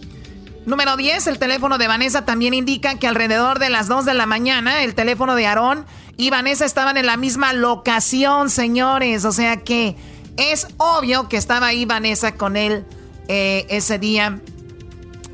Número 0.65 0.97
10, 0.97 1.27
el 1.27 1.39
teléfono 1.39 1.77
de 1.77 1.87
Vanessa 1.87 2.25
también 2.25 2.53
indica 2.53 2.99
que 2.99 3.07
alrededor 3.07 3.59
de 3.59 3.69
las 3.69 3.87
2 3.87 4.03
de 4.03 4.13
la 4.13 4.25
mañana, 4.25 4.83
el 4.83 4.95
teléfono 4.95 5.35
de 5.35 5.47
Aarón 5.47 5.85
y 6.17 6.29
Vanessa 6.29 6.65
estaban 6.65 6.97
en 6.97 7.05
la 7.05 7.15
misma 7.15 7.53
locación, 7.53 8.49
señores. 8.49 9.23
O 9.23 9.31
sea 9.31 9.63
que 9.63 9.95
es 10.35 10.67
obvio 10.75 11.29
que 11.29 11.37
estaba 11.37 11.67
ahí 11.67 11.85
Vanessa 11.85 12.35
con 12.35 12.57
él 12.57 12.83
eh, 13.29 13.65
ese 13.69 13.97
día 13.97 14.41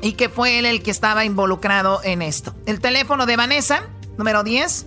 y 0.04 0.12
que 0.12 0.28
fue 0.28 0.58
él 0.58 0.66
el 0.66 0.82
que 0.82 0.90
estaba 0.90 1.24
involucrado 1.24 2.00
en 2.04 2.20
esto. 2.20 2.54
El 2.66 2.78
teléfono 2.78 3.24
de 3.24 3.36
Vanessa, 3.36 3.84
número 4.18 4.44
10, 4.44 4.86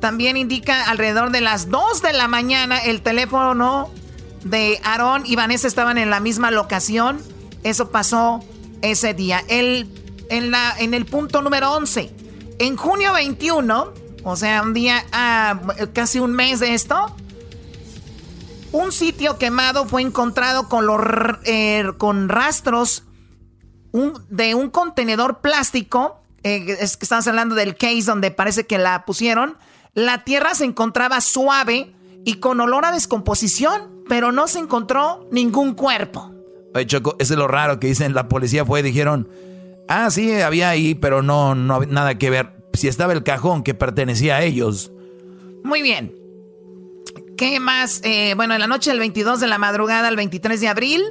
también 0.00 0.38
indica 0.38 0.88
alrededor 0.88 1.30
de 1.32 1.42
las 1.42 1.68
2 1.68 2.00
de 2.00 2.14
la 2.14 2.28
mañana 2.28 2.78
el 2.78 3.02
teléfono 3.02 3.90
de 4.42 4.80
Aarón 4.82 5.24
y 5.26 5.36
Vanessa 5.36 5.68
estaban 5.68 5.98
en 5.98 6.08
la 6.08 6.18
misma 6.18 6.50
locación. 6.50 7.20
Eso 7.62 7.90
pasó 7.90 8.42
ese 8.80 9.12
día. 9.12 9.44
El, 9.48 9.86
en, 10.30 10.50
la, 10.50 10.74
en 10.78 10.94
el 10.94 11.04
punto 11.04 11.42
número 11.42 11.70
11, 11.72 12.10
en 12.58 12.76
junio 12.78 13.12
21, 13.12 13.92
o 14.24 14.36
sea, 14.36 14.62
un 14.62 14.72
día, 14.72 15.04
ah, 15.12 15.60
casi 15.92 16.20
un 16.20 16.32
mes 16.32 16.60
de 16.60 16.72
esto. 16.72 17.14
Un 18.72 18.92
sitio 18.92 19.36
quemado 19.36 19.86
fue 19.86 20.00
encontrado 20.00 20.70
con, 20.70 20.86
los, 20.86 21.00
eh, 21.44 21.84
con 21.98 22.30
rastros 22.30 23.04
de 24.28 24.54
un 24.54 24.70
contenedor 24.70 25.40
plástico 25.40 26.20
eh, 26.42 26.76
es 26.80 26.96
que 26.96 27.04
estamos 27.04 27.26
hablando 27.26 27.54
del 27.54 27.76
case 27.76 28.02
donde 28.02 28.30
parece 28.30 28.66
que 28.66 28.76
la 28.76 29.04
pusieron, 29.04 29.56
la 29.94 30.24
tierra 30.24 30.54
se 30.54 30.64
encontraba 30.64 31.20
suave 31.20 31.94
y 32.24 32.34
con 32.34 32.60
olor 32.60 32.84
a 32.84 32.92
descomposición, 32.92 34.04
pero 34.08 34.32
no 34.32 34.46
se 34.46 34.58
encontró 34.58 35.26
ningún 35.30 35.74
cuerpo. 35.74 36.32
Oye, 36.74 36.86
Choco, 36.86 37.16
eso 37.18 37.34
es 37.34 37.38
lo 37.38 37.48
raro 37.48 37.78
que 37.78 37.86
dicen, 37.86 38.14
la 38.14 38.28
policía 38.28 38.64
fue 38.64 38.80
y 38.80 38.82
dijeron, 38.82 39.28
ah, 39.88 40.10
sí, 40.10 40.40
había 40.40 40.68
ahí, 40.68 40.94
pero 40.94 41.22
no, 41.22 41.54
no 41.54 41.80
nada 41.80 42.18
que 42.18 42.30
ver. 42.30 42.52
Si 42.74 42.88
estaba 42.88 43.12
el 43.12 43.22
cajón 43.22 43.62
que 43.62 43.72
pertenecía 43.72 44.36
a 44.36 44.42
ellos. 44.42 44.90
Muy 45.62 45.80
bien. 45.80 46.12
¿Qué 47.38 47.60
más? 47.60 48.00
Eh, 48.04 48.34
bueno, 48.34 48.54
en 48.54 48.60
la 48.60 48.66
noche 48.66 48.90
del 48.90 48.98
22 48.98 49.40
de 49.40 49.46
la 49.46 49.58
madrugada 49.58 50.08
al 50.08 50.16
23 50.16 50.60
de 50.60 50.68
abril. 50.68 51.02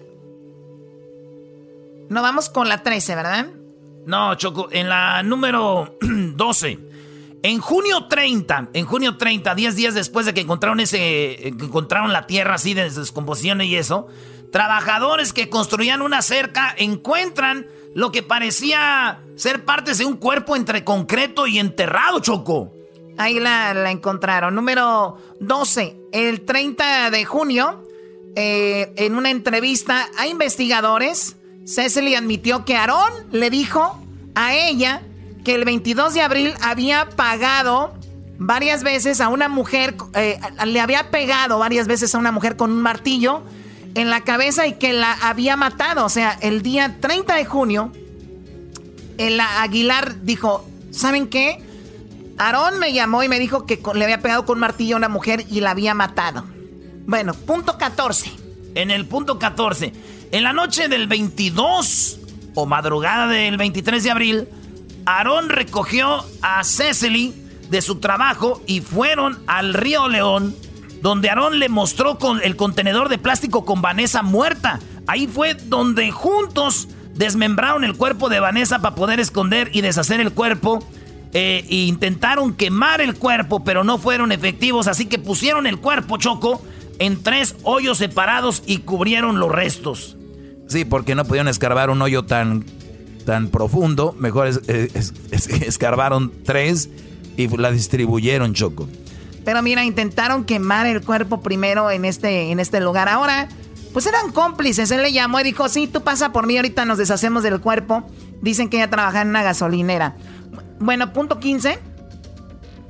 No 2.10 2.22
vamos 2.22 2.50
con 2.50 2.70
la 2.70 2.84
13, 2.84 3.16
¿verdad? 3.16 3.48
No, 4.06 4.36
Choco, 4.36 4.68
en 4.72 4.90
la 4.90 5.24
número 5.24 5.98
12. 6.02 6.80
En 7.44 7.60
junio 7.60 8.08
30, 8.08 8.70
en 8.74 8.86
junio 8.86 9.18
30, 9.18 9.54
10 9.54 9.76
días 9.76 9.94
después 9.94 10.26
de 10.26 10.34
que 10.34 10.42
encontraron 10.42 10.80
ese, 10.80 11.48
encontraron 11.48 12.14
la 12.14 12.26
tierra 12.26 12.56
así 12.56 12.74
de 12.74 12.90
descomposición 12.90 13.60
y 13.62 13.76
eso, 13.76 14.08
trabajadores 14.52 15.34
que 15.34 15.50
construían 15.50 16.02
una 16.02 16.22
cerca 16.22 16.74
encuentran 16.78 17.68
lo 17.94 18.12
que 18.12 18.24
parecía 18.24 19.20
ser 19.36 19.66
partes 19.66 19.98
de 19.98 20.06
un 20.06 20.16
cuerpo 20.16 20.56
entre 20.56 20.84
concreto 20.84 21.46
y 21.46 21.60
enterrado, 21.60 22.20
Choco. 22.20 22.72
Ahí 23.18 23.40
la, 23.40 23.92
encontraron. 23.92 24.56
Número 24.56 25.18
12. 25.40 25.98
El 26.12 26.42
30 26.46 27.12
de 27.12 27.26
junio, 27.26 27.84
eh, 28.36 28.94
en 28.96 29.16
una 29.16 29.30
entrevista 29.30 30.10
a 30.18 30.28
investigadores, 30.28 31.36
Cecily 31.66 32.16
admitió 32.16 32.66
que 32.66 32.76
Aarón 32.76 33.12
le 33.32 33.50
dijo 33.50 34.00
a 34.36 34.56
ella 34.56 35.02
que 35.44 35.56
el 35.56 35.66
22 35.66 36.14
de 36.14 36.22
abril 36.22 36.54
había 36.62 37.10
pagado 37.10 37.94
varias 38.38 38.84
veces 38.84 39.22
a 39.22 39.30
una 39.30 39.48
mujer, 39.48 39.96
eh, 40.16 40.40
le 40.66 40.80
había 40.82 41.12
pegado 41.12 41.60
varias 41.60 41.88
veces 41.88 42.14
a 42.16 42.18
una 42.18 42.32
mujer 42.32 42.58
con 42.58 42.72
un 42.72 42.82
martillo 42.82 43.44
en 43.96 44.10
la 44.10 44.22
cabeza 44.22 44.68
y 44.68 44.74
que 44.74 44.94
la 44.94 45.14
había 45.14 45.56
matado. 45.56 46.06
O 46.06 46.10
sea, 46.10 46.38
el 46.42 46.62
día 46.62 46.98
30 47.00 47.36
de 47.36 47.46
junio, 47.46 47.92
el 49.18 49.40
Aguilar 49.40 50.22
dijo, 50.24 50.66
¿saben 50.92 51.28
qué? 51.28 51.62
Aarón 52.38 52.80
me 52.80 52.94
llamó 52.94 53.24
y 53.24 53.30
me 53.30 53.40
dijo 53.40 53.66
que 53.66 53.80
le 53.94 54.04
había 54.04 54.20
pegado 54.20 54.46
con 54.46 54.58
un 54.58 54.62
martillo 54.62 54.96
a 54.96 54.98
una 54.98 55.10
mujer 55.10 55.46
y 55.50 55.62
la 55.62 55.72
había 55.72 55.94
matado. 55.94 56.46
Bueno, 57.06 57.34
punto 57.34 57.78
14. 57.78 58.32
En 58.76 58.90
el 58.90 59.06
punto 59.06 59.38
14, 59.38 59.94
en 60.34 60.44
la 60.44 60.52
noche 60.52 60.90
del 60.90 61.06
22 61.06 62.20
o 62.56 62.66
madrugada 62.66 63.28
del 63.28 63.56
23 63.56 64.04
de 64.04 64.10
abril, 64.10 64.48
Aarón 65.06 65.48
recogió 65.50 66.26
a 66.42 66.64
Cecily 66.64 67.36
de 67.70 67.84
su 67.84 68.00
trabajo 68.00 68.60
y 68.66 68.82
fueron 68.82 69.38
al 69.46 69.76
río 69.76 70.10
León, 70.10 70.56
donde 71.04 71.30
Aarón 71.30 71.60
le 71.60 71.70
mostró 71.70 72.18
el 72.42 72.56
contenedor 72.56 73.10
de 73.10 73.20
plástico 73.20 73.64
con 73.64 73.84
Vanessa 73.84 74.24
muerta. 74.24 74.80
Ahí 75.06 75.28
fue 75.28 75.54
donde 75.54 76.10
juntos 76.10 76.88
desmembraron 77.14 77.84
el 77.84 77.96
cuerpo 77.96 78.28
de 78.28 78.40
Vanessa 78.40 78.80
para 78.80 78.96
poder 78.96 79.20
esconder 79.20 79.70
y 79.72 79.82
deshacer 79.82 80.20
el 80.20 80.32
cuerpo 80.32 80.84
eh, 81.34 81.64
e 81.70 81.76
intentaron 81.76 82.56
quemar 82.56 83.02
el 83.02 83.14
cuerpo, 83.14 83.64
pero 83.64 83.84
no 83.84 84.00
fueron 84.00 84.32
efectivos, 84.32 84.88
así 84.88 85.06
que 85.06 85.20
pusieron 85.20 85.68
el 85.68 85.78
cuerpo, 85.78 86.18
Choco, 86.18 86.60
en 86.98 87.22
tres 87.22 87.56
hoyos 87.62 88.00
separados 88.00 88.64
y 88.66 88.80
cubrieron 88.80 89.40
los 89.40 89.52
restos. 89.52 90.18
Sí, 90.68 90.86
porque 90.86 91.16
no 91.16 91.26
pudieron 91.26 91.48
escarbar 91.48 91.90
un 91.90 92.02
hoyo 92.02 92.24
tan, 92.24 92.66
tan 93.26 93.50
profundo, 93.50 94.16
mejor 94.18 94.50
escarbaron 95.62 96.32
tres 96.44 96.90
y 97.38 97.48
la 97.58 97.72
distribuyeron, 97.72 98.54
Choco. 98.54 98.88
Pero 99.46 99.62
mira, 99.62 99.84
intentaron 99.84 100.46
quemar 100.46 100.88
el 100.88 101.02
cuerpo 101.02 101.42
primero 101.42 101.92
en 101.92 102.06
este, 102.06 102.52
en 102.52 102.60
este 102.60 102.80
lugar. 102.80 103.10
Ahora, 103.10 103.50
pues 103.92 104.06
eran 104.06 104.32
cómplices. 104.32 104.90
Él 104.92 105.02
le 105.04 105.12
llamó 105.12 105.40
y 105.40 105.44
dijo, 105.44 105.68
sí, 105.70 105.88
tú 105.88 106.02
pasa 106.02 106.32
por 106.32 106.48
mí, 106.48 106.56
ahorita 106.56 106.86
nos 106.86 106.98
deshacemos 106.98 107.44
del 107.44 107.60
cuerpo. 107.60 108.10
Dicen 108.42 108.70
que 108.70 108.78
ella 108.78 108.90
trabajaba 108.90 109.22
en 109.22 109.30
una 109.30 109.44
gasolinera. 109.44 110.16
Bueno, 110.80 111.14
punto 111.14 111.40
15. 111.40 111.80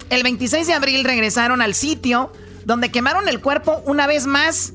El 0.10 0.24
26 0.24 0.68
de 0.68 0.74
abril 0.74 1.04
regresaron 1.04 1.62
al 1.62 1.74
sitio 1.74 2.32
donde 2.66 2.92
quemaron 2.92 3.28
el 3.28 3.42
cuerpo 3.42 3.82
una 3.86 4.08
vez 4.08 4.28
más. 4.28 4.74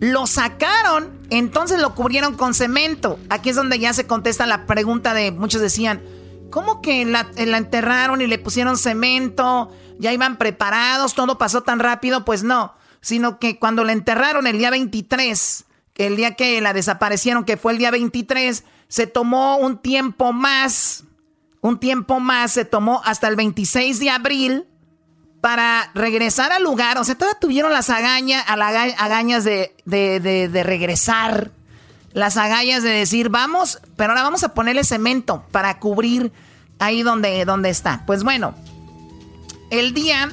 Lo 0.00 0.26
sacaron, 0.26 1.10
entonces 1.30 1.80
lo 1.80 1.94
cubrieron 1.94 2.36
con 2.36 2.54
cemento. 2.54 3.18
Aquí 3.28 3.50
es 3.50 3.56
donde 3.56 3.78
ya 3.78 3.92
se 3.92 4.06
contesta 4.06 4.46
la 4.46 4.66
pregunta 4.66 5.14
de 5.14 5.32
muchos 5.32 5.60
decían, 5.60 6.02
¿cómo 6.50 6.82
que 6.82 7.04
la, 7.04 7.30
la 7.36 7.56
enterraron 7.56 8.20
y 8.20 8.26
le 8.26 8.38
pusieron 8.38 8.76
cemento? 8.76 9.70
Ya 9.98 10.12
iban 10.12 10.38
preparados, 10.38 11.14
todo 11.14 11.38
pasó 11.38 11.62
tan 11.62 11.78
rápido. 11.78 12.24
Pues 12.24 12.42
no, 12.42 12.74
sino 13.00 13.38
que 13.38 13.58
cuando 13.58 13.84
la 13.84 13.92
enterraron 13.92 14.46
el 14.46 14.58
día 14.58 14.70
23, 14.70 15.64
el 15.96 16.16
día 16.16 16.34
que 16.34 16.60
la 16.60 16.72
desaparecieron, 16.72 17.44
que 17.44 17.56
fue 17.56 17.72
el 17.72 17.78
día 17.78 17.90
23, 17.90 18.64
se 18.88 19.06
tomó 19.06 19.56
un 19.56 19.78
tiempo 19.78 20.32
más 20.32 21.04
un 21.60 21.78
tiempo 21.78 22.20
más, 22.20 22.52
se 22.52 22.64
tomó 22.64 23.02
hasta 23.04 23.28
el 23.28 23.36
26 23.36 24.00
de 24.00 24.10
abril 24.10 24.66
para 25.40 25.90
regresar 25.94 26.52
al 26.52 26.62
lugar. 26.62 26.98
O 26.98 27.04
sea, 27.04 27.14
todavía 27.14 27.38
tuvieron 27.40 27.72
las 27.72 27.90
agañas, 27.90 28.44
agañas 28.46 29.44
de, 29.44 29.72
de, 29.84 30.62
regresar. 30.62 31.50
Las 32.12 32.36
agallas 32.36 32.82
de 32.82 32.90
decir, 32.90 33.28
vamos, 33.28 33.80
pero 33.96 34.10
ahora 34.10 34.24
vamos 34.24 34.42
a 34.42 34.52
ponerle 34.52 34.82
cemento 34.82 35.44
para 35.52 35.78
cubrir 35.78 36.32
ahí 36.80 37.02
donde, 37.02 37.46
está. 37.66 38.02
Pues 38.04 38.24
bueno, 38.24 38.54
el 39.70 39.94
día 39.94 40.30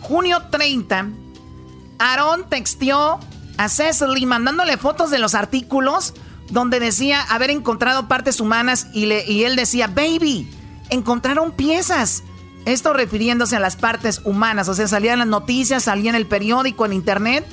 junio 0.00 0.42
30, 0.50 1.08
Aaron 1.98 2.48
texteó 2.48 3.20
a 3.58 3.68
Cecily 3.68 4.26
mandándole 4.26 4.76
fotos 4.76 5.10
de 5.10 5.18
los 5.18 5.34
artículos 5.34 6.14
donde 6.50 6.80
decía 6.80 7.22
haber 7.22 7.50
encontrado 7.50 8.08
partes 8.08 8.40
humanas 8.40 8.88
y, 8.92 9.06
le, 9.06 9.24
y 9.30 9.44
él 9.44 9.54
decía, 9.54 9.86
baby, 9.86 10.50
encontraron 10.88 11.52
piezas. 11.52 12.24
Esto 12.66 12.92
refiriéndose 12.92 13.56
a 13.56 13.60
las 13.60 13.76
partes 13.76 14.20
humanas, 14.24 14.68
o 14.68 14.74
sea, 14.74 14.86
salían 14.86 15.18
las 15.18 15.28
noticias, 15.28 15.84
salía 15.84 16.10
en 16.10 16.16
el 16.16 16.26
periódico, 16.26 16.84
en 16.84 16.92
internet, 16.92 17.46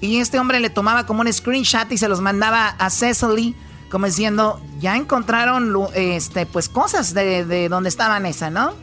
y 0.00 0.18
este 0.18 0.38
hombre 0.38 0.60
le 0.60 0.70
tomaba 0.70 1.06
como 1.06 1.20
un 1.20 1.32
screenshot 1.32 1.90
y 1.92 1.98
se 1.98 2.08
los 2.08 2.20
mandaba 2.20 2.68
a 2.68 2.90
Cecily, 2.90 3.54
como 3.90 4.06
diciendo, 4.06 4.60
ya 4.80 4.96
encontraron 4.96 5.72
este, 5.94 6.46
pues 6.46 6.68
cosas 6.68 7.14
de, 7.14 7.44
de 7.44 7.68
donde 7.68 7.88
estaba 7.88 8.18
esa, 8.28 8.50
¿no? 8.50 8.74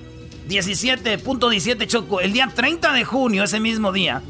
17.17 0.48 1.88
Choco, 1.88 2.22
el 2.22 2.34
día 2.34 2.52
30 2.54 2.94
de 2.94 3.04
junio, 3.04 3.44
ese 3.44 3.60
mismo 3.60 3.92
día, 3.92 4.22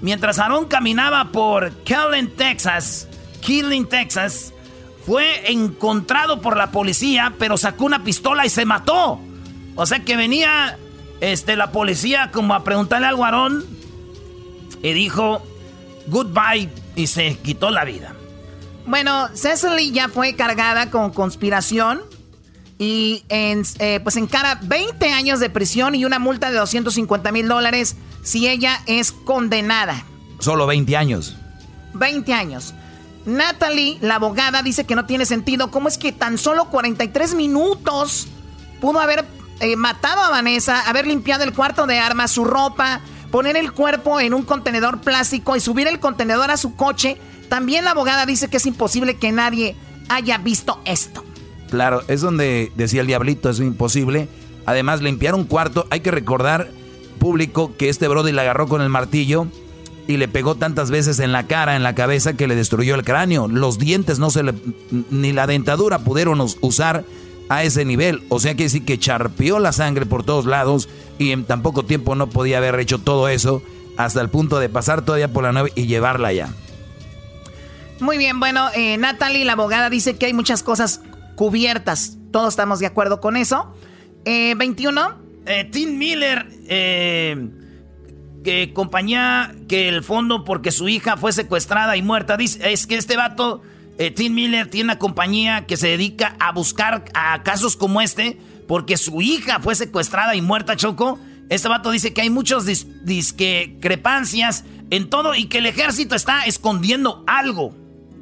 mientras 0.00 0.38
Aaron 0.38 0.66
caminaba 0.66 1.30
por 1.32 1.72
Killing, 1.84 2.30
Texas, 2.36 3.08
Killing, 3.40 3.86
Texas, 3.86 4.52
fue 5.06 5.50
encontrado 5.50 6.42
por 6.42 6.56
la 6.56 6.70
policía, 6.70 7.34
pero 7.38 7.56
sacó 7.56 7.86
una 7.86 8.04
pistola 8.04 8.44
y 8.44 8.50
se 8.50 8.66
mató. 8.66 9.20
O 9.74 9.86
sea 9.86 10.04
que 10.04 10.16
venía 10.16 10.78
este, 11.20 11.56
la 11.56 11.72
policía 11.72 12.30
como 12.32 12.54
a 12.54 12.64
preguntarle 12.64 13.06
al 13.06 13.16
guarón 13.16 13.64
y 14.82 14.92
dijo 14.92 15.42
goodbye 16.06 16.70
y 16.96 17.06
se 17.06 17.36
quitó 17.38 17.70
la 17.70 17.84
vida. 17.84 18.14
Bueno, 18.86 19.28
Cecily 19.34 19.92
ya 19.92 20.08
fue 20.08 20.34
cargada 20.34 20.90
con 20.90 21.12
conspiración 21.12 22.00
y 22.78 23.24
en, 23.28 23.62
eh, 23.80 24.00
pues 24.02 24.16
encara 24.16 24.58
20 24.62 25.12
años 25.12 25.40
de 25.40 25.50
prisión 25.50 25.94
y 25.94 26.04
una 26.04 26.18
multa 26.18 26.50
de 26.50 26.56
250 26.58 27.32
mil 27.32 27.48
dólares 27.48 27.96
si 28.22 28.48
ella 28.48 28.80
es 28.86 29.12
condenada. 29.12 30.04
Solo 30.38 30.66
20 30.66 30.96
años. 30.96 31.36
20 31.94 32.32
años. 32.32 32.74
Natalie, 33.26 33.98
la 34.00 34.14
abogada, 34.14 34.62
dice 34.62 34.84
que 34.86 34.94
no 34.94 35.04
tiene 35.04 35.26
sentido. 35.26 35.70
¿Cómo 35.70 35.88
es 35.88 35.98
que 35.98 36.12
tan 36.12 36.38
solo 36.38 36.66
43 36.66 37.34
minutos 37.34 38.28
pudo 38.80 39.00
haber 39.00 39.26
eh, 39.60 39.76
matado 39.76 40.22
a 40.22 40.30
Vanessa, 40.30 40.88
haber 40.88 41.06
limpiado 41.06 41.44
el 41.44 41.52
cuarto 41.52 41.86
de 41.86 41.98
armas, 41.98 42.30
su 42.30 42.44
ropa, 42.44 43.00
poner 43.30 43.56
el 43.56 43.72
cuerpo 43.72 44.20
en 44.20 44.34
un 44.34 44.42
contenedor 44.42 45.00
plástico 45.00 45.56
y 45.56 45.60
subir 45.60 45.86
el 45.86 46.00
contenedor 46.00 46.50
a 46.50 46.56
su 46.56 46.76
coche? 46.76 47.18
También 47.48 47.84
la 47.84 47.92
abogada 47.92 48.26
dice 48.26 48.48
que 48.48 48.58
es 48.58 48.66
imposible 48.66 49.16
que 49.16 49.32
nadie 49.32 49.76
haya 50.08 50.38
visto 50.38 50.80
esto. 50.84 51.24
Claro, 51.70 52.02
es 52.08 52.20
donde 52.20 52.72
decía 52.76 53.00
el 53.00 53.06
diablito, 53.06 53.50
es 53.50 53.60
imposible. 53.60 54.28
Además, 54.66 55.02
limpiar 55.02 55.34
un 55.34 55.44
cuarto, 55.44 55.86
hay 55.90 56.00
que 56.00 56.10
recordar, 56.10 56.70
público, 57.18 57.74
que 57.76 57.88
este 57.88 58.08
Brody 58.08 58.32
la 58.32 58.42
agarró 58.42 58.68
con 58.68 58.80
el 58.82 58.88
martillo 58.88 59.46
y 60.06 60.16
le 60.16 60.28
pegó 60.28 60.54
tantas 60.54 60.90
veces 60.90 61.18
en 61.20 61.32
la 61.32 61.46
cara, 61.46 61.76
en 61.76 61.82
la 61.82 61.94
cabeza, 61.94 62.34
que 62.34 62.46
le 62.46 62.54
destruyó 62.54 62.94
el 62.94 63.04
cráneo. 63.04 63.48
Los 63.48 63.78
dientes 63.78 64.18
no 64.18 64.30
se 64.30 64.42
le. 64.42 64.54
ni 65.10 65.32
la 65.32 65.46
dentadura 65.46 65.98
pudieron 65.98 66.40
usar 66.60 67.04
a 67.48 67.62
ese 67.64 67.84
nivel. 67.84 68.22
O 68.28 68.40
sea 68.40 68.54
que 68.54 68.64
decir 68.64 68.84
que 68.84 68.98
charpeó 68.98 69.58
la 69.58 69.72
sangre 69.72 70.06
por 70.06 70.24
todos 70.24 70.46
lados 70.46 70.88
y 71.18 71.32
en 71.32 71.44
tan 71.44 71.62
poco 71.62 71.84
tiempo 71.84 72.14
no 72.14 72.28
podía 72.28 72.58
haber 72.58 72.78
hecho 72.80 72.98
todo 72.98 73.28
eso 73.28 73.62
hasta 73.96 74.20
el 74.20 74.28
punto 74.28 74.58
de 74.58 74.68
pasar 74.68 75.04
todavía 75.04 75.32
por 75.32 75.44
la 75.44 75.52
nave 75.52 75.72
y 75.74 75.86
llevarla 75.86 76.28
allá. 76.28 76.48
Muy 78.00 78.16
bien, 78.16 78.38
bueno, 78.38 78.68
eh, 78.74 78.96
Natalie, 78.96 79.44
la 79.44 79.52
abogada, 79.52 79.90
dice 79.90 80.16
que 80.16 80.26
hay 80.26 80.32
muchas 80.32 80.62
cosas 80.62 81.00
cubiertas. 81.34 82.16
Todos 82.30 82.50
estamos 82.50 82.78
de 82.78 82.86
acuerdo 82.86 83.20
con 83.20 83.36
eso. 83.36 83.74
Eh, 84.24 84.54
21. 84.56 85.14
Eh, 85.46 85.64
Tim 85.72 85.96
Miller, 85.96 86.46
eh, 86.68 87.48
que 88.44 88.72
compañía 88.74 89.54
que 89.66 89.88
el 89.88 90.04
fondo 90.04 90.44
porque 90.44 90.70
su 90.70 90.88
hija 90.88 91.16
fue 91.16 91.32
secuestrada 91.32 91.96
y 91.96 92.02
muerta. 92.02 92.36
Dice, 92.36 92.72
es 92.72 92.86
que 92.86 92.96
este 92.96 93.16
vato, 93.16 93.62
eh, 93.98 94.12
Tim 94.12 94.34
Miller, 94.34 94.68
tiene 94.68 94.84
una 94.84 94.98
compañía 94.98 95.66
que 95.66 95.76
se 95.76 95.88
dedica 95.88 96.36
a 96.38 96.52
buscar 96.52 97.04
a 97.14 97.42
casos 97.42 97.76
como 97.76 98.00
este 98.00 98.38
porque 98.68 98.96
su 98.96 99.20
hija 99.20 99.58
fue 99.60 99.74
secuestrada 99.74 100.36
y 100.36 100.42
muerta, 100.42 100.76
Choco. 100.76 101.18
Este 101.48 101.68
vato 101.68 101.90
dice 101.90 102.12
que 102.12 102.20
hay 102.20 102.30
muchas 102.30 102.66
dis 102.66 102.86
discrepancias 103.04 104.64
en 104.90 105.08
todo 105.08 105.34
y 105.34 105.46
que 105.46 105.58
el 105.58 105.66
ejército 105.66 106.14
está 106.14 106.44
escondiendo 106.44 107.24
algo. 107.26 107.74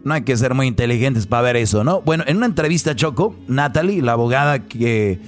No 0.05 0.15
hay 0.15 0.23
que 0.23 0.37
ser 0.37 0.55
muy 0.55 0.69
inteligentes 0.69 1.27
para 1.27 1.43
ver 1.43 1.57
eso, 1.57 1.83
¿no? 1.83 2.01
Bueno, 2.01 2.23
en 2.29 2.37
una 2.37 2.47
entrevista, 2.47 2.95
Choco, 2.95 3.35
Natalie, 3.49 4.01
la 4.01 4.13
abogada 4.13 4.61
que 4.61 5.19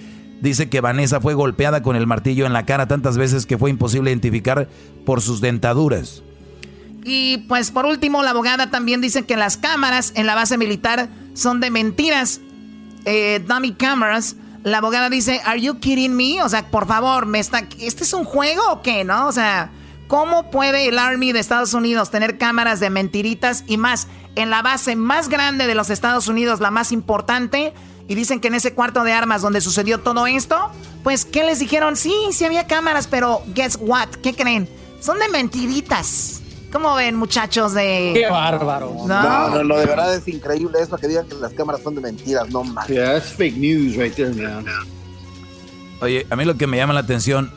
dice 0.41 0.69
que 0.71 0.81
Vanessa 0.81 1.21
fue 1.21 1.35
golpeada 1.35 1.83
con 1.83 1.97
el 1.97 2.07
martillo 2.07 2.47
en 2.47 2.53
la 2.53 2.65
cara 2.65 2.87
tantas 2.87 3.19
veces 3.19 3.45
que 3.45 3.59
fue 3.59 3.71
imposible 3.71 4.11
identificar 4.11 4.69
por 5.05 5.21
sus 5.21 5.41
dentaduras. 5.41 6.23
Y 7.11 7.39
pues 7.49 7.71
por 7.71 7.87
último, 7.87 8.23
la 8.23 8.31
abogada 8.31 8.69
también 8.71 9.01
dice 9.01 9.25
que 9.25 9.39
las 9.39 9.57
cámaras 9.57 10.13
en 10.15 10.27
la 10.27 10.35
base 10.35 10.59
militar 10.59 11.09
son 11.33 11.59
de 11.59 11.71
mentiras, 11.71 12.43
eh, 13.07 13.43
dummy 13.49 13.73
cameras. 13.73 14.37
La 14.63 14.79
abogada 14.79 15.09
dice, 15.09 15.41
¿Are 15.47 15.59
you 15.59 15.81
kidding 15.81 16.15
me? 16.15 16.43
O 16.43 16.49
sea, 16.51 16.71
por 16.71 16.87
favor, 16.87 17.25
me 17.25 17.39
está, 17.39 17.67
¿este 17.79 18.05
es 18.05 18.13
un 18.13 18.25
juego 18.25 18.63
o 18.71 18.83
qué, 18.83 19.05
no? 19.05 19.27
O 19.27 19.33
sea, 19.33 19.71
¿cómo 20.07 20.51
puede 20.51 20.89
el 20.89 20.99
Army 20.99 21.33
de 21.33 21.41
Estados 21.41 21.73
Unidos 21.73 22.11
tener 22.11 22.37
cámaras 22.37 22.79
de 22.79 22.91
mentiritas 22.91 23.65
y 23.67 23.79
más 23.79 24.07
en 24.35 24.51
la 24.51 24.61
base 24.61 24.95
más 24.95 25.31
grande 25.31 25.67
de 25.67 25.75
los 25.75 25.89
Estados 25.89 26.29
Unidos, 26.29 26.61
la 26.61 26.71
más 26.71 26.93
importante? 26.93 27.73
Y 28.07 28.17
dicen 28.17 28.39
que 28.39 28.49
en 28.49 28.55
ese 28.55 28.75
cuarto 28.75 29.03
de 29.03 29.13
armas 29.15 29.41
donde 29.41 29.63
sucedió 29.63 30.01
todo 30.01 30.27
esto, 30.27 30.71
pues, 31.03 31.25
¿qué 31.25 31.43
les 31.43 31.59
dijeron? 31.59 31.97
Sí, 31.97 32.13
sí 32.33 32.45
había 32.45 32.67
cámaras, 32.67 33.07
pero 33.07 33.41
guess 33.55 33.79
what? 33.81 34.09
¿Qué 34.23 34.35
creen? 34.35 34.69
Son 35.01 35.19
de 35.19 35.29
mentiritas. 35.29 36.38
¿Cómo 36.73 36.95
ven, 36.95 37.17
muchachos 37.17 37.73
de...? 37.73 38.13
¡Qué 38.15 38.29
bárbaro! 38.29 38.95
No, 39.07 39.49
no, 39.51 39.65
no, 39.65 39.77
de 39.77 39.87
verdad 39.87 40.15
es 40.15 40.29
increíble 40.29 40.79
eso 40.83 40.97
que 40.97 41.09
digan 41.09 41.27
que 41.27 41.35
las 41.37 41.53
cámaras 41.55 41.83
son 41.83 41.95
de 41.95 42.03
mentiras, 42.03 42.49
no 42.51 42.63
más. 42.63 42.87
Yeah, 42.89 43.15
that's 43.15 43.33
fake 43.33 43.57
news 43.57 43.97
right 43.97 44.15
there, 44.15 44.35
man. 44.35 44.67
Oye, 46.01 46.27
a 46.29 46.37
mí 46.37 46.45
lo 46.45 46.57
que 46.57 46.67
me 46.67 46.77
llama 46.77 46.93
la 46.93 47.01
atención, 47.01 47.51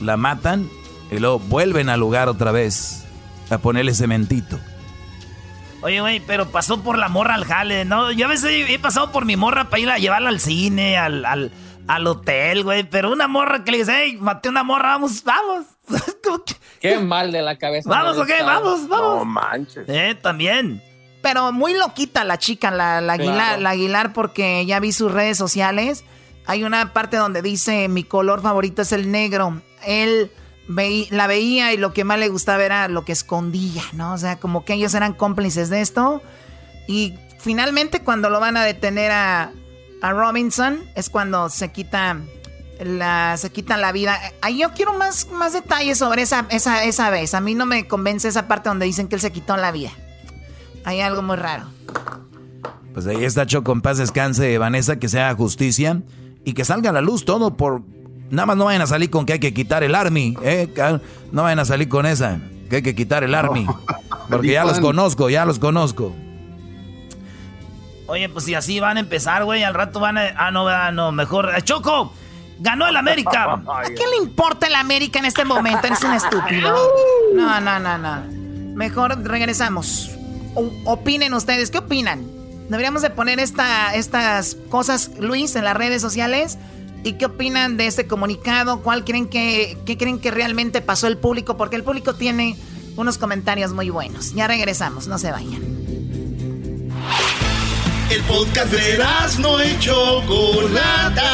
la 0.00 0.16
matan 0.16 0.68
y 1.10 1.18
luego 1.18 1.38
vuelven 1.38 1.88
al 1.88 2.00
lugar 2.00 2.28
otra 2.28 2.52
vez 2.52 3.04
a 3.50 3.58
ponerle 3.58 3.94
cementito. 3.94 4.58
Oye, 5.82 6.00
güey, 6.00 6.20
pero 6.20 6.50
pasó 6.50 6.82
por 6.82 6.98
la 6.98 7.08
morra 7.08 7.34
al 7.34 7.44
jale, 7.44 7.84
¿no? 7.84 8.10
Yo 8.12 8.26
a 8.26 8.28
veces 8.28 8.50
he 8.68 8.78
pasado 8.78 9.12
por 9.12 9.24
mi 9.24 9.36
morra 9.36 9.70
para 9.70 9.80
ir 9.80 9.90
a 9.90 9.98
llevarla 9.98 10.28
al 10.30 10.40
cine, 10.40 10.98
al, 10.98 11.24
al, 11.24 11.52
al 11.88 12.06
hotel, 12.06 12.64
güey. 12.64 12.84
Pero 12.88 13.12
una 13.12 13.28
morra 13.28 13.64
que 13.64 13.70
le 13.72 13.78
dice, 13.78 13.92
hey, 13.94 14.18
maté 14.20 14.48
una 14.48 14.62
morra, 14.62 14.90
vamos, 14.90 15.22
vamos. 15.24 15.66
Qué 16.80 16.98
mal 16.98 17.32
de 17.32 17.42
la 17.42 17.56
cabeza. 17.58 17.88
Vamos, 17.88 18.18
ok, 18.18 18.30
vamos, 18.44 18.88
vamos. 18.88 19.18
No 19.18 19.24
manches. 19.24 19.84
Eh, 19.88 20.16
también. 20.20 20.82
Pero 21.22 21.50
muy 21.52 21.74
loquita 21.74 22.22
la 22.24 22.38
chica, 22.38 22.70
la, 22.70 23.00
la, 23.00 23.14
Aguilar, 23.14 23.34
Claro. 23.36 23.62
la 23.62 23.70
Aguilar, 23.70 24.12
porque 24.12 24.64
ya 24.66 24.78
vi 24.80 24.92
sus 24.92 25.10
redes 25.10 25.36
sociales. 25.38 26.04
Hay 26.46 26.62
una 26.62 26.92
parte 26.92 27.16
donde 27.16 27.42
dice, 27.42 27.88
mi 27.88 28.04
color 28.04 28.42
favorito 28.42 28.82
es 28.82 28.92
el 28.92 29.10
negro. 29.10 29.60
Él 29.84 30.30
veí- 30.68 31.08
la 31.10 31.26
veía 31.26 31.72
y 31.72 31.76
lo 31.78 31.92
que 31.92 32.04
más 32.04 32.18
le 32.20 32.28
gustaba 32.28 32.62
era 32.64 32.86
lo 32.88 33.04
que 33.04 33.12
escondía, 33.12 33.82
¿no? 33.92 34.12
O 34.12 34.18
sea, 34.18 34.36
como 34.36 34.64
que 34.64 34.74
ellos 34.74 34.94
eran 34.94 35.14
cómplices 35.14 35.68
de 35.70 35.80
esto. 35.80 36.22
Y 36.86 37.14
finalmente 37.40 38.04
cuando 38.04 38.30
lo 38.30 38.38
van 38.38 38.56
a 38.56 38.62
detener 38.64 39.10
a, 39.10 39.50
a 40.02 40.12
Robinson 40.12 40.80
es 40.94 41.10
cuando 41.10 41.48
se 41.48 41.70
quita 41.70 42.18
la, 42.84 43.36
se 43.36 43.50
quitan 43.50 43.80
la 43.80 43.92
vida. 43.92 44.18
Ahí 44.42 44.58
yo 44.58 44.72
quiero 44.72 44.92
más, 44.92 45.28
más 45.30 45.52
detalles 45.52 45.98
sobre 45.98 46.22
esa, 46.22 46.46
esa, 46.50 46.84
esa 46.84 47.10
vez. 47.10 47.34
A 47.34 47.40
mí 47.40 47.54
no 47.54 47.66
me 47.66 47.86
convence 47.86 48.28
esa 48.28 48.48
parte 48.48 48.68
donde 48.68 48.86
dicen 48.86 49.08
que 49.08 49.16
él 49.16 49.20
se 49.20 49.32
quitó 49.32 49.56
la 49.56 49.72
vida. 49.72 49.90
Hay 50.84 51.00
algo 51.00 51.22
muy 51.22 51.36
raro. 51.36 51.64
Pues 52.92 53.06
ahí 53.06 53.24
está 53.24 53.44
Choco, 53.46 53.72
en 53.72 53.82
paz 53.82 53.98
descanse, 53.98 54.56
Vanessa, 54.58 54.96
que 54.96 55.08
se 55.08 55.20
haga 55.20 55.34
justicia 55.34 56.02
y 56.44 56.54
que 56.54 56.64
salga 56.64 56.90
a 56.90 56.92
la 56.92 57.00
luz 57.00 57.24
todo 57.24 57.56
por... 57.56 57.82
Nada 58.30 58.46
más 58.46 58.56
no 58.56 58.64
vayan 58.64 58.82
a 58.82 58.86
salir 58.86 59.10
con 59.10 59.24
que 59.24 59.34
hay 59.34 59.38
que 59.38 59.54
quitar 59.54 59.84
el 59.84 59.94
army, 59.94 60.36
¿eh? 60.42 60.68
No 61.30 61.42
vayan 61.42 61.60
a 61.60 61.64
salir 61.64 61.88
con 61.88 62.06
esa, 62.06 62.40
que 62.68 62.76
hay 62.76 62.82
que 62.82 62.94
quitar 62.94 63.22
el 63.22 63.34
army. 63.34 63.66
Porque 64.30 64.52
ya 64.52 64.64
los 64.64 64.80
conozco, 64.80 65.30
ya 65.30 65.44
los 65.44 65.58
conozco. 65.58 66.12
Oye, 68.06 68.28
pues 68.28 68.44
si 68.44 68.54
así 68.54 68.78
van 68.80 68.96
a 68.96 69.00
empezar, 69.00 69.44
güey, 69.44 69.62
al 69.64 69.74
rato 69.74 69.98
van 70.00 70.16
a... 70.18 70.28
Ah, 70.36 70.50
no, 70.50 70.68
ah, 70.68 70.92
no, 70.92 71.12
mejor... 71.12 71.52
Eh, 71.56 71.62
¡Choco! 71.62 72.12
¡Ganó 72.60 72.86
el 72.86 72.96
América! 72.96 73.44
¿A 73.68 73.82
qué 73.84 74.04
le 74.10 74.16
importa 74.22 74.66
el 74.68 74.74
América 74.76 75.18
en 75.18 75.24
este 75.24 75.44
momento? 75.44 75.86
Eres 75.86 76.02
un 76.02 76.12
estúpido. 76.12 76.74
No, 77.34 77.60
no, 77.60 77.78
no, 77.80 77.98
no. 77.98 78.22
Mejor 78.76 79.18
regresamos. 79.28 80.10
O- 80.54 80.72
opinen 80.84 81.34
ustedes, 81.34 81.70
¿qué 81.70 81.78
opinan? 81.78 82.24
Deberíamos 82.70 83.02
de 83.02 83.10
poner 83.10 83.40
esta, 83.40 83.94
estas 83.94 84.56
cosas, 84.70 85.10
Luis, 85.20 85.54
en 85.56 85.64
las 85.64 85.76
redes 85.76 86.00
sociales. 86.00 86.56
¿Y 87.04 87.14
qué 87.14 87.26
opinan 87.26 87.76
de 87.76 87.88
este 87.88 88.06
comunicado? 88.06 88.80
¿Cuál 88.82 89.04
creen 89.04 89.28
que, 89.28 89.76
qué 89.84 89.98
creen 89.98 90.18
que 90.18 90.30
realmente 90.30 90.80
pasó 90.80 91.08
el 91.08 91.18
público? 91.18 91.56
Porque 91.58 91.76
el 91.76 91.84
público 91.84 92.14
tiene 92.14 92.56
unos 92.96 93.18
comentarios 93.18 93.72
muy 93.72 93.90
buenos. 93.90 94.32
Ya 94.34 94.46
regresamos, 94.46 95.06
no 95.08 95.18
se 95.18 95.30
vayan. 95.30 95.75
El 98.08 98.22
podcast 98.22 98.72
de 98.72 99.04
no 99.40 99.62
y 99.62 99.78
Chocolata. 99.80 101.32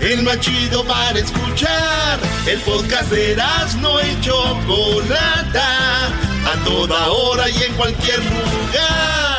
El 0.00 0.22
más 0.22 0.38
chido 0.38 0.84
para 0.84 1.18
escuchar. 1.18 2.20
El 2.46 2.60
podcast 2.60 3.10
de 3.10 3.36
no 3.80 4.00
y 4.00 4.20
Chocolata. 4.20 6.06
A 6.06 6.64
toda 6.64 7.10
hora 7.10 7.48
y 7.50 7.62
en 7.64 7.74
cualquier 7.74 8.18
lugar. 8.18 9.33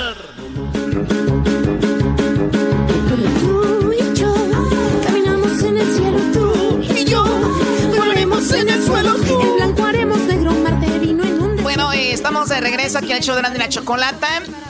Estamos 12.26 12.50
de 12.50 12.60
regreso 12.60 12.98
aquí 12.98 13.14
al 13.14 13.20
show 13.20 13.36
de 13.36 13.44
la, 13.44 13.70
chocolata. 13.70 14.28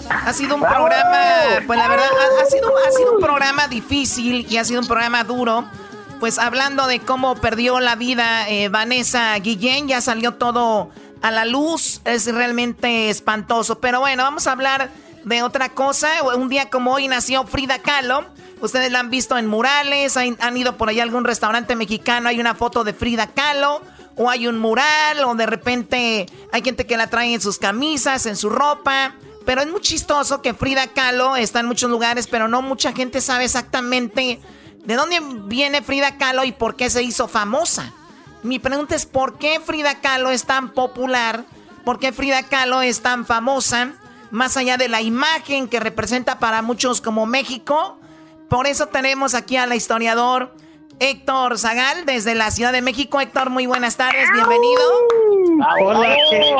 Ha 0.10 0.34
sido 0.34 0.56
un 0.56 0.62
programa, 0.62 1.64
pues 1.66 1.80
la 1.80 1.88
verdad, 1.88 2.10
ha, 2.10 2.44
ha 2.44 2.46
sido, 2.48 2.70
ha 2.86 2.92
sido 2.92 3.14
un 3.14 3.22
programa 3.22 3.70
difícil 3.70 4.46
y 4.50 4.58
ha 4.58 4.66
sido 4.66 4.82
un 4.82 4.88
programa 4.88 5.24
duro. 5.24 5.64
Pues 6.20 6.38
hablando 6.38 6.86
de 6.86 7.00
cómo 7.00 7.36
perdió 7.36 7.80
la 7.80 7.96
vida 7.96 8.50
eh, 8.50 8.68
Vanessa 8.68 9.34
Guillén, 9.40 9.88
ya 9.88 10.02
salió 10.02 10.34
todo 10.34 10.90
a 11.22 11.32
la 11.32 11.46
luz. 11.46 12.02
Es 12.04 12.26
realmente 12.26 13.10
espantoso. 13.10 13.80
Pero 13.80 14.02
bueno, 14.02 14.24
vamos 14.24 14.48
a 14.48 14.52
hablar 14.52 14.90
de 15.24 15.42
otra 15.42 15.70
cosa. 15.70 16.10
Un 16.36 16.50
día 16.50 16.70
como 16.70 16.92
hoy 16.92 17.08
nació 17.08 17.46
Frida 17.46 17.80
Kahlo. 17.80 18.26
Ustedes 18.60 18.92
la 18.92 19.00
han 19.00 19.10
visto 19.10 19.38
en 19.38 19.48
murales, 19.48 20.18
han, 20.18 20.36
han 20.42 20.58
ido 20.58 20.76
por 20.76 20.90
ahí 20.90 21.00
a 21.00 21.04
algún 21.04 21.24
restaurante 21.24 21.78
mexicano, 21.78 22.28
hay 22.28 22.40
una 22.40 22.56
foto 22.56 22.84
de 22.84 22.94
Frida 22.94 23.28
Kahlo, 23.28 23.82
o 24.16 24.30
hay 24.30 24.48
un 24.48 24.58
mural, 24.58 25.24
o 25.26 25.36
de 25.36 25.46
repente 25.46 26.26
hay 26.52 26.62
gente 26.62 26.86
que 26.86 26.98
la 26.98 27.10
trae 27.10 27.34
en 27.34 27.42
sus 27.42 27.58
camisas, 27.58 28.26
en 28.26 28.36
su 28.36 28.50
ropa. 28.50 29.16
Pero 29.46 29.62
es 29.62 29.68
muy 29.68 29.82
chistoso 29.82 30.42
que 30.42 30.54
Frida 30.54 30.88
Kahlo 30.88 31.36
está 31.36 31.60
en 31.60 31.68
muchos 31.68 31.90
lugares, 31.90 32.28
pero 32.28 32.48
no 32.48 32.62
mucha 32.62 32.94
gente 32.94 33.22
sabe 33.22 33.46
exactamente 33.46 34.40
de 34.86 34.96
dónde 34.96 35.20
viene 35.46 35.82
Frida 35.82 36.18
Kahlo 36.18 36.44
y 36.44 36.52
por 36.52 36.76
qué 36.76 36.90
se 36.90 37.04
hizo 37.04 37.28
famosa. 37.28 37.94
Mi 38.44 38.60
pregunta 38.60 38.96
es, 38.96 39.06
¿por 39.06 39.38
qué 39.38 39.60
Frida 39.60 40.02
Kahlo 40.02 40.32
es 40.32 40.46
tan 40.46 40.72
popular? 40.74 41.46
¿Por 41.84 42.00
qué 42.00 42.12
Frida 42.12 42.44
Kahlo 42.44 42.82
es 42.82 43.02
tan 43.02 43.26
famosa? 43.26 43.94
Más 44.32 44.58
allá 44.58 44.78
de 44.78 44.88
la 44.88 45.02
imagen 45.02 45.68
que 45.68 45.80
representa 45.80 46.40
para 46.40 46.62
muchos 46.62 47.02
como 47.02 47.26
México. 47.26 48.00
Por 48.50 48.68
eso 48.68 48.88
tenemos 48.88 49.34
aquí 49.34 49.58
al 49.58 49.74
historiador 49.74 50.56
Héctor 51.00 51.58
Zagal 51.58 52.06
desde 52.06 52.36
la 52.36 52.52
Ciudad 52.52 52.72
de 52.72 52.82
México. 52.82 53.20
Héctor, 53.20 53.50
muy 53.50 53.66
buenas 53.66 53.98
tardes, 53.98 54.28
bienvenido. 54.34 54.82
Hola, 55.82 56.16
¿qué, 56.30 56.56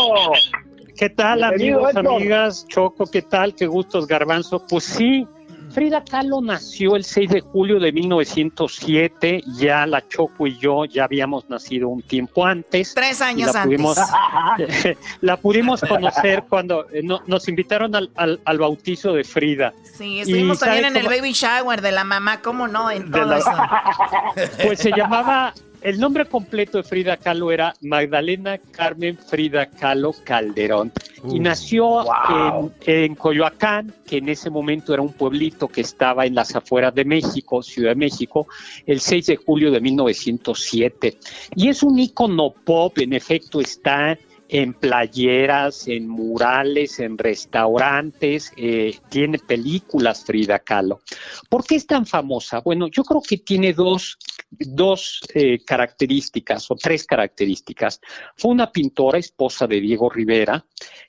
qué 0.98 1.10
tal 1.10 1.40
Bienvenido, 1.40 1.78
amigos, 1.80 1.96
Héctor. 1.96 2.16
amigas? 2.16 2.66
Choco, 2.68 3.06
¿qué 3.06 3.22
tal? 3.22 3.56
Qué 3.56 3.68
gustos, 3.68 4.08
Garbanzo. 4.08 4.66
Pues 4.68 4.84
sí, 4.84 5.28
Frida 5.76 6.02
Kahlo 6.06 6.40
nació 6.40 6.96
el 6.96 7.04
6 7.04 7.30
de 7.32 7.42
julio 7.42 7.82
de 7.82 7.92
1907. 7.92 9.44
Ya 9.58 9.86
la 9.86 10.08
Choco 10.08 10.48
y 10.48 10.58
yo 10.58 10.86
ya 10.86 11.04
habíamos 11.04 11.50
nacido 11.50 11.90
un 11.90 12.02
tiempo 12.02 12.46
antes. 12.46 12.94
Tres 12.94 13.22
años 13.22 13.54
la 13.54 13.64
pudimos, 13.66 13.98
antes. 14.00 14.98
la 15.22 15.36
pudimos 15.36 15.82
conocer 15.82 16.44
cuando 16.48 16.88
eh, 16.92 17.02
no- 17.04 17.22
nos 17.28 17.50
invitaron 17.50 17.94
al, 17.94 18.10
al- 18.16 18.40
al 18.46 18.58
bautizo 18.58 19.12
de 19.14 19.26
Frida. 19.26 19.74
Sí, 19.98 20.22
estuvimos 20.22 20.56
Y 20.56 20.60
¿sabe 20.62 20.82
también 20.82 20.96
en 20.96 21.02
el 21.04 21.08
baby 21.10 21.34
shower 21.34 21.82
de 21.82 21.92
la 21.92 22.06
mamá, 22.06 22.40
¿cómo 22.42 22.70
no? 22.70 22.90
En 22.90 23.12
todo 23.12 23.26
la- 23.26 23.38
eso. 23.40 23.52
Pues 24.64 24.80
se 24.80 24.92
llamaba 24.92 25.54
el 25.86 26.00
nombre 26.00 26.26
completo 26.26 26.80
de 26.80 26.84
Frida 26.84 27.16
Kahlo 27.16 27.52
era 27.52 27.76
Magdalena 27.82 28.58
Carmen 28.58 29.18
Frida 29.18 29.68
Kahlo 29.68 30.16
Calderón 30.24 30.92
y 31.30 31.40
nació 31.40 31.86
wow. 31.86 32.72
en, 32.88 33.04
en 33.06 33.16
Coyoacán, 33.16 33.94
que 34.04 34.18
en 34.18 34.30
ese 34.30 34.50
momento 34.50 34.94
era 34.94 35.04
un 35.04 35.14
pueblito 35.14 35.68
que 35.68 35.82
estaba 35.82 36.26
en 36.26 36.34
las 36.34 36.56
afueras 36.56 36.96
de 36.96 37.06
México, 37.06 37.62
Ciudad 37.62 37.92
de 37.92 37.96
México, 37.96 38.48
el 38.88 39.00
6 39.00 39.28
de 39.28 39.36
julio 39.36 39.70
de 39.70 39.80
1907. 39.80 41.20
Y 41.56 41.70
es 41.70 41.84
un 41.84 42.00
ícono 42.00 42.52
pop, 42.52 42.98
en 42.98 43.14
efecto 43.14 43.62
está 43.62 44.18
en 44.50 44.74
playeras, 44.74 45.88
en 45.88 46.08
murales, 46.08 47.00
en 47.00 47.18
restaurantes, 47.18 48.52
eh, 48.58 48.98
tiene 49.10 49.40
películas 49.40 50.24
Frida 50.24 50.60
Kahlo. 50.60 51.02
¿Por 51.50 51.66
qué 51.66 51.76
es 51.76 51.88
tan 51.88 52.06
famosa? 52.06 52.60
Bueno, 52.60 52.88
yo 52.88 53.04
creo 53.04 53.22
que 53.22 53.38
tiene 53.38 53.74
dos, 53.74 54.18
dos 54.60 55.22
eh, 55.34 55.60
características 55.66 56.70
o 56.72 56.76
tres 56.76 57.06
características. 57.06 58.02
Fue 58.36 58.52
una 58.52 58.72
pintora, 58.72 59.18
esposa 59.18 59.68
de 59.68 59.82
Diego 59.82 60.10
Rivera, 60.10 60.66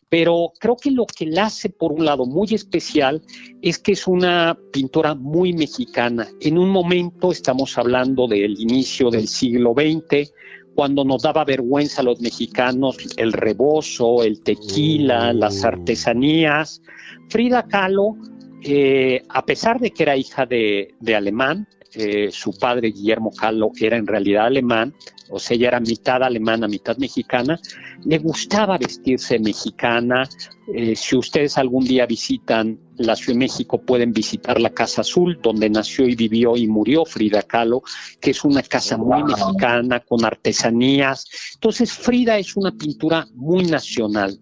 pero 0.09 0.53
creo 0.59 0.77
que 0.77 0.91
lo 0.91 1.07
que 1.07 1.27
la 1.27 1.47
hace 1.47 1.71
por 1.71 1.93
un 1.93 2.05
lado 2.05 2.27
muy 2.27 2.49
especial 2.53 3.23
es 3.61 3.79
que 3.79 3.93
es 3.93 4.07
una 4.07 4.57
pintora 4.73 5.15
muy 5.15 5.53
mexicana. 5.53 6.29
En 6.41 6.59
un 6.59 6.71
momento 6.71 7.33
estamos 7.33 7.77
hablando 7.77 8.29
del 8.29 8.61
inicio 8.61 9.11
del 9.11 9.27
siglo 9.27 9.75
XX, 9.75 10.33
cuando 10.77 11.05
nos 11.05 11.23
daba 11.23 11.45
vergüenza 11.45 12.03
a 12.03 12.05
los 12.05 12.21
mexicanos 12.21 12.99
el 13.17 13.33
rebozo, 13.33 14.23
el 14.23 14.43
tequila, 14.43 15.33
las 15.33 15.65
artesanías. 15.65 16.83
Frida 17.31 17.67
Kahlo, 17.67 18.17
eh, 18.63 19.23
a 19.29 19.45
pesar 19.45 19.81
de 19.81 19.91
que 19.91 20.03
era 20.03 20.17
hija 20.17 20.47
de, 20.47 20.95
de 21.01 21.17
alemán, 21.17 21.67
eh, 21.95 22.31
su 22.31 22.59
padre 22.59 22.91
Guillermo 22.91 23.31
Kahlo 23.31 23.71
era 23.81 23.97
en 23.97 24.07
realidad 24.07 24.47
alemán, 24.47 24.95
o 25.29 25.39
sea, 25.39 25.57
ella 25.57 25.69
era 25.69 25.81
mitad 25.81 26.23
alemana, 26.23 26.69
mitad 26.69 26.97
mexicana, 26.99 27.59
le 28.05 28.19
gustaba 28.19 28.79
vestirse 28.79 29.39
mexicana. 29.39 30.29
Eh, 30.73 30.95
si 30.97 31.17
ustedes 31.17 31.59
algún 31.59 31.85
día 31.85 32.07
visitan 32.07 32.79
la 32.97 33.17
Ciudad 33.17 33.35
de 33.35 33.39
México, 33.39 33.81
pueden 33.81 34.13
visitar 34.13 34.61
la 34.61 34.71
Casa 34.71 35.01
Azul, 35.01 35.39
donde 35.43 35.69
nació 35.69 36.07
y 36.07 36.15
vivió 36.15 36.57
y 36.57 36.67
murió 36.67 37.05
Frida 37.05 37.43
Kahlo, 37.43 37.83
que 38.21 38.31
es 38.31 38.45
una 38.45 38.63
casa 38.63 38.97
muy 38.97 39.23
mexicana, 39.25 40.01
con 40.01 40.25
artesanías. 40.25 41.27
Entonces, 41.55 41.93
Frida 41.93 42.39
es 42.39 42.57
una 42.57 42.73
pintura 42.73 43.27
muy 43.35 43.65
nacional. 43.65 44.41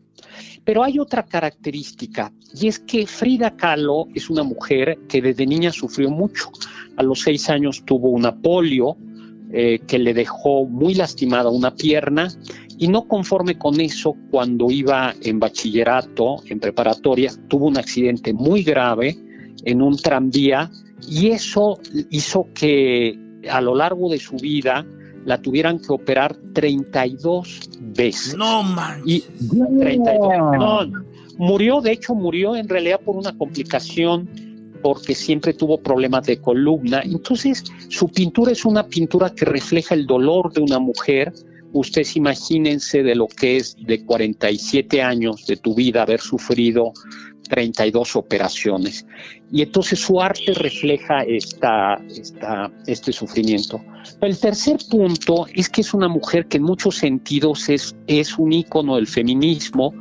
Pero 0.64 0.82
hay 0.82 0.98
otra 0.98 1.24
característica, 1.24 2.32
y 2.54 2.68
es 2.68 2.78
que 2.78 3.06
Frida 3.06 3.56
Kahlo 3.56 4.06
es 4.14 4.30
una 4.30 4.42
mujer 4.42 4.98
que 5.08 5.20
desde 5.20 5.46
niña 5.46 5.70
sufrió 5.72 6.10
mucho. 6.10 6.50
A 6.96 7.02
los 7.02 7.20
seis 7.20 7.50
años 7.50 7.82
tuvo 7.84 8.10
una 8.10 8.34
polio 8.34 8.96
eh, 9.52 9.80
que 9.86 9.98
le 9.98 10.14
dejó 10.14 10.64
muy 10.64 10.94
lastimada 10.94 11.50
una 11.50 11.74
pierna, 11.74 12.28
y 12.78 12.88
no 12.88 13.06
conforme 13.06 13.58
con 13.58 13.80
eso, 13.80 14.16
cuando 14.30 14.70
iba 14.70 15.14
en 15.22 15.38
bachillerato, 15.38 16.42
en 16.46 16.58
preparatoria, 16.58 17.30
tuvo 17.48 17.66
un 17.66 17.78
accidente 17.78 18.32
muy 18.32 18.62
grave 18.62 19.16
en 19.64 19.82
un 19.82 19.96
tranvía, 19.96 20.70
y 21.08 21.28
eso 21.28 21.78
hizo 22.10 22.48
que 22.54 23.18
a 23.50 23.60
lo 23.60 23.74
largo 23.74 24.08
de 24.10 24.18
su 24.18 24.36
vida 24.36 24.86
la 25.24 25.40
tuvieran 25.40 25.78
que 25.78 25.92
operar 25.92 26.36
32 26.52 27.70
veces. 27.80 28.36
No, 28.36 28.62
man. 28.62 29.02
Y 29.04 29.20
32. 29.20 30.58
No, 30.58 31.04
murió, 31.38 31.80
de 31.80 31.92
hecho, 31.92 32.14
murió 32.14 32.56
en 32.56 32.68
realidad 32.68 33.00
por 33.00 33.16
una 33.16 33.36
complicación 33.36 34.28
porque 34.82 35.14
siempre 35.14 35.54
tuvo 35.54 35.78
problemas 35.78 36.26
de 36.26 36.40
columna. 36.40 37.00
Entonces, 37.02 37.64
su 37.88 38.08
pintura 38.08 38.52
es 38.52 38.66
una 38.66 38.86
pintura 38.86 39.34
que 39.34 39.46
refleja 39.46 39.94
el 39.94 40.06
dolor 40.06 40.52
de 40.52 40.60
una 40.60 40.78
mujer. 40.78 41.32
Ustedes 41.72 42.16
imagínense 42.16 43.02
de 43.02 43.14
lo 43.14 43.26
que 43.26 43.56
es 43.56 43.76
de 43.80 44.04
47 44.04 45.00
años 45.00 45.46
de 45.46 45.56
tu 45.56 45.74
vida 45.74 46.02
haber 46.02 46.20
sufrido 46.20 46.92
32 47.48 48.16
operaciones. 48.16 49.06
Y 49.50 49.62
entonces 49.62 50.00
su 50.00 50.20
arte 50.20 50.54
refleja 50.54 51.22
esta, 51.22 52.00
este 52.86 53.12
sufrimiento. 53.12 53.80
El 54.20 54.38
tercer 54.38 54.78
punto 54.90 55.46
es 55.54 55.68
que 55.68 55.82
es 55.82 55.94
una 55.94 56.08
mujer 56.08 56.46
que 56.46 56.56
en 56.56 56.64
muchos 56.64 56.96
sentidos 56.96 57.68
es, 57.68 57.94
es 58.06 58.38
un 58.38 58.52
ícono 58.52 58.96
del 58.96 59.06
feminismo 59.06 59.94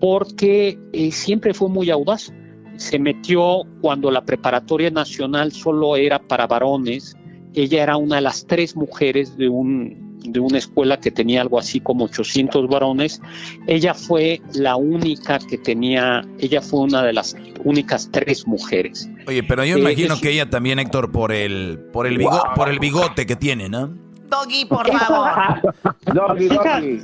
porque 0.00 0.78
eh, 0.92 1.12
siempre 1.12 1.54
fue 1.54 1.68
muy 1.68 1.90
audaz. 1.90 2.32
Se 2.76 2.98
metió 2.98 3.62
cuando 3.80 4.10
la 4.10 4.24
preparatoria 4.24 4.90
nacional 4.90 5.52
solo 5.52 5.96
era 5.96 6.18
para 6.18 6.46
varones. 6.46 7.16
Ella 7.54 7.82
era 7.82 7.96
una 7.96 8.16
de 8.16 8.22
las 8.22 8.46
tres 8.46 8.74
mujeres 8.74 9.36
de 9.36 9.48
un, 9.48 10.11
de 10.24 10.40
una 10.40 10.58
escuela 10.58 10.98
que 11.00 11.10
tenía 11.10 11.40
algo 11.42 11.58
así 11.58 11.80
como 11.80 12.04
800 12.04 12.68
varones. 12.68 13.20
Ella 13.66 13.94
fue 13.94 14.40
la 14.54 14.76
única 14.76 15.38
que 15.38 15.58
tenía, 15.58 16.22
ella 16.38 16.60
fue 16.62 16.80
una 16.80 17.02
de 17.02 17.12
las 17.12 17.36
únicas 17.64 18.08
tres 18.12 18.46
mujeres. 18.46 19.08
Oye, 19.26 19.42
pero 19.42 19.64
yo 19.64 19.76
Eh, 19.76 19.80
imagino 19.80 20.14
es- 20.14 20.20
que 20.20 20.30
ella 20.30 20.48
también, 20.50 20.78
Héctor, 20.78 21.10
por 21.12 21.32
el, 21.32 21.78
por 21.92 22.06
el, 22.06 22.18
bigo- 22.18 22.54
por 22.54 22.68
el 22.68 22.78
bigote 22.78 23.26
que 23.26 23.36
tiene, 23.36 23.68
¿no? 23.68 23.90
Doggy, 24.30 24.64
por 24.64 24.90
favor. 24.90 25.74
Fíjate, 26.38 27.00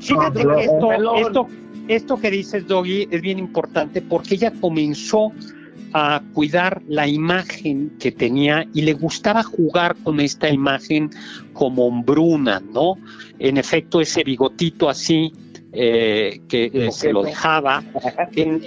fíjate 0.00 0.46
que 0.46 0.60
esto, 0.64 0.92
esto, 1.16 1.46
esto 1.88 2.20
que 2.20 2.30
dices, 2.30 2.66
Doggy, 2.66 3.08
es 3.10 3.20
bien 3.20 3.38
importante 3.38 4.00
porque 4.02 4.34
ella 4.36 4.52
comenzó 4.60 5.32
a 5.92 6.22
cuidar 6.34 6.82
la 6.88 7.06
imagen 7.06 7.96
que 7.98 8.12
tenía 8.12 8.66
y 8.74 8.82
le 8.82 8.92
gustaba 8.94 9.42
jugar 9.42 9.96
con 10.02 10.20
esta 10.20 10.48
imagen 10.48 11.10
como 11.52 11.86
hombruna, 11.86 12.60
¿no? 12.60 12.96
En 13.38 13.56
efecto, 13.56 14.00
ese 14.00 14.24
bigotito 14.24 14.88
así 14.88 15.32
eh, 15.72 16.40
que 16.48 16.70
eh, 16.72 16.92
se 16.92 17.12
lo 17.12 17.22
dejaba 17.22 17.84
en, 18.32 18.62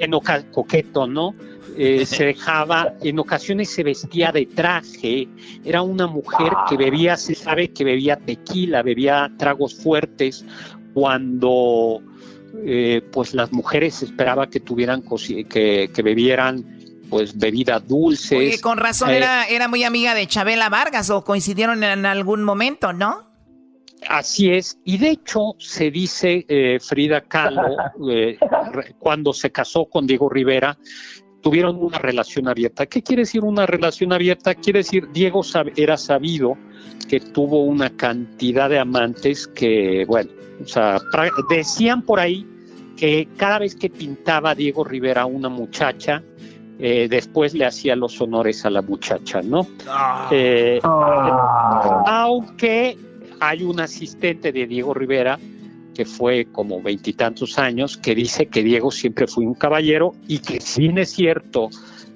coqueto, 0.52 1.08
¿no? 1.08 1.36
Eh, 1.78 2.06
se 2.06 2.26
dejaba, 2.26 2.94
en 3.02 3.18
ocasiones 3.20 3.70
se 3.70 3.84
vestía 3.84 4.32
de 4.32 4.46
traje, 4.46 5.28
era 5.64 5.82
una 5.82 6.06
mujer 6.06 6.52
que 6.70 6.76
bebía, 6.76 7.16
se 7.16 7.34
sabe 7.34 7.70
que 7.70 7.84
bebía 7.84 8.18
tequila, 8.18 8.84
bebía 8.84 9.32
tragos 9.38 9.76
fuertes, 9.76 10.46
cuando 10.94 12.02
eh, 12.66 13.02
pues 13.12 13.34
las 13.34 13.52
mujeres 13.54 14.04
esperaba 14.04 14.50
que 14.50 14.60
tuvieran 14.60 15.04
que, 15.50 15.90
que 15.94 16.02
bebieran 16.04 16.81
pues 17.12 17.38
bebidas 17.38 17.88
dulces. 17.88 18.32
Oye, 18.40 18.60
con 18.62 18.78
razón 18.80 19.12
Eh, 19.12 19.18
era, 19.18 19.46
era 19.46 19.68
muy 19.68 19.84
amiga 19.84 20.16
de 20.16 20.26
Chabela 20.26 20.70
Vargas 20.70 21.12
o 21.12 21.24
coincidieron 21.24 21.84
en 21.84 22.06
algún 22.08 22.44
momento, 22.44 22.94
¿no? 22.94 23.30
Así 24.08 24.50
es, 24.50 24.80
y 24.84 24.98
de 24.98 25.12
hecho 25.12 25.54
se 25.60 25.92
dice 25.92 26.44
eh, 26.48 26.80
Frida 26.80 27.22
Kahlo, 27.22 27.62
eh, 28.10 28.40
cuando 28.98 29.32
se 29.32 29.52
casó 29.52 29.86
con 29.86 30.08
Diego 30.08 30.28
Rivera, 30.28 30.76
tuvieron 31.42 31.76
una 31.76 32.00
relación 32.00 32.48
abierta. 32.48 32.88
¿Qué 32.88 33.04
quiere 33.04 33.24
decir 33.24 33.44
una 33.44 33.66
relación 33.68 34.12
abierta? 34.14 34.56
Quiere 34.56 34.80
decir, 34.80 35.08
Diego 35.12 35.42
sab- 35.44 35.74
era 35.76 35.98
sabido 35.98 36.58
que 37.08 37.20
tuvo 37.20 37.64
una 37.64 37.90
cantidad 37.96 38.70
de 38.70 38.80
amantes 38.80 39.48
que, 39.48 40.06
bueno, 40.08 40.32
o 40.64 40.68
sea, 40.68 41.00
decían 41.50 42.04
por 42.04 42.20
ahí 42.20 42.48
que 42.96 43.28
cada 43.38 43.60
vez 43.60 43.76
que 43.76 43.90
pintaba 43.90 44.54
Diego 44.56 44.84
Rivera 44.84 45.24
a 45.24 45.26
una 45.26 45.50
muchacha, 45.50 46.24
eh, 46.82 47.08
después 47.08 47.54
le 47.54 47.66
hacía 47.66 47.96
los 47.96 48.20
honores 48.20 48.66
a 48.66 48.70
la 48.72 48.82
muchacha, 48.82 49.42
¿no? 49.42 49.68
Eh, 50.32 50.80
aunque 52.08 52.98
hay 53.40 53.64
un 53.64 53.80
asistente 53.80 54.52
de 54.52 54.66
Diego 54.68 54.94
Rivera 54.94 55.40
que 55.94 56.06
fue 56.06 56.48
como 56.52 56.82
veintitantos 56.82 57.60
años, 57.60 57.98
que 57.98 58.16
dice 58.16 58.48
que 58.48 58.64
Diego 58.64 58.92
siempre 58.92 59.28
fue 59.28 59.46
un 59.46 59.54
caballero 59.54 60.14
y 60.28 60.40
que 60.40 60.60
si 60.62 60.82
bien 60.84 60.98
es 60.98 61.12
cierto 61.12 61.70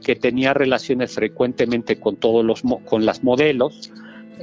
que 0.04 0.16
tenía 0.16 0.54
relaciones 0.54 1.14
frecuentemente 1.14 2.00
con 2.00 2.16
todos 2.16 2.44
los 2.46 2.64
mo- 2.64 2.80
con 2.86 3.06
las 3.06 3.24
modelos, 3.24 3.92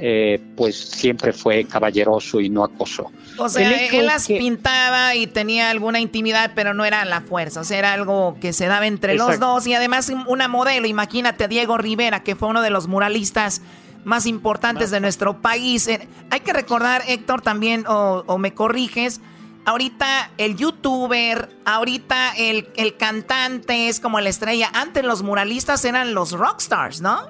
eh, 0.05 0.37
pues 0.57 0.77
siempre 0.77 1.31
fue 1.31 1.63
caballeroso 1.63 2.41
y 2.41 2.49
no 2.49 2.65
acosó. 2.65 3.09
O 3.37 3.47
sea, 3.47 3.69
él 3.87 4.05
las 4.05 4.27
que- 4.27 4.37
pintaba 4.37 5.15
y 5.15 5.27
tenía 5.27 5.69
alguna 5.69 6.01
intimidad, 6.01 6.51
pero 6.55 6.73
no 6.73 6.83
era 6.83 7.05
la 7.05 7.21
fuerza. 7.21 7.61
O 7.61 7.63
sea, 7.63 7.79
era 7.79 7.93
algo 7.93 8.35
que 8.41 8.51
se 8.51 8.65
daba 8.67 8.85
entre 8.85 9.15
los 9.15 9.39
dos. 9.39 9.65
Y 9.65 9.73
además, 9.73 10.11
una 10.27 10.49
modelo, 10.49 10.87
imagínate, 10.87 11.47
Diego 11.47 11.77
Rivera, 11.77 12.21
que 12.21 12.35
fue 12.35 12.49
uno 12.49 12.61
de 12.61 12.69
los 12.69 12.87
muralistas 12.87 13.61
más 14.03 14.25
importantes 14.25 14.91
de 14.91 14.99
nuestro 14.99 15.41
país. 15.41 15.87
Eh, 15.87 16.05
Hay 16.31 16.41
que 16.41 16.51
recordar, 16.51 17.03
Héctor, 17.07 17.41
también, 17.41 17.85
o, 17.87 18.25
o 18.27 18.37
me 18.37 18.53
corriges, 18.53 19.21
ahorita 19.63 20.31
el 20.37 20.57
youtuber, 20.57 21.49
ahorita 21.63 22.33
el, 22.37 22.67
el 22.75 22.97
cantante 22.97 23.87
es 23.87 24.01
como 24.01 24.19
la 24.19 24.27
estrella. 24.27 24.69
Antes 24.73 25.05
los 25.05 25.23
muralistas 25.23 25.85
eran 25.85 26.13
los 26.13 26.33
rockstars, 26.33 26.99
¿no? 26.99 27.21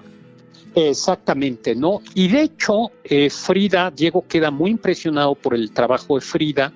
Exactamente, 0.76 1.76
¿no? 1.76 2.02
Y 2.16 2.28
de 2.28 2.44
hecho, 2.44 2.92
eh, 3.04 3.30
Frida, 3.30 3.92
Diego 3.92 4.26
queda 4.28 4.50
muy 4.50 4.72
impresionado 4.72 5.36
por 5.36 5.54
el 5.54 5.72
trabajo 5.72 6.16
de 6.16 6.22
Frida 6.22 6.74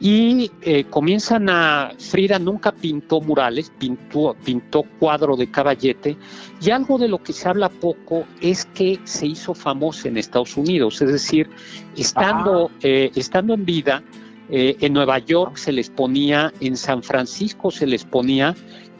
y 0.00 0.50
eh, 0.62 0.84
comienzan 0.84 1.48
a, 1.48 1.92
Frida 1.98 2.38
nunca 2.38 2.72
pintó 2.72 3.20
murales, 3.20 3.72
pintó, 3.78 4.36
pintó 4.44 4.84
cuadro 4.98 5.36
de 5.36 5.50
caballete 5.50 6.16
y 6.60 6.70
algo 6.70 6.98
de 6.98 7.08
lo 7.08 7.22
que 7.22 7.32
se 7.32 7.48
habla 7.48 7.68
poco 7.68 8.24
es 8.40 8.66
que 8.66 9.00
se 9.04 9.26
hizo 9.26 9.54
famosa 9.54 10.08
en 10.08 10.18
Estados 10.18 10.56
Unidos, 10.56 11.00
es 11.00 11.12
decir, 11.12 11.48
estando, 11.96 12.70
eh, 12.82 13.10
estando 13.14 13.54
en 13.54 13.64
vida, 13.64 14.02
eh, 14.48 14.76
en 14.80 14.92
Nueva 14.92 15.18
York 15.18 15.56
se 15.56 15.72
les 15.72 15.90
ponía, 15.90 16.52
en 16.60 16.76
San 16.76 17.02
Francisco 17.02 17.70
se 17.70 17.86
les 17.86 18.04
ponía 18.04 18.54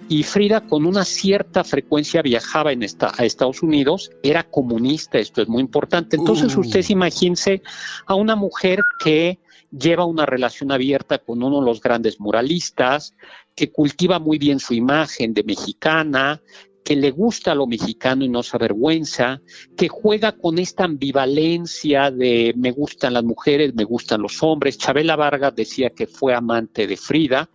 y 0.09 0.23
Frida 0.23 0.61
con 0.61 0.87
una 0.87 1.05
cierta 1.05 1.65
frecuencia 1.65 2.23
viajaba 2.23 2.73
en 2.73 2.83
esta, 2.83 3.13
a 3.17 3.25
Estados 3.25 3.63
Unidos, 3.63 4.11
era 4.23 4.45
comunista, 4.45 5.19
esto 5.19 5.43
es 5.43 5.49
muy 5.49 5.61
importante. 5.61 6.17
Entonces 6.17 6.57
Uh. 6.57 6.61
ustedes 6.61 6.91
imagínense 6.91 7.63
a 8.07 8.15
una 8.15 8.37
mujer 8.37 8.81
que 9.03 9.41
lleva 9.71 10.05
una 10.05 10.25
relación 10.25 10.71
abierta 10.71 11.19
con 11.19 11.43
uno 11.43 11.61
de 11.61 11.67
los 11.67 11.81
grandes 11.81 12.21
muralistas, 12.21 13.15
que 13.55 13.73
cultiva 13.73 14.19
muy 14.19 14.39
bien 14.39 14.61
su 14.61 14.75
imagen 14.75 15.35
de 15.35 15.43
mexicana, 15.43 16.41
que 16.87 16.95
le 16.95 17.11
gusta 17.11 17.53
lo 17.53 17.67
mexicano 17.67 18.25
y 18.25 18.29
no 18.29 18.45
se 18.45 18.57
avergüenza, 18.57 19.43
que 19.77 19.89
juega 19.89 20.37
con 20.37 20.57
esta 20.61 20.85
ambivalencia 20.85 22.13
de 22.13 22.55
me 22.57 22.71
gustan 22.71 23.15
las 23.15 23.25
mujeres, 23.25 23.75
me 23.75 23.83
gustan 23.83 24.23
los 24.23 24.41
hombres. 24.45 24.79
Chabela 24.79 25.17
Vargas 25.17 25.53
decía 25.57 25.91
que 25.91 26.07
fue 26.07 26.33
amante 26.33 26.87
de 26.87 26.97
Frida. 26.97 27.51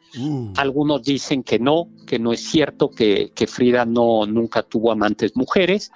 Algunos 0.57 1.03
dicen 1.03 1.43
que 1.43 1.59
no, 1.59 1.87
que 2.05 2.19
no 2.19 2.33
es 2.33 2.41
cierto, 2.41 2.89
que, 2.89 3.31
que 3.33 3.47
Frida 3.47 3.85
no 3.85 4.25
nunca 4.25 4.63
tuvo 4.63 4.91
amantes 4.91 5.33
mujeres 5.37 5.91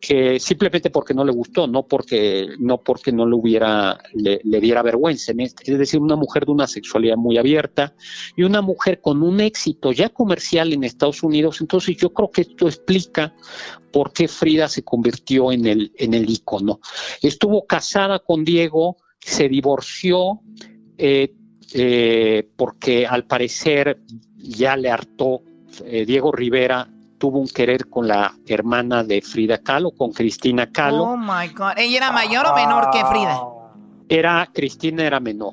que 0.00 0.40
simplemente 0.40 0.90
porque 0.90 1.12
no 1.12 1.24
le 1.24 1.32
gustó, 1.32 1.66
no 1.66 1.86
porque 1.86 2.48
no 2.58 2.78
porque 2.78 3.12
no 3.12 3.26
le 3.26 3.34
hubiera 3.34 3.98
le, 4.14 4.40
diera 4.60 4.82
vergüenza, 4.82 5.32
en 5.32 5.40
es 5.40 5.54
decir, 5.64 6.00
una 6.00 6.16
mujer 6.16 6.46
de 6.46 6.52
una 6.52 6.66
sexualidad 6.66 7.16
muy 7.16 7.36
abierta 7.36 7.94
y 8.34 8.44
una 8.44 8.62
mujer 8.62 9.00
con 9.00 9.22
un 9.22 9.40
éxito 9.40 9.92
ya 9.92 10.08
comercial 10.08 10.72
en 10.72 10.84
Estados 10.84 11.22
Unidos, 11.22 11.60
entonces 11.60 11.96
yo 11.98 12.12
creo 12.12 12.30
que 12.30 12.42
esto 12.42 12.66
explica 12.66 13.34
por 13.92 14.12
qué 14.12 14.26
Frida 14.26 14.68
se 14.68 14.82
convirtió 14.82 15.52
en 15.52 15.66
el 15.66 15.92
en 15.98 16.14
el 16.14 16.28
ícono. 16.30 16.80
Estuvo 17.20 17.66
casada 17.66 18.20
con 18.20 18.44
Diego, 18.44 18.96
se 19.18 19.48
divorció 19.48 20.40
eh, 20.96 21.34
eh, 21.74 22.48
porque 22.56 23.06
al 23.06 23.26
parecer 23.26 24.00
ya 24.36 24.76
le 24.76 24.90
hartó 24.90 25.42
eh, 25.84 26.04
Diego 26.06 26.32
Rivera 26.32 26.88
tuvo 27.20 27.38
un 27.38 27.48
querer 27.48 27.86
con 27.88 28.08
la 28.08 28.34
hermana 28.46 29.04
de 29.04 29.20
Frida 29.20 29.58
Kahlo, 29.58 29.90
con 29.90 30.10
Cristina 30.10 30.72
Kahlo. 30.72 31.02
Oh 31.02 31.16
my 31.18 31.48
God. 31.54 31.72
¿Ella 31.76 31.98
era 31.98 32.12
mayor 32.12 32.46
o 32.46 32.54
menor 32.54 32.88
que 32.90 33.04
Frida? 33.04 33.38
Era 34.08 34.50
Cristina 34.52 35.04
era 35.04 35.20
menor. 35.20 35.52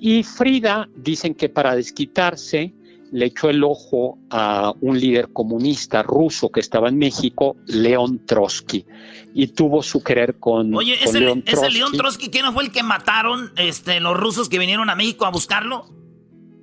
Y 0.00 0.22
Frida 0.24 0.88
dicen 0.96 1.34
que 1.34 1.50
para 1.50 1.76
desquitarse 1.76 2.74
le 3.12 3.26
echó 3.26 3.50
el 3.50 3.62
ojo 3.62 4.18
a 4.30 4.72
un 4.80 4.98
líder 4.98 5.28
comunista 5.34 6.02
ruso 6.02 6.50
que 6.50 6.60
estaba 6.60 6.88
en 6.88 6.96
México, 6.96 7.56
León 7.66 8.24
Trotsky, 8.24 8.86
y 9.34 9.48
tuvo 9.48 9.82
su 9.82 10.02
querer 10.02 10.38
con, 10.38 10.74
Oye, 10.74 10.96
con 10.98 11.08
ese, 11.08 11.20
León 11.20 11.42
ese 11.46 11.56
Trotsky. 11.56 11.78
León 11.78 11.92
Trotsky, 11.92 12.30
¿quién 12.30 12.46
no 12.46 12.54
fue 12.54 12.64
el 12.64 12.72
que 12.72 12.82
mataron 12.82 13.52
este, 13.56 14.00
los 14.00 14.16
rusos 14.16 14.48
que 14.48 14.58
vinieron 14.58 14.88
a 14.88 14.94
México 14.94 15.26
a 15.26 15.30
buscarlo? 15.30 15.84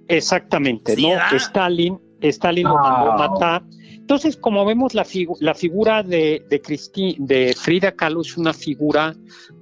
Exactamente, 0.07 0.95
Sí, 0.95 1.03
¿no? 1.03 1.09
¿verdad? 1.09 1.33
Stalin, 1.35 1.99
Stalin 2.19 2.67
lo 2.67 2.75
mandó 2.75 3.11
a 3.11 3.29
matar. 3.29 3.63
Entonces, 4.09 4.37
como 4.37 4.65
vemos, 4.65 4.95
la, 4.95 5.05
la 5.39 5.53
figura 5.53 6.01
de, 6.01 6.43
de 6.49 7.53
Frida 7.55 7.91
Kahlo 7.91 8.21
es 8.21 8.37
una 8.37 8.53
figura 8.53 9.15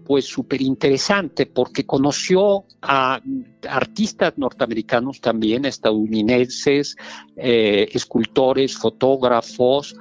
pues 0.05 0.23
súper 0.23 0.61
interesante 0.61 1.47
porque 1.47 1.85
conoció 1.85 2.63
a 2.81 3.19
artistas 3.67 4.37
norteamericanos 4.37 5.19
también, 5.19 5.65
estadounidenses, 5.65 6.95
eh, 7.35 7.89
escultores, 7.91 8.77
fotógrafos, 8.77 9.97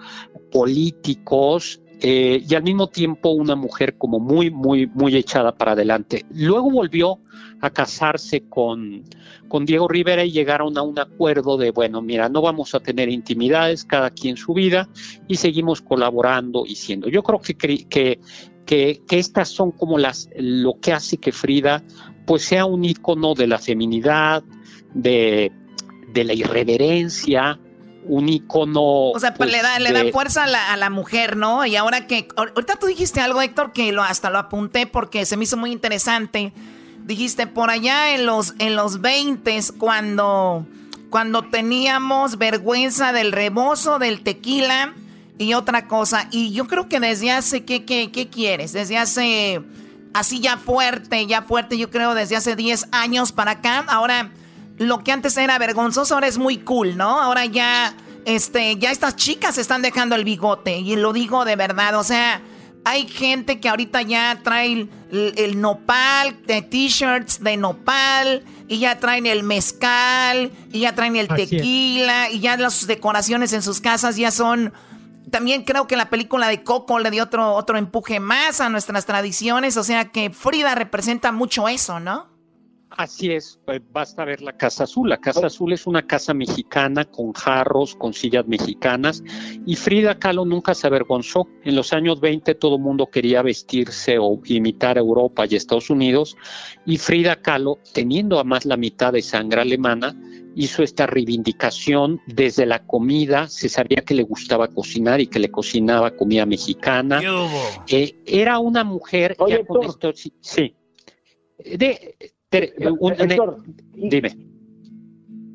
políticos, 0.52 1.80
eh, 2.00 2.44
y 2.46 2.54
al 2.54 2.62
mismo 2.62 2.88
tiempo 2.88 3.30
una 3.30 3.56
mujer 3.56 3.96
como 3.96 4.18
muy, 4.20 4.50
muy, 4.50 4.86
muy 4.86 5.16
echada 5.16 5.52
para 5.56 5.72
adelante. 5.72 6.24
Luego 6.30 6.70
volvió 6.70 7.20
a 7.60 7.70
casarse 7.70 8.48
con, 8.48 9.04
con 9.48 9.64
Diego 9.64 9.88
Rivera 9.88 10.24
y 10.24 10.30
llegaron 10.30 10.76
a 10.76 10.82
un 10.82 10.98
acuerdo 10.98 11.56
de, 11.56 11.70
bueno, 11.70 12.02
mira, 12.02 12.28
no 12.28 12.42
vamos 12.42 12.74
a 12.74 12.80
tener 12.80 13.08
intimidades, 13.08 13.84
cada 13.84 14.10
quien 14.10 14.36
su 14.36 14.52
vida, 14.52 14.88
y 15.26 15.36
seguimos 15.36 15.80
colaborando 15.80 16.64
y 16.66 16.74
siendo. 16.74 17.08
Yo 17.08 17.22
creo 17.22 17.40
que, 17.40 17.54
que, 17.56 18.18
que, 18.66 19.02
que 19.08 19.18
estas 19.18 19.48
son 19.48 19.70
como 19.70 19.96
las, 19.96 20.28
lo 20.36 20.78
que 20.80 20.92
hace 20.92 21.16
que 21.16 21.32
Frida 21.32 21.82
pues 22.26 22.42
sea 22.42 22.66
un 22.66 22.84
ícono 22.84 23.34
de 23.34 23.46
la 23.46 23.58
feminidad, 23.58 24.42
de, 24.92 25.52
de 26.12 26.24
la 26.24 26.34
irreverencia, 26.34 27.60
un 28.08 28.28
ícono... 28.28 28.82
O 29.10 29.18
sea, 29.20 29.34
pues, 29.34 29.50
le, 29.50 29.62
da, 29.62 29.78
le 29.78 29.92
da 29.92 30.10
fuerza 30.12 30.44
a 30.44 30.46
la, 30.46 30.72
a 30.72 30.76
la 30.76 30.90
mujer, 30.90 31.36
¿no? 31.36 31.64
Y 31.66 31.76
ahora 31.76 32.06
que... 32.06 32.28
ahor- 32.28 32.52
Ahorita 32.54 32.76
tú 32.76 32.86
dijiste 32.86 33.20
algo, 33.20 33.40
Héctor, 33.42 33.72
que 33.72 33.92
lo, 33.92 34.02
hasta 34.02 34.30
lo 34.30 34.38
apunté 34.38 34.86
porque 34.86 35.26
se 35.26 35.36
me 35.36 35.44
hizo 35.44 35.56
muy 35.56 35.72
interesante. 35.72 36.52
Dijiste, 37.04 37.46
por 37.46 37.70
allá 37.70 38.14
en 38.14 38.26
los, 38.26 38.54
en 38.58 38.74
los 38.76 39.00
20 39.00 39.58
cuando, 39.78 40.66
cuando 41.10 41.42
teníamos 41.42 42.36
vergüenza 42.38 43.12
del 43.12 43.32
rebozo, 43.32 43.98
del 43.98 44.22
tequila 44.22 44.92
y 45.38 45.54
otra 45.54 45.86
cosa. 45.86 46.28
Y 46.30 46.52
yo 46.52 46.66
creo 46.66 46.88
que 46.88 46.98
desde 47.00 47.30
hace, 47.30 47.64
¿qué, 47.64 47.84
qué, 47.84 48.10
qué 48.10 48.28
quieres? 48.28 48.72
Desde 48.72 48.98
hace, 48.98 49.62
así 50.14 50.40
ya 50.40 50.56
fuerte, 50.56 51.26
ya 51.26 51.42
fuerte, 51.42 51.78
yo 51.78 51.90
creo 51.90 52.14
desde 52.14 52.36
hace 52.36 52.56
10 52.56 52.88
años 52.90 53.32
para 53.32 53.52
acá. 53.52 53.84
Ahora, 53.88 54.30
lo 54.78 55.02
que 55.04 55.12
antes 55.12 55.36
era 55.36 55.58
vergonzoso 55.58 56.14
ahora 56.14 56.26
es 56.26 56.38
muy 56.38 56.58
cool, 56.58 56.96
¿no? 56.96 57.20
Ahora 57.20 57.46
ya, 57.46 57.96
este, 58.24 58.76
ya 58.76 58.90
estas 58.90 59.16
chicas 59.16 59.58
están 59.58 59.82
dejando 59.82 60.14
el 60.14 60.24
bigote. 60.24 60.78
Y 60.78 60.96
lo 60.96 61.12
digo 61.12 61.44
de 61.44 61.56
verdad, 61.56 61.98
o 61.98 62.04
sea... 62.04 62.42
Hay 62.88 63.08
gente 63.08 63.58
que 63.58 63.68
ahorita 63.68 64.02
ya 64.02 64.42
trae 64.44 64.70
el, 65.10 65.34
el 65.36 65.60
nopal, 65.60 66.40
de 66.46 66.62
t-shirts 66.62 67.42
de 67.42 67.56
nopal, 67.56 68.44
y 68.68 68.78
ya 68.78 69.00
traen 69.00 69.26
el 69.26 69.42
mezcal, 69.42 70.52
y 70.70 70.78
ya 70.78 70.94
traen 70.94 71.16
el 71.16 71.26
tequila, 71.26 72.30
y 72.30 72.38
ya 72.38 72.56
las 72.56 72.86
decoraciones 72.86 73.52
en 73.52 73.62
sus 73.62 73.80
casas 73.80 74.14
ya 74.14 74.30
son... 74.30 74.72
También 75.32 75.64
creo 75.64 75.88
que 75.88 75.96
la 75.96 76.10
película 76.10 76.46
de 76.46 76.62
Coco 76.62 77.00
le 77.00 77.10
dio 77.10 77.24
otro, 77.24 77.54
otro 77.54 77.76
empuje 77.76 78.20
más 78.20 78.60
a 78.60 78.68
nuestras 78.68 79.04
tradiciones, 79.04 79.76
o 79.76 79.82
sea 79.82 80.12
que 80.12 80.30
Frida 80.30 80.76
representa 80.76 81.32
mucho 81.32 81.66
eso, 81.66 81.98
¿no? 81.98 82.28
Así 82.96 83.30
es, 83.30 83.60
pues 83.66 83.82
basta 83.92 84.24
ver 84.24 84.40
la 84.40 84.56
Casa 84.56 84.84
Azul. 84.84 85.10
La 85.10 85.18
Casa 85.18 85.48
Azul 85.48 85.74
es 85.74 85.86
una 85.86 86.06
casa 86.06 86.32
mexicana 86.32 87.04
con 87.04 87.34
jarros, 87.34 87.94
con 87.94 88.14
sillas 88.14 88.46
mexicanas 88.46 89.22
y 89.66 89.76
Frida 89.76 90.18
Kahlo 90.18 90.46
nunca 90.46 90.74
se 90.74 90.86
avergonzó. 90.86 91.46
En 91.62 91.76
los 91.76 91.92
años 91.92 92.20
20 92.20 92.54
todo 92.54 92.76
el 92.76 92.82
mundo 92.82 93.10
quería 93.10 93.42
vestirse 93.42 94.16
o 94.18 94.40
imitar 94.46 94.96
a 94.96 95.00
Europa 95.00 95.44
y 95.46 95.56
Estados 95.56 95.90
Unidos 95.90 96.36
y 96.86 96.96
Frida 96.96 97.42
Kahlo, 97.42 97.80
teniendo 97.92 98.36
además 98.36 98.64
la 98.64 98.78
mitad 98.78 99.12
de 99.12 99.20
sangre 99.20 99.60
alemana, 99.60 100.18
hizo 100.54 100.82
esta 100.82 101.06
reivindicación 101.06 102.22
desde 102.26 102.64
la 102.64 102.86
comida, 102.86 103.46
se 103.48 103.68
sabía 103.68 104.02
que 104.06 104.14
le 104.14 104.22
gustaba 104.22 104.68
cocinar 104.68 105.20
y 105.20 105.26
que 105.26 105.38
le 105.38 105.50
cocinaba 105.50 106.12
comida 106.12 106.46
mexicana. 106.46 107.20
Eh, 107.88 108.16
era 108.24 108.58
una 108.58 108.84
mujer, 108.84 109.36
ya 109.46 109.62
con 109.66 109.84
esto, 109.84 110.14
sí, 110.14 110.32
sí. 110.40 110.74
De, 111.58 112.16
un- 113.00 113.12
Héctor, 113.12 113.62
dime. 113.94 114.30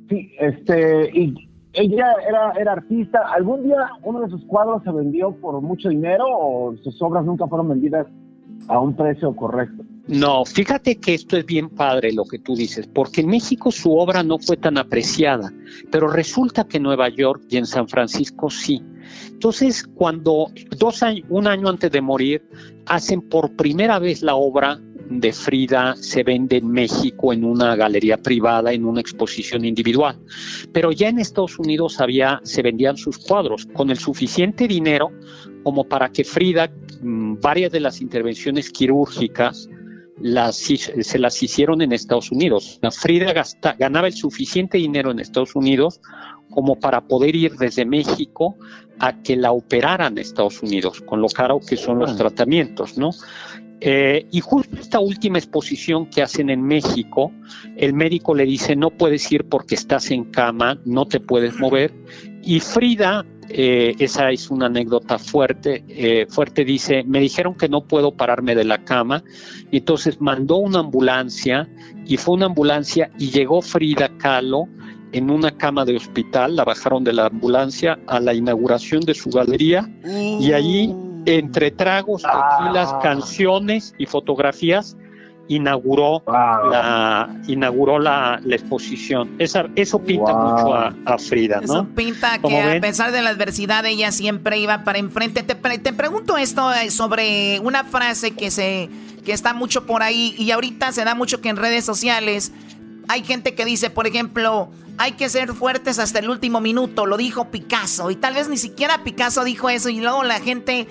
Sí, 0.09 0.31
este, 0.39 1.09
y 1.17 1.33
ella 1.73 2.13
era, 2.27 2.51
era 2.59 2.73
artista. 2.73 3.19
¿Algún 3.33 3.63
día 3.63 3.77
uno 4.03 4.21
de 4.21 4.29
sus 4.29 4.43
cuadros 4.45 4.83
se 4.83 4.91
vendió 4.91 5.31
por 5.31 5.61
mucho 5.61 5.89
dinero 5.89 6.25
o 6.27 6.75
sus 6.83 7.01
obras 7.01 7.25
nunca 7.25 7.47
fueron 7.47 7.69
vendidas 7.69 8.07
a 8.67 8.79
un 8.79 8.93
precio 8.95 9.33
correcto? 9.35 9.83
No, 10.07 10.43
fíjate 10.43 10.97
que 10.97 11.13
esto 11.13 11.37
es 11.37 11.45
bien 11.45 11.69
padre 11.69 12.11
lo 12.11 12.25
que 12.25 12.39
tú 12.39 12.55
dices, 12.55 12.87
porque 12.87 13.21
en 13.21 13.27
México 13.27 13.71
su 13.71 13.95
obra 13.95 14.23
no 14.23 14.39
fue 14.39 14.57
tan 14.57 14.77
apreciada, 14.77 15.53
pero 15.91 16.07
resulta 16.07 16.65
que 16.65 16.77
en 16.77 16.83
Nueva 16.83 17.07
York 17.07 17.43
y 17.49 17.57
en 17.57 17.65
San 17.65 17.87
Francisco 17.87 18.49
sí. 18.49 18.83
Entonces, 19.31 19.83
cuando 19.95 20.47
dos 20.77 21.03
años, 21.03 21.25
un 21.29 21.47
año 21.47 21.69
antes 21.69 21.91
de 21.91 22.01
morir, 22.01 22.43
hacen 22.87 23.21
por 23.21 23.55
primera 23.55 23.99
vez 23.99 24.21
la 24.21 24.35
obra 24.35 24.79
de 25.19 25.33
Frida, 25.33 25.95
se 25.97 26.23
vende 26.23 26.57
en 26.57 26.67
México 26.71 27.33
en 27.33 27.43
una 27.43 27.75
galería 27.75 28.17
privada, 28.17 28.71
en 28.71 28.85
una 28.85 29.01
exposición 29.01 29.65
individual. 29.65 30.17
Pero 30.71 30.91
ya 30.91 31.09
en 31.09 31.19
Estados 31.19 31.59
Unidos 31.59 31.99
había, 31.99 32.39
se 32.43 32.61
vendían 32.61 32.97
sus 32.97 33.17
cuadros 33.17 33.65
con 33.73 33.89
el 33.89 33.97
suficiente 33.97 34.67
dinero 34.67 35.11
como 35.63 35.83
para 35.83 36.09
que 36.09 36.23
Frida, 36.23 36.71
mm, 37.01 37.35
varias 37.41 37.71
de 37.71 37.81
las 37.81 38.01
intervenciones 38.01 38.69
quirúrgicas, 38.69 39.69
las, 40.19 40.55
se 40.57 41.19
las 41.19 41.41
hicieron 41.41 41.81
en 41.81 41.91
Estados 41.93 42.31
Unidos. 42.31 42.79
Frida 42.91 43.33
gasta- 43.33 43.75
ganaba 43.77 44.07
el 44.07 44.13
suficiente 44.13 44.77
dinero 44.77 45.09
en 45.11 45.19
Estados 45.19 45.55
Unidos 45.55 45.99
como 46.51 46.75
para 46.75 47.01
poder 47.07 47.35
ir 47.35 47.53
desde 47.53 47.85
México 47.85 48.55
a 48.99 49.23
que 49.23 49.35
la 49.35 49.51
operaran 49.51 50.13
en 50.13 50.19
Estados 50.19 50.61
Unidos, 50.61 51.01
con 51.01 51.21
lo 51.21 51.27
caro 51.27 51.59
que 51.59 51.75
son 51.75 51.97
los 51.97 52.15
tratamientos, 52.17 52.97
¿no? 52.99 53.09
Eh, 53.83 54.27
y 54.31 54.41
justo 54.41 54.75
esta 54.75 54.99
última 54.99 55.39
exposición 55.39 56.05
que 56.05 56.21
hacen 56.21 56.51
en 56.51 56.61
México, 56.61 57.31
el 57.75 57.93
médico 57.95 58.35
le 58.35 58.45
dice, 58.45 58.75
no 58.75 58.91
puedes 58.91 59.29
ir 59.31 59.45
porque 59.45 59.73
estás 59.73 60.11
en 60.11 60.25
cama, 60.25 60.79
no 60.85 61.07
te 61.07 61.19
puedes 61.19 61.59
mover. 61.59 61.91
Y 62.43 62.59
Frida, 62.59 63.25
eh, 63.49 63.95
esa 63.97 64.29
es 64.29 64.51
una 64.51 64.67
anécdota 64.67 65.17
fuerte, 65.17 65.83
eh, 65.89 66.27
fuerte 66.29 66.63
dice, 66.63 67.03
me 67.03 67.19
dijeron 67.19 67.55
que 67.55 67.69
no 67.69 67.87
puedo 67.87 68.11
pararme 68.11 68.53
de 68.53 68.65
la 68.65 68.83
cama, 68.83 69.23
y 69.71 69.77
entonces 69.77 70.21
mandó 70.21 70.57
una 70.57 70.79
ambulancia, 70.79 71.67
y 72.05 72.17
fue 72.17 72.35
una 72.35 72.45
ambulancia, 72.45 73.09
y 73.17 73.31
llegó 73.31 73.63
Frida 73.63 74.15
Kahlo 74.19 74.67
en 75.11 75.31
una 75.31 75.57
cama 75.57 75.85
de 75.85 75.95
hospital, 75.95 76.55
la 76.55 76.65
bajaron 76.65 77.03
de 77.03 77.13
la 77.13 77.25
ambulancia 77.25 77.99
a 78.05 78.19
la 78.19 78.35
inauguración 78.35 79.01
de 79.01 79.15
su 79.15 79.31
galería, 79.31 79.91
y 80.05 80.53
allí 80.53 80.93
entre 81.25 81.71
tragos, 81.71 82.23
tequilas, 82.23 82.93
canciones 83.01 83.93
y 83.97 84.05
fotografías, 84.05 84.97
inauguró 85.47 86.23
la 86.27 87.29
inauguró 87.47 87.99
la, 87.99 88.39
la 88.43 88.55
exposición. 88.55 89.31
Esa, 89.39 89.65
eso 89.75 89.99
pinta 89.99 90.31
Wow. 90.31 90.49
mucho 90.51 90.73
a, 90.73 90.93
a 91.05 91.17
Frida, 91.17 91.57
¿no? 91.57 91.63
Eso 91.63 91.87
pinta 91.95 92.37
que 92.39 92.61
a 92.61 92.79
pesar 92.79 93.11
de 93.11 93.21
la 93.21 93.31
adversidad 93.31 93.85
ella 93.85 94.11
siempre 94.11 94.59
iba 94.59 94.83
para 94.83 94.99
enfrente. 94.99 95.43
Te, 95.43 95.55
pre- 95.55 95.77
te 95.79 95.91
pregunto 95.93 96.37
esto 96.37 96.71
eh, 96.73 96.89
sobre 96.91 97.59
una 97.59 97.83
frase 97.83 98.31
que 98.31 98.49
se 98.51 98.89
que 99.25 99.33
está 99.33 99.53
mucho 99.53 99.85
por 99.85 100.01
ahí 100.01 100.33
y 100.37 100.49
ahorita 100.51 100.91
se 100.93 101.03
da 101.03 101.13
mucho 101.15 101.41
que 101.41 101.49
en 101.49 101.57
redes 101.57 101.85
sociales 101.85 102.51
hay 103.07 103.23
gente 103.23 103.53
que 103.53 103.65
dice, 103.65 103.89
por 103.91 104.07
ejemplo, 104.07 104.69
hay 104.97 105.11
que 105.11 105.29
ser 105.29 105.53
fuertes 105.53 105.99
hasta 105.99 106.19
el 106.19 106.29
último 106.29 106.59
minuto, 106.61 107.05
lo 107.05 107.17
dijo 107.17 107.49
Picasso 107.51 108.09
y 108.09 108.15
tal 108.15 108.33
vez 108.35 108.47
ni 108.49 108.57
siquiera 108.57 109.03
Picasso 109.03 109.43
dijo 109.43 109.69
eso 109.69 109.89
y 109.89 109.99
luego 109.99 110.23
la 110.23 110.39
gente 110.39 110.87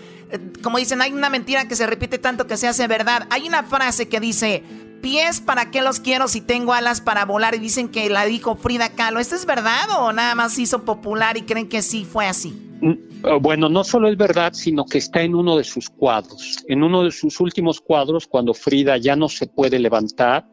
como 0.63 0.79
dicen, 0.79 1.03
hay 1.03 1.13
una 1.13 1.31
mentira 1.31 1.67
que 1.69 1.77
se 1.77 1.87
repite 1.87 2.19
tanto 2.19 2.47
que 2.47 2.57
se 2.57 2.69
hace 2.69 2.87
verdad. 2.87 3.27
Hay 3.31 3.47
una 3.49 3.63
frase 3.63 4.09
que 4.09 4.21
dice, 4.21 4.63
pies, 5.01 5.41
¿para 5.41 5.71
qué 5.71 5.83
los 5.83 6.01
quiero 6.01 6.29
si 6.29 6.41
tengo 6.41 6.73
alas 6.73 7.01
para 7.01 7.25
volar? 7.25 7.55
Y 7.55 7.59
dicen 7.59 7.89
que 7.89 8.09
la 8.11 8.25
dijo 8.25 8.57
Frida 8.57 8.91
Kahlo. 8.91 9.21
¿Esto 9.21 9.35
es 9.35 9.47
verdad 9.47 9.89
o 9.99 10.13
nada 10.13 10.35
más 10.35 10.55
se 10.55 10.63
hizo 10.63 10.85
popular 10.85 11.37
y 11.37 11.43
creen 11.43 11.69
que 11.69 11.83
sí 11.83 12.05
fue 12.05 12.27
así? 12.27 12.51
Mm, 12.81 12.91
eh, 12.91 13.39
Bueno, 13.41 13.69
no 13.69 13.85
solo 13.85 14.09
es 14.09 14.17
verdad, 14.17 14.53
sino 14.53 14.85
que 14.85 14.99
está 14.99 15.23
en 15.23 15.35
uno 15.35 15.57
de 15.57 15.65
sus 15.65 15.89
cuadros. 15.89 16.65
En 16.69 16.83
uno 16.83 17.05
de 17.05 17.11
sus 17.11 17.41
últimos 17.41 17.81
cuadros, 17.81 18.27
cuando 18.27 18.55
Frida 18.55 18.97
ya 18.97 19.17
no 19.17 19.29
se 19.29 19.47
puede 19.47 19.79
levantar 19.79 20.47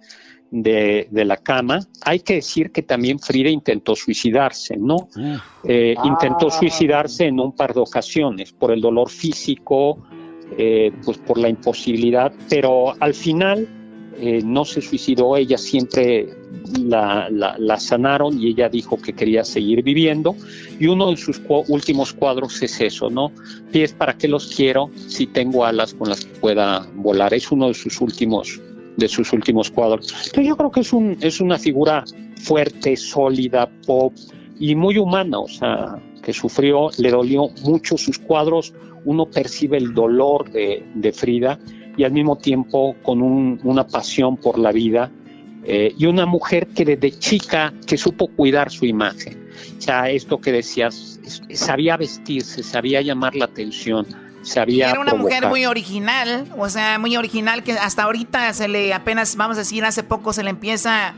de, 0.51 1.07
de 1.11 1.25
la 1.25 1.37
cama, 1.37 1.79
hay 2.03 2.19
que 2.21 2.35
decir 2.35 2.71
que 2.71 2.81
también 2.81 3.19
Frida 3.19 3.49
intentó 3.49 3.95
suicidarse, 3.95 4.77
¿no? 4.77 5.09
Eh, 5.63 5.95
Intentó 6.03 6.49
suicidarse 6.49 7.25
en 7.25 7.39
un 7.39 7.53
par 7.53 7.73
de 7.73 7.81
ocasiones 7.81 8.53
por 8.53 8.71
el 8.71 8.79
dolor 8.79 9.09
físico, 9.09 9.99
eh, 10.57 10.91
pues 11.03 11.17
por 11.17 11.37
la 11.37 11.49
imposibilidad, 11.49 12.31
pero 12.49 12.93
al 13.01 13.13
final 13.13 13.67
eh, 14.19 14.41
no 14.43 14.65
se 14.65 14.81
suicidó, 14.81 15.35
ella 15.37 15.57
siempre 15.59 16.27
la, 16.79 17.29
la- 17.29 17.55
la 17.59 17.77
sanaron 17.79 18.41
y 18.41 18.47
ella 18.47 18.67
dijo 18.69 18.97
que 18.99 19.13
quería 19.13 19.43
seguir 19.43 19.83
viviendo. 19.83 20.35
Y 20.79 20.87
uno 20.87 21.11
de 21.11 21.17
sus 21.17 21.37
cu- 21.39 21.65
últimos 21.67 22.13
cuadros 22.13 22.63
es 22.63 22.79
eso, 22.81 23.09
¿no? 23.11 23.31
Pies, 23.71 23.93
¿para 23.93 24.17
qué 24.17 24.27
los 24.27 24.47
quiero 24.55 24.89
si 24.95 25.27
tengo 25.27 25.65
alas 25.65 25.93
con 25.93 26.09
las 26.09 26.25
que 26.25 26.33
pueda 26.39 26.87
volar? 26.95 27.33
Es 27.35 27.51
uno 27.51 27.67
de 27.67 27.73
sus 27.75 28.01
últimos, 28.01 28.59
de 28.97 29.07
sus 29.07 29.31
últimos 29.31 29.71
cuadros. 29.71 30.31
Yo 30.35 30.57
creo 30.57 30.71
que 30.71 30.81
es, 30.81 30.91
un, 30.91 31.17
es 31.21 31.39
una 31.39 31.57
figura 31.57 32.03
fuerte, 32.41 32.95
sólida, 32.97 33.69
pop 33.85 34.13
y 34.59 34.75
muy 34.75 34.97
humana, 34.97 35.39
o 35.39 35.47
sea, 35.47 36.01
que 36.21 36.33
sufrió, 36.33 36.89
le 36.97 37.11
dolió 37.11 37.49
mucho 37.63 37.97
sus 37.97 38.19
cuadros, 38.19 38.73
uno 39.05 39.25
percibe 39.27 39.77
el 39.77 39.93
dolor 39.93 40.51
de, 40.51 41.11
Frida 41.13 41.59
y 41.95 42.03
al 42.03 42.11
mismo 42.11 42.37
tiempo 42.37 42.95
con 43.03 43.21
un- 43.21 43.59
una 43.63 43.87
pasión 43.87 44.35
por 44.37 44.59
la 44.59 44.71
vida 44.71 45.11
eh, 45.63 45.93
y 45.97 46.05
una 46.05 46.25
mujer 46.25 46.67
que 46.67 46.85
desde 46.85 47.11
chica 47.11 47.73
que 47.85 47.97
supo 47.97 48.27
cuidar 48.27 48.71
su 48.71 48.85
imagen. 48.85 49.47
O 49.77 49.81
sea, 49.81 50.09
esto 50.09 50.39
que 50.39 50.51
decías, 50.51 51.19
sabía 51.51 51.97
vestirse, 51.97 52.63
sabía 52.63 53.01
llamar 53.01 53.35
la 53.35 53.45
atención, 53.45 54.05
sabía 54.47 54.89
Era 54.89 54.99
una 54.99 55.13
mujer 55.13 55.47
muy 55.47 55.65
original, 55.65 56.51
o 56.57 56.69
sea, 56.69 56.97
muy 56.99 57.15
original 57.17 57.63
que 57.63 57.73
hasta 57.73 58.03
ahorita 58.03 58.53
se 58.53 58.67
le 58.67 58.93
apenas, 58.93 59.35
vamos 59.35 59.57
a 59.57 59.61
decir, 59.61 59.85
hace 59.85 60.03
poco 60.03 60.33
se 60.33 60.43
le 60.43 60.49
empieza 60.49 61.13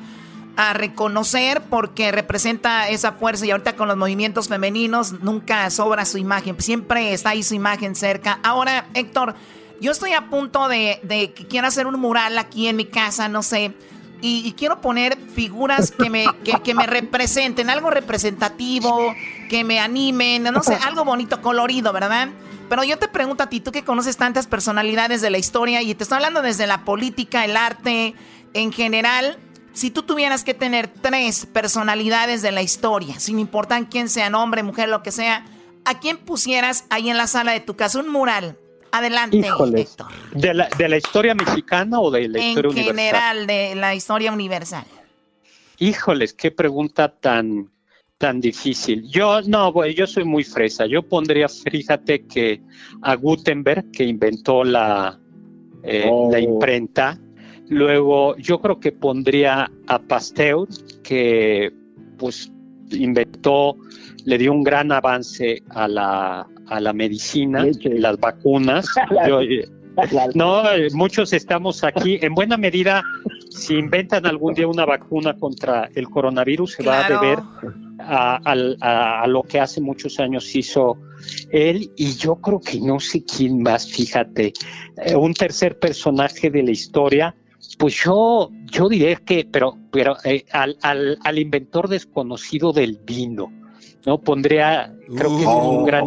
a 0.56 0.74
reconocer 0.74 1.62
porque 1.70 2.12
representa 2.12 2.90
esa 2.90 3.14
fuerza 3.14 3.46
y 3.46 3.52
ahorita 3.52 3.76
con 3.76 3.88
los 3.88 3.96
movimientos 3.96 4.50
femeninos 4.50 5.14
nunca 5.22 5.70
sobra 5.70 6.06
su 6.06 6.18
imagen, 6.18 6.60
siempre 6.60 7.14
está 7.14 7.30
ahí 7.30 7.44
su 7.44 7.56
imagen 7.56 7.96
cerca. 7.96 8.40
Ahora, 8.44 8.88
Héctor, 8.94 9.36
yo 9.80 9.92
estoy 9.92 10.14
a 10.14 10.30
punto 10.30 10.68
de, 10.68 11.00
de 11.04 11.32
que 11.32 11.48
quiero 11.48 11.68
hacer 11.68 11.88
un 11.88 12.00
mural 12.00 12.38
aquí 12.38 12.68
en 12.68 12.76
mi 12.76 12.86
casa, 12.86 13.30
no 13.30 13.42
sé, 13.42 13.74
y, 14.22 14.46
y 14.46 14.52
quiero 14.54 14.82
poner 14.82 15.18
figuras 15.34 15.92
que 15.92 16.10
me, 16.10 16.26
que, 16.44 16.60
que 16.62 16.74
me 16.74 16.86
representen, 16.86 17.70
algo 17.70 17.90
representativo, 17.90 19.16
que 19.50 19.64
me 19.64 19.80
animen, 19.80 20.44
no 20.44 20.62
sé, 20.62 20.76
algo 20.86 21.06
bonito, 21.06 21.42
colorido, 21.42 21.94
¿verdad? 21.94 22.30
Pero 22.70 22.84
yo 22.84 22.98
te 22.98 23.08
pregunto 23.08 23.44
a 23.44 23.50
ti, 23.50 23.60
tú 23.60 23.72
que 23.72 23.84
conoces 23.84 24.16
tantas 24.18 24.48
personalidades 24.48 25.22
de 25.22 25.32
la 25.32 25.40
historia 25.40 25.82
y 25.82 25.96
te 25.96 26.04
estoy 26.04 26.18
hablando 26.18 26.42
desde 26.42 26.68
la 26.68 26.86
política, 26.86 27.44
el 27.44 27.58
arte, 27.58 28.14
en 28.54 28.72
general, 28.72 29.38
si 29.74 29.90
tú 29.90 30.04
tuvieras 30.04 30.44
que 30.44 30.54
tener 30.54 30.88
tres 30.88 31.46
personalidades 31.48 32.42
de 32.42 32.52
la 32.52 32.62
historia, 32.62 33.20
sin 33.20 33.40
importar 33.40 33.90
quién 33.90 34.08
sea, 34.08 34.28
hombre, 34.38 34.62
mujer, 34.62 34.90
lo 34.90 35.02
que 35.02 35.12
sea, 35.12 35.46
¿a 35.86 36.00
quién 36.00 36.18
pusieras 36.18 36.86
ahí 36.90 37.10
en 37.10 37.18
la 37.18 37.28
sala 37.28 37.54
de 37.54 37.60
tu 37.60 37.76
casa 37.76 38.00
un 38.00 38.10
mural? 38.10 38.58
Adelante, 38.92 39.40
Héctor. 39.40 40.08
¿De 40.32 40.54
la, 40.54 40.68
¿De 40.78 40.90
la 40.90 40.98
historia 40.98 41.36
mexicana 41.36 42.00
o 42.00 42.10
de 42.10 42.28
la 42.28 42.40
En 42.40 42.46
historia 42.46 42.72
universal? 42.72 42.96
general, 42.96 43.48
de 43.48 43.76
la 43.76 43.96
historia 43.96 44.32
universal. 44.32 44.86
Híjoles, 45.78 46.34
qué 46.34 46.52
pregunta 46.52 47.10
tan, 47.10 47.70
tan 48.20 48.42
difícil. 48.42 49.08
Yo, 49.10 49.42
no, 49.44 49.74
yo 49.88 50.06
soy 50.06 50.26
muy 50.26 50.44
fresa. 50.44 50.86
Yo 50.86 51.02
pondría, 51.02 51.48
fíjate 51.48 52.28
que 52.28 52.62
a 53.02 53.16
Gutenberg, 53.16 53.90
que 53.92 54.04
inventó 54.04 54.64
la, 54.64 55.18
eh, 55.84 56.06
Oh. 56.08 56.30
la 56.30 56.40
imprenta. 56.40 57.18
Luego, 57.70 58.36
yo 58.38 58.60
creo 58.60 58.80
que 58.80 58.92
pondría 58.92 59.72
a 59.88 60.00
Pasteur, 60.00 60.68
que 61.02 61.72
pues 62.18 62.52
inventó, 62.92 63.78
le 64.26 64.38
dio 64.38 64.52
un 64.52 64.64
gran 64.64 64.92
avance 64.92 65.64
a 65.70 65.88
la, 65.88 66.46
a 66.68 66.80
la 66.82 66.92
medicina, 66.92 67.66
las 67.84 68.20
vacunas. 68.20 68.86
Yo, 69.28 69.42
eh, 69.42 69.66
no, 70.36 70.70
eh, 70.70 70.90
muchos 70.94 71.32
estamos 71.32 71.84
aquí. 71.86 72.20
En 72.22 72.34
buena 72.34 72.58
medida, 72.58 73.04
si 73.50 73.76
inventan 73.76 74.26
algún 74.26 74.54
día 74.54 74.68
una 74.68 74.86
vacuna 74.86 75.34
contra 75.38 75.90
el 75.96 76.10
coronavirus, 76.10 76.74
se 76.74 76.84
va 76.84 77.00
a 77.00 77.04
deber 77.10 77.44
a, 78.00 78.36
al- 78.38 78.78
a- 78.82 79.22
a 79.24 79.28
lo 79.28 79.44
que 79.44 79.60
hace 79.60 79.82
muchos 79.82 80.20
años 80.20 80.56
hizo 80.56 80.98
él. 81.52 81.92
Y 81.98 82.14
yo 82.16 82.36
creo 82.36 82.60
que 82.60 82.80
no 82.80 83.00
sé 83.00 83.24
quién 83.26 83.62
más, 83.62 83.92
fíjate. 83.92 84.54
Eh, 85.04 85.16
un 85.16 85.34
tercer 85.34 85.78
personaje 85.80 86.50
de 86.50 86.64
la 86.64 86.72
historia. 86.72 87.36
Pues 87.78 87.94
yo, 88.04 88.52
yo 88.72 88.88
diré 88.90 89.18
que, 89.18 89.46
pero, 89.52 89.78
pero 89.92 90.16
eh, 90.24 90.46
al, 90.52 90.78
al, 90.82 91.18
al 91.24 91.38
inventor 91.40 91.88
desconocido 91.90 92.72
del 92.72 92.98
vino, 93.06 93.52
¿no? 94.06 94.18
Pondría, 94.20 94.94
creo 95.18 95.36
que 95.36 95.44
es 95.44 95.50
un 95.50 95.84
gran, 95.86 96.06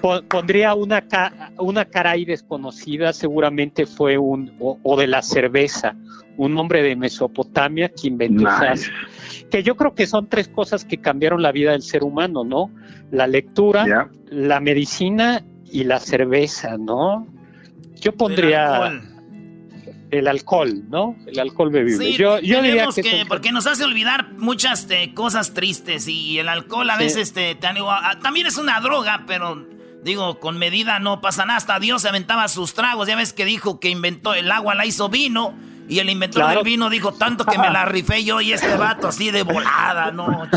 Po- 0.00 0.22
pondría 0.28 0.74
una, 0.74 1.00
ca- 1.06 1.52
una 1.58 1.84
cara 1.84 2.10
ahí 2.12 2.24
desconocida, 2.24 3.12
seguramente 3.12 3.86
fue 3.86 4.18
un, 4.18 4.52
o, 4.60 4.78
o 4.82 4.96
de 4.98 5.06
la 5.06 5.22
cerveza, 5.22 5.96
un 6.36 6.56
hombre 6.58 6.82
de 6.82 6.96
Mesopotamia 6.96 7.88
que 7.90 8.08
inventó 8.08 8.44
Nice. 8.70 8.90
que 9.50 9.62
yo 9.62 9.76
creo 9.76 9.94
que 9.94 10.06
son 10.06 10.28
tres 10.28 10.48
cosas 10.48 10.84
que 10.84 10.98
cambiaron 10.98 11.42
la 11.42 11.52
vida 11.52 11.72
del 11.72 11.82
ser 11.82 12.02
humano, 12.04 12.42
¿no? 12.44 12.70
La 13.10 13.26
lectura, 13.26 14.08
la 14.30 14.60
medicina 14.60 15.44
y 15.70 15.84
la 15.84 16.00
cerveza, 16.00 16.76
¿no? 16.78 17.26
Yo 18.00 18.12
pondría 18.16 19.00
el 20.10 20.28
alcohol, 20.28 20.82
¿no? 20.90 21.16
El 21.26 21.38
alcohol 21.38 21.70
bebible. 21.70 22.04
Sí, 22.12 22.16
yo, 22.18 22.38
yo 22.40 22.60
diría 22.62 22.86
que, 22.94 23.24
porque 23.26 23.52
nos 23.52 23.66
hace 23.66 23.84
olvidar 23.84 24.32
muchas 24.34 24.86
eh, 24.90 25.12
cosas 25.14 25.54
tristes 25.54 26.06
y 26.08 26.38
el 26.38 26.48
alcohol 26.48 26.88
a 26.90 26.96
Sí. 26.98 27.04
veces 27.04 27.32
te, 27.32 27.54
te 27.54 27.66
anima- 27.66 28.00
ah, 28.02 28.18
también 28.20 28.46
es 28.46 28.58
una 28.58 28.80
droga, 28.80 29.24
pero 29.26 29.66
digo, 30.04 30.38
con 30.40 30.58
medida 30.58 30.98
no 30.98 31.20
pasa 31.20 31.46
nada. 31.46 31.56
Hasta 31.58 31.78
Dios 31.78 32.02
se 32.02 32.08
aventaba 32.08 32.48
sus 32.48 32.74
tragos. 32.74 33.06
Ya 33.08 33.16
ves 33.16 33.32
que 33.32 33.44
dijo 33.46 33.80
que 33.80 33.88
inventó 33.88 34.34
el 34.34 34.50
agua, 34.50 34.74
la 34.74 34.84
hizo 34.84 35.08
vino. 35.08 35.54
Y 35.88 35.98
el 35.98 36.08
inventor 36.10 36.42
Claro. 36.42 36.60
del 36.60 36.64
vino 36.64 36.88
dijo 36.90 37.12
tanto 37.12 37.44
que 37.44 37.58
me 37.58 37.70
la 37.70 37.84
rifé 37.86 38.24
yo 38.24 38.40
y 38.40 38.52
este 38.52 38.76
vato 38.76 39.08
así 39.08 39.30
de 39.30 39.42
volada, 39.42 40.10
¿no? 40.10 40.48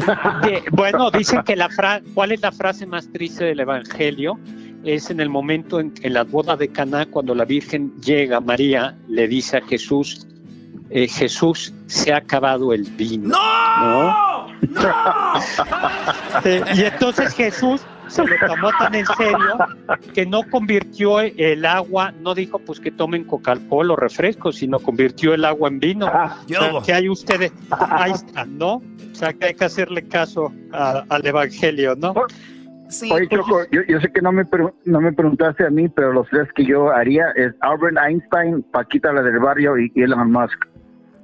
Bueno, 0.71 1.11
dicen 1.11 1.43
que 1.43 1.55
la 1.55 1.69
fra 1.69 2.01
¿cuál 2.13 2.31
es 2.31 2.41
la 2.41 2.51
frase 2.51 2.85
más 2.85 3.11
triste 3.11 3.43
del 3.45 3.59
Evangelio? 3.59 4.39
Es 4.83 5.09
en 5.09 5.19
el 5.19 5.29
momento 5.29 5.79
en, 5.79 5.93
en 6.03 6.13
la 6.13 6.23
boda 6.23 6.55
de 6.55 6.67
Caná, 6.69 7.07
cuando 7.07 7.33
la 7.33 7.43
Virgen 7.43 7.93
llega, 8.01 8.39
María 8.39 8.95
le 9.07 9.27
dice 9.27 9.57
a 9.57 9.61
Jesús, 9.61 10.27
eh, 10.91 11.07
Jesús, 11.07 11.73
se 11.87 12.13
ha 12.13 12.17
acabado 12.17 12.71
el 12.71 12.83
vino. 12.83 13.29
¡No! 13.29 14.47
Eh, 16.43 16.63
y 16.75 16.81
entonces 16.83 17.33
Jesús, 17.33 17.81
se 18.07 18.25
lo 18.25 18.35
tomó 18.47 18.69
tan 18.79 18.95
en 18.95 19.05
serio 19.05 19.57
que 20.13 20.25
no 20.25 20.41
convirtió 20.49 21.19
el 21.19 21.65
agua, 21.65 22.11
no 22.21 22.33
dijo 22.35 22.59
pues 22.59 22.79
que 22.79 22.91
tomen 22.91 23.23
Coca-Cola 23.25 23.93
o 23.93 23.95
refrescos, 23.95 24.57
sino 24.57 24.79
convirtió 24.79 25.33
el 25.33 25.45
agua 25.45 25.69
en 25.69 25.79
vino. 25.79 26.07
Ah, 26.11 26.37
O 26.43 26.47
sea, 26.47 26.71
que 26.85 26.93
hay 26.93 27.09
ustedes, 27.09 27.51
ahí 27.71 28.11
está, 28.15 28.45
¿no? 28.45 28.75
O 28.75 29.15
sea, 29.15 29.33
que 29.33 29.45
hay 29.47 29.53
que 29.53 29.65
hacerle 29.65 30.07
caso 30.07 30.51
a- 30.73 31.03
al 31.09 31.25
evangelio, 31.25 31.95
¿no? 31.95 32.13
Oye, 33.11 33.27
Choco, 33.29 33.63
yo, 33.71 33.81
yo 33.87 33.99
sé 33.99 34.11
que 34.11 34.21
no 34.21 34.31
me, 34.31 34.43
no 34.85 35.01
me 35.01 35.11
preguntaste 35.11 35.65
a 35.65 35.69
mí, 35.71 35.89
pero 35.89 36.13
los 36.13 36.27
tres 36.29 36.47
que 36.55 36.65
yo 36.65 36.91
haría 36.91 37.25
es 37.35 37.53
Albert 37.61 37.97
Einstein, 37.97 38.61
Paquita 38.71 39.11
la 39.11 39.23
del 39.23 39.39
barrio 39.39 39.77
y 39.79 39.91
Elon 39.95 40.31
Musk. 40.31 40.65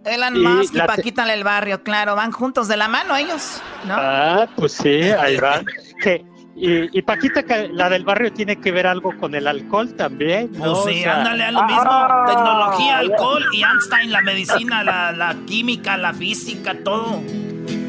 Elon 0.03 0.35
Y 0.35 0.39
Musk 0.39 0.73
y 0.73 0.77
la 0.77 0.87
Paquita 0.87 1.31
el 1.31 1.43
barrio, 1.43 1.83
claro, 1.83 2.15
van 2.15 2.31
juntos 2.31 2.67
de 2.67 2.77
la 2.77 2.87
mano 2.87 3.15
ellos, 3.15 3.61
¿no? 3.87 3.93
Ah, 3.95 4.47
pues 4.55 4.71
sí, 4.71 5.01
ahí 5.03 5.37
va. 5.37 5.61
Que- 6.03 6.25
y, 6.61 6.97
y 6.97 7.01
Paquita, 7.01 7.43
que 7.43 7.69
la 7.69 7.89
del 7.89 8.03
barrio, 8.05 8.31
tiene 8.31 8.55
que 8.57 8.71
ver 8.71 8.85
algo 8.87 9.17
con 9.17 9.33
el 9.35 9.47
alcohol 9.47 9.93
también, 9.95 10.51
¿no? 10.53 10.73
Pues 10.83 10.93
sí, 10.95 10.99
O 11.01 11.03
sea- 11.03 11.17
ándale 11.17 11.43
a 11.45 11.51
lo 11.51 11.63
mismo. 11.63 11.81
Ah, 11.83 12.25
Tecnología, 12.27 12.97
alcohol 12.99 13.43
y 13.51 13.63
Einstein, 13.63 14.11
la 14.11 14.21
medicina, 14.21 14.83
la, 14.83 15.11
la 15.11 15.35
química, 15.47 15.97
la 15.97 16.13
física, 16.13 16.75
todo. 16.83 17.21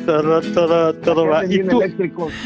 Todo, 0.06 0.40
todo, 0.40 0.94
todo 0.94 1.26
va. 1.28 1.44
¿Y 1.44 1.62
tú? 1.62 1.80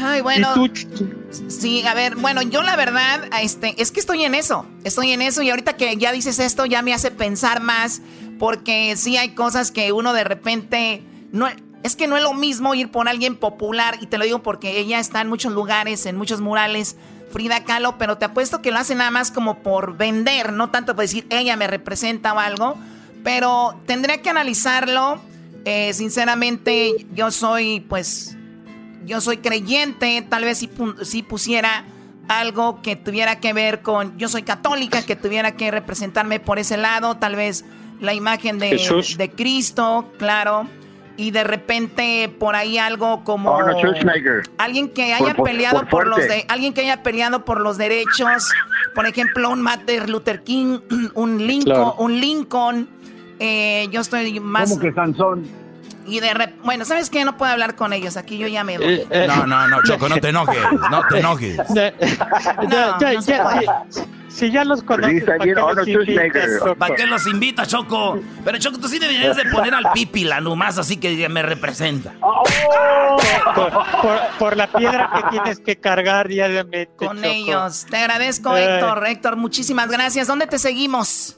Ay, 0.03 0.21
bueno. 0.21 0.53
¿Y 0.55 1.51
Sí, 1.51 1.85
a 1.85 1.93
ver, 1.93 2.15
bueno, 2.15 2.41
yo 2.41 2.61
la 2.61 2.75
verdad, 2.75 3.21
este, 3.41 3.81
es 3.81 3.91
que 3.91 3.99
estoy 3.99 4.23
en 4.23 4.35
eso, 4.35 4.65
estoy 4.83 5.11
en 5.11 5.21
eso 5.21 5.41
y 5.41 5.49
ahorita 5.49 5.73
que 5.73 5.97
ya 5.97 6.11
dices 6.11 6.39
esto 6.39 6.65
ya 6.65 6.81
me 6.81 6.93
hace 6.93 7.11
pensar 7.11 7.61
más 7.61 8.01
porque 8.39 8.95
sí 8.95 9.17
hay 9.17 9.29
cosas 9.29 9.71
que 9.71 9.91
uno 9.91 10.13
de 10.13 10.23
repente 10.23 11.01
no 11.31 11.47
es 11.83 11.95
que 11.95 12.07
no 12.07 12.17
es 12.17 12.23
lo 12.23 12.33
mismo 12.33 12.75
ir 12.75 12.91
por 12.91 13.07
alguien 13.07 13.35
popular 13.35 13.97
y 14.01 14.07
te 14.07 14.17
lo 14.17 14.25
digo 14.25 14.43
porque 14.43 14.79
ella 14.79 14.99
está 14.99 15.21
en 15.21 15.29
muchos 15.29 15.53
lugares, 15.53 16.05
en 16.05 16.17
muchos 16.17 16.41
murales, 16.41 16.97
Frida 17.31 17.63
Kahlo, 17.63 17.97
pero 17.97 18.17
te 18.17 18.25
apuesto 18.25 18.61
que 18.61 18.71
lo 18.71 18.77
hace 18.77 18.95
nada 18.95 19.11
más 19.11 19.31
como 19.31 19.59
por 19.59 19.97
vender, 19.97 20.53
no 20.53 20.69
tanto 20.69 20.95
por 20.95 21.03
decir 21.03 21.27
ella 21.29 21.55
me 21.55 21.67
representa 21.67 22.33
o 22.33 22.39
algo, 22.39 22.75
pero 23.23 23.79
tendría 23.85 24.21
que 24.21 24.29
analizarlo. 24.29 25.19
Eh, 25.65 25.93
sinceramente, 25.93 27.05
yo 27.13 27.29
soy 27.31 27.81
pues 27.81 28.37
yo 29.05 29.21
soy 29.21 29.37
creyente, 29.37 30.25
tal 30.27 30.43
vez 30.43 30.59
si, 30.59 30.69
si 31.03 31.23
pusiera 31.23 31.85
algo 32.27 32.81
que 32.81 32.95
tuviera 32.95 33.39
que 33.39 33.53
ver 33.53 33.81
con, 33.81 34.17
yo 34.17 34.27
soy 34.29 34.43
católica, 34.43 35.01
que 35.01 35.15
tuviera 35.15 35.55
que 35.55 35.71
representarme 35.71 36.39
por 36.39 36.59
ese 36.59 36.77
lado, 36.77 37.15
tal 37.17 37.35
vez 37.35 37.65
la 37.99 38.13
imagen 38.13 38.59
de, 38.59 38.69
Jesús. 38.69 39.17
de 39.17 39.31
Cristo, 39.31 40.11
claro, 40.17 40.67
y 41.17 41.31
de 41.31 41.43
repente 41.43 42.29
por 42.39 42.55
ahí 42.55 42.77
algo 42.77 43.23
como 43.23 43.59
Schwarzenegger. 43.59 44.43
alguien 44.57 44.89
que 44.89 45.13
haya 45.13 45.33
por- 45.33 45.47
peleado 45.49 45.79
por 45.81 45.89
por, 45.89 46.07
los 46.07 46.19
de, 46.19 46.45
alguien 46.47 46.73
que 46.73 46.81
haya 46.81 47.03
peleado 47.03 47.43
por 47.43 47.59
los 47.59 47.77
derechos, 47.77 48.49
por 48.95 49.05
ejemplo 49.07 49.49
un 49.49 49.61
Martin 49.61 50.09
Luther 50.11 50.43
King, 50.43 50.79
un 51.15 51.45
Lincoln, 51.45 51.73
Claro. 51.73 51.95
un 51.97 52.19
Lincoln, 52.21 52.87
eh, 53.39 53.87
yo 53.91 54.01
estoy 54.01 54.39
más 54.39 54.69
Como 54.69 54.81
que 54.81 54.93
Sansón. 54.93 55.66
Y 56.07 56.19
de 56.19 56.31
rep- 56.33 56.55
bueno, 56.63 56.85
¿sabes 56.85 57.09
qué? 57.09 57.23
No 57.25 57.37
puedo 57.37 57.51
hablar 57.51 57.75
con 57.75 57.93
ellos, 57.93 58.17
aquí 58.17 58.37
yo 58.37 58.47
ya 58.47 58.63
me 58.63 58.77
voy. 58.77 58.87
Eh, 58.93 59.07
eh. 59.09 59.25
No, 59.27 59.45
no, 59.45 59.67
no, 59.67 59.83
Choco, 59.83 60.07
no 60.09 60.17
te 60.17 60.29
enojes, 60.29 60.57
no 60.91 61.01
te 61.09 61.19
enojes. 61.19 61.57
Ya, 61.77 61.93
ya, 62.99 63.19
ya, 63.19 63.19
ya, 63.21 63.83
si 64.29 64.51
ya 64.51 64.63
los 64.63 64.83
conoces, 64.83 65.23
¿para 65.23 65.39
qué 65.39 65.53
los 65.53 65.87
invitas, 65.87 66.45
Choco? 66.59 66.75
¿Para 66.75 66.95
qué 66.95 67.07
los 67.07 67.27
invita, 67.27 67.65
Choco? 67.65 68.19
Pero 68.45 68.57
Choco, 68.59 68.77
tú 68.79 68.87
sí 68.87 68.99
deberías 68.99 69.35
de 69.35 69.45
poner 69.45 69.73
al 69.73 69.91
pipila 69.93 70.39
nomás 70.41 70.77
así 70.77 70.97
que 70.97 71.27
me 71.29 71.41
representa. 71.41 72.13
Por, 73.55 73.71
por- 74.01 74.19
por 74.37 74.57
la 74.57 74.67
piedra 74.67 75.09
que 75.15 75.29
tienes 75.31 75.59
que 75.59 75.77
cargar 75.77 76.27
diariamente. 76.27 76.89
Con 76.95 77.17
Choco. 77.17 77.27
ellos. 77.29 77.85
Te 77.89 77.97
agradezco, 77.97 78.55
Eh. 78.55 78.75
Héctor. 78.75 79.07
Héctor, 79.07 79.35
muchísimas 79.37 79.89
gracias. 79.89 80.27
¿Dónde 80.27 80.45
te 80.47 80.59
seguimos? 80.59 81.36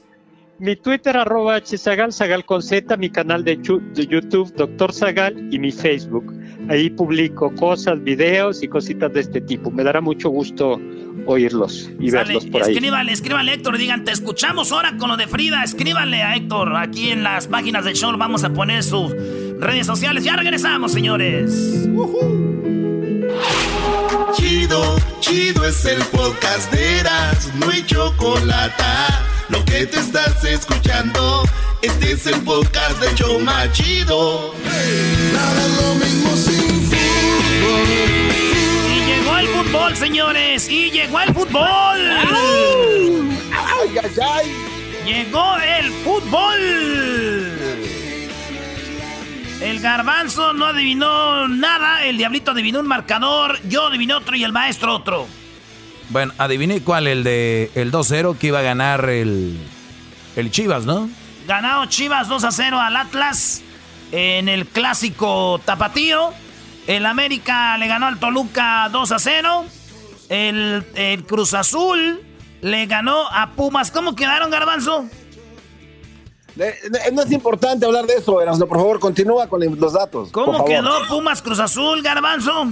Mi 0.60 0.76
Twitter, 0.76 1.16
arroba 1.16 1.58
hzagal, 1.58 2.12
Zagal 2.12 2.44
con 2.44 2.62
Z, 2.62 2.94
mi 2.98 3.08
canal 3.08 3.42
de, 3.44 3.58
YouTube, 3.62 4.52
Doctor 4.54 4.92
Zagal, 4.92 5.48
y 5.50 5.58
mi 5.58 5.72
Facebook. 5.72 6.38
Ahí 6.68 6.90
publico 6.90 7.50
cosas, 7.54 8.02
videos 8.04 8.62
y 8.62 8.68
cositas 8.68 9.10
de 9.14 9.20
este 9.20 9.40
tipo. 9.40 9.70
Me 9.70 9.82
dará 9.82 10.02
mucho 10.02 10.28
gusto 10.28 10.78
oírlos 11.24 11.90
y 11.98 12.10
Sale, 12.10 12.24
verlos 12.24 12.46
por 12.46 12.62
ahí. 12.62 12.72
escríbanle, 12.72 13.12
escríbanle 13.12 13.52
a 13.52 13.54
Héctor 13.54 13.76
y 13.76 13.78
digan, 13.78 14.04
te 14.04 14.12
escuchamos 14.12 14.70
ahora 14.70 14.98
con 14.98 15.08
lo 15.08 15.16
de 15.16 15.26
Frida. 15.26 15.64
Escríbanle 15.64 16.22
a 16.22 16.36
Héctor 16.36 16.76
aquí 16.76 17.08
en 17.08 17.22
las 17.22 17.46
páginas 17.46 17.86
del 17.86 17.94
show. 17.94 18.14
Vamos 18.18 18.44
a 18.44 18.52
poner 18.52 18.82
sus 18.82 19.12
redes 19.58 19.86
sociales. 19.86 20.24
Ya 20.24 20.36
regresamos, 20.36 20.92
señores. 20.92 21.88
Chido, 24.34 24.96
chido 25.20 25.64
es 25.64 25.84
el 25.86 26.02
podcast 26.04 26.70
de 26.70 26.98
Eras, 26.98 27.50
no 27.58 27.70
hay 27.70 27.82
chocolate. 27.82 29.29
Lo 29.50 29.64
que 29.64 29.86
te 29.86 29.98
estás 29.98 30.44
escuchando, 30.44 31.42
este 31.82 32.12
es 32.12 32.24
el 32.26 32.40
podcast 32.42 33.00
de 33.00 33.12
Choma 33.16 33.72
Chido. 33.72 34.54
Nada 35.32 35.62
es 35.62 35.82
lo 35.82 35.94
mismo 35.96 36.36
sin 36.36 36.80
fútbol. 36.82 37.88
Y 38.88 39.04
llegó 39.06 39.38
el 39.38 39.48
fútbol, 39.48 39.96
señores. 39.96 40.68
Y 40.68 40.92
llegó 40.92 41.20
el 41.20 41.34
fútbol. 41.34 41.66
Ay, 41.66 43.40
ay, 43.52 43.98
ay. 44.22 44.52
Llegó 45.04 45.56
el 45.56 45.90
fútbol. 46.04 46.60
El 49.60 49.80
garbanzo 49.80 50.52
no 50.52 50.66
adivinó 50.66 51.48
nada. 51.48 52.04
El 52.04 52.18
diablito 52.18 52.52
adivinó 52.52 52.78
un 52.78 52.86
marcador. 52.86 53.58
Yo 53.64 53.88
adiviné 53.88 54.14
otro 54.14 54.36
y 54.36 54.44
el 54.44 54.52
maestro 54.52 54.94
otro. 54.94 55.26
Bueno, 56.10 56.32
adiviné 56.38 56.82
cuál, 56.82 57.06
el 57.06 57.22
de 57.24 57.70
el 57.74 57.92
2-0 57.92 58.36
que 58.36 58.48
iba 58.48 58.58
a 58.58 58.62
ganar 58.62 59.08
el, 59.08 59.58
el 60.36 60.50
Chivas, 60.50 60.84
¿no? 60.84 61.08
Ganado 61.46 61.86
Chivas 61.86 62.28
2 62.28 62.44
a 62.44 62.52
0 62.52 62.80
al 62.80 62.96
Atlas 62.96 63.62
en 64.12 64.48
el 64.48 64.66
clásico 64.66 65.60
tapatío. 65.64 66.32
El 66.86 67.06
América 67.06 67.78
le 67.78 67.86
ganó 67.86 68.06
al 68.06 68.18
Toluca 68.18 68.88
2 68.90 69.12
a 69.12 69.18
0. 69.18 69.64
El, 70.28 70.84
el 70.94 71.24
Cruz 71.24 71.54
Azul 71.54 72.20
le 72.60 72.86
ganó 72.86 73.28
a 73.30 73.50
Pumas. 73.52 73.90
¿Cómo 73.92 74.14
quedaron, 74.16 74.50
Garbanzo? 74.50 75.06
De- 76.56 76.74
de- 76.90 77.12
no 77.12 77.22
es 77.22 77.30
importante 77.30 77.86
hablar 77.86 78.06
de 78.06 78.14
eso, 78.14 78.40
Erasmo. 78.42 78.66
Por 78.66 78.78
favor, 78.78 78.98
continúa 78.98 79.46
con 79.48 79.60
los 79.78 79.92
datos. 79.92 80.30
¿Cómo 80.32 80.64
quedó 80.64 81.06
Pumas 81.08 81.40
Cruz 81.40 81.60
Azul, 81.60 82.02
Garbanzo? 82.02 82.68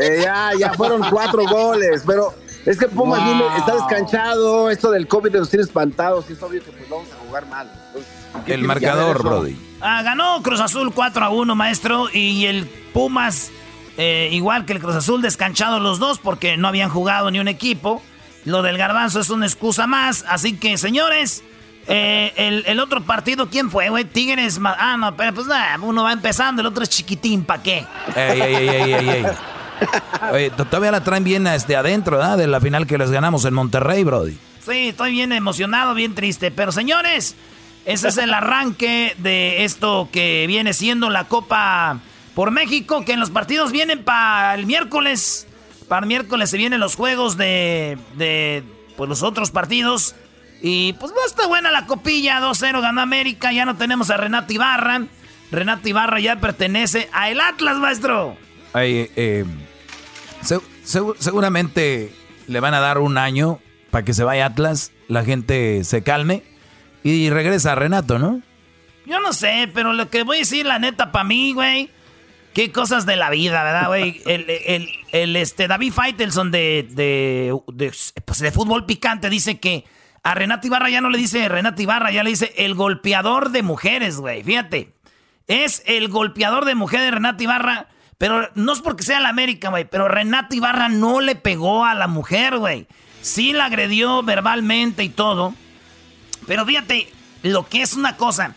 Eh, 0.00 0.20
ya, 0.24 0.50
ya 0.58 0.72
fueron 0.74 1.02
cuatro 1.10 1.44
goles, 1.46 2.02
pero 2.06 2.34
es 2.70 2.78
que 2.78 2.86
Pumas 2.88 3.20
Wow. 3.24 3.56
está 3.56 3.74
descanchado, 3.74 4.70
esto 4.70 4.90
del 4.90 5.06
COVID 5.08 5.34
nos 5.36 5.50
tiene 5.50 5.64
espantados 5.64 6.26
y 6.28 6.32
es 6.34 6.42
obvio 6.42 6.62
que 6.62 6.70
pues 6.70 6.88
vamos 6.88 7.08
a 7.12 7.26
jugar 7.26 7.46
mal. 7.46 7.70
Entonces, 7.88 8.12
¿qué 8.46 8.54
El 8.54 8.64
marcador? 8.64 9.22
Brody. 9.22 9.56
Ah, 9.80 10.02
ganó 10.02 10.42
Cruz 10.42 10.60
Azul 10.60 10.92
4 10.94 11.24
a 11.24 11.28
1, 11.30 11.54
maestro. 11.54 12.08
Y 12.12 12.46
el 12.46 12.66
Pumas, 12.92 13.50
eh, 13.96 14.28
igual 14.32 14.64
que 14.66 14.72
el 14.74 14.80
Cruz 14.80 14.96
Azul, 14.96 15.22
descanchados 15.22 15.80
los 15.80 15.98
dos 15.98 16.18
porque 16.18 16.56
no 16.56 16.68
habían 16.68 16.90
jugado 16.90 17.30
ni 17.30 17.38
un 17.40 17.48
equipo. 17.48 18.02
Lo 18.44 18.62
del 18.62 18.78
garbanzo 18.78 19.20
es 19.20 19.30
una 19.30 19.46
excusa 19.46 19.86
más. 19.86 20.24
Así 20.28 20.56
que, 20.56 20.78
señores, 20.78 21.42
eh, 21.86 22.32
el, 22.36 22.64
el 22.66 22.80
otro 22.80 23.02
partido, 23.02 23.48
¿quién 23.50 23.70
fue, 23.70 23.88
güey? 23.88 24.04
Tigres. 24.04 24.58
Ah, 24.64 24.96
no, 24.98 25.16
pero 25.16 25.32
pues 25.34 25.46
nada, 25.46 25.78
uno 25.82 26.02
va 26.02 26.12
empezando, 26.12 26.60
el 26.60 26.66
otro 26.66 26.82
es 26.82 26.88
chiquitín, 26.90 27.44
¿pa' 27.44 27.62
qué? 27.62 27.86
Ey, 28.14 28.40
ey, 28.40 28.54
ey, 28.54 28.68
ey, 28.68 28.92
ey, 28.92 29.08
ey. 29.08 29.26
Oye, 30.32 30.50
todavía 30.50 30.90
la 30.90 31.02
traen 31.02 31.24
bien 31.24 31.46
este, 31.46 31.76
adentro, 31.76 32.18
¿verdad? 32.18 32.38
De 32.38 32.46
la 32.46 32.60
final 32.60 32.86
que 32.86 32.98
les 32.98 33.10
ganamos 33.10 33.44
en 33.44 33.54
Monterrey, 33.54 34.04
Brody. 34.04 34.38
Sí, 34.64 34.88
estoy 34.88 35.12
bien 35.12 35.32
emocionado, 35.32 35.94
bien 35.94 36.14
triste. 36.14 36.50
Pero 36.50 36.72
señores, 36.72 37.36
ese 37.84 38.08
es 38.08 38.18
el 38.18 38.34
arranque 38.34 39.14
de 39.18 39.64
esto 39.64 40.08
que 40.12 40.44
viene 40.46 40.74
siendo 40.74 41.10
la 41.10 41.24
Copa 41.24 42.00
por 42.34 42.50
México, 42.50 43.04
que 43.04 43.12
en 43.12 43.20
los 43.20 43.30
partidos 43.30 43.72
vienen 43.72 44.04
para 44.04 44.54
el 44.54 44.66
miércoles. 44.66 45.46
Para 45.88 46.02
el 46.02 46.06
miércoles 46.06 46.50
se 46.50 46.58
vienen 46.58 46.80
los 46.80 46.96
juegos 46.96 47.36
de, 47.36 47.98
de 48.16 48.62
pues, 48.96 49.08
los 49.08 49.22
otros 49.22 49.50
partidos. 49.50 50.14
Y 50.60 50.92
pues 50.94 51.12
va 51.12 51.22
a 51.22 51.26
estar 51.26 51.46
buena 51.46 51.70
la 51.70 51.86
copilla, 51.86 52.40
2-0 52.40 52.82
ganó 52.82 53.00
América, 53.00 53.52
ya 53.52 53.64
no 53.64 53.76
tenemos 53.76 54.10
a 54.10 54.16
Renato 54.16 54.52
Ibarra. 54.52 55.02
Renato 55.50 55.88
Ibarra 55.88 56.20
ya 56.20 56.36
pertenece 56.40 57.08
a 57.12 57.30
el 57.30 57.40
Atlas, 57.40 57.76
maestro. 57.76 58.36
Ay, 58.72 59.10
eh, 59.16 59.44
se- 60.48 60.98
segu- 61.00 61.16
seguramente 61.18 62.12
le 62.46 62.60
van 62.60 62.74
a 62.74 62.80
dar 62.80 62.98
un 62.98 63.18
año 63.18 63.60
para 63.90 64.04
que 64.04 64.14
se 64.14 64.24
vaya 64.24 64.46
Atlas, 64.46 64.92
la 65.08 65.24
gente 65.24 65.82
se 65.84 66.02
calme 66.02 66.42
y 67.02 67.30
regresa 67.30 67.72
a 67.72 67.74
Renato, 67.74 68.18
¿no? 68.18 68.42
Yo 69.06 69.20
no 69.20 69.32
sé, 69.32 69.70
pero 69.72 69.92
lo 69.92 70.10
que 70.10 70.22
voy 70.22 70.36
a 70.36 70.40
decir, 70.40 70.66
la 70.66 70.78
neta, 70.78 71.12
para 71.12 71.24
mí, 71.24 71.52
güey, 71.54 71.90
qué 72.52 72.70
cosas 72.72 73.06
de 73.06 73.16
la 73.16 73.30
vida, 73.30 73.62
¿verdad, 73.64 73.86
güey? 73.88 74.20
El, 74.26 74.44
el- 74.50 74.88
el, 75.12 75.36
este, 75.36 75.68
David 75.68 75.92
Faitelson 75.92 76.50
de, 76.50 76.86
de, 76.90 77.56
de, 77.72 77.92
pues, 78.24 78.38
de 78.40 78.52
fútbol 78.52 78.84
picante 78.84 79.30
dice 79.30 79.58
que 79.58 79.84
a 80.22 80.34
Renato 80.34 80.66
Ibarra 80.66 80.90
ya 80.90 81.00
no 81.00 81.08
le 81.08 81.16
dice 81.16 81.48
Renato 81.48 81.80
Ibarra, 81.80 82.10
ya 82.10 82.22
le 82.22 82.30
dice 82.30 82.52
el 82.58 82.74
golpeador 82.74 83.50
de 83.50 83.62
mujeres, 83.62 84.16
güey. 84.18 84.42
Fíjate, 84.42 84.92
es 85.46 85.82
el 85.86 86.08
golpeador 86.08 86.66
de 86.66 86.74
mujeres 86.74 87.10
Renato 87.12 87.42
Ibarra 87.42 87.88
Pero 88.18 88.50
no 88.56 88.72
es 88.72 88.80
porque 88.80 89.04
sea 89.04 89.20
la 89.20 89.28
América, 89.28 89.70
güey. 89.70 89.84
Pero 89.84 90.08
Renato 90.08 90.54
Ibarra 90.54 90.88
no 90.88 91.20
le 91.20 91.36
pegó 91.36 91.84
a 91.84 91.94
la 91.94 92.08
mujer, 92.08 92.58
güey. 92.58 92.86
Sí 93.22 93.52
la 93.52 93.66
agredió 93.66 94.22
verbalmente 94.24 95.04
y 95.04 95.08
todo. 95.08 95.54
Pero 96.46 96.66
fíjate 96.66 97.08
lo 97.42 97.68
que 97.68 97.82
es 97.82 97.94
una 97.94 98.16
cosa. 98.16 98.54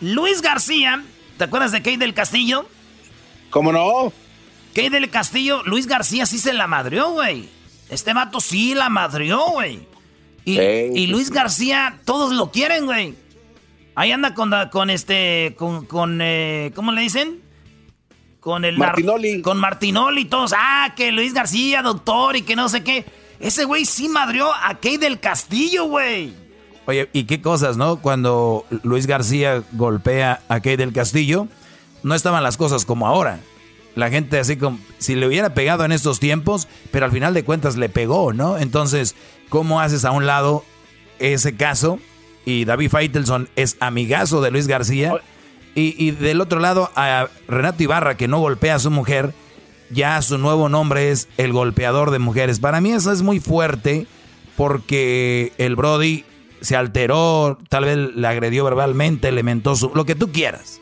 Luis 0.00 0.40
García, 0.40 1.02
¿te 1.36 1.44
acuerdas 1.44 1.72
de 1.72 1.78
Kate 1.82 1.98
del 1.98 2.14
Castillo? 2.14 2.68
¿Cómo 3.50 3.72
no? 3.72 4.12
Kate 4.68 4.90
del 4.90 5.10
Castillo, 5.10 5.62
Luis 5.64 5.86
García 5.86 6.24
sí 6.24 6.38
se 6.38 6.52
la 6.52 6.68
madrió, 6.68 7.10
güey. 7.10 7.48
Este 7.88 8.14
vato 8.14 8.40
sí 8.40 8.74
la 8.74 8.88
madrió, 8.88 9.50
güey. 9.50 9.80
Y, 10.44 10.60
y 10.60 11.06
Luis 11.08 11.30
García, 11.30 11.98
todos 12.04 12.32
lo 12.32 12.52
quieren, 12.52 12.86
güey. 12.86 13.14
Ahí 13.96 14.12
anda 14.12 14.34
con, 14.34 14.52
con 14.70 14.90
este, 14.90 15.54
con, 15.58 15.84
con 15.86 16.20
eh, 16.22 16.70
¿cómo 16.74 16.92
le 16.92 17.02
dicen? 17.02 17.42
Con 18.40 18.64
el... 18.64 18.78
Martinoli. 18.78 19.42
Con 19.42 19.58
Martinoli 19.58 20.22
y 20.22 20.24
todos. 20.24 20.54
Ah, 20.56 20.94
que 20.96 21.12
Luis 21.12 21.34
García, 21.34 21.82
doctor, 21.82 22.36
y 22.36 22.42
que 22.42 22.56
no 22.56 22.68
sé 22.68 22.82
qué. 22.82 23.04
Ese 23.38 23.64
güey 23.64 23.84
sí 23.84 24.08
madrió 24.08 24.52
a 24.52 24.78
Kay 24.80 24.96
del 24.96 25.20
Castillo, 25.20 25.84
güey. 25.84 26.34
Oye, 26.86 27.08
¿y 27.12 27.24
qué 27.24 27.40
cosas, 27.40 27.76
no? 27.76 28.00
Cuando 28.00 28.64
Luis 28.82 29.06
García 29.06 29.62
golpea 29.72 30.42
a 30.48 30.60
Kay 30.60 30.76
del 30.76 30.92
Castillo, 30.92 31.48
no 32.02 32.14
estaban 32.14 32.42
las 32.42 32.56
cosas 32.56 32.84
como 32.84 33.06
ahora. 33.06 33.40
La 33.94 34.08
gente 34.08 34.38
así 34.38 34.56
como, 34.56 34.78
si 34.98 35.14
le 35.14 35.26
hubiera 35.26 35.52
pegado 35.52 35.84
en 35.84 35.92
estos 35.92 36.20
tiempos, 36.20 36.68
pero 36.90 37.06
al 37.06 37.12
final 37.12 37.34
de 37.34 37.44
cuentas 37.44 37.76
le 37.76 37.88
pegó, 37.88 38.32
¿no? 38.32 38.56
Entonces, 38.56 39.14
¿cómo 39.48 39.80
haces 39.80 40.04
a 40.04 40.12
un 40.12 40.26
lado 40.26 40.64
ese 41.18 41.56
caso? 41.56 41.98
Y 42.44 42.64
David 42.64 42.90
Feitelson 42.90 43.48
es 43.56 43.76
amigazo 43.80 44.40
de 44.40 44.50
Luis 44.50 44.66
García. 44.66 45.14
Y, 45.74 45.94
y 45.98 46.10
del 46.10 46.40
otro 46.40 46.58
lado, 46.60 46.90
a 46.96 47.28
Renato 47.48 47.82
Ibarra, 47.82 48.16
que 48.16 48.28
no 48.28 48.40
golpea 48.40 48.74
a 48.74 48.78
su 48.80 48.90
mujer, 48.90 49.34
ya 49.90 50.20
su 50.22 50.38
nuevo 50.38 50.68
nombre 50.68 51.10
es 51.10 51.28
el 51.36 51.52
golpeador 51.52 52.10
de 52.10 52.18
mujeres. 52.18 52.60
Para 52.60 52.80
mí 52.80 52.92
eso 52.92 53.12
es 53.12 53.22
muy 53.22 53.40
fuerte 53.40 54.06
porque 54.56 55.52
el 55.58 55.76
Brody 55.76 56.24
se 56.60 56.76
alteró, 56.76 57.58
tal 57.68 57.84
vez 57.84 57.96
le 57.96 58.26
agredió 58.26 58.64
verbalmente, 58.64 59.32
le 59.32 59.42
mentó 59.42 59.76
su, 59.76 59.90
lo 59.94 60.04
que 60.04 60.14
tú 60.14 60.30
quieras. 60.30 60.80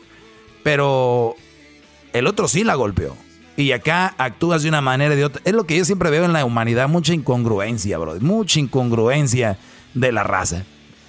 Pero 0.63 1.35
el 2.13 2.27
otro 2.27 2.47
sí 2.47 2.63
la 2.63 2.75
golpeó. 2.75 3.15
Y 3.55 3.71
acá 3.73 4.13
actúas 4.17 4.63
de 4.63 4.69
una 4.69 4.81
manera 4.81 5.15
de 5.15 5.25
otra. 5.25 5.41
Es 5.43 5.53
lo 5.53 5.65
que 5.65 5.77
yo 5.77 5.83
siempre 5.83 6.09
veo 6.09 6.23
en 6.23 6.33
la 6.33 6.45
humanidad, 6.45 6.87
mucha 6.87 7.13
incongruencia, 7.13 7.97
Brody. 7.97 8.21
Mucha 8.21 8.59
incongruencia 8.59 9.57
de 9.93 10.11
la 10.11 10.23
raza. 10.23 10.63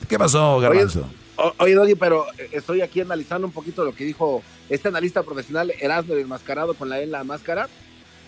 ¿Qué 0.08 0.18
pasó, 0.18 0.58
Garbanzo? 0.58 1.00
Oye, 1.00 1.19
oye, 1.58 1.74
Doggy, 1.74 1.94
pero 1.94 2.26
estoy 2.52 2.82
aquí 2.82 3.00
analizando 3.00 3.46
un 3.46 3.52
poquito 3.52 3.84
lo 3.84 3.94
que 3.94 4.04
dijo 4.04 4.42
este 4.68 4.88
analista 4.88 5.22
profesional 5.22 5.72
Erasmo 5.80 6.14
desmascarado 6.14 6.74
con 6.74 6.88
la 6.88 7.00
en 7.00 7.10
la 7.10 7.24
máscara. 7.24 7.68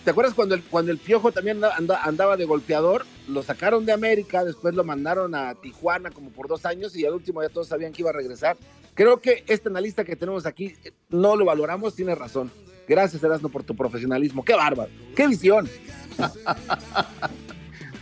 ¿Te 0.03 0.11
acuerdas 0.11 0.33
cuando 0.33 0.55
el, 0.55 0.63
cuando 0.63 0.91
el 0.91 0.97
Piojo 0.97 1.31
también 1.31 1.61
andaba, 1.63 2.35
de 2.35 2.43
golpeador? 2.43 3.05
Lo 3.29 3.41
sacaron 3.41 3.85
de 3.85 3.93
América, 3.93 4.43
después 4.43 4.75
lo 4.75 4.83
mandaron 4.83 5.33
a 5.33 5.55
Tijuana 5.55 6.11
como 6.11 6.29
por 6.29 6.49
dos 6.49 6.65
años 6.65 6.93
y 6.97 7.05
al 7.05 7.13
último 7.13 7.41
ya 7.41 7.47
todos 7.47 7.69
sabían 7.69 7.93
que 7.93 8.01
iba 8.01 8.09
a 8.09 8.13
regresar. 8.13 8.57
Creo 8.95 9.21
que 9.21 9.45
este 9.47 9.69
analista 9.69 10.03
que 10.03 10.17
tenemos 10.17 10.45
aquí 10.45 10.75
no 11.09 11.37
lo 11.37 11.45
valoramos, 11.45 11.95
tiene 11.95 12.15
razón. 12.15 12.51
Gracias, 12.85 13.23
Erasmo, 13.23 13.47
por 13.47 13.63
tu 13.63 13.75
profesionalismo. 13.75 14.43
¡Qué 14.43 14.53
bárbaro! 14.53 14.91
¡Qué 15.15 15.25
visión! 15.27 15.69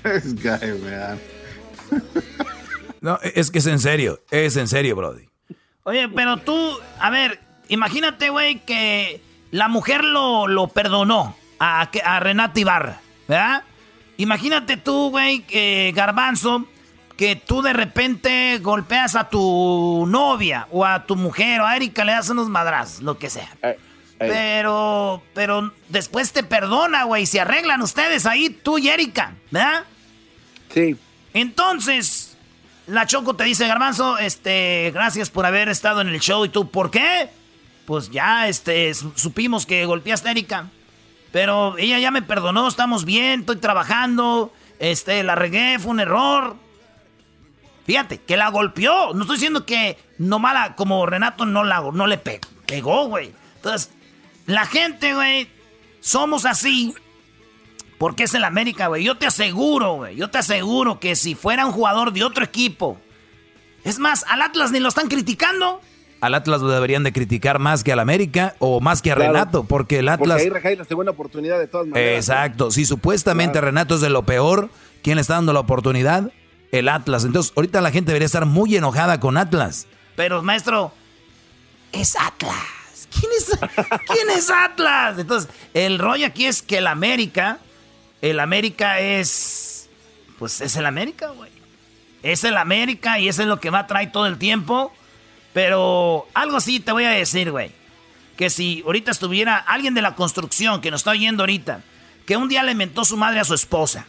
This 0.03 0.33
guy, 0.33 0.79
man. 0.81 1.19
No, 3.01 3.19
es 3.21 3.51
que 3.51 3.59
es 3.59 3.65
en 3.65 3.79
serio, 3.79 4.21
es 4.29 4.55
en 4.55 4.67
serio, 4.67 4.95
Brody. 4.95 5.27
Oye, 5.83 6.07
pero 6.09 6.37
tú, 6.37 6.79
a 6.99 7.09
ver, 7.09 7.39
imagínate, 7.67 8.29
güey, 8.29 8.59
que 8.59 9.21
la 9.49 9.67
mujer 9.67 10.03
lo, 10.03 10.47
lo 10.47 10.67
perdonó 10.67 11.35
a, 11.59 11.89
a 12.05 12.19
Renata 12.19 12.59
Ibarra, 12.59 13.01
¿verdad? 13.27 13.63
Imagínate 14.17 14.77
tú, 14.77 15.09
güey, 15.09 15.39
que 15.41 15.91
Garbanzo, 15.95 16.67
que 17.17 17.35
tú 17.35 17.63
de 17.63 17.73
repente 17.73 18.59
golpeas 18.59 19.15
a 19.15 19.29
tu 19.29 20.05
novia 20.07 20.67
o 20.71 20.85
a 20.85 21.05
tu 21.05 21.15
mujer 21.15 21.61
o 21.61 21.65
a 21.65 21.75
Erika 21.75 22.05
le 22.05 22.11
das 22.11 22.29
unos 22.29 22.49
madrazos, 22.49 23.01
lo 23.01 23.17
que 23.17 23.31
sea. 23.31 23.49
Pero, 24.19 25.23
pero 25.33 25.73
después 25.89 26.31
te 26.31 26.43
perdona, 26.43 27.05
güey, 27.05 27.25
se 27.25 27.39
arreglan 27.39 27.81
ustedes 27.81 28.27
ahí, 28.27 28.51
tú 28.51 28.77
y 28.77 28.89
Erika, 28.89 29.33
¿verdad? 29.49 29.85
Sí. 30.71 30.95
Entonces, 31.33 32.30
la 32.91 33.05
Choco 33.05 33.35
te 33.35 33.45
dice, 33.45 33.67
Garbanzo, 33.67 34.17
este, 34.17 34.91
gracias 34.93 35.29
por 35.29 35.45
haber 35.45 35.69
estado 35.69 36.01
en 36.01 36.09
el 36.09 36.19
show. 36.19 36.43
¿Y 36.43 36.49
tú 36.49 36.69
por 36.69 36.91
qué? 36.91 37.29
Pues 37.85 38.11
ya, 38.11 38.49
este, 38.49 38.93
supimos 38.93 39.65
que 39.65 39.85
golpeaste 39.85 40.27
a 40.27 40.31
Erika. 40.31 40.69
Pero 41.31 41.77
ella 41.77 41.99
ya 41.99 42.11
me 42.11 42.21
perdonó, 42.21 42.67
estamos 42.67 43.05
bien, 43.05 43.41
estoy 43.41 43.55
trabajando. 43.55 44.51
Este, 44.79 45.23
la 45.23 45.35
regué, 45.35 45.79
fue 45.79 45.91
un 45.91 46.01
error. 46.01 46.57
Fíjate, 47.85 48.19
que 48.19 48.35
la 48.35 48.49
golpeó. 48.49 49.13
No 49.13 49.21
estoy 49.21 49.37
diciendo 49.37 49.65
que 49.65 49.97
no 50.17 50.39
mala, 50.39 50.75
como 50.75 51.05
Renato 51.05 51.45
no, 51.45 51.63
la, 51.63 51.79
no 51.93 52.07
le 52.07 52.17
pegó. 52.17 52.49
Pegó, 52.65 53.05
güey. 53.07 53.33
Entonces, 53.55 53.91
la 54.47 54.65
gente, 54.65 55.13
güey, 55.13 55.47
somos 56.01 56.45
así. 56.45 56.93
Porque 58.01 58.23
es 58.23 58.33
el 58.33 58.43
América, 58.45 58.87
güey. 58.87 59.03
Yo 59.03 59.15
te 59.15 59.27
aseguro, 59.27 59.93
güey. 59.93 60.15
Yo 60.15 60.27
te 60.31 60.39
aseguro 60.39 60.99
que 60.99 61.15
si 61.15 61.35
fuera 61.35 61.67
un 61.67 61.71
jugador 61.71 62.11
de 62.13 62.23
otro 62.23 62.43
equipo. 62.43 62.99
Es 63.83 63.99
más, 63.99 64.25
al 64.27 64.41
Atlas 64.41 64.71
ni 64.71 64.79
lo 64.79 64.89
están 64.89 65.07
criticando. 65.07 65.79
Al 66.19 66.33
Atlas 66.33 66.61
lo 66.61 66.69
deberían 66.69 67.03
de 67.03 67.13
criticar 67.13 67.59
más 67.59 67.83
que 67.83 67.91
al 67.91 67.99
América 67.99 68.55
o 68.57 68.79
más 68.81 69.03
que 69.03 69.11
a 69.11 69.15
Claro. 69.15 69.33
Renato, 69.33 69.63
porque 69.65 69.99
el 69.99 70.09
Atlas... 70.09 70.41
Porque 70.49 70.67
ahí 70.69 70.75
la 70.75 70.85
segunda 70.85 71.11
oportunidad 71.11 71.59
de 71.59 71.67
todas 71.67 71.85
maneras. 71.85 72.15
Exacto. 72.27 72.71
Si 72.71 72.85
supuestamente 72.85 73.51
Claro. 73.51 73.67
Renato 73.67 73.93
es 73.93 74.01
de 74.01 74.09
lo 74.09 74.23
peor, 74.23 74.71
¿quién 75.03 75.17
le 75.17 75.21
está 75.21 75.35
dando 75.35 75.53
la 75.53 75.59
oportunidad? 75.59 76.31
El 76.71 76.89
Atlas. 76.89 77.23
Entonces, 77.23 77.53
ahorita 77.55 77.81
la 77.81 77.91
gente 77.91 78.07
debería 78.07 78.25
estar 78.25 78.47
muy 78.47 78.75
enojada 78.75 79.19
con 79.19 79.37
Atlas. 79.37 79.85
Pero, 80.15 80.41
maestro, 80.41 80.91
es 81.91 82.15
Atlas. 82.15 83.07
¿Quién 83.11 83.31
es, 83.37 83.45
¿quién 84.07 84.29
es 84.35 84.49
Atlas? 84.49 85.19
Entonces, 85.19 85.51
el 85.75 85.99
rollo 85.99 86.25
aquí 86.25 86.47
es 86.47 86.63
que 86.63 86.79
el 86.79 86.87
América, 86.87 87.59
el 88.21 88.39
América 88.39 88.99
es, 88.99 89.89
pues 90.37 90.61
es 90.61 90.75
el 90.75 90.85
América, 90.85 91.29
güey. 91.29 91.51
Es 92.23 92.43
el 92.43 92.57
América 92.57 93.19
y 93.19 93.27
eso 93.27 93.41
es 93.41 93.47
lo 93.47 93.59
que 93.59 93.71
va 93.71 93.79
a 93.79 93.87
traer 93.87 94.11
todo 94.11 94.27
el 94.27 94.37
tiempo. 94.37 94.93
Pero 95.53 96.27
algo 96.33 96.57
así 96.57 96.79
te 96.79 96.91
voy 96.91 97.05
a 97.05 97.09
decir, 97.09 97.51
güey. 97.51 97.71
Que 98.37 98.49
si 98.49 98.83
ahorita 98.85 99.11
estuviera 99.11 99.57
alguien 99.57 99.93
de 99.93 100.01
la 100.01 100.15
construcción 100.15 100.81
que 100.81 100.91
nos 100.91 101.01
está 101.01 101.11
oyendo 101.11 101.43
ahorita, 101.43 101.81
que 102.25 102.37
un 102.37 102.47
día 102.47 102.63
le 102.63 102.75
mentó 102.75 103.05
su 103.05 103.17
madre 103.17 103.39
a 103.39 103.43
su 103.43 103.53
esposa, 103.53 104.05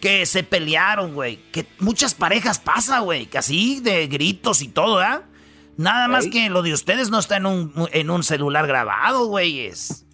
que 0.00 0.26
se 0.26 0.42
pelearon, 0.42 1.14
güey, 1.14 1.38
que 1.52 1.66
muchas 1.78 2.14
parejas 2.14 2.58
pasa, 2.58 3.00
güey, 3.00 3.26
que 3.26 3.38
así 3.38 3.80
de 3.80 4.06
gritos 4.08 4.60
y 4.60 4.68
todo, 4.68 5.00
¿ah? 5.00 5.22
Nada 5.78 6.08
más 6.08 6.26
que 6.26 6.48
lo 6.48 6.62
de 6.62 6.72
ustedes 6.72 7.10
no 7.10 7.18
está 7.18 7.36
en 7.36 7.46
un, 7.46 7.88
en 7.92 8.08
un 8.10 8.22
celular 8.22 8.66
grabado, 8.66 9.26
güeyes. 9.26 10.06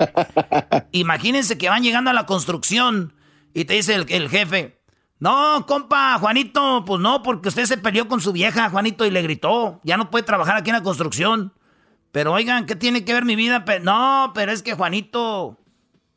Imagínense 0.92 1.56
que 1.56 1.68
van 1.68 1.84
llegando 1.84 2.10
a 2.10 2.14
la 2.14 2.26
construcción 2.26 3.12
y 3.54 3.64
te 3.64 3.74
dice 3.74 3.94
el, 3.94 4.06
el 4.08 4.28
jefe, 4.28 4.78
no, 5.18 5.64
compa, 5.66 6.18
Juanito, 6.18 6.84
pues 6.84 7.00
no, 7.00 7.22
porque 7.22 7.48
usted 7.48 7.64
se 7.66 7.76
peleó 7.78 8.08
con 8.08 8.20
su 8.20 8.32
vieja, 8.32 8.70
Juanito, 8.70 9.04
y 9.06 9.10
le 9.10 9.22
gritó, 9.22 9.80
ya 9.84 9.96
no 9.96 10.10
puede 10.10 10.24
trabajar 10.24 10.56
aquí 10.56 10.70
en 10.70 10.76
la 10.76 10.82
construcción. 10.82 11.52
Pero 12.10 12.32
oigan, 12.32 12.66
¿qué 12.66 12.76
tiene 12.76 13.04
que 13.04 13.14
ver 13.14 13.24
mi 13.24 13.36
vida? 13.36 13.64
Pe- 13.64 13.80
no, 13.80 14.32
pero 14.34 14.52
es 14.52 14.62
que 14.62 14.74
Juanito... 14.74 15.58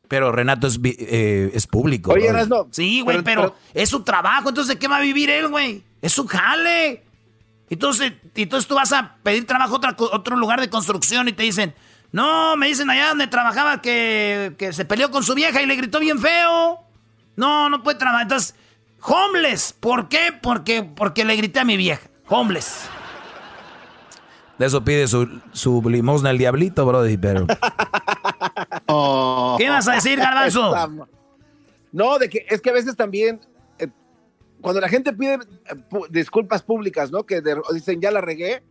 Pero 0.08 0.32
Renato 0.32 0.68
es, 0.68 0.80
eh, 0.84 1.50
es 1.54 1.66
público. 1.68 2.12
Oye. 2.12 2.28
Erasno. 2.28 2.68
Sí, 2.72 3.02
güey, 3.02 3.22
pero, 3.24 3.42
pero- 3.44 3.56
es 3.74 3.90
su 3.90 4.04
trabajo, 4.04 4.50
entonces 4.50 4.76
¿de 4.76 4.80
qué 4.80 4.88
va 4.88 4.98
a 4.98 5.02
vivir 5.02 5.30
él, 5.30 5.48
güey? 5.48 5.84
Es 6.02 6.12
su 6.12 6.28
jale. 6.28 7.04
Entonces, 7.70 8.14
entonces 8.36 8.68
tú 8.68 8.76
vas 8.76 8.92
a 8.92 9.16
pedir 9.24 9.48
trabajo 9.48 9.80
a 9.84 9.96
otro 10.16 10.36
lugar 10.36 10.60
de 10.62 10.70
construcción 10.70 11.28
y 11.28 11.34
te 11.34 11.44
dicen, 11.44 11.74
no, 12.12 12.56
me 12.56 12.68
dicen 12.68 12.90
allá 12.90 13.10
donde 13.10 13.28
trabajaba 13.28 13.82
que, 13.82 14.54
que 14.60 14.74
se 14.74 14.86
peleó 14.86 15.10
con 15.10 15.24
su 15.24 15.34
vieja 15.34 15.62
y 15.62 15.66
le 15.66 15.76
gritó 15.76 16.00
bien 16.00 16.20
feo. 16.20 16.85
No, 17.36 17.70
no 17.70 17.84
puede 17.84 17.98
trabajar. 17.98 18.24
Entonces, 18.24 18.56
homeless. 19.02 19.74
¿Por 19.74 20.08
qué? 20.10 20.34
Porque, 20.42 20.84
porque 20.84 21.26
le 21.26 21.36
grité 21.36 21.60
a 21.60 21.66
mi 21.66 21.78
vieja. 21.78 22.08
Homeless. 22.28 22.88
De 24.58 24.66
eso 24.68 24.84
pide 24.84 25.08
su, 25.08 25.42
su 25.52 25.82
limosna 25.90 26.30
el 26.32 26.38
diablito, 26.38 26.86
Brody, 26.86 27.18
pero... 27.18 27.46
¿Qué 29.58 29.70
vas 29.70 29.88
a 29.88 29.94
decir, 29.94 30.20
Garbanzo? 30.20 30.74
No, 31.92 32.20
de 32.20 32.28
que 32.28 32.46
es 32.50 32.60
que 32.60 32.72
a 32.72 32.74
veces 32.74 32.98
también 32.98 33.40
eh, 33.80 33.88
cuando 34.60 34.82
la 34.82 34.90
gente 34.90 35.14
pide 35.14 35.36
eh, 35.36 35.40
disculpas 36.10 36.62
públicas, 36.62 37.10
¿no? 37.10 37.24
Que 37.26 37.40
de- 37.40 37.56
dicen 37.74 38.02
ya 38.02 38.12
la 38.12 38.20
regué 38.20 38.64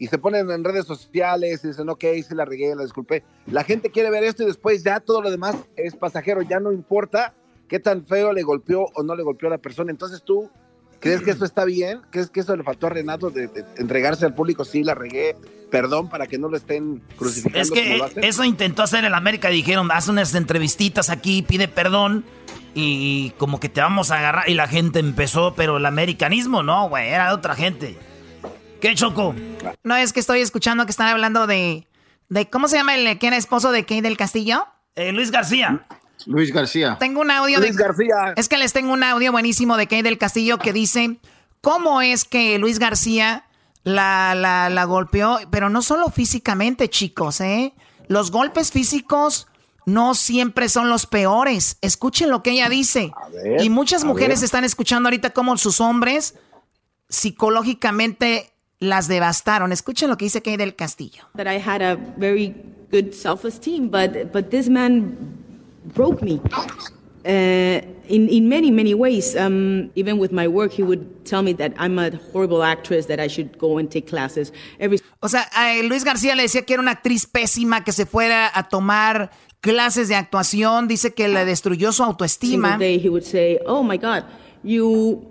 y 0.00 0.08
se 0.08 0.18
ponen 0.18 0.50
en 0.50 0.64
redes 0.64 0.84
sociales 0.84 1.62
y 1.62 1.68
dicen, 1.68 1.88
ok, 1.88 2.02
sí 2.28 2.34
la 2.34 2.44
regué, 2.44 2.74
la 2.74 2.82
disculpé. 2.82 3.22
La 3.46 3.62
gente 3.62 3.92
quiere 3.92 4.10
ver 4.10 4.24
esto 4.24 4.42
y 4.42 4.46
después 4.46 4.82
ya 4.82 4.98
todo 4.98 5.22
lo 5.22 5.30
demás 5.30 5.54
es 5.76 5.94
pasajero, 5.94 6.42
ya 6.42 6.58
no 6.58 6.72
importa 6.72 7.34
qué 7.72 7.80
tan 7.80 8.04
feo 8.04 8.34
le 8.34 8.42
golpeó 8.42 8.84
o 8.94 9.02
no 9.02 9.16
le 9.16 9.22
golpeó 9.22 9.48
a 9.48 9.52
la 9.52 9.56
persona. 9.56 9.90
Entonces 9.90 10.22
tú 10.22 10.50
¿Crees 11.00 11.22
que 11.22 11.30
eso 11.30 11.44
está 11.46 11.64
bien? 11.64 12.02
¿Crees 12.10 12.30
que 12.30 12.40
eso 12.40 12.54
le 12.54 12.62
faltó 12.62 12.86
a 12.86 12.90
Renato 12.90 13.30
de, 13.30 13.48
de 13.48 13.64
entregarse 13.78 14.24
al 14.24 14.34
público? 14.34 14.64
Sí, 14.64 14.84
la 14.84 14.94
regué, 14.94 15.34
perdón, 15.68 16.08
para 16.08 16.28
que 16.28 16.38
no 16.38 16.48
lo 16.48 16.56
estén 16.56 17.02
crucificando. 17.16 17.60
Es 17.60 17.70
como 17.70 17.82
que 17.82 17.96
lo 17.96 18.04
hacen? 18.04 18.22
eso 18.22 18.44
intentó 18.44 18.82
hacer 18.82 19.04
el 19.04 19.14
América. 19.14 19.48
Dijeron, 19.48 19.90
haz 19.90 20.06
unas 20.08 20.32
entrevistitas 20.34 21.10
aquí, 21.10 21.42
pide 21.42 21.66
perdón. 21.66 22.24
Y 22.74 23.30
como 23.38 23.58
que 23.58 23.68
te 23.68 23.80
vamos 23.80 24.12
a 24.12 24.18
agarrar. 24.18 24.48
Y 24.48 24.54
la 24.54 24.68
gente 24.68 25.00
empezó, 25.00 25.54
pero 25.56 25.78
el 25.78 25.86
americanismo 25.86 26.62
no, 26.62 26.88
güey, 26.90 27.08
era 27.08 27.28
de 27.28 27.34
otra 27.34 27.56
gente. 27.56 27.96
¿Qué 28.80 28.94
choco? 28.94 29.34
No, 29.82 29.96
es 29.96 30.12
que 30.12 30.20
estoy 30.20 30.40
escuchando 30.40 30.84
que 30.84 30.90
están 30.90 31.08
hablando 31.08 31.48
de. 31.48 31.88
de 32.28 32.48
¿Cómo 32.48 32.68
se 32.68 32.76
llama 32.76 32.94
el 32.94 33.18
que 33.18 33.26
era 33.26 33.36
esposo 33.38 33.72
de 33.72 33.82
Kate 33.82 34.02
del 34.02 34.16
Castillo? 34.16 34.66
Eh, 34.94 35.10
Luis 35.10 35.32
García. 35.32 35.84
Luis 36.26 36.52
García. 36.52 36.96
Tengo 36.98 37.20
un 37.20 37.30
audio 37.30 37.58
Luis 37.58 37.76
de. 37.76 37.82
García. 37.82 38.34
Es 38.36 38.48
que 38.48 38.58
les 38.58 38.72
tengo 38.72 38.92
un 38.92 39.02
audio 39.02 39.32
buenísimo 39.32 39.76
de 39.76 39.86
Kate 39.86 40.02
del 40.04 40.18
Castillo 40.18 40.58
que 40.58 40.72
dice 40.72 41.18
cómo 41.60 42.00
es 42.02 42.24
que 42.24 42.58
Luis 42.58 42.78
García 42.78 43.44
la, 43.84 44.34
la, 44.34 44.68
la 44.70 44.84
golpeó, 44.84 45.38
pero 45.50 45.68
no 45.70 45.82
solo 45.82 46.08
físicamente, 46.10 46.88
chicos, 46.88 47.40
¿eh? 47.40 47.74
Los 48.08 48.30
golpes 48.30 48.70
físicos 48.72 49.46
no 49.86 50.14
siempre 50.14 50.68
son 50.68 50.88
los 50.88 51.06
peores. 51.06 51.78
Escuchen 51.80 52.30
lo 52.30 52.42
que 52.42 52.50
ella 52.52 52.68
dice. 52.68 53.12
ver, 53.32 53.62
y 53.62 53.70
muchas 53.70 54.04
a 54.04 54.06
mujeres 54.06 54.40
ver. 54.40 54.44
están 54.44 54.64
escuchando 54.64 55.08
ahorita 55.08 55.30
cómo 55.30 55.56
sus 55.56 55.80
hombres 55.80 56.34
psicológicamente 57.08 58.52
las 58.78 59.08
devastaron. 59.08 59.72
Escuchen 59.72 60.08
lo 60.10 60.16
que 60.16 60.26
dice 60.26 60.42
Kate 60.42 60.56
del 60.58 60.74
Castillo. 60.76 61.24
that 61.34 61.46
I 61.46 61.58
had 61.58 61.82
a 61.82 61.96
very 62.16 62.54
good 62.90 63.12
self-esteem, 63.12 63.88
but 63.90 64.32
but 64.32 64.50
this 64.50 64.68
man 64.68 65.16
broke 65.84 66.22
me 66.22 66.40
uh, 67.24 67.80
in 68.08 68.28
in 68.28 68.48
many 68.48 68.70
many 68.70 68.94
ways. 68.94 69.36
Um, 69.36 69.90
even 69.94 70.18
with 70.18 70.32
my 70.32 70.48
work, 70.48 70.72
he 70.72 70.82
would 70.82 71.24
tell 71.24 71.42
me 71.42 71.52
that 71.54 71.72
I'm 71.78 71.98
a 71.98 72.10
horrible 72.32 72.62
actress, 72.62 73.06
that 73.06 73.20
I 73.20 73.28
should 73.28 73.58
go 73.58 73.78
and 73.78 73.90
take 73.90 74.06
classes 74.06 74.52
every. 74.78 75.00
O 75.20 75.28
sea, 75.28 75.48
a 75.54 75.82
Luis 75.82 76.04
García 76.04 76.34
le 76.34 76.42
decía 76.42 76.62
que 76.62 76.74
era 76.74 76.82
una 76.82 76.92
actriz 76.92 77.26
pésima, 77.26 77.84
que 77.84 77.92
se 77.92 78.06
fuera 78.06 78.50
a 78.52 78.68
tomar 78.68 79.30
clases 79.60 80.08
de 80.08 80.16
actuación. 80.16 80.88
Dice 80.88 81.14
que 81.14 81.28
le 81.28 81.44
destruyó 81.44 81.92
su 81.92 82.02
autoestima. 82.02 82.76
day, 82.78 82.98
he 82.98 83.08
would 83.08 83.24
say, 83.24 83.58
"Oh 83.66 83.82
my 83.82 83.96
God, 83.98 84.24
you 84.62 85.22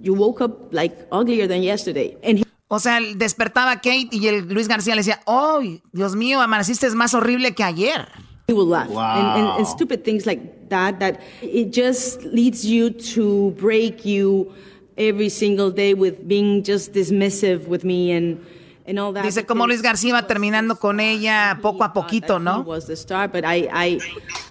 you 0.00 0.14
woke 0.14 0.42
up 0.42 0.72
like 0.72 1.06
uglier 1.10 1.46
than 1.46 1.62
yesterday," 1.62 2.16
and 2.22 2.38
he 2.38 2.44
O 2.68 2.80
sea, 2.80 2.98
despertaba 3.14 3.76
Kate 3.76 4.08
y 4.10 4.26
el 4.26 4.48
Luis 4.48 4.66
García 4.66 4.94
le 4.94 5.02
decía, 5.02 5.20
oh, 5.26 5.60
Dios 5.92 6.16
mío, 6.16 6.40
amaneciste 6.40 6.90
más 6.90 7.14
horrible 7.14 7.54
que 7.54 7.62
ayer. 7.62 8.08
He 8.46 8.52
will 8.52 8.66
laugh. 8.66 8.88
And, 8.88 9.40
and, 9.40 9.58
and 9.58 9.66
stupid 9.66 10.04
things 10.04 10.26
like 10.26 10.68
that, 10.68 11.00
that 11.00 11.20
it 11.40 11.72
just 11.72 12.22
leads 12.24 12.64
you 12.64 12.90
to 12.90 13.52
break 13.52 14.04
you 14.04 14.52
every 14.98 15.28
single 15.28 15.70
day 15.70 15.94
with 15.94 16.28
being 16.28 16.62
just 16.62 16.92
dismissive 16.92 17.66
with 17.66 17.84
me 17.84 18.12
and, 18.12 18.44
and 18.86 18.98
all 18.98 19.12
that. 19.12 19.24
Dice 19.24 19.44
como 19.46 19.66
Luis 19.66 19.82
García 19.82 20.10
iba 20.10 20.26
terminando 20.26 20.78
con 20.78 21.00
ella 21.00 21.58
poco 21.62 21.84
a 21.84 21.92
poquito, 21.92 22.38
¿no? 22.38 22.60
was 22.62 22.86
the 22.86 22.96
star, 22.96 23.28
but 23.28 23.44
I, 23.44 23.68
I, 23.72 24.00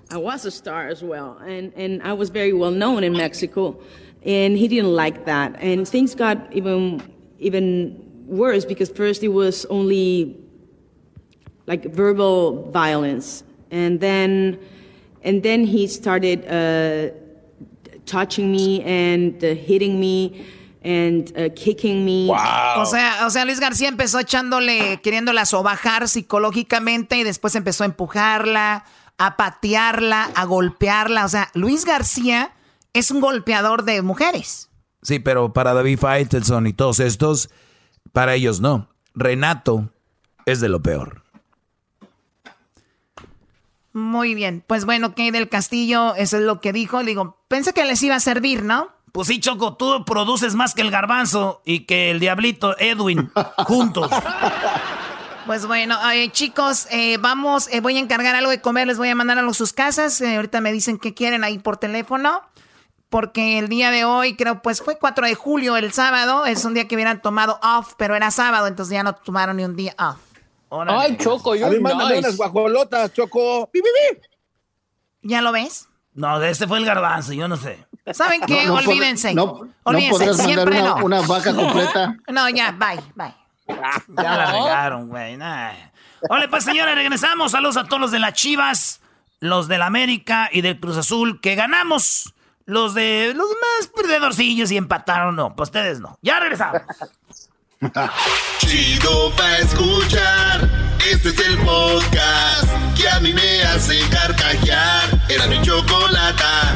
I 0.09 0.17
was 0.17 0.45
a 0.45 0.51
star 0.51 0.87
as 0.87 1.03
well. 1.03 1.37
And, 1.45 1.71
and 1.75 2.01
I 2.01 2.13
was 2.13 2.29
very 2.29 2.53
well 2.53 2.71
known 2.71 3.03
in 3.03 3.13
Mexico. 3.13 3.79
And 4.25 4.57
he 4.57 4.67
didn't 4.67 4.95
like 4.95 5.25
that. 5.25 5.55
And 5.59 5.87
things 5.87 6.15
got 6.15 6.51
even, 6.53 7.01
even 7.39 7.99
worse 8.25 8.65
because 8.65 8.89
first 8.89 9.21
it 9.21 9.27
was 9.29 9.65
only 9.65 10.37
like 11.67 11.85
verbal 11.93 12.71
violence. 12.71 13.43
And 13.73 13.99
then, 13.99 14.59
and 15.23 15.41
then 15.41 15.65
he 15.65 15.87
started 15.87 16.45
uh, 16.45 17.09
touching 18.05 18.51
me 18.51 18.83
and 18.83 19.43
uh, 19.43 19.55
hitting 19.55 19.99
me 19.99 20.45
and 20.83 21.31
uh, 21.35 21.49
kicking 21.55 22.05
me. 22.05 22.29
O 22.29 22.85
sea, 22.85 23.25
o 23.25 23.31
sea, 23.31 23.45
Luis 23.45 23.59
García 23.59 23.87
empezó 23.87 24.19
echándole, 24.19 24.99
queriéndola 25.01 25.45
sobajar 25.45 26.07
psicológicamente 26.07 27.17
y 27.17 27.23
después 27.23 27.55
empezó 27.55 27.83
a 27.83 27.87
empujarla, 27.87 28.85
a 29.17 29.37
patearla, 29.37 30.29
a 30.35 30.45
golpearla. 30.45 31.25
O 31.25 31.29
sea, 31.29 31.49
Luis 31.55 31.85
García 31.85 32.51
es 32.93 33.09
un 33.09 33.21
golpeador 33.21 33.85
de 33.85 34.03
mujeres. 34.03 34.69
Sí, 35.01 35.17
pero 35.17 35.51
para 35.51 35.73
David 35.73 35.97
Faitelson 35.97 36.67
y 36.67 36.73
todos 36.73 36.99
estos, 36.99 37.49
para 38.11 38.35
ellos 38.35 38.61
no. 38.61 38.89
Renato 39.15 39.89
es 40.45 40.61
de 40.61 40.69
lo 40.69 40.81
peor. 40.81 41.22
Muy 43.93 44.33
bien. 44.33 44.63
Pues 44.65 44.85
bueno, 44.85 45.09
Kate 45.11 45.31
del 45.31 45.49
Castillo, 45.49 46.15
eso 46.15 46.37
es 46.37 46.43
lo 46.43 46.59
que 46.59 46.73
dijo. 46.73 47.03
Digo, 47.03 47.37
pensé 47.47 47.73
que 47.73 47.85
les 47.85 48.01
iba 48.01 48.15
a 48.15 48.19
servir, 48.19 48.63
¿no? 48.63 48.89
Pues 49.11 49.27
sí, 49.27 49.39
Choco, 49.39 49.75
tú 49.75 50.03
produces 50.05 50.55
más 50.55 50.73
que 50.73 50.81
el 50.81 50.89
garbanzo 50.89 51.61
y 51.63 51.81
que 51.81 52.09
el 52.09 52.19
diablito 52.19 52.75
Edwin 52.79 53.31
juntos. 53.67 54.09
Pues 55.45 55.67
bueno, 55.67 55.97
eh, 56.11 56.31
chicos, 56.31 56.87
eh, 56.89 57.17
vamos, 57.17 57.67
eh, 57.71 57.81
voy 57.81 57.97
a 57.97 57.99
encargar 57.99 58.33
algo 58.35 58.49
de 58.49 58.61
comer, 58.61 58.87
les 58.87 58.97
voy 58.97 59.09
a 59.09 59.15
mandar 59.15 59.37
a 59.37 59.53
sus 59.53 59.73
casas. 59.73 60.19
eh, 60.21 60.37
ahorita 60.37 60.61
me 60.61 60.71
dicen 60.71 60.97
qué 60.97 61.13
quieren 61.13 61.43
ahí 61.43 61.59
por 61.59 61.77
teléfono. 61.77 62.41
Porque 63.09 63.59
el 63.59 63.69
día 63.69 63.91
de 63.91 64.05
hoy, 64.05 64.35
creo, 64.35 64.63
pues 64.63 64.81
fue 64.81 64.97
4 64.97 65.27
de 65.27 65.35
julio, 65.35 65.77
el 65.77 65.93
sábado. 65.93 66.47
Es 66.47 66.65
un 66.65 66.73
día 66.73 66.87
que 66.87 66.95
hubieran 66.95 67.21
tomado 67.21 67.59
off, 67.61 67.93
pero 67.95 68.15
era 68.15 68.31
sábado, 68.31 68.65
entonces 68.65 68.93
ya 68.93 69.03
no 69.03 69.13
tomaron 69.13 69.57
ni 69.57 69.63
un 69.63 69.75
día 69.75 69.93
off. 69.99 70.17
Ay, 70.87 71.17
Choco, 71.17 71.53
A 71.53 71.57
you're 71.57 71.75
mí 71.75 71.79
mándame 71.81 72.15
nice. 72.15 72.19
unas 72.27 72.37
guajolotas, 72.37 73.13
Choco. 73.13 73.69
¡Pi, 73.71 73.81
pi, 73.81 73.87
pi! 73.87 74.27
¿Ya 75.23 75.41
lo 75.41 75.51
ves? 75.51 75.87
No, 76.13 76.41
este 76.43 76.67
fue 76.67 76.77
el 76.79 76.85
garbanzo, 76.85 77.33
yo 77.33 77.47
no 77.47 77.55
sé. 77.57 77.85
¿Saben 78.11 78.41
qué? 78.41 78.65
No, 78.65 78.75
Olvídense. 78.75 79.33
no- 79.33 79.45
no 79.63 79.69
Olvídense, 79.83 80.11
podrás 80.11 80.37
mandar 80.37 80.55
siempre 80.55 80.81
una- 80.81 80.89
no. 80.99 81.05
una 81.05 81.21
vaca 81.21 81.53
completa. 81.55 82.15
No, 82.31 82.49
ya, 82.49 82.71
bye, 82.71 83.01
bye. 83.15 83.33
Ya 83.67 84.37
la 84.37 84.51
regaron, 84.51 85.07
güey. 85.09 85.37
nah. 85.37 85.71
Hola, 86.29 86.47
pues 86.49 86.63
señores, 86.65 86.95
regresamos. 86.95 87.51
Saludos 87.53 87.77
a 87.77 87.85
todos 87.85 87.99
los 88.01 88.11
de 88.11 88.19
las 88.19 88.33
Chivas, 88.33 89.01
los 89.39 89.67
del 89.67 89.81
América 89.81 90.49
y 90.51 90.61
del 90.61 90.79
Cruz 90.79 90.97
Azul, 90.97 91.39
que 91.41 91.55
ganamos. 91.55 92.33
Los 92.65 92.93
de 92.93 93.33
los 93.35 93.47
más 93.49 93.87
perdedorcillos 93.87 94.71
y 94.71 94.77
empataron, 94.77 95.35
no. 95.35 95.53
Pues 95.55 95.67
ustedes 95.69 95.99
no. 95.99 96.17
Ya 96.21 96.39
regresamos. 96.39 96.81
Chido 98.59 99.31
pa' 99.35 99.57
escuchar. 99.57 100.69
Este 101.11 101.29
es 101.29 101.39
el 101.39 101.57
podcast 101.59 102.69
que 102.95 103.09
a 103.09 103.19
mí 103.19 103.33
me 103.33 103.63
hace 103.63 103.99
carcajear. 104.09 105.21
Era 105.29 105.47
mi 105.47 105.61
chocolata. 105.61 106.75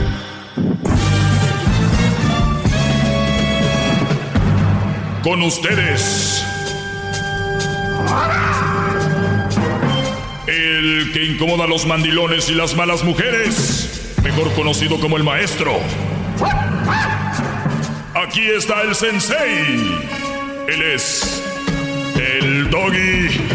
Con 5.23 5.41
ustedes. 5.43 6.43
El 10.47 11.11
que 11.13 11.25
incomoda 11.25 11.65
a 11.65 11.67
los 11.67 11.85
mandilones 11.85 12.49
y 12.49 12.53
las 12.53 12.75
malas 12.75 13.03
mujeres. 13.03 14.13
Mejor 14.23 14.53
conocido 14.53 14.99
como 14.99 15.17
el 15.17 15.23
maestro. 15.23 15.79
Aquí 18.13 18.47
está 18.47 18.81
el 18.81 18.95
sensei. 18.95 20.26
Él 20.68 20.81
es 20.81 21.44
el 22.15 22.69
doggy. 22.69 23.27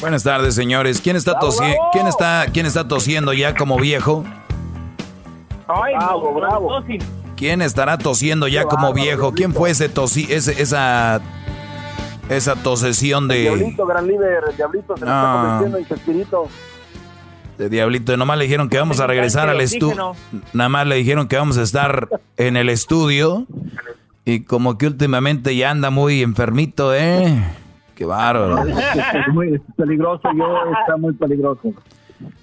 Buenas 0.00 0.22
tardes, 0.22 0.54
señores. 0.54 1.00
¿Quién 1.00 1.16
está, 1.16 1.38
tosi- 1.38 1.76
¿Quién 1.92 2.06
está, 2.06 2.46
quién 2.52 2.66
está 2.66 2.86
tosiendo 2.86 3.32
ya 3.32 3.54
como 3.54 3.78
viejo? 3.78 4.24
Ay, 5.66 5.94
bravo, 5.96 6.34
bravo. 6.34 6.84
¿Quién 7.36 7.62
estará 7.62 7.96
tosiendo 7.96 8.46
ya 8.48 8.64
como 8.64 8.92
viejo? 8.92 9.32
¿Quién 9.32 9.54
fue 9.54 9.70
ese 9.70 9.88
tosi, 9.88 10.26
ese, 10.30 10.60
esa, 10.60 11.20
esa 12.28 12.54
tosesión 12.56 13.28
de, 13.28 13.40
Diablito, 13.40 13.86
gran 13.86 14.06
líder, 14.06 14.44
el 14.50 14.56
diablito 14.56 14.94
se 14.96 15.04
No. 15.06 15.10
está 15.10 15.32
convirtiendo 15.40 15.78
en 15.78 15.86
Chespirito. 15.88 16.48
De 17.58 17.68
Diablito? 17.68 18.16
Nomás 18.16 18.38
le 18.38 18.44
dijeron 18.44 18.68
que 18.68 18.78
vamos 18.78 19.00
a 19.00 19.06
regresar 19.06 19.48
al 19.48 19.60
estudio. 19.60 20.14
Nada 20.52 20.68
más 20.68 20.86
le 20.86 20.96
dijeron 20.96 21.28
que 21.28 21.36
vamos 21.36 21.58
a 21.58 21.62
estar 21.62 22.08
en 22.36 22.56
el 22.56 22.68
estudio. 22.68 23.46
Y 24.24 24.40
como 24.40 24.78
que 24.78 24.86
últimamente 24.86 25.54
ya 25.54 25.70
anda 25.70 25.90
muy 25.90 26.22
enfermito, 26.22 26.94
¿eh? 26.94 27.42
Qué 27.94 28.04
bárbaro. 28.06 28.66
Es 28.66 29.32
muy 29.34 29.60
peligroso, 29.76 30.22
yo 30.36 30.44
está 30.80 30.96
muy 30.96 31.12
peligroso. 31.12 31.72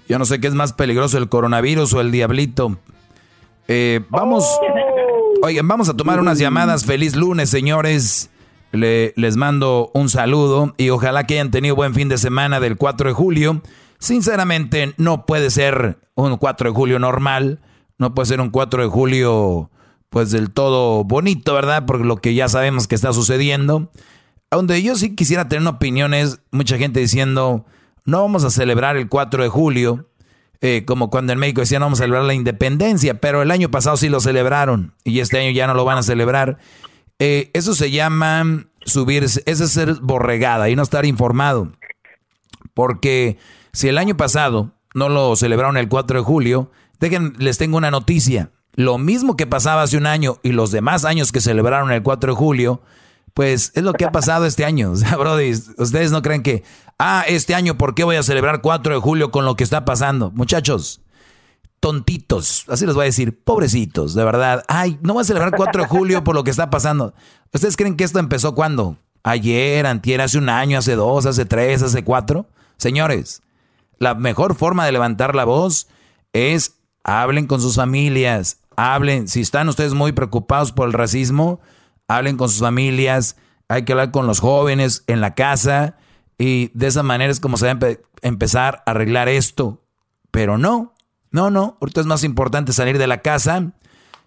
Yo 0.08 0.20
no 0.20 0.26
sé 0.26 0.40
qué 0.40 0.48
es 0.48 0.54
más 0.54 0.74
peligroso, 0.74 1.18
el 1.18 1.28
coronavirus 1.30 1.94
o 1.94 2.02
el 2.02 2.12
diablito. 2.12 2.78
Eh, 3.68 4.02
vamos, 4.10 4.46
oigan, 5.42 5.68
vamos 5.68 5.90
a 5.90 5.96
tomar 5.96 6.20
unas 6.20 6.38
llamadas. 6.38 6.86
Feliz 6.86 7.16
lunes, 7.16 7.50
señores. 7.50 8.30
Le- 8.72 9.14
les 9.18 9.36
mando 9.36 9.92
un 9.94 10.08
saludo 10.08 10.74
y 10.78 10.90
ojalá 10.92 11.26
que 11.26 11.34
hayan 11.36 11.52
tenido 11.52 11.76
buen 11.76 11.94
fin 11.94 12.08
de 12.10 12.18
semana 12.18 12.60
del 12.60 12.78
4 12.78 13.10
de 13.10 13.14
julio. 13.14 13.62
Sinceramente, 14.02 14.96
no 14.98 15.28
puede 15.28 15.52
ser 15.52 16.00
un 16.16 16.36
4 16.38 16.72
de 16.72 16.76
julio 16.76 16.98
normal. 16.98 17.62
No 18.00 18.16
puede 18.16 18.26
ser 18.26 18.42
un 18.42 18.50
4 18.50 18.82
de 18.82 18.90
julio, 18.90 19.70
pues 20.10 20.32
del 20.32 20.50
todo 20.50 21.04
bonito, 21.04 21.54
¿verdad? 21.54 21.86
Por 21.86 22.04
lo 22.04 22.18
que 22.18 22.34
ya 22.34 22.50
sabemos 22.50 22.88
que 22.88 22.96
está 22.96 23.14
sucediendo. 23.14 23.92
Donde 24.50 24.82
yo 24.82 24.96
sí 24.96 25.16
quisiera 25.16 25.48
tener 25.48 25.62
una 25.62 25.70
opinión 25.78 26.16
es 26.16 26.40
mucha 26.50 26.80
gente 26.80 27.00
diciendo, 27.00 27.68
no 28.04 28.22
vamos 28.22 28.44
a 28.44 28.50
celebrar 28.50 28.98
el 28.98 29.08
4 29.08 29.44
de 29.44 29.50
julio. 29.50 30.08
eh, 30.64 30.84
como 30.86 31.10
cuando 31.10 31.34
en 31.34 31.40
México 31.40 31.62
decían 31.62 31.82
vamos 31.82 32.00
a 32.00 32.04
celebrar 32.04 32.24
la 32.24 32.36
independencia, 32.36 33.20
pero 33.20 33.42
el 33.42 33.50
año 33.52 33.72
pasado 33.72 33.98
sí 33.98 34.10
lo 34.10 34.20
celebraron 34.20 34.94
y 35.04 35.20
este 35.20 35.40
año 35.40 35.52
ya 35.52 35.66
no 35.68 35.74
lo 35.74 35.86
van 35.86 35.98
a 35.98 36.04
celebrar. 36.04 36.60
Eh, 37.20 37.50
eso 37.54 37.74
se 37.76 37.92
llama 37.92 38.66
subirse, 38.84 39.44
ese 39.46 39.64
es 39.66 39.72
ser 39.72 39.96
borregada 40.02 40.70
y 40.70 40.76
no 40.76 40.84
estar 40.84 41.06
informado. 41.06 41.72
Porque 42.74 43.38
si 43.74 43.88
el 43.88 43.98
año 43.98 44.18
pasado 44.18 44.72
no 44.94 45.10
lo 45.10 45.36
celebraron 45.36 45.78
el 45.78 45.88
4 45.88 46.20
de 46.20 46.26
julio, 46.26 46.72
dejen, 47.00 47.34
les 47.38 47.58
tengo 47.58 47.78
una 47.78 47.92
noticia. 47.92 48.52
Lo 48.74 48.98
mismo 48.98 49.36
que 49.36 49.48
pasaba 49.48 49.84
hace 49.84 49.98
un 49.98 50.06
año 50.06 50.40
y 50.44 50.52
los 50.52 50.72
demás 50.72 51.06
años 51.06 51.32
que 51.32 51.42
celebraron 51.42 51.92
el 51.92 52.04
4 52.04 52.32
de 52.32 52.38
julio, 52.38 52.82
pues 53.34 53.72
es 53.76 53.84
lo 53.84 53.94
que 53.94 54.06
ha 54.06 54.12
pasado 54.12 54.46
este 54.46 54.66
año. 54.66 54.92
Ustedes 55.78 56.12
no 56.12 56.22
creen 56.22 56.44
que, 56.44 56.64
ah, 56.98 57.24
este 57.28 57.56
año, 57.56 57.78
¿por 57.78 57.96
qué 57.96 58.04
voy 58.04 58.16
a 58.16 58.24
celebrar 58.24 58.62
4 58.62 58.96
de 58.96 59.02
julio 59.02 59.32
con 59.32 59.46
lo 59.46 59.56
que 59.56 59.64
está 59.64 59.86
pasando? 59.86 60.32
Muchachos, 60.32 61.02
tontitos, 61.80 62.66
así 62.70 62.86
les 62.86 62.96
voy 62.96 63.04
a 63.04 63.06
decir, 63.06 63.44
pobrecitos, 63.44 64.14
de 64.14 64.24
verdad. 64.24 64.64
Ay, 64.68 65.00
no 65.02 65.14
voy 65.14 65.22
a 65.22 65.26
celebrar 65.26 65.54
4 65.56 65.84
de 65.84 65.88
julio 65.88 66.24
por 66.24 66.36
lo 66.36 66.44
que 66.44 66.52
está 66.52 66.70
pasando. 66.70 67.14
¿Ustedes 67.54 67.76
creen 67.76 67.98
que 67.98 68.04
esto 68.04 68.20
empezó 68.20 68.56
cuándo? 68.56 68.98
Ayer, 69.24 69.86
antier, 69.86 70.22
hace 70.22 70.38
un 70.38 70.50
año, 70.50 70.80
hace 70.80 70.96
dos, 70.96 71.26
hace 71.26 71.46
tres, 71.46 71.84
hace 71.84 72.04
cuatro. 72.04 72.48
Señores, 72.78 73.44
la 74.02 74.16
mejor 74.16 74.56
forma 74.56 74.84
de 74.84 74.92
levantar 74.92 75.36
la 75.36 75.46
voz 75.46 75.88
es 76.34 76.80
hablen 77.04 77.46
con 77.46 77.62
sus 77.62 77.76
familias, 77.76 78.58
hablen, 78.76 79.28
si 79.28 79.42
están 79.42 79.70
ustedes 79.70 79.94
muy 79.94 80.12
preocupados 80.12 80.72
por 80.72 80.88
el 80.88 80.94
racismo, 80.94 81.62
hablen 82.08 82.36
con 82.36 82.50
sus 82.50 82.62
familias, 82.62 83.38
hay 83.68 83.86
que 83.86 83.92
hablar 83.92 84.10
con 84.10 84.26
los 84.26 84.40
jóvenes 84.40 85.04
en 85.06 85.22
la 85.22 85.36
casa 85.36 85.98
y 86.40 86.72
de 86.74 86.88
esa 86.88 87.04
manera 87.04 87.32
es 87.32 87.40
como 87.40 87.58
se 87.58 87.72
va 87.72 87.88
a 87.88 87.98
empezar 88.24 88.82
a 88.88 88.92
arreglar 88.92 89.30
esto. 89.30 89.84
Pero 90.32 90.58
no, 90.58 90.96
no, 91.30 91.52
no, 91.52 91.78
ahorita 91.80 92.02
es 92.02 92.08
más 92.08 92.24
importante 92.24 92.74
salir 92.74 92.98
de 92.98 93.06
la 93.06 93.22
casa, 93.22 93.72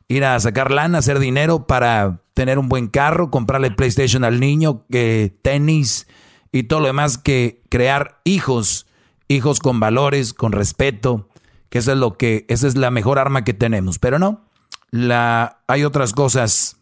ir 0.06 0.24
a 0.24 0.38
sacar 0.38 0.70
lana, 0.70 0.98
hacer 0.98 1.18
dinero 1.18 1.66
para 1.66 2.20
tener 2.32 2.60
un 2.60 2.68
buen 2.68 2.86
carro, 2.86 3.32
comprarle 3.32 3.72
PlayStation 3.72 4.22
al 4.22 4.38
niño, 4.38 4.84
que 4.88 5.36
tenis 5.42 6.06
y 6.52 6.62
todo 6.62 6.78
lo 6.78 6.86
demás 6.86 7.18
que 7.18 7.64
crear 7.70 8.20
hijos, 8.22 8.86
hijos 9.34 9.58
con 9.58 9.80
valores, 9.80 10.32
con 10.32 10.52
respeto, 10.52 11.28
que 11.68 11.78
eso 11.78 11.92
es 11.92 11.98
lo 11.98 12.16
que 12.16 12.46
esa 12.48 12.66
es 12.66 12.76
la 12.76 12.90
mejor 12.90 13.18
arma 13.18 13.44
que 13.44 13.54
tenemos, 13.54 13.98
pero 13.98 14.18
no. 14.18 14.44
La 14.90 15.58
hay 15.66 15.84
otras 15.84 16.12
cosas 16.12 16.78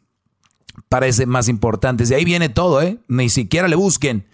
parece 0.88 1.26
más 1.26 1.48
importantes. 1.48 2.08
De 2.08 2.16
ahí 2.16 2.24
viene 2.24 2.48
todo, 2.48 2.82
¿eh? 2.82 2.98
Ni 3.08 3.28
siquiera 3.28 3.68
le 3.68 3.76
busquen. 3.76 4.26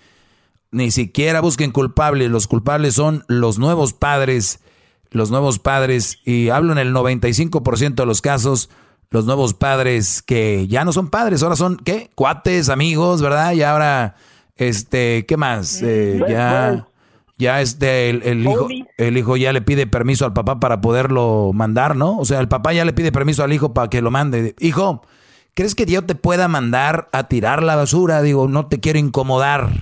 Ni 0.70 0.90
siquiera 0.90 1.40
busquen 1.40 1.70
culpables. 1.70 2.30
Los 2.30 2.46
culpables 2.46 2.94
son 2.94 3.24
los 3.28 3.58
nuevos 3.58 3.92
padres. 3.92 4.60
Los 5.10 5.30
nuevos 5.30 5.58
padres. 5.58 6.18
Y 6.24 6.50
hablo 6.50 6.72
en 6.72 6.78
el 6.78 6.92
95% 6.92 7.94
de 7.94 8.06
los 8.06 8.20
casos. 8.20 8.70
Los 9.10 9.24
nuevos 9.24 9.54
padres 9.54 10.22
que 10.22 10.66
ya 10.68 10.84
no 10.84 10.92
son 10.92 11.08
padres. 11.08 11.42
Ahora 11.42 11.56
son, 11.56 11.76
¿qué? 11.76 12.10
Cuates, 12.14 12.68
amigos, 12.68 13.22
¿verdad? 13.22 13.52
Y 13.52 13.62
ahora, 13.62 14.16
este, 14.56 15.24
¿qué 15.26 15.36
más? 15.36 15.80
Eh, 15.82 16.20
ya... 16.28 16.87
Ya 17.38 17.60
este, 17.60 18.10
el, 18.10 18.40
hijo, 18.42 18.68
el 18.96 19.16
hijo 19.16 19.36
ya 19.36 19.52
le 19.52 19.62
pide 19.62 19.86
permiso 19.86 20.24
al 20.24 20.32
papá 20.32 20.58
para 20.58 20.80
poderlo 20.80 21.52
mandar, 21.54 21.94
¿no? 21.94 22.18
O 22.18 22.24
sea, 22.24 22.40
el 22.40 22.48
papá 22.48 22.72
ya 22.72 22.84
le 22.84 22.92
pide 22.92 23.12
permiso 23.12 23.44
al 23.44 23.52
hijo 23.52 23.72
para 23.72 23.88
que 23.88 24.02
lo 24.02 24.10
mande. 24.10 24.56
Hijo, 24.58 25.02
¿Crees 25.58 25.74
que 25.74 25.86
Dios 25.86 26.06
te 26.06 26.14
pueda 26.14 26.46
mandar 26.46 27.08
a 27.10 27.26
tirar 27.26 27.64
la 27.64 27.74
basura? 27.74 28.22
Digo, 28.22 28.46
no 28.46 28.68
te 28.68 28.78
quiero 28.78 29.00
incomodar. 29.00 29.72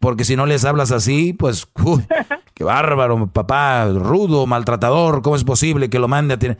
Porque 0.00 0.24
si 0.24 0.36
no 0.36 0.46
les 0.46 0.64
hablas 0.64 0.90
así, 0.90 1.34
pues, 1.34 1.68
qué 2.54 2.64
bárbaro, 2.64 3.26
papá, 3.26 3.84
rudo, 3.88 4.46
maltratador, 4.46 5.20
¿cómo 5.20 5.36
es 5.36 5.44
posible 5.44 5.90
que 5.90 5.98
lo 5.98 6.08
mande 6.08 6.32
a 6.32 6.38
tirar? 6.38 6.56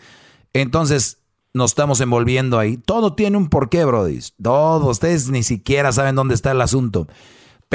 Entonces, 0.52 1.22
nos 1.54 1.70
estamos 1.70 1.98
envolviendo 2.02 2.58
ahí. 2.58 2.76
Todo 2.76 3.14
tiene 3.14 3.38
un 3.38 3.48
porqué, 3.48 3.86
Brody. 3.86 4.20
Todos, 4.42 4.86
ustedes 4.86 5.30
ni 5.30 5.42
siquiera 5.42 5.90
saben 5.92 6.14
dónde 6.14 6.34
está 6.34 6.50
el 6.50 6.60
asunto. 6.60 7.06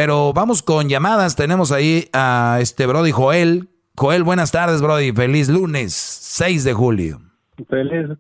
Pero 0.03 0.33
vamos 0.33 0.63
con 0.63 0.89
llamadas. 0.89 1.35
Tenemos 1.35 1.71
ahí 1.71 2.05
a 2.11 2.57
este 2.59 2.87
Brody 2.87 3.11
Joel. 3.11 3.69
Joel, 3.95 4.23
buenas 4.23 4.51
tardes, 4.51 4.81
Brody. 4.81 5.11
Feliz 5.11 5.47
lunes, 5.47 5.93
6 5.93 6.63
de 6.63 6.73
julio. 6.73 7.19
Feliz 7.69 8.17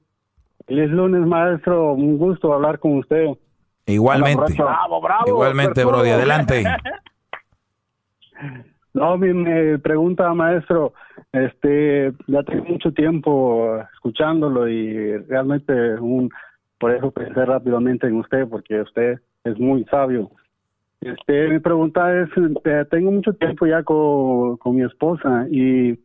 Feliz 0.67 0.91
lunes, 0.91 1.25
maestro. 1.25 1.93
Un 1.93 2.19
gusto 2.19 2.53
hablar 2.53 2.77
con 2.77 2.99
usted. 2.99 3.29
Igualmente. 3.87 4.53
Bravo, 4.59 5.01
bravo. 5.01 5.23
Igualmente, 5.25 5.83
Brody. 5.83 6.11
Adelante. 6.11 6.63
No, 8.93 9.17
mi, 9.17 9.33
me 9.33 9.79
pregunta, 9.79 10.33
maestro, 10.33 10.91
este, 11.31 12.11
ya 12.27 12.43
tengo 12.43 12.65
mucho 12.65 12.91
tiempo 12.91 13.77
escuchándolo 13.93 14.67
y 14.67 15.15
realmente 15.29 15.93
un, 15.93 16.29
por 16.77 16.91
eso 16.93 17.09
pensé 17.09 17.45
rápidamente 17.45 18.07
en 18.07 18.17
usted, 18.17 18.49
porque 18.49 18.81
usted 18.81 19.21
es 19.45 19.57
muy 19.57 19.85
sabio. 19.85 20.29
Este, 21.01 21.49
mi 21.49 21.59
pregunta 21.59 22.21
es, 22.21 22.29
tengo 22.89 23.11
mucho 23.11 23.33
tiempo 23.33 23.65
ya 23.65 23.83
con, 23.83 24.57
con 24.57 24.75
mi 24.75 24.83
esposa 24.83 25.47
y 25.49 25.99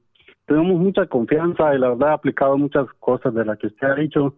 tenemos 0.47 0.81
mucha 0.81 1.06
confianza 1.06 1.74
y 1.74 1.78
la 1.78 1.90
verdad 1.90 2.10
he 2.10 2.14
aplicado 2.14 2.56
muchas 2.56 2.86
cosas 2.98 3.35
de 3.35 3.44
las 3.44 3.59
que 3.59 3.66
usted 3.66 3.86
ha 3.86 3.94
dicho 3.94 4.35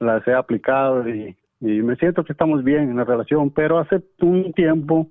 las 0.00 0.26
he 0.26 0.34
aplicado 0.34 1.08
y, 1.08 1.36
me 1.60 1.96
siento 1.96 2.24
que 2.24 2.32
estamos 2.32 2.62
bien 2.62 2.90
en 2.90 2.96
la 2.96 3.04
relación, 3.04 3.50
pero 3.50 3.78
hace 3.78 4.02
un 4.20 4.52
tiempo 4.52 5.08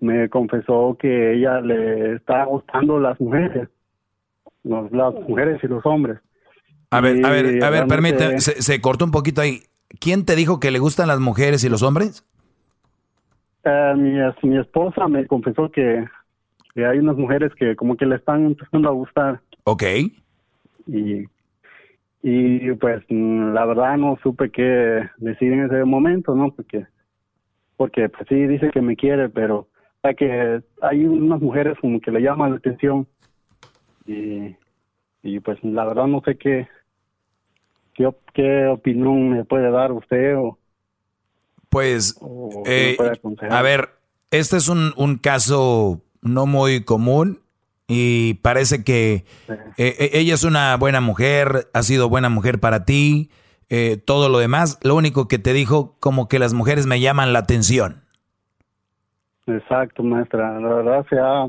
me 0.00 0.28
confesó 0.28 0.96
que 0.98 1.34
ella 1.34 1.60
le 1.60 2.16
está 2.16 2.44
gustando 2.44 2.98
las 2.98 3.20
mujeres, 3.20 3.68
las 4.64 5.14
mujeres 5.28 5.62
y 5.62 5.68
los 5.68 5.86
hombres. 5.86 6.18
A 6.90 7.00
ver, 7.00 7.24
a 7.24 7.30
ver, 7.30 7.62
a 7.62 7.70
ver, 7.70 7.86
permíteme, 7.86 8.40
se, 8.40 8.80
cortó 8.80 9.04
un 9.04 9.12
poquito 9.12 9.42
ahí. 9.42 9.60
¿Quién 10.00 10.24
te 10.24 10.34
dijo 10.34 10.58
que 10.58 10.72
le 10.72 10.80
gustan 10.80 11.06
las 11.06 11.20
mujeres 11.20 11.62
y 11.62 11.68
los 11.68 11.84
hombres? 11.84 12.24
Eh, 13.64 13.94
mi, 13.96 14.48
mi 14.48 14.58
esposa 14.58 15.08
me 15.08 15.26
confesó 15.26 15.70
que, 15.70 16.04
que, 16.74 16.84
hay 16.84 16.98
unas 16.98 17.16
mujeres 17.16 17.52
que 17.54 17.76
como 17.76 17.96
que 17.96 18.06
le 18.06 18.16
están 18.16 18.46
empezando 18.46 18.88
a 18.88 18.92
gustar. 18.92 19.40
Ok. 19.64 19.84
Y 20.86 21.26
y 22.22 22.72
pues 22.74 23.02
mm, 23.08 23.52
la 23.52 23.66
verdad 23.66 23.96
no 23.96 24.16
supe 24.22 24.50
qué 24.50 25.08
decir 25.18 25.52
en 25.52 25.64
ese 25.64 25.84
momento, 25.84 26.34
¿no? 26.34 26.52
Porque, 26.52 26.86
porque 27.76 28.08
pues 28.08 28.26
sí 28.28 28.46
dice 28.46 28.70
que 28.70 28.80
me 28.80 28.96
quiere, 28.96 29.28
pero 29.28 29.68
hay 30.02 30.14
que 30.14 30.62
hay 30.80 31.04
unas 31.04 31.40
mujeres 31.40 31.76
como 31.80 32.00
que 32.00 32.12
le 32.12 32.22
llaman 32.22 32.52
la 32.52 32.56
atención 32.58 33.06
y, 34.06 34.56
y 35.22 35.40
pues 35.40 35.62
la 35.64 35.84
verdad 35.84 36.06
no 36.06 36.22
sé 36.24 36.36
qué, 36.36 36.68
qué, 37.94 38.08
qué 38.34 38.66
opinión 38.66 39.30
me 39.30 39.44
puede 39.44 39.70
dar 39.70 39.90
usted 39.92 40.36
o 40.36 40.58
pues 41.72 42.20
eh, 42.66 42.98
a 43.48 43.62
ver 43.62 43.88
este 44.30 44.58
es 44.58 44.68
un, 44.68 44.92
un 44.96 45.16
caso 45.16 46.02
no 46.20 46.44
muy 46.44 46.84
común 46.84 47.40
y 47.88 48.34
parece 48.34 48.84
que 48.84 49.24
eh, 49.48 49.64
eh, 49.78 50.10
ella 50.12 50.34
es 50.34 50.44
una 50.44 50.76
buena 50.76 51.00
mujer, 51.00 51.68
ha 51.72 51.82
sido 51.82 52.10
buena 52.10 52.28
mujer 52.28 52.60
para 52.60 52.84
ti, 52.84 53.30
eh, 53.70 53.96
todo 53.96 54.28
lo 54.28 54.38
demás. 54.38 54.78
Lo 54.82 54.94
único 54.94 55.28
que 55.28 55.38
te 55.38 55.54
dijo, 55.54 55.96
como 55.98 56.28
que 56.28 56.38
las 56.38 56.52
mujeres 56.52 56.86
me 56.86 57.00
llaman 57.00 57.32
la 57.32 57.38
atención. 57.40 58.02
Exacto, 59.46 60.02
maestra. 60.02 60.60
La 60.60 60.74
verdad 60.74 61.06
se 61.08 61.18
ha, 61.18 61.48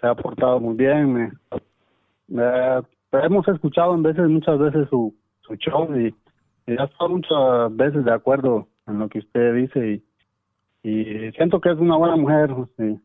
se 0.00 0.06
ha 0.06 0.14
portado 0.14 0.60
muy 0.60 0.76
bien. 0.76 1.38
hemos 3.12 3.48
escuchado 3.48 3.94
en 3.94 4.02
veces, 4.02 4.28
muchas 4.28 4.58
veces 4.58 4.88
su, 4.88 5.14
su 5.42 5.54
show 5.56 5.88
y, 5.94 6.14
y 6.66 6.76
ya 6.76 6.84
estoy 6.84 7.08
muchas 7.10 7.76
veces 7.76 8.04
de 8.04 8.12
acuerdo 8.12 8.66
en 8.92 9.00
lo 9.00 9.08
que 9.08 9.18
usted 9.18 9.54
dice 9.54 10.02
y, 10.82 10.88
y 10.88 11.32
siento 11.32 11.60
que 11.60 11.70
es 11.70 11.78
una 11.78 11.96
buena 11.96 12.16
mujer. 12.16 12.50
Sí. 12.78 13.00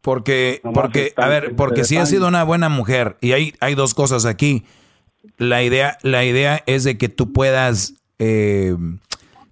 Porque, 0.00 0.60
porque, 0.74 1.12
a 1.16 1.28
ver, 1.28 1.54
porque 1.54 1.84
si 1.84 1.96
ha 1.96 2.06
sido 2.06 2.26
una 2.26 2.42
buena 2.42 2.68
mujer, 2.68 3.16
y 3.20 3.32
hay, 3.32 3.54
hay 3.60 3.76
dos 3.76 3.94
cosas 3.94 4.26
aquí. 4.26 4.64
La 5.38 5.62
idea, 5.62 5.96
la 6.02 6.24
idea 6.24 6.60
es 6.66 6.82
de 6.82 6.98
que 6.98 7.08
tú 7.08 7.32
puedas, 7.32 7.94
eh, 8.18 8.76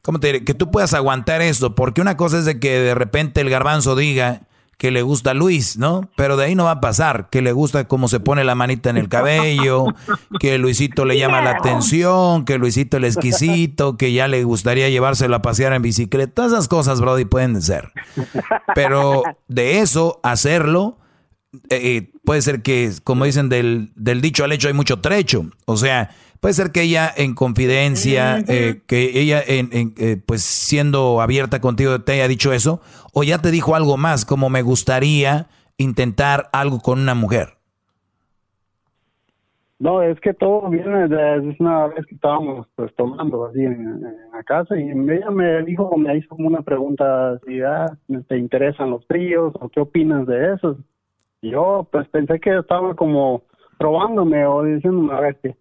¿cómo 0.03 0.19
te 0.19 0.27
diré? 0.27 0.45
Que 0.45 0.55
tú 0.55 0.73
puedas 0.73 0.93
aguantar 0.93 1.41
esto, 1.41 1.77
porque 1.77 2.01
una 2.01 2.17
cosa 2.17 2.41
es 2.41 2.47
de 2.47 2.59
que 2.59 2.81
de 2.81 2.97
repente 2.97 3.41
el 3.41 3.49
garbanzo 3.49 3.95
diga, 3.95 4.43
que 4.81 4.91
le 4.91 5.03
gusta 5.03 5.33
a 5.33 5.35
Luis, 5.35 5.77
¿no? 5.77 6.09
Pero 6.17 6.39
de 6.39 6.47
ahí 6.47 6.55
no 6.55 6.65
va 6.65 6.71
a 6.71 6.81
pasar, 6.81 7.29
que 7.29 7.43
le 7.43 7.53
gusta 7.53 7.87
cómo 7.87 8.09
se 8.09 8.19
pone 8.19 8.45
la 8.45 8.55
manita 8.55 8.89
en 8.89 8.97
el 8.97 9.11
cabello, 9.11 9.85
que 10.41 10.57
Luisito 10.57 11.05
le 11.05 11.19
llama 11.19 11.43
la 11.43 11.51
atención, 11.51 12.47
que 12.47 12.57
Luisito 12.57 12.97
el 12.97 13.05
exquisito, 13.05 13.99
que 13.99 14.15
ya 14.15 14.27
le 14.27 14.43
gustaría 14.43 14.89
llevárselo 14.89 15.37
a 15.37 15.43
pasear 15.43 15.75
en 15.75 15.83
bicicleta. 15.83 16.33
Todas 16.33 16.53
esas 16.53 16.67
cosas, 16.67 17.03
Brody, 17.03 17.27
pueden 17.27 17.61
ser. 17.61 17.93
Pero 18.75 19.23
de 19.49 19.81
eso, 19.81 20.19
hacerlo, 20.23 20.97
eh, 21.69 21.81
eh, 21.83 22.13
puede 22.25 22.41
ser 22.41 22.63
que, 22.63 22.91
como 23.05 23.27
dicen, 23.27 23.51
del, 23.51 23.93
del 23.97 24.23
dicho 24.23 24.45
al 24.45 24.53
hecho 24.53 24.69
hay 24.69 24.75
mucho 24.75 25.01
trecho. 25.01 25.45
O 25.67 25.77
sea, 25.77 26.09
Puede 26.41 26.55
ser 26.55 26.73
que 26.73 26.83
ella 26.83 27.11
en 27.15 27.35
confidencia, 27.35 28.39
eh, 28.49 28.81
que 28.87 29.21
ella 29.21 29.43
en, 29.47 29.69
eh, 29.99 30.17
pues 30.25 30.43
siendo 30.43 31.21
abierta 31.21 31.61
contigo 31.61 32.01
te 32.01 32.13
haya 32.13 32.29
dicho 32.29 32.53
eso, 32.53 32.81
o 33.13 33.23
ya 33.23 33.39
te 33.39 33.51
dijo 33.51 33.75
algo 33.75 33.99
más, 33.99 34.25
como 34.25 34.49
me 34.49 34.63
gustaría 34.63 35.49
intentar 35.77 36.49
algo 36.53 36.81
con 36.81 36.99
una 36.99 37.15
mujer. 37.15 37.61
No, 39.79 40.03
es 40.03 40.21
que 40.21 40.35
todo 40.35 40.69
viene 40.69 41.09
de 41.09 41.57
una 41.59 41.87
vez 41.87 42.05
que 42.05 42.15
estábamos 42.15 42.67
pues 42.75 42.95
tomando 42.97 43.47
así 43.47 43.61
en, 43.61 43.73
en 43.73 44.31
la 44.31 44.43
casa 44.43 44.79
y 44.79 44.91
ella 44.91 45.31
me 45.31 45.63
dijo, 45.63 45.97
me 45.97 46.19
hizo 46.19 46.29
como 46.29 46.49
una 46.49 46.61
pregunta 46.61 47.39
si 47.47 47.63
ah, 47.63 47.87
te 48.29 48.37
interesan 48.37 48.91
los 48.91 49.07
tríos 49.07 49.55
o 49.59 49.69
qué 49.71 49.81
opinas 49.81 50.27
de 50.27 50.55
eso. 50.55 50.77
Y 51.41 51.51
yo 51.53 51.89
pues 51.91 52.07
pensé 52.09 52.39
que 52.41 52.59
estaba 52.59 52.95
como 52.95 53.43
probándome 53.79 54.45
o 54.45 54.63
diciéndome 54.65 55.15
a 55.15 55.21
ver 55.21 55.37
qué. 55.43 55.57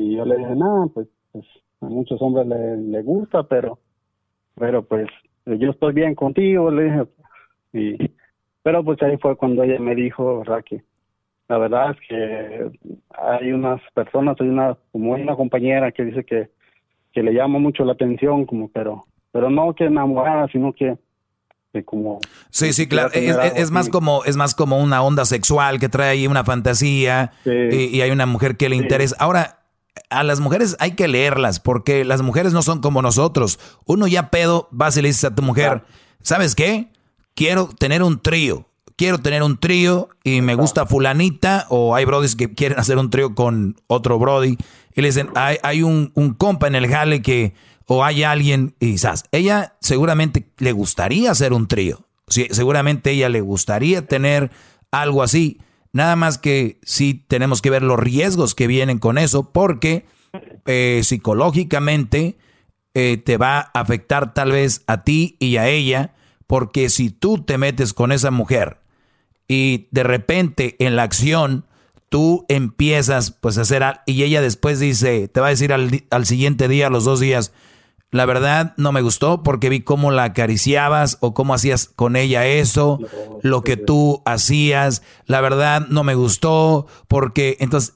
Y 0.00 0.16
yo 0.16 0.24
le 0.24 0.36
dije, 0.36 0.54
nada, 0.56 0.86
pues, 0.94 1.08
pues 1.32 1.44
a 1.80 1.86
muchos 1.86 2.20
hombres 2.22 2.46
le, 2.46 2.76
le 2.76 3.02
gusta, 3.02 3.42
pero 3.42 3.78
pero 4.54 4.82
pues 4.82 5.08
yo 5.46 5.70
estoy 5.70 5.94
bien 5.94 6.14
contigo, 6.14 6.70
le 6.70 6.84
dije. 6.84 7.06
Y, 7.72 8.10
pero 8.62 8.84
pues 8.84 9.00
ahí 9.02 9.16
fue 9.18 9.36
cuando 9.36 9.62
ella 9.62 9.78
me 9.78 9.94
dijo, 9.94 10.42
Raquel 10.44 10.82
la 11.50 11.58
verdad 11.58 11.90
es 11.90 11.96
que 12.08 12.70
hay 13.10 13.50
unas 13.50 13.80
personas, 13.92 14.36
hay 14.40 14.46
una, 14.46 14.78
como 14.92 15.14
una 15.14 15.34
compañera 15.34 15.90
que 15.90 16.04
dice 16.04 16.24
que, 16.24 16.48
que 17.12 17.24
le 17.24 17.34
llama 17.34 17.58
mucho 17.58 17.84
la 17.84 17.94
atención, 17.94 18.46
como, 18.46 18.68
pero, 18.68 19.04
pero 19.32 19.50
no 19.50 19.74
que 19.74 19.86
enamorada, 19.86 20.46
sino 20.52 20.72
que, 20.72 20.96
que 21.72 21.84
como 21.84 22.20
sí 22.50 22.72
sí 22.72 22.88
claro 22.88 23.10
es, 23.12 23.36
es 23.56 23.70
más 23.72 23.88
como 23.88 24.24
es 24.24 24.36
más 24.36 24.54
como 24.54 24.78
una 24.80 25.02
onda 25.02 25.24
sexual 25.24 25.80
que 25.80 25.88
trae 25.88 26.10
ahí 26.10 26.26
una 26.28 26.44
fantasía 26.44 27.32
y, 27.44 27.96
y, 27.96 28.00
hay 28.00 28.12
una 28.12 28.26
mujer 28.26 28.56
que 28.56 28.68
le 28.68 28.76
interesa. 28.76 29.16
Ahora 29.18 29.59
a 30.10 30.22
las 30.24 30.40
mujeres 30.40 30.76
hay 30.80 30.92
que 30.92 31.08
leerlas 31.08 31.60
porque 31.60 32.04
las 32.04 32.22
mujeres 32.22 32.52
no 32.52 32.62
son 32.62 32.80
como 32.80 33.00
nosotros. 33.00 33.58
Uno 33.86 34.06
ya 34.06 34.30
pedo 34.30 34.68
vas 34.70 34.96
y 34.96 35.02
le 35.02 35.08
dices 35.08 35.24
a 35.24 35.34
tu 35.34 35.42
mujer 35.42 35.84
sabes 36.22 36.54
qué 36.54 36.88
quiero 37.34 37.68
tener 37.68 38.02
un 38.02 38.20
trío. 38.20 38.66
Quiero 38.96 39.18
tener 39.18 39.42
un 39.42 39.56
trío 39.56 40.10
y 40.24 40.42
me 40.42 40.54
gusta 40.54 40.84
fulanita, 40.84 41.66
o 41.70 41.94
hay 41.94 42.04
brodis 42.04 42.36
que 42.36 42.52
quieren 42.54 42.78
hacer 42.78 42.98
un 42.98 43.08
trío 43.08 43.34
con 43.34 43.76
otro 43.86 44.18
brody, 44.18 44.58
y 44.94 45.00
le 45.00 45.08
dicen, 45.08 45.30
hay, 45.36 45.56
hay 45.62 45.82
un, 45.82 46.12
un, 46.14 46.34
compa 46.34 46.66
en 46.66 46.74
el 46.74 46.86
jale 46.86 47.22
que, 47.22 47.54
o 47.86 48.04
hay 48.04 48.24
alguien, 48.24 48.74
y 48.78 48.92
quizás, 48.92 49.24
ella 49.32 49.74
seguramente 49.80 50.50
le 50.58 50.72
gustaría 50.72 51.30
hacer 51.30 51.54
un 51.54 51.66
trío, 51.66 52.04
sí, 52.28 52.48
seguramente 52.50 53.12
ella 53.12 53.30
le 53.30 53.40
gustaría 53.40 54.06
tener 54.06 54.50
algo 54.90 55.22
así, 55.22 55.62
nada 55.92 56.16
más 56.16 56.38
que 56.38 56.78
sí 56.82 57.24
tenemos 57.28 57.62
que 57.62 57.70
ver 57.70 57.82
los 57.82 57.98
riesgos 57.98 58.54
que 58.54 58.66
vienen 58.66 58.98
con 58.98 59.18
eso, 59.18 59.50
porque 59.52 60.06
eh, 60.66 61.00
psicológicamente 61.04 62.38
eh, 62.94 63.16
te 63.16 63.36
va 63.36 63.70
a 63.72 63.80
afectar 63.80 64.34
tal 64.34 64.52
vez 64.52 64.82
a 64.86 65.04
ti 65.04 65.36
y 65.38 65.56
a 65.56 65.68
ella, 65.68 66.14
porque 66.46 66.88
si 66.88 67.10
tú 67.10 67.42
te 67.42 67.58
metes 67.58 67.94
con 67.94 68.12
esa 68.12 68.30
mujer, 68.30 68.80
y 69.48 69.88
de 69.90 70.04
repente 70.04 70.76
en 70.78 70.94
la 70.94 71.02
acción 71.02 71.66
tú 72.08 72.44
empiezas 72.48 73.32
pues 73.32 73.58
a 73.58 73.62
hacer 73.62 73.82
y 74.06 74.22
ella 74.22 74.40
después 74.40 74.78
dice, 74.78 75.26
te 75.28 75.40
va 75.40 75.48
a 75.48 75.50
decir 75.50 75.72
al, 75.72 76.04
al 76.10 76.26
siguiente 76.26 76.68
día, 76.68 76.88
los 76.90 77.04
dos 77.04 77.18
días, 77.18 77.52
la 78.10 78.26
verdad 78.26 78.74
no 78.76 78.92
me 78.92 79.02
gustó 79.02 79.42
porque 79.42 79.68
vi 79.68 79.82
cómo 79.82 80.10
la 80.10 80.24
acariciabas 80.24 81.18
o 81.20 81.32
cómo 81.32 81.54
hacías 81.54 81.90
con 81.94 82.16
ella 82.16 82.46
eso, 82.46 82.98
lo 83.42 83.62
que 83.62 83.76
tú 83.76 84.22
hacías, 84.24 85.02
la 85.26 85.40
verdad 85.40 85.86
no 85.88 86.02
me 86.02 86.14
gustó 86.14 86.86
porque 87.06 87.56
entonces 87.60 87.94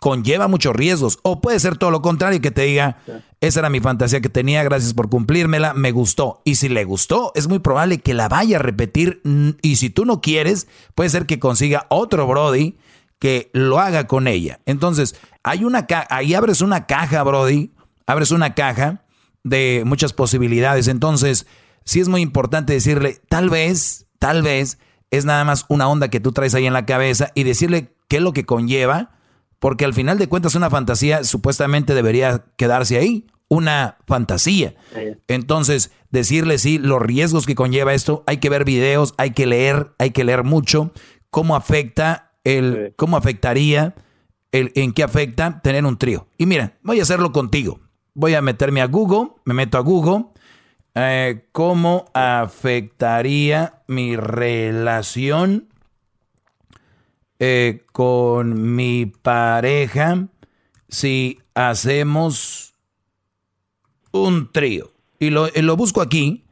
conlleva 0.00 0.48
muchos 0.48 0.74
riesgos. 0.74 1.18
O 1.22 1.40
puede 1.40 1.58
ser 1.60 1.76
todo 1.76 1.90
lo 1.90 2.02
contrario, 2.02 2.40
que 2.40 2.50
te 2.50 2.62
diga, 2.62 2.98
esa 3.40 3.60
era 3.60 3.70
mi 3.70 3.80
fantasía 3.80 4.20
que 4.20 4.28
tenía, 4.28 4.62
gracias 4.62 4.94
por 4.94 5.08
cumplírmela, 5.08 5.74
me 5.74 5.92
gustó. 5.92 6.42
Y 6.44 6.56
si 6.56 6.68
le 6.68 6.84
gustó, 6.84 7.32
es 7.34 7.48
muy 7.48 7.58
probable 7.58 7.98
que 7.98 8.14
la 8.14 8.28
vaya 8.28 8.58
a 8.58 8.62
repetir. 8.62 9.22
Y 9.62 9.76
si 9.76 9.90
tú 9.90 10.04
no 10.04 10.20
quieres, 10.20 10.68
puede 10.94 11.10
ser 11.10 11.26
que 11.26 11.38
consiga 11.38 11.86
otro 11.88 12.26
Brody 12.26 12.76
que 13.18 13.50
lo 13.52 13.80
haga 13.80 14.06
con 14.06 14.28
ella. 14.28 14.60
Entonces, 14.66 15.16
hay 15.42 15.64
una 15.64 15.86
ahí 16.10 16.34
abres 16.34 16.60
una 16.60 16.86
caja, 16.86 17.22
Brody, 17.22 17.72
abres 18.06 18.30
una 18.30 18.54
caja 18.54 19.03
de 19.44 19.84
muchas 19.86 20.12
posibilidades. 20.12 20.88
Entonces, 20.88 21.46
sí 21.84 22.00
es 22.00 22.08
muy 22.08 22.20
importante 22.22 22.72
decirle, 22.72 23.20
tal 23.28 23.50
vez, 23.50 24.06
tal 24.18 24.42
vez 24.42 24.78
es 25.10 25.24
nada 25.24 25.44
más 25.44 25.64
una 25.68 25.88
onda 25.88 26.08
que 26.08 26.20
tú 26.20 26.32
traes 26.32 26.54
ahí 26.54 26.66
en 26.66 26.72
la 26.72 26.86
cabeza 26.86 27.30
y 27.34 27.44
decirle 27.44 27.94
qué 28.08 28.16
es 28.16 28.22
lo 28.22 28.32
que 28.32 28.44
conlleva 28.44 29.14
porque 29.64 29.86
al 29.86 29.94
final 29.94 30.18
de 30.18 30.28
cuentas 30.28 30.56
una 30.56 30.68
fantasía 30.68 31.24
supuestamente 31.24 31.94
debería 31.94 32.44
quedarse 32.58 32.98
ahí, 32.98 33.28
una 33.48 33.96
fantasía. 34.06 34.74
Entonces, 35.26 35.90
decirle 36.10 36.58
sí, 36.58 36.76
los 36.76 37.00
riesgos 37.00 37.46
que 37.46 37.54
conlleva 37.54 37.94
esto, 37.94 38.24
hay 38.26 38.36
que 38.36 38.50
ver 38.50 38.66
videos, 38.66 39.14
hay 39.16 39.30
que 39.30 39.46
leer, 39.46 39.94
hay 39.98 40.10
que 40.10 40.22
leer 40.22 40.44
mucho, 40.44 40.92
cómo 41.30 41.56
afecta 41.56 42.32
el, 42.44 42.92
cómo 42.98 43.16
afectaría, 43.16 43.94
el, 44.52 44.70
en 44.74 44.92
qué 44.92 45.02
afecta 45.02 45.62
tener 45.62 45.86
un 45.86 45.96
trío. 45.96 46.28
Y 46.36 46.44
mira, 46.44 46.76
voy 46.82 47.00
a 47.00 47.02
hacerlo 47.04 47.32
contigo. 47.32 47.80
Voy 48.14 48.34
a 48.34 48.42
meterme 48.42 48.80
a 48.80 48.86
Google, 48.86 49.32
me 49.44 49.54
meto 49.54 49.76
a 49.76 49.80
Google, 49.80 50.26
eh, 50.94 51.48
cómo 51.52 52.06
afectaría 52.14 53.82
mi 53.88 54.16
relación 54.16 55.68
eh, 57.40 57.84
con 57.92 58.74
mi 58.76 59.06
pareja 59.06 60.28
si 60.88 61.40
hacemos 61.54 62.74
un 64.12 64.50
trío. 64.52 64.92
Y 65.18 65.30
lo, 65.30 65.48
lo 65.48 65.76
busco 65.76 66.00
aquí 66.00 66.44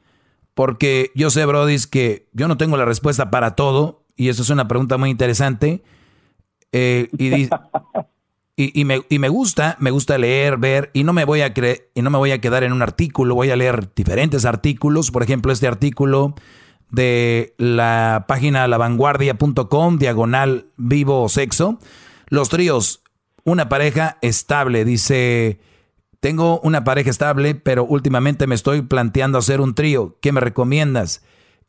porque 0.54 1.10
yo 1.14 1.30
sé, 1.30 1.46
Brody, 1.46 1.76
que 1.90 2.28
yo 2.32 2.48
no 2.48 2.56
tengo 2.56 2.76
la 2.76 2.84
respuesta 2.84 3.30
para 3.30 3.54
todo 3.54 4.04
y 4.16 4.28
eso 4.28 4.42
es 4.42 4.50
una 4.50 4.68
pregunta 4.68 4.98
muy 4.98 5.10
interesante. 5.10 5.82
Eh, 6.72 7.08
y, 7.18 7.48
y, 8.74 8.84
me, 8.84 9.02
y, 9.08 9.18
me, 9.18 9.28
gusta, 9.28 9.76
me 9.80 9.90
gusta 9.90 10.18
leer, 10.18 10.58
ver, 10.58 10.90
y 10.92 11.04
no 11.04 11.12
me 11.12 11.24
voy 11.24 11.40
a 11.40 11.54
creer, 11.54 11.90
y 11.94 12.02
no 12.02 12.10
me 12.10 12.18
voy 12.18 12.30
a 12.30 12.40
quedar 12.40 12.64
en 12.64 12.72
un 12.72 12.82
artículo, 12.82 13.34
voy 13.34 13.50
a 13.50 13.56
leer 13.56 13.94
diferentes 13.94 14.44
artículos. 14.44 15.10
Por 15.10 15.22
ejemplo, 15.22 15.52
este 15.52 15.66
artículo 15.66 16.34
de 16.90 17.54
la 17.58 18.26
página 18.28 18.68
lavanguardia.com, 18.68 19.98
diagonal 19.98 20.66
vivo 20.76 21.28
sexo. 21.28 21.78
Los 22.28 22.48
tríos, 22.50 23.02
una 23.44 23.68
pareja 23.68 24.18
estable, 24.20 24.84
dice, 24.84 25.60
tengo 26.20 26.60
una 26.60 26.84
pareja 26.84 27.10
estable, 27.10 27.54
pero 27.54 27.84
últimamente 27.84 28.46
me 28.46 28.54
estoy 28.54 28.82
planteando 28.82 29.38
hacer 29.38 29.60
un 29.60 29.74
trío. 29.74 30.18
¿Qué 30.20 30.32
me 30.32 30.40
recomiendas? 30.40 31.22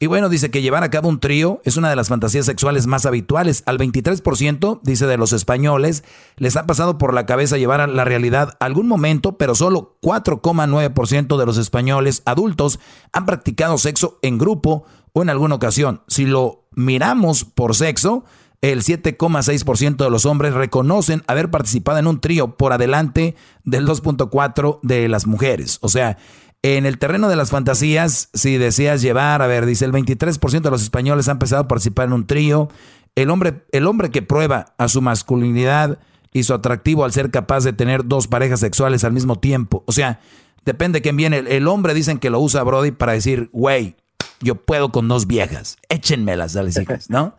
Y 0.03 0.07
bueno, 0.07 0.27
dice 0.27 0.51
que 0.51 0.61
llevar 0.61 0.83
a 0.83 0.89
cabo 0.89 1.07
un 1.07 1.21
trío 1.21 1.61
es 1.63 1.77
una 1.77 1.89
de 1.89 1.95
las 1.95 2.09
fantasías 2.09 2.45
sexuales 2.45 2.87
más 2.87 3.05
habituales. 3.05 3.63
Al 3.65 3.77
23%, 3.77 4.81
dice 4.83 5.07
de 5.07 5.15
los 5.15 5.31
españoles, 5.31 6.03
les 6.35 6.57
ha 6.57 6.65
pasado 6.65 6.97
por 6.97 7.13
la 7.13 7.25
cabeza 7.25 7.57
llevar 7.57 7.79
a 7.79 7.87
la 7.87 8.03
realidad 8.03 8.57
algún 8.59 8.89
momento, 8.89 9.37
pero 9.37 9.55
solo 9.55 9.95
4,9% 10.01 11.37
de 11.37 11.45
los 11.45 11.57
españoles 11.57 12.21
adultos 12.25 12.81
han 13.13 13.25
practicado 13.25 13.77
sexo 13.77 14.19
en 14.21 14.37
grupo 14.37 14.83
o 15.13 15.21
en 15.21 15.29
alguna 15.29 15.55
ocasión. 15.55 16.01
Si 16.09 16.25
lo 16.25 16.65
miramos 16.75 17.45
por 17.45 17.73
sexo, 17.73 18.25
el 18.59 18.83
7,6% 18.83 20.03
de 20.03 20.09
los 20.09 20.25
hombres 20.25 20.53
reconocen 20.53 21.23
haber 21.27 21.49
participado 21.49 21.99
en 21.99 22.07
un 22.07 22.19
trío 22.19 22.57
por 22.57 22.73
adelante 22.73 23.37
del 23.63 23.87
2,4% 23.87 24.79
de 24.83 25.07
las 25.07 25.27
mujeres. 25.27 25.79
O 25.81 25.87
sea, 25.87 26.17
en 26.63 26.85
el 26.85 26.97
terreno 26.97 27.27
de 27.27 27.35
las 27.35 27.49
fantasías, 27.49 28.29
si 28.33 28.57
deseas 28.57 29.01
llevar, 29.01 29.41
a 29.41 29.47
ver, 29.47 29.65
dice 29.65 29.83
el 29.83 29.91
23% 29.91 30.61
de 30.61 30.71
los 30.71 30.81
españoles 30.81 31.27
han 31.27 31.35
empezado 31.35 31.63
a 31.63 31.67
participar 31.67 32.07
en 32.07 32.13
un 32.13 32.25
trío. 32.25 32.69
El 33.15 33.29
hombre, 33.29 33.65
el 33.73 33.85
hombre 33.85 34.11
que 34.11 34.21
prueba 34.21 34.73
a 34.77 34.87
su 34.87 35.01
masculinidad 35.01 35.99
y 36.31 36.43
su 36.43 36.53
atractivo 36.53 37.03
al 37.03 37.11
ser 37.11 37.31
capaz 37.31 37.65
de 37.65 37.73
tener 37.73 38.05
dos 38.05 38.27
parejas 38.27 38.61
sexuales 38.61 39.03
al 39.03 39.11
mismo 39.11 39.37
tiempo. 39.39 39.83
O 39.87 39.91
sea, 39.91 40.21
depende 40.65 40.97
de 40.97 41.01
quién 41.01 41.17
viene. 41.17 41.39
El, 41.39 41.47
el 41.47 41.67
hombre 41.67 41.93
dicen 41.93 42.17
que 42.17 42.29
lo 42.29 42.39
usa 42.39 42.63
Brody 42.63 42.91
para 42.91 43.11
decir, 43.11 43.49
güey, 43.51 43.97
yo 44.39 44.55
puedo 44.55 44.91
con 44.93 45.09
dos 45.09 45.27
viejas, 45.27 45.75
échenmelas 45.89 46.55
a 46.55 46.63
las 46.63 46.77
hijas, 46.77 47.09
¿no? 47.09 47.35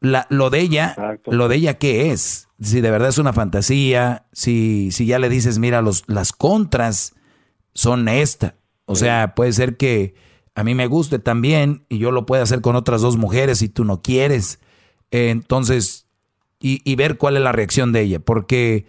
La, 0.00 0.26
lo 0.30 0.48
de 0.48 0.60
ella, 0.60 0.96
lo 1.26 1.48
de 1.48 1.56
ella, 1.56 1.74
¿qué 1.74 2.10
es? 2.10 2.48
Si 2.60 2.80
de 2.80 2.90
verdad 2.90 3.10
es 3.10 3.18
una 3.18 3.34
fantasía, 3.34 4.24
si, 4.32 4.90
si 4.92 5.06
ya 5.06 5.18
le 5.18 5.28
dices, 5.28 5.58
mira, 5.58 5.82
los, 5.82 6.04
las 6.06 6.32
contras 6.32 7.14
son 7.74 8.08
esta. 8.08 8.56
O 8.92 8.96
sea, 8.96 9.34
puede 9.34 9.52
ser 9.52 9.76
que 9.76 10.14
a 10.54 10.64
mí 10.64 10.74
me 10.74 10.86
guste 10.86 11.18
también 11.18 11.84
y 11.88 11.98
yo 11.98 12.10
lo 12.10 12.26
pueda 12.26 12.42
hacer 12.42 12.60
con 12.60 12.76
otras 12.76 13.00
dos 13.00 13.16
mujeres 13.16 13.58
si 13.58 13.68
tú 13.68 13.84
no 13.84 14.02
quieres. 14.02 14.60
entonces, 15.10 16.06
y, 16.60 16.80
y, 16.84 16.94
ver 16.94 17.18
cuál 17.18 17.36
es 17.36 17.42
la 17.42 17.52
reacción 17.52 17.92
de 17.92 18.02
ella, 18.02 18.20
porque 18.20 18.86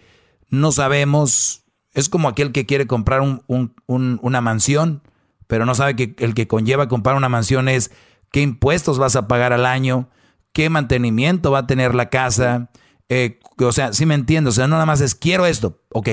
no 0.48 0.70
sabemos, 0.70 1.64
es 1.92 2.08
como 2.08 2.28
aquel 2.28 2.52
que 2.52 2.66
quiere 2.66 2.86
comprar 2.86 3.20
un, 3.20 3.42
un, 3.48 3.74
un, 3.86 4.20
una 4.22 4.40
mansión 4.40 5.02
pero 5.46 5.66
no 5.66 5.74
sabe 5.74 5.96
que 5.96 6.14
el 6.18 6.34
que 6.34 6.48
conlleva 6.48 6.88
comprar 6.88 7.16
una 7.16 7.28
mansión 7.28 7.68
es 7.68 7.90
qué 8.30 8.40
impuestos 8.40 8.98
vas 8.98 9.16
a 9.16 9.28
pagar 9.28 9.52
al 9.52 9.66
año, 9.66 10.08
qué 10.52 10.70
mantenimiento 10.70 11.50
va 11.50 11.60
a 11.60 11.66
tener 11.66 11.94
la 11.94 12.10
casa. 12.10 12.70
Eh, 13.08 13.38
o 13.58 13.72
sea, 13.72 13.92
sí 13.92 14.06
me 14.06 14.14
entiendo. 14.14 14.50
O 14.50 14.52
sea, 14.52 14.66
no 14.66 14.76
nada 14.76 14.86
más 14.86 15.00
es 15.00 15.14
quiero 15.14 15.46
esto. 15.46 15.82
Ok, 15.90 16.08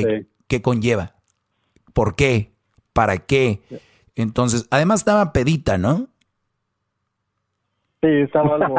¿qué 0.48 0.62
conlleva? 0.62 1.16
¿Por 1.94 2.16
qué? 2.16 2.54
¿Para 2.94 3.18
qué? 3.18 3.60
Entonces, 4.16 4.68
además 4.72 5.02
estaba 5.02 5.32
pedita, 5.34 5.78
¿no? 5.78 6.08
Sí, 8.02 8.08
estaba 8.08 8.56
algo. 8.56 8.76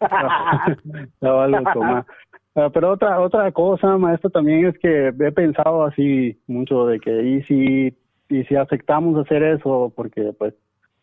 estaba 1.14 1.44
algo 1.44 1.72
tomada. 1.72 2.06
Ah, 2.54 2.70
pero 2.72 2.92
otra 2.92 3.20
otra 3.20 3.50
cosa, 3.52 3.96
maestro, 3.98 4.30
también 4.30 4.66
es 4.66 4.78
que 4.78 5.08
he 5.08 5.32
pensado 5.32 5.84
así 5.84 6.40
mucho 6.46 6.86
de 6.86 6.98
que 6.98 7.22
y 7.22 7.42
si 7.44 7.96
y 8.28 8.44
si 8.44 8.56
aceptamos 8.56 9.16
hacer 9.24 9.42
eso, 9.42 9.92
porque 9.94 10.32
pues 10.36 10.54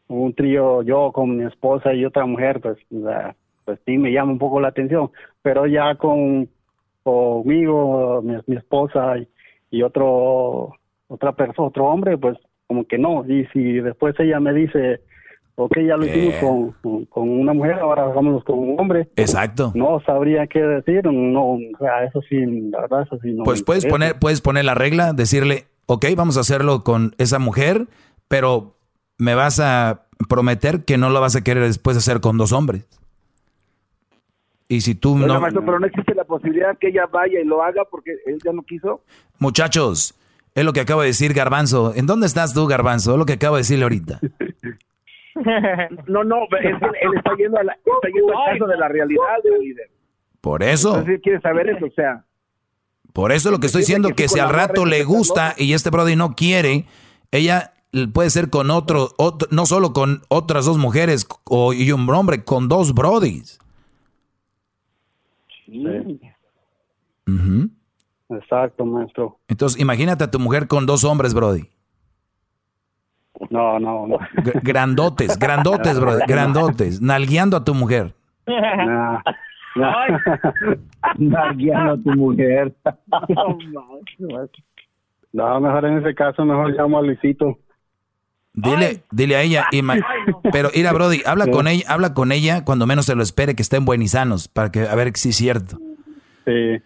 un 0.08 0.34
trío 0.34 0.84
yo 0.84 1.12
con 1.12 1.38
mi 1.38 1.46
esposa 1.46 1.94
y 1.94 2.06
otra 2.06 2.26
mujer, 2.26 2.60
pues 2.62 2.78
la- 2.90 3.36
pues 3.64 3.80
sí 3.86 3.98
me 3.98 4.12
llama 4.12 4.34
un 4.34 4.38
poco 4.38 4.60
la 4.60 4.68
atención, 4.68 5.10
pero 5.42 5.66
ya 5.66 5.96
con 5.96 6.48
conmigo, 7.04 8.22
mi, 8.22 8.36
mi 8.48 8.58
esposa 8.58 9.18
y, 9.18 9.28
y 9.72 9.82
otro 9.84 10.74
otra 11.08 11.34
persona, 11.34 11.68
otro 11.68 11.86
hombre, 11.86 12.18
pues 12.18 12.38
como 12.68 12.86
que 12.86 12.98
no. 12.98 13.26
Y 13.28 13.46
si 13.54 13.74
después 13.80 14.16
ella 14.20 14.40
me 14.40 14.54
dice, 14.54 15.02
ok, 15.56 15.78
ya 15.88 15.98
lo 15.98 16.06
hicimos 16.06 16.34
Eh. 16.34 16.40
con, 16.42 16.72
con, 16.82 17.06
con 17.06 17.30
una 17.30 17.54
mujer, 17.54 17.74
ahora 17.76 18.06
hagámoslo 18.06 18.44
con 18.44 18.60
un 18.60 18.80
hombre. 18.80 19.10
Exacto. 19.16 19.72
No 19.76 20.00
sabría 20.06 20.48
qué 20.48 20.62
decir, 20.62 21.06
no, 21.06 21.52
o 21.54 21.60
sea, 21.80 22.04
eso 22.06 22.22
sí, 22.30 22.38
la 22.72 22.82
verdad, 22.82 23.04
eso 23.04 23.20
sí 23.22 23.34
no. 23.34 23.44
Pues 23.44 23.64
puedes 23.64 23.86
poner, 23.86 24.18
puedes 24.20 24.42
poner 24.42 24.66
la 24.66 24.74
regla, 24.76 25.14
decirle, 25.14 25.66
ok, 25.86 26.06
vamos 26.16 26.38
a 26.38 26.42
hacerlo 26.42 26.84
con 26.84 27.14
esa 27.18 27.40
mujer, 27.40 27.88
pero 28.28 28.76
me 29.18 29.36
vas 29.36 29.60
a 29.60 30.02
prometer 30.28 30.84
que 30.86 30.98
no 30.98 31.10
lo 31.10 31.22
vas 31.22 31.36
a 31.36 31.44
querer 31.44 31.64
después 31.64 31.96
hacer 31.98 32.20
con 32.20 32.38
dos 32.38 32.52
hombres. 32.52 32.86
Y 34.68 34.82
si 34.82 34.96
tú 34.96 35.14
Oiga, 35.16 35.28
no... 35.28 35.42
maestro, 35.42 35.64
pero 35.64 35.80
no 35.80 35.86
existe 35.86 36.16
la 36.16 36.24
posibilidad 36.24 36.76
que 36.80 36.88
ella 36.88 37.06
vaya 37.06 37.40
y 37.40 37.46
lo 37.46 37.62
haga 37.62 37.84
porque 37.90 38.14
él 38.26 38.40
ya 38.44 38.52
no 38.52 38.64
quiso. 38.64 39.02
Muchachos, 39.38 40.16
es 40.56 40.66
lo 40.66 40.74
que 40.74 40.80
acabo 40.80 41.02
de 41.02 41.08
decir 41.08 41.34
Garbanzo. 41.34 41.94
¿En 41.96 42.08
dónde 42.08 42.26
estás 42.26 42.54
tú, 42.54 42.66
Garbanzo? 42.66 43.12
Es 43.12 43.18
lo 43.20 43.26
que 43.26 43.34
acabo 43.34 43.56
de 43.58 43.62
decirle 43.62 43.84
ahorita. 43.84 44.20
No, 46.08 46.24
no, 46.24 46.44
es 46.44 46.50
que 46.80 46.86
él 47.02 47.12
está 47.18 47.32
yendo, 47.38 47.58
a 47.60 47.64
la- 47.66 47.74
está 47.74 48.08
yendo 48.08 48.38
al 48.38 48.54
caso 48.54 48.68
de 48.68 48.78
la 48.78 48.88
realidad, 48.88 49.22
del 49.44 49.60
líder. 49.60 49.90
Por 50.40 50.64
eso, 50.64 50.92
Entonces 50.98 51.20
quiere 51.22 51.42
saber 51.42 51.68
eso, 51.72 51.88
o 51.88 51.92
sea. 51.92 52.24
por 53.12 53.34
eso 53.34 53.52
lo 53.52 53.60
que 53.60 53.66
estoy 53.68 53.82
diciendo, 53.82 54.10
que 54.16 54.30
si 54.30 54.40
al 54.40 54.50
rato 54.50 54.86
le 54.86 55.04
gusta 55.04 55.54
y 55.58 55.74
este 55.74 55.90
Brody 55.90 56.16
no 56.16 56.36
quiere, 56.36 56.86
ella 57.32 57.74
puede 58.14 58.30
ser 58.30 58.50
con 58.50 58.72
otro, 58.72 59.10
otro 59.18 59.50
no 59.52 59.66
solo 59.66 59.92
con 59.92 60.22
otras 60.30 60.64
dos 60.64 60.78
mujeres 60.78 61.28
o, 61.50 61.74
y 61.74 61.92
un 61.92 62.10
hombre, 62.10 62.46
con 62.46 62.70
dos 62.70 62.94
Brodis. 62.94 63.60
Ujú. 67.28 67.70
Exacto, 68.30 68.86
maestro. 68.86 69.38
Entonces, 69.48 69.80
imagínate 69.80 70.24
a 70.24 70.32
tu 70.32 70.40
mujer 70.40 70.68
con 70.68 70.86
dos 70.86 71.04
hombres, 71.04 71.34
Brody. 71.34 71.70
No, 73.50 73.80
no, 73.80 74.08
no. 74.08 74.18
Gr- 74.18 74.62
Grandotes, 74.64 75.38
grandotes, 75.38 76.00
Brody, 76.00 76.22
grandotes, 76.28 77.02
nalgueando 77.02 77.58
a 77.58 77.64
tu 77.64 77.74
mujer. 77.74 78.16
Nah, 78.48 79.20
Nalgueando 81.18 81.94
a 81.94 81.98
tu 81.98 82.12
mujer. 82.12 82.74
No, 85.34 85.60
mejor 85.60 85.86
en 85.86 85.98
ese 86.00 86.16
caso, 86.16 86.46
mejor 86.46 86.72
llamo 86.72 86.98
a 86.98 87.02
Luisito. 87.02 87.58
Dile, 88.54 89.04
dile 89.12 89.36
a 89.36 89.42
ella, 89.42 89.66
ima- 89.74 89.98
pero 90.54 90.70
mira, 90.74 90.94
Brody, 90.94 91.22
habla 91.26 91.46
con 91.48 91.68
ella, 91.68 91.84
habla 91.90 92.14
con 92.14 92.32
ella 92.32 92.64
cuando 92.64 92.88
menos 92.88 93.06
se 93.06 93.14
lo 93.16 93.22
espere, 93.22 93.54
que 93.54 93.62
estén 93.62 93.84
buenos 93.84 94.06
y 94.06 94.08
sanos, 94.08 94.48
para 94.48 94.72
que 94.72 94.88
a 94.88 94.96
ver 94.96 95.12
si 95.16 95.30
es 95.30 95.36
cierto. 95.36 95.78
Sí. 96.46 96.82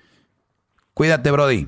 Cuídate, 0.99 1.31
Brody. 1.31 1.65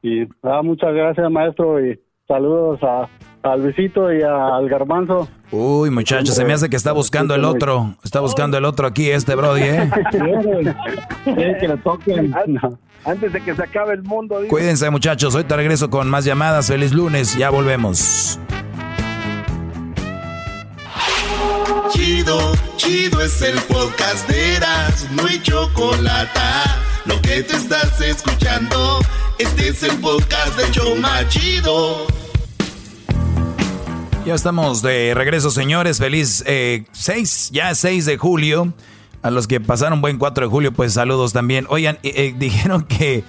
Y 0.00 0.22
ah, 0.44 0.60
muchas 0.62 0.94
gracias, 0.94 1.28
maestro, 1.28 1.84
y 1.84 1.98
saludos 2.28 2.78
a, 2.84 3.08
a 3.42 3.56
Luisito 3.56 4.12
y 4.12 4.22
a- 4.22 4.54
al 4.58 4.68
Garbanzo. 4.68 5.26
Uy, 5.50 5.90
muchacho, 5.90 6.30
se 6.30 6.44
me 6.44 6.52
hace 6.52 6.70
que 6.70 6.76
está 6.76 6.92
buscando 6.92 7.34
el 7.34 7.44
otro, 7.44 7.96
está 8.04 8.20
buscando 8.20 8.56
el 8.56 8.64
otro 8.64 8.86
aquí, 8.86 9.10
este 9.10 9.34
Brody, 9.34 9.62
¿eh? 9.64 9.90
Que 11.58 11.66
lo 11.66 11.78
toquen. 11.78 12.32
Antes 13.04 13.32
de 13.32 13.40
que 13.40 13.56
se 13.56 13.62
acabe 13.64 13.94
el 13.94 14.04
mundo. 14.04 14.36
dice. 14.38 14.50
Cuídense, 14.50 14.88
muchachos, 14.88 15.34
ahorita 15.34 15.56
regreso 15.56 15.90
con 15.90 16.08
más 16.08 16.24
llamadas. 16.24 16.68
Feliz 16.68 16.92
lunes, 16.92 17.36
ya 17.36 17.50
volvemos. 17.50 18.38
Chido, 21.90 22.38
chido 22.76 23.20
es 23.20 23.42
el 23.42 23.58
podcast 23.62 24.28
de 24.30 24.54
Eras, 24.58 25.08
no 25.16 25.26
hay 25.26 25.40
chocolate. 25.42 26.38
Lo 27.08 27.18
que 27.22 27.42
te 27.42 27.56
estás 27.56 27.98
escuchando, 28.02 28.98
este 29.38 29.68
es 29.68 29.82
el 29.82 29.96
podcast 29.98 30.58
de 30.58 30.70
Choma 30.70 31.26
Chido. 31.28 32.06
Ya 34.26 34.34
estamos 34.34 34.82
de 34.82 35.14
regreso, 35.14 35.50
señores. 35.50 35.96
Feliz 35.96 36.44
6, 36.92 37.50
ya 37.50 37.74
6 37.74 38.04
de 38.04 38.18
julio. 38.18 38.74
A 39.22 39.30
los 39.30 39.48
que 39.48 39.58
pasaron 39.58 40.02
buen 40.02 40.18
4 40.18 40.46
de 40.46 40.50
julio, 40.50 40.72
pues 40.72 40.92
saludos 40.92 41.32
también. 41.32 41.64
Oigan, 41.70 41.98
eh, 42.02 42.12
eh, 42.14 42.34
dijeron 42.38 42.82
que, 42.82 43.24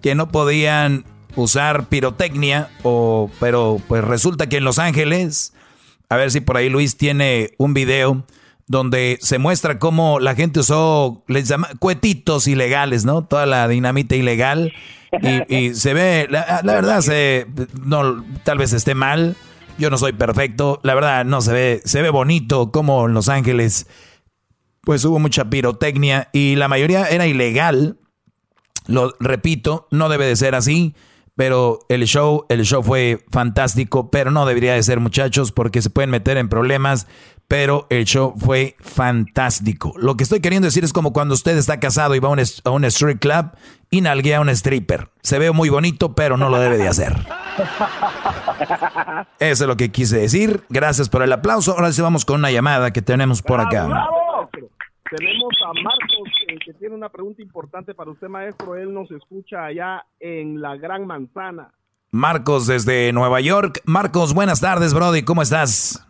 que 0.00 0.14
no 0.14 0.32
podían 0.32 1.04
usar 1.36 1.88
pirotecnia, 1.90 2.70
o, 2.82 3.30
pero 3.40 3.78
pues 3.88 4.02
resulta 4.02 4.48
que 4.48 4.56
en 4.56 4.64
Los 4.64 4.78
Ángeles, 4.78 5.52
a 6.08 6.16
ver 6.16 6.30
si 6.30 6.40
por 6.40 6.56
ahí 6.56 6.70
Luis 6.70 6.96
tiene 6.96 7.50
un 7.58 7.74
video 7.74 8.24
donde 8.68 9.18
se 9.20 9.38
muestra 9.38 9.78
cómo 9.78 10.20
la 10.20 10.34
gente 10.34 10.60
usó, 10.60 11.24
les 11.26 11.48
llama, 11.48 11.70
cuetitos 11.78 12.46
ilegales, 12.46 13.04
¿no? 13.04 13.24
Toda 13.24 13.46
la 13.46 13.66
dinamita 13.66 14.14
ilegal. 14.14 14.72
Y, 15.22 15.54
y 15.56 15.74
se 15.74 15.94
ve, 15.94 16.26
la, 16.30 16.60
la 16.62 16.74
verdad, 16.74 17.00
se, 17.00 17.46
no, 17.82 18.24
tal 18.44 18.58
vez 18.58 18.72
esté 18.72 18.94
mal. 18.94 19.36
Yo 19.78 19.90
no 19.90 19.96
soy 19.96 20.12
perfecto. 20.12 20.80
La 20.82 20.94
verdad, 20.94 21.24
no 21.24 21.40
se 21.40 21.52
ve, 21.52 21.82
se 21.84 22.02
ve 22.02 22.10
bonito 22.10 22.70
como 22.70 23.06
en 23.06 23.14
Los 23.14 23.28
Ángeles. 23.28 23.86
Pues 24.82 25.04
hubo 25.04 25.18
mucha 25.18 25.48
pirotecnia 25.48 26.28
y 26.32 26.56
la 26.56 26.68
mayoría 26.68 27.06
era 27.06 27.26
ilegal. 27.26 27.96
Lo 28.86 29.14
repito, 29.20 29.86
no 29.90 30.08
debe 30.08 30.26
de 30.26 30.36
ser 30.36 30.54
así. 30.54 30.94
Pero 31.36 31.78
el 31.88 32.04
show, 32.06 32.46
el 32.48 32.64
show 32.64 32.82
fue 32.82 33.24
fantástico, 33.30 34.10
pero 34.10 34.32
no 34.32 34.44
debería 34.44 34.74
de 34.74 34.82
ser, 34.82 34.98
muchachos, 34.98 35.52
porque 35.52 35.82
se 35.82 35.88
pueden 35.88 36.10
meter 36.10 36.36
en 36.36 36.48
problemas. 36.48 37.06
Pero 37.48 37.86
el 37.88 38.04
show 38.04 38.34
fue 38.36 38.76
fantástico. 38.78 39.94
Lo 39.96 40.16
que 40.16 40.24
estoy 40.24 40.40
queriendo 40.40 40.66
decir 40.66 40.84
es 40.84 40.92
como 40.92 41.14
cuando 41.14 41.32
usted 41.32 41.56
está 41.56 41.80
casado 41.80 42.14
y 42.14 42.18
va 42.18 42.28
a 42.28 42.32
un, 42.32 42.38
a 42.38 42.70
un 42.70 42.84
street 42.84 43.18
club 43.18 43.52
y 43.90 44.02
nalguea 44.02 44.36
a 44.36 44.40
un 44.42 44.50
stripper. 44.50 45.08
Se 45.22 45.38
ve 45.38 45.50
muy 45.50 45.70
bonito, 45.70 46.14
pero 46.14 46.36
no 46.36 46.50
lo 46.50 46.60
debe 46.60 46.76
de 46.76 46.88
hacer. 46.88 47.16
Eso 49.38 49.64
es 49.64 49.68
lo 49.68 49.78
que 49.78 49.90
quise 49.90 50.18
decir. 50.18 50.62
Gracias 50.68 51.08
por 51.08 51.22
el 51.22 51.32
aplauso. 51.32 51.72
Ahora 51.72 51.90
sí 51.90 52.02
vamos 52.02 52.26
con 52.26 52.40
una 52.40 52.50
llamada 52.50 52.92
que 52.92 53.00
tenemos 53.00 53.40
por 53.40 53.60
acá. 53.60 53.86
¡Bravo! 53.86 54.50
Tenemos 55.16 55.54
a 55.64 55.72
Marcos 55.72 56.28
eh, 56.48 56.58
que 56.62 56.74
tiene 56.74 56.94
una 56.94 57.08
pregunta 57.08 57.40
importante 57.40 57.94
para 57.94 58.10
usted, 58.10 58.28
maestro. 58.28 58.76
Él 58.76 58.92
nos 58.92 59.10
escucha 59.10 59.64
allá 59.64 60.04
en 60.20 60.60
la 60.60 60.76
Gran 60.76 61.06
Manzana. 61.06 61.70
Marcos 62.10 62.66
desde 62.66 63.10
Nueva 63.14 63.40
York. 63.40 63.80
Marcos, 63.84 64.34
buenas 64.34 64.60
tardes, 64.60 64.92
Brody. 64.92 65.22
¿Cómo 65.22 65.40
estás? 65.40 66.04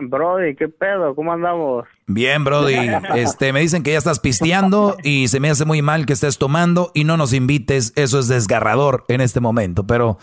Brody, 0.00 0.54
¿qué 0.54 0.68
pedo? 0.68 1.14
¿Cómo 1.14 1.32
andamos? 1.32 1.86
Bien, 2.06 2.44
Brody. 2.44 2.76
Este, 3.14 3.52
me 3.52 3.60
dicen 3.60 3.82
que 3.82 3.92
ya 3.92 3.98
estás 3.98 4.20
pisteando 4.20 4.96
y 5.02 5.28
se 5.28 5.40
me 5.40 5.50
hace 5.50 5.64
muy 5.64 5.82
mal 5.82 6.06
que 6.06 6.12
estés 6.12 6.38
tomando 6.38 6.90
y 6.94 7.04
no 7.04 7.16
nos 7.16 7.32
invites. 7.32 7.92
Eso 7.96 8.18
es 8.18 8.28
desgarrador 8.28 9.04
en 9.08 9.20
este 9.20 9.40
momento. 9.40 9.86
Pero 9.86 10.18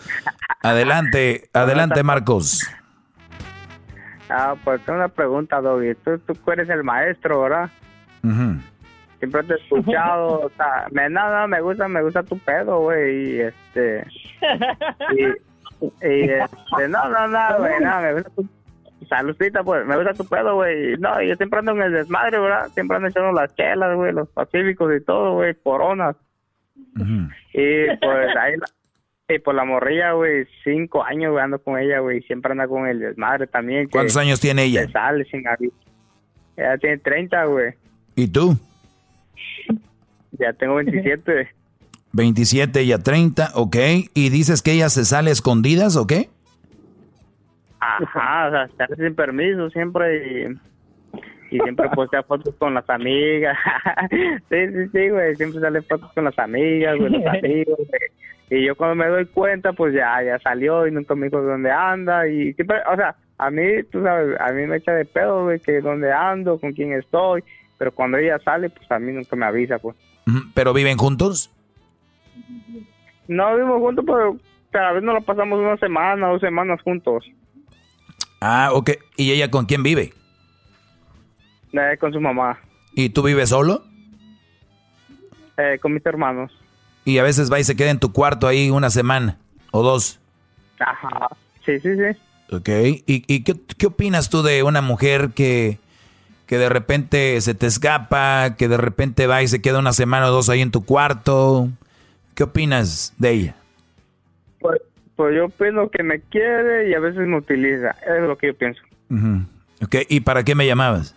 adelante, 0.62 1.48
adelante, 1.52 2.02
Marcos. 2.02 2.68
Ah, 4.28 4.54
pues 4.64 4.80
tengo 4.84 4.98
una 4.98 5.08
pregunta, 5.08 5.60
Doggy. 5.60 5.94
Tú, 5.96 6.18
tú 6.18 6.50
eres 6.50 6.68
el 6.68 6.82
maestro, 6.82 7.42
¿verdad? 7.42 7.70
Siempre 9.18 9.42
te 9.44 9.54
he 9.54 9.56
escuchado, 9.56 10.40
o 10.40 10.50
sea, 10.56 10.86
me, 10.90 11.08
no, 11.08 11.30
no, 11.30 11.48
me 11.48 11.60
gusta, 11.60 11.88
me 11.88 12.02
gusta 12.02 12.22
tu 12.22 12.38
pedo, 12.38 12.80
güey, 12.80 13.36
y 13.36 13.40
este, 13.40 14.06
y, 15.12 15.24
y 16.06 16.30
este, 16.30 16.88
no, 16.88 17.08
no, 17.08 17.28
no, 17.28 17.58
güey, 17.58 17.80
no, 17.80 18.00
me 18.00 18.14
gusta 18.14 18.30
tu, 18.30 18.48
saludcita, 19.08 19.62
pues, 19.62 19.86
me 19.86 19.96
gusta 19.96 20.14
tu 20.14 20.24
pedo, 20.24 20.54
güey, 20.54 20.96
no, 20.98 21.22
yo 21.22 21.36
siempre 21.36 21.58
ando 21.58 21.72
en 21.72 21.82
el 21.82 21.92
desmadre, 21.92 22.38
¿verdad? 22.38 22.68
Siempre 22.74 22.96
ando 22.96 23.08
echando 23.08 23.32
las 23.32 23.54
chelas, 23.54 23.94
güey, 23.96 24.12
los 24.12 24.28
pacíficos 24.28 24.92
y 24.96 25.04
todo, 25.04 25.34
güey, 25.34 25.54
coronas, 25.62 26.16
y 27.52 27.86
pues 28.00 28.36
ahí, 28.36 28.56
la, 28.56 28.66
y 29.34 29.38
pues 29.38 29.56
la 29.56 29.64
morrilla, 29.64 30.12
güey, 30.12 30.46
cinco 30.62 31.04
años, 31.04 31.32
güey, 31.32 31.44
ando 31.44 31.58
con 31.58 31.78
ella, 31.78 32.00
güey, 32.00 32.22
siempre 32.22 32.52
anda 32.52 32.68
con 32.68 32.86
el 32.86 33.00
desmadre 33.00 33.46
también. 33.46 33.88
¿Cuántos 33.88 34.16
años 34.16 34.40
tiene 34.40 34.64
ella? 34.64 34.88
sale 34.90 35.24
sin 35.24 35.46
aviso. 35.46 35.74
Ella 36.56 36.78
tiene 36.78 36.98
30, 36.98 37.44
güey. 37.46 37.74
¿Y 38.14 38.28
tú? 38.28 38.56
Ya 40.32 40.52
tengo 40.52 40.76
27. 40.76 41.48
27 42.12 42.82
y 42.84 42.92
a 42.92 42.98
30, 42.98 43.52
ok. 43.54 43.76
¿Y 44.14 44.28
dices 44.28 44.62
que 44.62 44.72
ella 44.72 44.88
se 44.88 45.04
sale 45.04 45.30
escondidas 45.32 45.96
o 45.96 46.06
qué? 46.06 46.28
Ajá, 47.84 48.48
o 48.48 48.50
sea, 48.50 48.68
sale 48.76 48.96
sin 48.96 49.14
permiso 49.14 49.70
siempre 49.70 50.16
y, 50.16 51.56
y 51.56 51.60
siempre 51.60 51.88
postea 51.90 52.22
fotos 52.22 52.54
con 52.56 52.74
las 52.74 52.88
amigas. 52.88 53.56
sí, 54.50 54.68
sí, 54.68 54.88
sí, 54.92 55.08
güey, 55.10 55.36
siempre 55.36 55.60
sale 55.60 55.82
fotos 55.82 56.12
con 56.12 56.24
las 56.24 56.38
amigas, 56.38 56.96
güey, 56.98 57.10
los 57.10 57.26
amigos, 57.42 57.76
güey. 57.76 58.10
Y 58.50 58.66
yo 58.66 58.76
cuando 58.76 58.94
me 58.94 59.08
doy 59.08 59.26
cuenta, 59.26 59.72
pues 59.72 59.94
ya, 59.94 60.22
ya 60.22 60.38
salió 60.38 60.86
y 60.86 60.92
nunca 60.92 61.14
me 61.14 61.26
dijo 61.26 61.40
dónde 61.40 61.70
anda 61.70 62.28
y 62.28 62.52
siempre, 62.54 62.76
o 62.92 62.96
sea, 62.96 63.16
a 63.38 63.50
mí, 63.50 63.82
tú 63.90 64.02
sabes, 64.02 64.38
a 64.40 64.52
mí 64.52 64.66
me 64.66 64.76
echa 64.76 64.92
de 64.92 65.04
pedo, 65.04 65.44
güey, 65.44 65.60
que 65.60 65.80
dónde 65.80 66.12
ando, 66.12 66.58
con 66.58 66.72
quién 66.72 66.92
estoy. 66.92 67.42
pero 67.78 67.92
cuando 67.92 68.18
ella 68.18 68.38
sale, 68.38 68.70
pues 68.70 68.90
a 68.90 68.98
mí 68.98 69.12
nunca 69.12 69.34
me 69.34 69.46
avisa, 69.46 69.78
pues. 69.78 69.96
¿Pero 70.54 70.72
viven 70.72 70.96
juntos? 70.96 71.50
No 73.26 73.54
vivimos 73.54 73.80
juntos, 73.80 74.04
pero 74.06 74.36
cada 74.70 74.92
vez 74.92 75.02
nos 75.02 75.14
la 75.14 75.20
pasamos 75.20 75.58
una 75.58 75.76
semana, 75.78 76.28
dos 76.28 76.40
semanas 76.40 76.80
juntos, 76.82 77.24
Ah, 78.46 78.68
ok. 78.74 78.90
¿Y 79.16 79.30
ella 79.32 79.50
con 79.50 79.64
quién 79.64 79.82
vive? 79.82 80.12
eh, 81.72 81.96
con 81.98 82.12
su 82.12 82.20
mamá, 82.20 82.58
¿Y 82.94 83.08
tú 83.08 83.22
vives 83.22 83.48
solo? 83.48 83.82
eh, 85.56 85.78
con 85.80 85.94
mis 85.94 86.04
hermanos. 86.04 86.52
Y 87.06 87.16
a 87.18 87.22
veces 87.22 87.50
va 87.50 87.58
y 87.58 87.64
se 87.64 87.74
queda 87.74 87.90
en 87.90 87.98
tu 87.98 88.12
cuarto 88.12 88.46
ahí 88.46 88.68
una 88.70 88.90
semana 88.90 89.38
o 89.72 89.82
dos. 89.82 90.20
Ajá, 90.78 91.28
sí, 91.64 91.80
sí, 91.80 91.94
sí. 91.96 92.54
Ok. 92.54 92.68
¿Y, 93.06 93.24
y 93.26 93.44
qué, 93.44 93.54
qué 93.78 93.86
opinas 93.86 94.28
tú 94.28 94.42
de 94.42 94.62
una 94.62 94.82
mujer 94.82 95.30
que, 95.34 95.78
que 96.46 96.58
de 96.58 96.68
repente 96.68 97.40
se 97.40 97.54
te 97.54 97.66
escapa, 97.66 98.56
que 98.58 98.68
de 98.68 98.76
repente 98.76 99.26
va 99.26 99.42
y 99.42 99.48
se 99.48 99.62
queda 99.62 99.78
una 99.78 99.92
semana 99.94 100.26
o 100.28 100.32
dos 100.32 100.50
ahí 100.50 100.60
en 100.60 100.70
tu 100.70 100.84
cuarto? 100.84 101.70
¿Qué 102.34 102.42
opinas 102.44 103.14
de 103.16 103.30
ella? 103.30 103.56
Pues, 104.60 104.80
pues 105.16 105.34
yo 105.36 105.48
pienso 105.48 105.90
que 105.90 106.02
me 106.02 106.20
quiere 106.20 106.88
y 106.90 106.94
a 106.94 107.00
veces 107.00 107.26
me 107.26 107.36
utiliza, 107.38 107.90
es 108.06 108.22
lo 108.26 108.36
que 108.36 108.48
yo 108.48 108.54
pienso. 108.54 108.82
¿Y 110.08 110.20
para 110.20 110.42
qué 110.44 110.54
me 110.54 110.66
llamabas? 110.66 111.14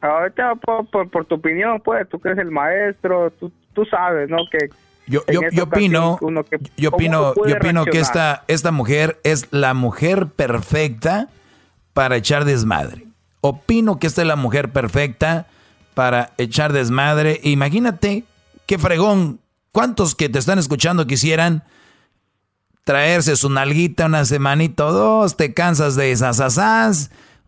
Ahorita 0.00 0.54
por, 0.54 0.88
por, 0.88 1.10
por 1.10 1.24
tu 1.26 1.34
opinión, 1.34 1.80
pues, 1.84 2.08
tú 2.08 2.18
que 2.18 2.28
eres 2.30 2.40
el 2.40 2.50
maestro, 2.50 3.30
tú, 3.38 3.52
tú 3.74 3.84
sabes, 3.84 4.30
¿no? 4.30 4.38
Que 4.50 4.70
Yo, 5.06 5.20
yo, 5.30 5.40
yo 5.52 5.64
opino, 5.64 6.18
que- 6.48 6.58
yo 6.76 6.90
¿cómo 6.90 6.96
opino, 6.96 7.34
yo 7.46 7.56
opino 7.56 7.84
que 7.84 7.98
esta, 7.98 8.44
esta 8.48 8.70
mujer 8.72 9.18
es 9.24 9.46
la 9.50 9.74
mujer 9.74 10.26
perfecta 10.28 11.28
para 11.92 12.16
echar 12.16 12.44
desmadre. 12.46 13.04
Opino 13.42 13.98
que 13.98 14.06
esta 14.06 14.22
es 14.22 14.28
la 14.28 14.36
mujer 14.36 14.70
perfecta 14.70 15.46
para 15.94 16.30
echar 16.38 16.72
desmadre. 16.72 17.40
Imagínate 17.42 18.24
qué 18.66 18.78
fregón. 18.78 19.38
¿Cuántos 19.72 20.14
que 20.14 20.28
te 20.28 20.38
están 20.38 20.58
escuchando 20.58 21.06
quisieran 21.06 21.62
traerse 22.90 23.36
su 23.36 23.48
nalguita 23.48 24.06
una 24.06 24.24
semanita 24.24 24.86
o 24.86 24.92
dos? 24.92 25.36
Te 25.36 25.54
cansas 25.54 25.94
de 25.94 26.10
esas 26.10 26.58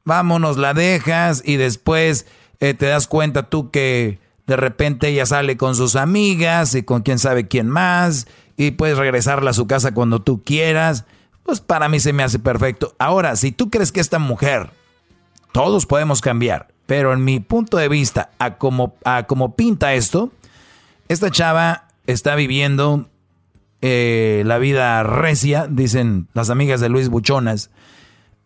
vámonos, 0.05 0.57
la 0.57 0.73
dejas 0.73 1.43
y 1.45 1.57
después 1.57 2.27
eh, 2.61 2.75
te 2.75 2.87
das 2.87 3.09
cuenta 3.09 3.51
tú 3.51 3.73
que 3.73 4.21
de 4.47 4.57
repente 4.57 5.09
ella 5.09 5.27
sale 5.27 5.57
con 5.57 5.75
sus 5.75 5.97
amigas 5.97 6.77
y 6.77 6.85
con 6.85 7.03
quién 7.03 7.19
sabe 7.19 7.49
quién 7.49 7.69
más 7.69 8.29
y 8.57 8.71
puedes 8.71 8.97
regresarla 8.97 9.51
a 9.51 9.55
su 9.55 9.67
casa 9.67 9.93
cuando 9.93 10.23
tú 10.23 10.45
quieras. 10.45 11.07
Pues 11.43 11.61
para 11.61 11.89
mí 11.89 11.99
se 11.99 12.13
me 12.13 12.23
hace 12.23 12.39
perfecto. 12.39 12.95
Ahora, 13.01 13.35
si 13.35 13.51
tú 13.51 13.69
crees 13.69 13.91
que 13.91 13.99
esta 13.99 14.21
mujer, 14.21 14.71
todos 15.51 15.87
podemos 15.87 16.21
cambiar, 16.21 16.69
pero 16.87 17.13
en 17.13 17.25
mi 17.25 17.41
punto 17.41 17.79
de 17.79 17.89
vista, 17.89 18.31
a 18.39 18.59
como, 18.59 18.95
a 19.05 19.25
como 19.25 19.57
pinta 19.57 19.93
esto, 19.95 20.31
esta 21.09 21.33
chava 21.33 21.89
está 22.07 22.37
viviendo 22.37 23.09
eh, 23.83 24.43
la 24.47 24.59
vida 24.59 25.03
recia, 25.03 25.67
dicen 25.69 26.29
las 26.35 26.51
amigas 26.51 26.81
de 26.81 26.89
Luis 26.89 27.09
Buchonas. 27.09 27.71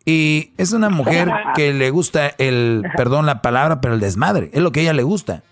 Y 0.05 0.53
es 0.57 0.73
una 0.73 0.89
mujer 0.89 1.31
que 1.55 1.73
le 1.73 1.91
gusta 1.91 2.29
el, 2.39 2.85
perdón 2.97 3.27
la 3.27 3.43
palabra, 3.43 3.81
pero 3.81 3.95
el 3.95 4.01
desmadre. 4.01 4.51
Es 4.53 4.63
lo 4.63 4.73
que 4.73 4.81
ella 4.81 4.93
le 4.93 5.03
gusta. 5.03 5.43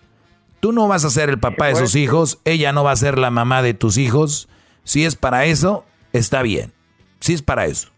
Tú 0.60 0.72
no 0.72 0.88
vas 0.88 1.04
a 1.04 1.10
ser 1.10 1.28
el 1.28 1.38
papá 1.38 1.66
de 1.66 1.74
sus 1.74 1.94
hijos, 1.94 2.40
ella 2.44 2.72
no 2.72 2.84
va 2.84 2.92
a 2.92 2.96
ser 2.96 3.18
la 3.18 3.30
mamá 3.30 3.62
de 3.62 3.74
tus 3.74 3.98
hijos. 3.98 4.48
Si 4.84 5.04
es 5.04 5.16
para 5.16 5.44
eso, 5.44 5.84
está 6.12 6.42
bien. 6.42 6.72
Si 7.20 7.34
es 7.34 7.42
para 7.42 7.66
eso. 7.66 7.90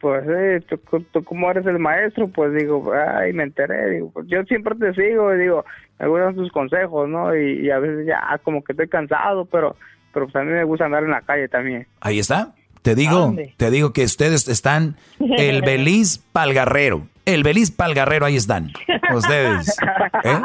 Pues 0.00 0.24
sí, 0.24 0.76
tú, 1.12 1.24
como 1.24 1.50
eres 1.50 1.64
el 1.66 1.78
maestro, 1.78 2.28
pues 2.28 2.52
digo, 2.54 2.92
ay, 2.92 3.32
me 3.32 3.44
enteré, 3.44 4.02
pues 4.12 4.26
yo 4.26 4.42
siempre 4.44 4.74
te 4.74 4.92
sigo, 4.94 5.32
y 5.32 5.38
digo, 5.38 5.64
me 6.00 6.08
gustan 6.08 6.34
tus 6.34 6.50
consejos, 6.50 7.08
¿no? 7.08 7.36
Y 7.36 7.70
a 7.70 7.78
veces 7.78 8.06
ya 8.06 8.40
como 8.42 8.64
que 8.64 8.72
estoy 8.72 8.88
cansado, 8.88 9.44
pero 9.44 9.76
pero 10.12 10.26
pues 10.26 10.36
a 10.36 10.40
mí 10.44 10.52
me 10.52 10.64
gusta 10.64 10.84
andar 10.86 11.02
en 11.04 11.10
la 11.10 11.20
calle 11.22 11.48
también. 11.48 11.86
Ahí 12.00 12.18
está. 12.18 12.52
Te 12.82 12.94
digo, 12.96 13.34
te 13.56 13.70
digo 13.70 13.92
que 13.92 14.02
ustedes 14.04 14.48
están 14.48 14.96
el 15.20 15.62
Beliz 15.66 16.18
Palgarrero. 16.32 17.06
El 17.24 17.44
Beliz 17.44 17.70
Palgarrero, 17.70 18.26
ahí 18.26 18.36
están. 18.36 18.72
Ustedes. 19.14 19.76
¿Eh? 20.24 20.38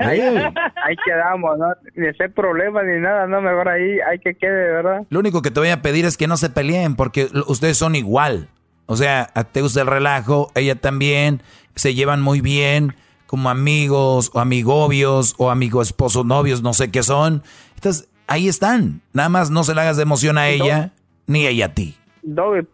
ahí, 0.00 0.20
ahí 0.84 0.96
quedamos, 1.04 1.58
¿no? 1.58 1.66
Ni 1.94 2.06
hacer 2.08 2.32
problemas 2.32 2.84
ni 2.84 3.00
nada, 3.00 3.26
¿no? 3.26 3.40
Mejor 3.40 3.68
ahí 3.68 3.98
hay 4.08 4.18
que 4.18 4.34
quede, 4.34 4.72
¿verdad? 4.72 5.02
Lo 5.10 5.18
único 5.20 5.42
que 5.42 5.50
te 5.50 5.60
voy 5.60 5.70
a 5.70 5.82
pedir 5.82 6.04
es 6.04 6.16
que 6.16 6.26
no 6.26 6.36
se 6.36 6.50
peleen 6.50 6.96
porque 6.96 7.28
ustedes 7.46 7.76
son 7.76 7.94
igual. 7.94 8.48
O 8.86 8.96
sea, 8.96 9.28
a- 9.34 9.44
te 9.44 9.62
gusta 9.62 9.82
el 9.82 9.86
relajo, 9.86 10.50
ella 10.54 10.74
también, 10.76 11.42
se 11.74 11.94
llevan 11.94 12.20
muy 12.22 12.40
bien 12.40 12.94
como 13.26 13.48
amigos 13.48 14.30
o 14.34 14.40
amigobios 14.40 15.34
o 15.38 15.50
amigo 15.50 15.82
esposo 15.82 16.24
novios, 16.24 16.62
no 16.62 16.72
sé 16.74 16.90
qué 16.90 17.02
son. 17.04 17.42
Entonces, 17.80 18.10
ahí 18.26 18.46
están. 18.46 19.00
Nada 19.14 19.30
más 19.30 19.50
no 19.50 19.64
se 19.64 19.74
le 19.74 19.80
hagas 19.80 19.96
de 19.96 20.02
emoción 20.02 20.36
a 20.36 20.48
ella 20.48 20.92
ni 21.26 21.46
ella 21.46 21.66
a 21.66 21.74
ti. 21.74 21.96
Doggy, 22.22 22.66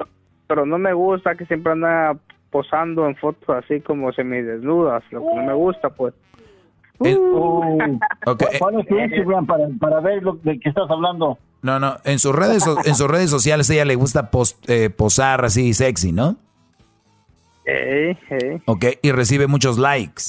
pero 0.48 0.66
no 0.66 0.78
me 0.78 0.92
gusta 0.92 1.36
que 1.36 1.46
siempre 1.46 1.70
anda 1.72 2.16
posando 2.50 3.06
en 3.06 3.14
fotos 3.16 3.48
así 3.64 3.80
como 3.80 4.12
semidesnudas, 4.12 5.04
lo 5.12 5.20
que 5.20 5.34
no 5.36 5.42
me 5.44 5.54
gusta, 5.54 5.90
pues. 5.90 6.12
Uh, 6.98 7.98
Ok, 8.26 8.42
eh, 8.42 8.46
¿Cuál 8.58 8.80
es 8.80 8.86
tu 8.88 8.98
Instagram 8.98 9.46
para, 9.46 9.68
para 9.78 10.00
ver 10.00 10.22
lo 10.24 10.32
de 10.42 10.58
que 10.58 10.68
estás 10.70 10.90
hablando? 10.90 11.38
No, 11.62 11.78
no, 11.78 11.98
en 12.04 12.18
sus 12.18 12.34
redes, 12.34 12.64
so- 12.64 12.78
en 12.84 12.94
sus 12.96 13.06
redes 13.08 13.30
sociales 13.30 13.70
ella 13.70 13.84
le 13.84 13.94
gusta 13.94 14.30
pos- 14.32 14.58
eh, 14.66 14.90
posar 14.90 15.44
así 15.44 15.72
sexy, 15.74 16.10
¿no? 16.12 16.36
Ey, 17.64 18.16
Ok, 18.66 18.84
y 19.02 19.10
recibe 19.12 19.46
muchos 19.46 19.78
likes. 19.78 20.22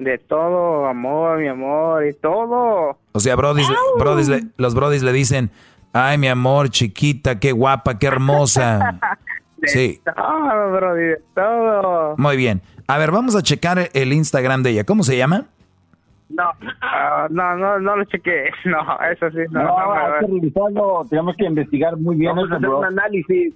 De 0.00 0.18
todo, 0.18 0.86
amor, 0.86 1.38
mi 1.38 1.46
amor, 1.48 2.04
y 2.06 2.14
todo. 2.14 2.98
O 3.12 3.20
sea, 3.20 3.36
brodis, 3.36 3.68
brodis 3.98 4.28
le- 4.28 4.44
los 4.56 4.74
brodis 4.74 5.02
le 5.02 5.12
dicen, 5.12 5.50
ay, 5.92 6.16
mi 6.18 6.26
amor, 6.26 6.70
chiquita, 6.70 7.38
qué 7.38 7.52
guapa, 7.52 7.98
qué 7.98 8.06
hermosa. 8.08 8.98
Sí, 9.66 10.00
Todo, 10.16 10.72
bro, 10.72 10.94
de 10.94 11.20
todo. 11.34 12.14
muy 12.16 12.38
bien. 12.38 12.62
A 12.86 12.96
ver, 12.96 13.10
vamos 13.10 13.36
a 13.36 13.42
checar 13.42 13.90
el 13.92 14.10
Instagram 14.14 14.62
de 14.62 14.70
ella. 14.70 14.84
¿Cómo 14.84 15.02
se 15.02 15.18
llama? 15.18 15.44
No, 16.30 16.44
ah, 16.80 17.26
no, 17.28 17.56
no, 17.56 17.78
no 17.78 17.96
lo 17.98 18.04
chequé. 18.04 18.44
No, 18.64 18.78
eso 19.12 19.30
sí, 19.32 19.40
no. 19.50 19.62
No, 19.62 19.68
no, 19.68 19.92
hay 19.92 20.12
que 20.20 20.26
revisarlo, 20.32 21.04
tenemos 21.10 21.36
que 21.36 21.44
investigar 21.44 21.94
muy 21.98 22.16
bien 22.16 22.30
Vamos 22.34 22.44
a 22.44 22.46
eso, 22.46 22.54
hacer 22.56 22.68
bro. 22.70 22.78
un 22.78 22.84
análisis. 22.86 23.54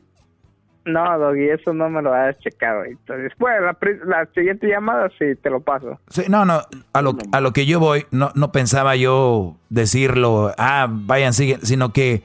No, 0.85 1.19
Doggy, 1.19 1.49
eso 1.49 1.73
no 1.73 1.89
me 1.89 2.03
lo 2.03 2.13
has 2.13 2.39
checado. 2.41 2.79
ahorita. 2.81 3.17
Después, 3.17 3.55
la, 3.61 3.77
la 4.07 4.29
siguiente 4.35 4.69
llamada, 4.69 5.11
sí, 5.19 5.35
te 5.43 5.49
lo 5.49 5.61
paso. 5.61 5.99
Sí, 6.09 6.25
no, 6.29 6.45
no, 6.45 6.61
a 6.93 7.03
lo, 7.03 7.17
a 7.33 7.41
lo 7.41 7.53
que 7.53 7.65
yo 7.65 7.81
voy, 7.81 8.07
no, 8.11 8.31
no 8.35 8.53
pensaba 8.53 8.95
yo 8.97 9.57
decirlo, 9.71 10.53
ah, 10.59 10.87
vayan, 10.91 11.33
siguen, 11.33 11.61
sino 11.63 11.93
que 11.93 12.23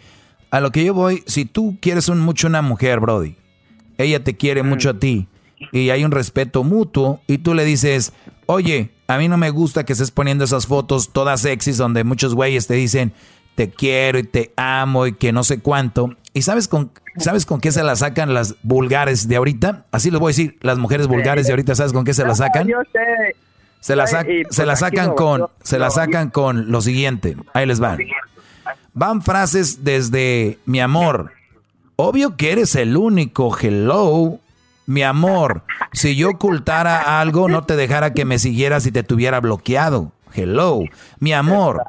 a 0.52 0.60
lo 0.60 0.72
que 0.72 0.84
yo 0.84 0.94
voy, 0.94 1.24
si 1.26 1.46
tú 1.46 1.78
quieres 1.82 2.10
un, 2.10 2.20
mucho 2.20 2.48
una 2.48 2.62
mujer, 2.62 3.00
Brody, 3.00 3.36
ella 3.98 4.24
te 4.24 4.36
quiere 4.36 4.64
mucho 4.64 4.90
a 4.90 4.94
ti 4.96 5.28
y 5.72 5.90
hay 5.90 6.04
un 6.04 6.12
respeto 6.12 6.64
mutuo 6.64 7.22
y 7.28 7.40
tú 7.40 7.54
le 7.54 7.66
dices, 7.66 8.14
oye, 8.46 8.92
a 9.08 9.18
mí 9.18 9.28
no 9.28 9.38
me 9.38 9.50
gusta 9.50 9.86
que 9.86 9.94
estés 9.94 10.12
poniendo 10.12 10.44
esas 10.44 10.68
fotos 10.68 11.12
todas 11.12 11.42
sexys 11.42 11.78
donde 11.78 12.04
muchos 12.04 12.34
güeyes 12.34 12.68
te 12.68 12.76
dicen, 12.76 13.14
te 13.60 13.70
quiero 13.70 14.18
y 14.20 14.24
te 14.24 14.54
amo 14.56 15.06
y 15.06 15.12
que 15.12 15.34
no 15.34 15.44
sé 15.44 15.60
cuánto. 15.60 16.16
¿Y 16.34 16.44
sabes 16.44 16.70
con, 16.70 16.92
sabes 17.18 17.46
con 17.46 17.60
qué 17.60 17.74
se 17.74 17.84
la 17.84 17.98
sacan 17.98 18.34
las 18.34 18.56
vulgares 18.64 19.28
de 19.28 19.36
ahorita? 19.36 19.86
Así 19.92 20.10
les 20.12 20.18
voy 20.22 20.30
a 20.30 20.34
decir, 20.34 20.58
las 20.62 20.78
mujeres 20.78 21.08
vulgares 21.08 21.46
de 21.46 21.52
ahorita, 21.52 21.76
¿sabes 21.76 21.92
con 21.92 22.06
qué 22.06 22.14
se 22.14 22.24
la 22.24 22.36
sacan? 22.36 22.70
Yo 22.70 22.78
sé. 22.94 23.36
Se 23.82 23.98
la, 23.98 24.06
y, 24.06 24.08
se 24.08 24.44
pues, 24.46 24.60
la 24.60 24.78
sacan 24.78 25.14
con, 25.14 25.40
yo- 25.42 25.52
se 25.62 25.78
la 25.78 25.90
sacan 25.90 26.30
con 26.30 26.72
lo 26.72 26.80
siguiente. 26.80 27.36
Ahí 27.54 27.66
les 27.66 27.82
van. 27.82 28.00
Van 28.94 29.22
frases 29.22 29.84
desde 29.84 30.58
mi 30.66 30.80
amor. 30.80 31.34
Obvio 31.98 32.38
que 32.38 32.54
eres 32.54 32.76
el 32.76 32.96
único. 32.96 33.58
Hello. 33.60 34.40
Mi 34.86 35.04
amor. 35.04 35.64
Si 35.92 36.16
yo 36.16 36.30
ocultara 36.30 37.20
algo, 37.20 37.50
no 37.50 37.66
te 37.66 37.76
dejara 37.76 38.14
que 38.14 38.24
me 38.24 38.40
siguieras 38.40 38.86
y 38.86 38.94
te 38.94 39.04
tuviera 39.04 39.42
bloqueado. 39.42 40.14
Hello. 40.34 40.84
Mi 41.20 41.34
amor. 41.34 41.84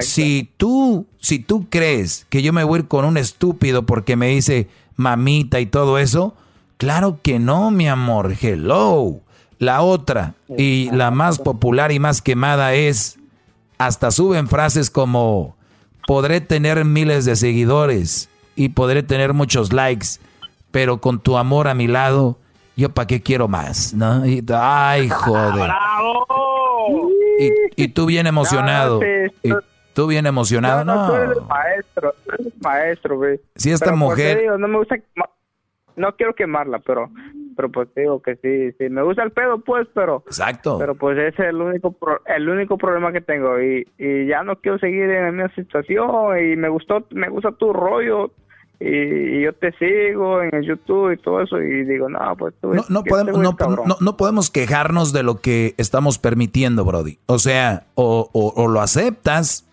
Si 0.00 0.50
tú, 0.56 1.06
si 1.18 1.38
tú 1.38 1.66
crees 1.68 2.26
que 2.28 2.42
yo 2.42 2.52
me 2.52 2.64
voy 2.64 2.78
a 2.78 2.82
ir 2.82 2.88
con 2.88 3.04
un 3.04 3.16
estúpido 3.16 3.84
porque 3.86 4.16
me 4.16 4.28
dice 4.28 4.68
mamita 4.96 5.60
y 5.60 5.66
todo 5.66 5.98
eso, 5.98 6.34
claro 6.76 7.18
que 7.22 7.38
no, 7.38 7.70
mi 7.70 7.88
amor. 7.88 8.34
Hello. 8.40 9.20
La 9.58 9.80
otra 9.80 10.34
y 10.56 10.90
la 10.92 11.10
más 11.10 11.38
popular 11.38 11.90
y 11.90 11.98
más 11.98 12.20
quemada 12.20 12.74
es, 12.74 13.18
hasta 13.78 14.10
suben 14.10 14.48
frases 14.48 14.90
como, 14.90 15.56
podré 16.06 16.42
tener 16.42 16.84
miles 16.84 17.24
de 17.24 17.36
seguidores 17.36 18.28
y 18.54 18.68
podré 18.70 19.02
tener 19.02 19.32
muchos 19.32 19.72
likes, 19.72 20.06
pero 20.70 21.00
con 21.00 21.20
tu 21.20 21.38
amor 21.38 21.68
a 21.68 21.74
mi 21.74 21.86
lado, 21.86 22.38
yo 22.76 22.90
para 22.90 23.06
qué 23.06 23.22
quiero 23.22 23.48
más, 23.48 23.94
¿no? 23.94 24.26
Y- 24.26 24.44
ay, 24.54 25.08
joder. 25.08 25.70
Y, 27.38 27.50
y 27.84 27.88
tú 27.88 28.06
bien 28.06 28.26
emocionado. 28.26 29.00
No, 29.00 29.06
sí, 29.06 29.34
y 29.42 29.52
tú 29.94 30.06
bien 30.06 30.26
emocionado, 30.26 30.84
No, 30.84 30.94
no, 30.94 31.06
tú 31.08 31.14
eres 31.16 31.28
no. 31.28 31.32
el 31.42 31.46
maestro, 31.48 32.14
tú 32.24 32.30
eres 32.34 32.46
el 32.46 32.52
maestro, 32.62 33.16
güey. 33.16 33.40
Si 33.54 33.70
esta 33.70 33.86
Pero, 33.86 33.98
pues, 33.98 34.10
mujer- 34.10 34.40
digo, 34.40 34.58
no 34.58 34.68
me 34.68 34.78
gusta, 34.78 34.96
no 35.96 36.14
quiero 36.16 36.34
quemarla, 36.34 36.78
pero 36.80 37.10
pero 37.56 37.70
pues 37.70 37.88
digo 37.96 38.20
que 38.20 38.36
sí, 38.36 38.72
sí, 38.78 38.90
me 38.90 39.00
gusta 39.02 39.22
el 39.22 39.30
pedo, 39.30 39.58
pues, 39.60 39.88
pero... 39.94 40.22
Exacto. 40.26 40.76
Pero 40.78 40.94
pues 40.94 41.16
ese 41.16 41.28
es 41.42 41.48
el 41.48 41.56
único, 41.56 41.92
pro- 41.92 42.20
el 42.26 42.46
único 42.50 42.76
problema 42.76 43.12
que 43.12 43.22
tengo 43.22 43.58
y, 43.62 43.88
y 43.96 44.26
ya 44.26 44.42
no 44.42 44.56
quiero 44.56 44.78
seguir 44.78 45.04
en 45.04 45.24
la 45.24 45.32
misma 45.32 45.54
situación 45.54 46.38
y 46.38 46.54
me 46.56 46.68
gustó, 46.68 47.06
me 47.12 47.30
gusta 47.30 47.52
tu 47.52 47.72
rollo 47.72 48.30
y, 48.80 48.86
y 49.38 49.42
yo 49.42 49.52
te 49.54 49.72
sigo 49.78 50.42
en 50.42 50.54
el 50.54 50.66
YouTube 50.66 51.12
y 51.12 51.16
todo 51.18 51.40
eso 51.40 51.58
y 51.60 51.84
digo, 51.84 52.08
no, 52.08 52.36
pues 52.36 52.54
tú... 52.60 52.74
No, 52.74 52.84
no 52.88 52.98
este 53.00 53.10
podemos, 53.10 53.38
no, 53.38 53.56
no- 53.86 53.96
no 54.00 54.16
podemos 54.16 54.50
quejarnos 54.50 55.12
de 55.12 55.22
lo 55.22 55.40
que 55.40 55.74
estamos 55.78 56.18
permitiendo, 56.18 56.84
Brody. 56.84 57.18
O 57.26 57.38
sea, 57.38 57.84
o, 57.94 58.28
o- 58.32 58.52
o 58.62 58.68
lo 58.68 58.80
aceptas, 58.80 59.66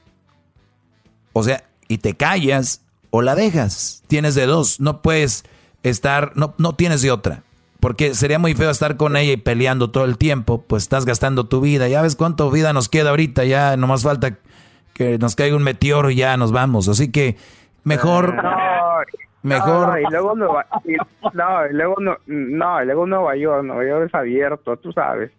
o 1.33 1.43
sea, 1.43 1.63
y 1.87 1.97
te 1.97 2.13
callas, 2.15 2.81
o 3.09 3.21
la 3.21 3.35
dejas. 3.35 4.03
Tienes 4.07 4.35
de 4.35 4.45
dos. 4.45 4.79
No 4.79 5.01
puedes 5.01 5.43
estar, 5.83 6.31
no, 6.35 6.53
no 6.57 6.75
tienes 6.75 7.01
de 7.01 7.11
otra. 7.11 7.43
Porque 7.79 8.15
sería 8.15 8.39
muy 8.39 8.53
feo 8.53 8.69
estar 8.69 8.95
con 8.95 9.17
ella 9.17 9.33
y 9.33 9.37
peleando 9.37 9.91
todo 9.91 10.05
el 10.05 10.17
tiempo, 10.17 10.63
pues 10.65 10.83
estás 10.83 11.05
gastando 11.05 11.47
tu 11.47 11.59
vida. 11.59 11.87
Ya 11.89 12.01
ves 12.01 12.15
cuánto 12.15 12.49
vida 12.49 12.71
nos 12.71 12.87
queda 12.87 13.09
ahorita, 13.09 13.43
ya 13.43 13.75
nomás 13.75 14.03
falta 14.03 14.37
que 14.93 15.17
nos 15.17 15.35
caiga 15.35 15.57
un 15.57 15.63
meteoro 15.63 16.09
y 16.09 16.15
ya 16.15 16.37
nos 16.37 16.51
vamos. 16.53 16.87
Así 16.87 17.11
que 17.11 17.35
mejor, 17.83 18.35
No, 18.35 18.41
mejor. 19.41 19.87
no, 19.89 19.99
y 19.99 20.11
luego 20.11 20.35
Nueva, 20.35 20.65
y- 20.85 20.95
no, 21.33 21.67
y 21.69 21.73
luego 21.73 21.95
no, 21.99 22.17
no, 22.27 22.81
y 22.81 22.85
luego 22.85 23.05
Nueva 23.07 23.35
York, 23.35 23.63
Nueva 23.63 23.85
York 23.85 24.05
es 24.07 24.15
abierto, 24.15 24.77
tú 24.77 24.91
sabes. 24.93 25.31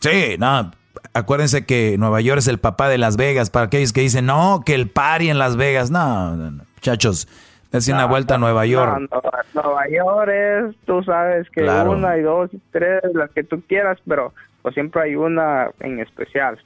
Sí, 0.00 0.36
no. 0.38 0.70
Acuérdense 1.14 1.64
que 1.66 1.96
Nueva 1.98 2.20
York 2.20 2.38
es 2.38 2.48
el 2.48 2.58
papá 2.58 2.88
de 2.88 2.98
Las 2.98 3.16
Vegas. 3.16 3.50
Para 3.50 3.66
aquellos 3.66 3.92
que 3.92 4.00
dicen, 4.00 4.26
no, 4.26 4.62
que 4.64 4.74
el 4.74 4.88
party 4.90 5.28
en 5.30 5.38
Las 5.38 5.56
Vegas. 5.56 5.90
No, 5.90 6.34
no, 6.36 6.50
no. 6.50 6.64
muchachos, 6.74 7.28
dense 7.72 7.92
una 7.92 8.06
vuelta 8.06 8.34
a 8.36 8.38
Nueva 8.38 8.64
York. 8.66 8.98
No, 9.10 9.20
no, 9.22 9.62
Nueva 9.62 9.82
York 9.88 10.30
es, 10.30 10.76
tú 10.86 11.02
sabes 11.02 11.48
que 11.50 11.62
Claro. 11.62 11.92
una 11.92 12.16
y 12.16 12.22
dos 12.22 12.52
y 12.52 12.60
tres, 12.72 13.02
las 13.14 13.30
que 13.30 13.44
tú 13.44 13.62
quieras, 13.68 13.98
pero 14.06 14.32
pues 14.62 14.74
siempre 14.74 15.02
hay 15.02 15.16
una 15.16 15.70
en 15.80 16.00
especial. 16.00 16.58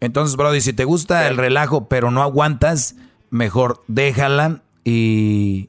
Entonces, 0.00 0.36
Brody, 0.36 0.60
si 0.60 0.72
te 0.72 0.84
gusta 0.84 1.28
el 1.28 1.36
relajo, 1.36 1.88
pero 1.88 2.10
no 2.10 2.22
aguantas, 2.22 2.96
mejor 3.30 3.82
déjala 3.88 4.60
y, 4.84 5.68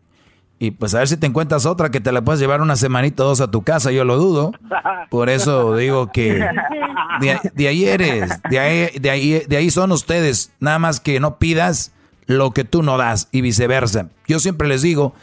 y 0.59 0.71
pues 0.71 0.93
a 0.93 0.99
ver 0.99 1.07
si 1.07 1.17
te 1.17 1.27
encuentras 1.27 1.65
otra 1.65 1.89
que 1.89 1.99
te 1.99 2.11
la 2.11 2.21
puedes 2.21 2.39
llevar 2.39 2.61
una 2.61 2.75
semanita 2.75 3.23
o 3.23 3.27
dos 3.27 3.41
a 3.41 3.49
tu 3.49 3.63
casa. 3.63 3.91
Yo 3.91 4.05
lo 4.05 4.17
dudo. 4.17 4.51
Por 5.09 5.29
eso 5.29 5.75
digo 5.75 6.11
que 6.11 6.45
de, 7.21 7.39
de 7.53 7.67
ahí 7.67 7.85
eres, 7.85 8.41
de 8.49 8.59
ahí, 8.59 8.99
de, 8.99 9.09
ahí, 9.09 9.43
de 9.47 9.57
ahí 9.57 9.69
son 9.71 9.91
ustedes. 9.91 10.51
Nada 10.59 10.79
más 10.79 10.99
que 10.99 11.19
no 11.19 11.37
pidas 11.37 11.91
lo 12.25 12.51
que 12.51 12.63
tú 12.63 12.83
no 12.83 12.97
das 12.97 13.27
y 13.31 13.41
viceversa. 13.41 14.09
Yo 14.27 14.39
siempre 14.39 14.67
les 14.67 14.81
digo, 14.81 15.13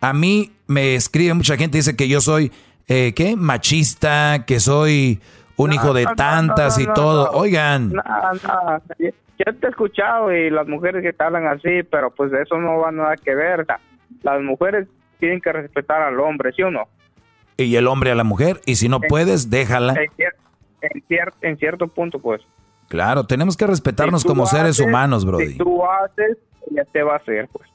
a 0.00 0.12
mí 0.12 0.52
me 0.66 0.94
escribe 0.94 1.34
mucha 1.34 1.56
gente, 1.56 1.78
dice 1.78 1.96
que 1.96 2.08
yo 2.08 2.20
soy, 2.20 2.52
eh, 2.88 3.12
¿qué? 3.14 3.36
Machista, 3.36 4.44
que 4.46 4.60
soy 4.60 5.20
un 5.56 5.72
hijo 5.72 5.92
de 5.92 6.04
no, 6.04 6.14
tantas 6.14 6.78
no, 6.78 6.84
y 6.84 6.86
todo. 6.94 7.30
Oigan, 7.32 7.92
No, 7.92 8.02
no, 8.02 8.82
yo, 9.38 9.54
te 9.54 9.66
he 9.66 9.70
escuchado 9.70 10.32
y 10.32 10.50
las 10.50 10.66
mujeres 10.68 11.02
que 11.02 11.12
te 11.12 11.24
hablan 11.24 11.46
así, 11.46 11.82
pero 11.90 12.10
pues 12.10 12.32
eso 12.32 12.56
no 12.58 12.78
va 12.78 12.90
nada 12.92 13.16
que 13.16 13.34
ver. 13.34 13.64
La- 13.68 13.80
Las 14.22 14.42
mujeres 14.42 14.88
tienen 15.18 15.40
que 15.40 15.52
respetar 15.52 16.02
al 16.02 16.18
hombre, 16.20 16.52
¿sí 16.52 16.62
o 16.62 16.70
no? 16.70 16.88
y 17.60 17.74
el 17.74 17.88
hombre 17.88 18.12
a 18.12 18.14
la 18.14 18.22
mujer, 18.22 18.60
y 18.66 18.76
si 18.76 18.88
no 18.88 19.00
puedes, 19.00 19.50
déjala. 19.50 19.94
En, 19.94 20.08
cier- 20.12 20.34
en, 20.80 21.02
cier- 21.08 21.32
en 21.40 21.56
cierto 21.58 21.88
punto, 21.88 22.20
pues. 22.20 22.40
Claro, 22.88 23.24
tenemos 23.24 23.56
que 23.56 23.66
respetarnos 23.66 24.22
Si 24.22 24.28
como 24.28 24.46
seres 24.46 24.78
humanos, 24.78 25.24
Brody. 25.24 25.48
Si 25.54 25.58
tú 25.58 25.84
haces, 25.84 26.38
ella 26.70 26.84
te 26.92 27.02
va 27.02 27.14
a 27.14 27.16
hacer, 27.16 27.48
pues. 27.52 27.68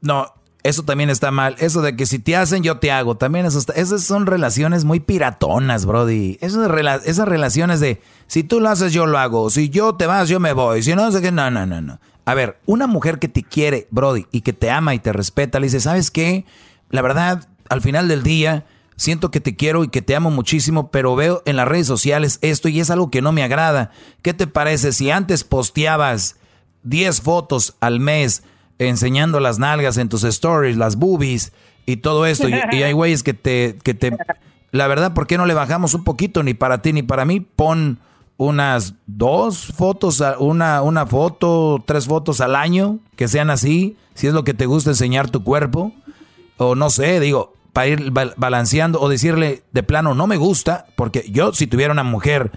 No, 0.00 0.26
eso 0.68 0.82
también 0.84 1.10
está 1.10 1.30
mal. 1.30 1.56
Eso 1.58 1.82
de 1.82 1.96
que 1.96 2.06
si 2.06 2.18
te 2.18 2.36
hacen, 2.36 2.62
yo 2.62 2.78
te 2.78 2.90
hago. 2.92 3.16
También 3.16 3.46
eso 3.46 3.58
está- 3.58 3.72
esas 3.74 4.02
son 4.04 4.26
relaciones 4.26 4.84
muy 4.84 5.00
piratonas, 5.00 5.86
Brody. 5.86 6.38
Esas, 6.40 6.68
rela- 6.68 7.00
esas 7.04 7.28
relaciones 7.28 7.80
de 7.80 8.00
si 8.26 8.42
tú 8.44 8.60
lo 8.60 8.68
haces, 8.68 8.92
yo 8.92 9.06
lo 9.06 9.18
hago. 9.18 9.50
Si 9.50 9.68
yo 9.70 9.94
te 9.94 10.06
vas, 10.06 10.28
yo 10.28 10.40
me 10.40 10.52
voy. 10.52 10.82
Si 10.82 10.94
no, 10.94 11.10
sé 11.12 11.22
que 11.22 11.32
no, 11.32 11.50
no, 11.50 11.66
no, 11.66 11.80
no. 11.80 12.00
A 12.24 12.34
ver, 12.34 12.58
una 12.66 12.86
mujer 12.86 13.18
que 13.18 13.28
te 13.28 13.42
quiere, 13.42 13.86
Brody, 13.90 14.26
y 14.32 14.40
que 14.40 14.52
te 14.52 14.70
ama 14.70 14.94
y 14.94 14.98
te 14.98 15.12
respeta, 15.12 15.60
le 15.60 15.66
dice, 15.66 15.80
¿sabes 15.80 16.10
qué? 16.10 16.44
La 16.90 17.00
verdad, 17.02 17.48
al 17.68 17.80
final 17.82 18.08
del 18.08 18.22
día, 18.24 18.66
siento 18.96 19.30
que 19.30 19.40
te 19.40 19.54
quiero 19.54 19.84
y 19.84 19.88
que 19.88 20.02
te 20.02 20.16
amo 20.16 20.30
muchísimo, 20.30 20.90
pero 20.90 21.14
veo 21.14 21.42
en 21.46 21.54
las 21.56 21.68
redes 21.68 21.86
sociales 21.86 22.38
esto 22.42 22.68
y 22.68 22.80
es 22.80 22.90
algo 22.90 23.10
que 23.10 23.22
no 23.22 23.30
me 23.30 23.44
agrada. 23.44 23.90
¿Qué 24.22 24.34
te 24.34 24.46
parece 24.48 24.92
si 24.92 25.10
antes 25.10 25.44
posteabas 25.44 26.36
10 26.82 27.20
fotos 27.20 27.76
al 27.80 28.00
mes 28.00 28.42
enseñando 28.78 29.40
las 29.40 29.58
nalgas 29.58 29.96
en 29.98 30.08
tus 30.08 30.24
stories, 30.24 30.76
las 30.76 30.96
boobies 30.96 31.52
y 31.86 31.98
todo 31.98 32.26
esto. 32.26 32.48
Y, 32.48 32.54
y 32.72 32.82
hay 32.82 32.92
güeyes 32.94 33.22
que 33.22 33.34
te, 33.34 33.78
que 33.82 33.94
te... 33.94 34.16
La 34.72 34.86
verdad, 34.88 35.14
¿por 35.14 35.26
qué 35.26 35.38
no 35.38 35.46
le 35.46 35.54
bajamos 35.54 35.94
un 35.94 36.04
poquito 36.04 36.42
ni 36.42 36.52
para 36.54 36.82
ti 36.82 36.92
ni 36.92 37.02
para 37.02 37.24
mí? 37.24 37.40
Pon 37.40 37.98
unas 38.36 38.94
dos 39.06 39.72
fotos, 39.74 40.22
una, 40.38 40.82
una 40.82 41.06
foto, 41.06 41.82
tres 41.86 42.06
fotos 42.06 42.40
al 42.42 42.54
año, 42.54 42.98
que 43.16 43.28
sean 43.28 43.48
así, 43.48 43.96
si 44.14 44.26
es 44.26 44.34
lo 44.34 44.44
que 44.44 44.52
te 44.52 44.66
gusta 44.66 44.90
enseñar 44.90 45.30
tu 45.30 45.42
cuerpo. 45.42 45.92
O 46.58 46.74
no 46.74 46.90
sé, 46.90 47.20
digo, 47.20 47.54
para 47.72 47.86
ir 47.88 48.10
ba- 48.10 48.34
balanceando 48.36 49.00
o 49.00 49.08
decirle 49.08 49.62
de 49.72 49.82
plano, 49.82 50.14
no 50.14 50.26
me 50.26 50.36
gusta, 50.36 50.86
porque 50.96 51.24
yo 51.30 51.54
si 51.54 51.66
tuviera 51.66 51.92
una 51.92 52.02
mujer 52.04 52.50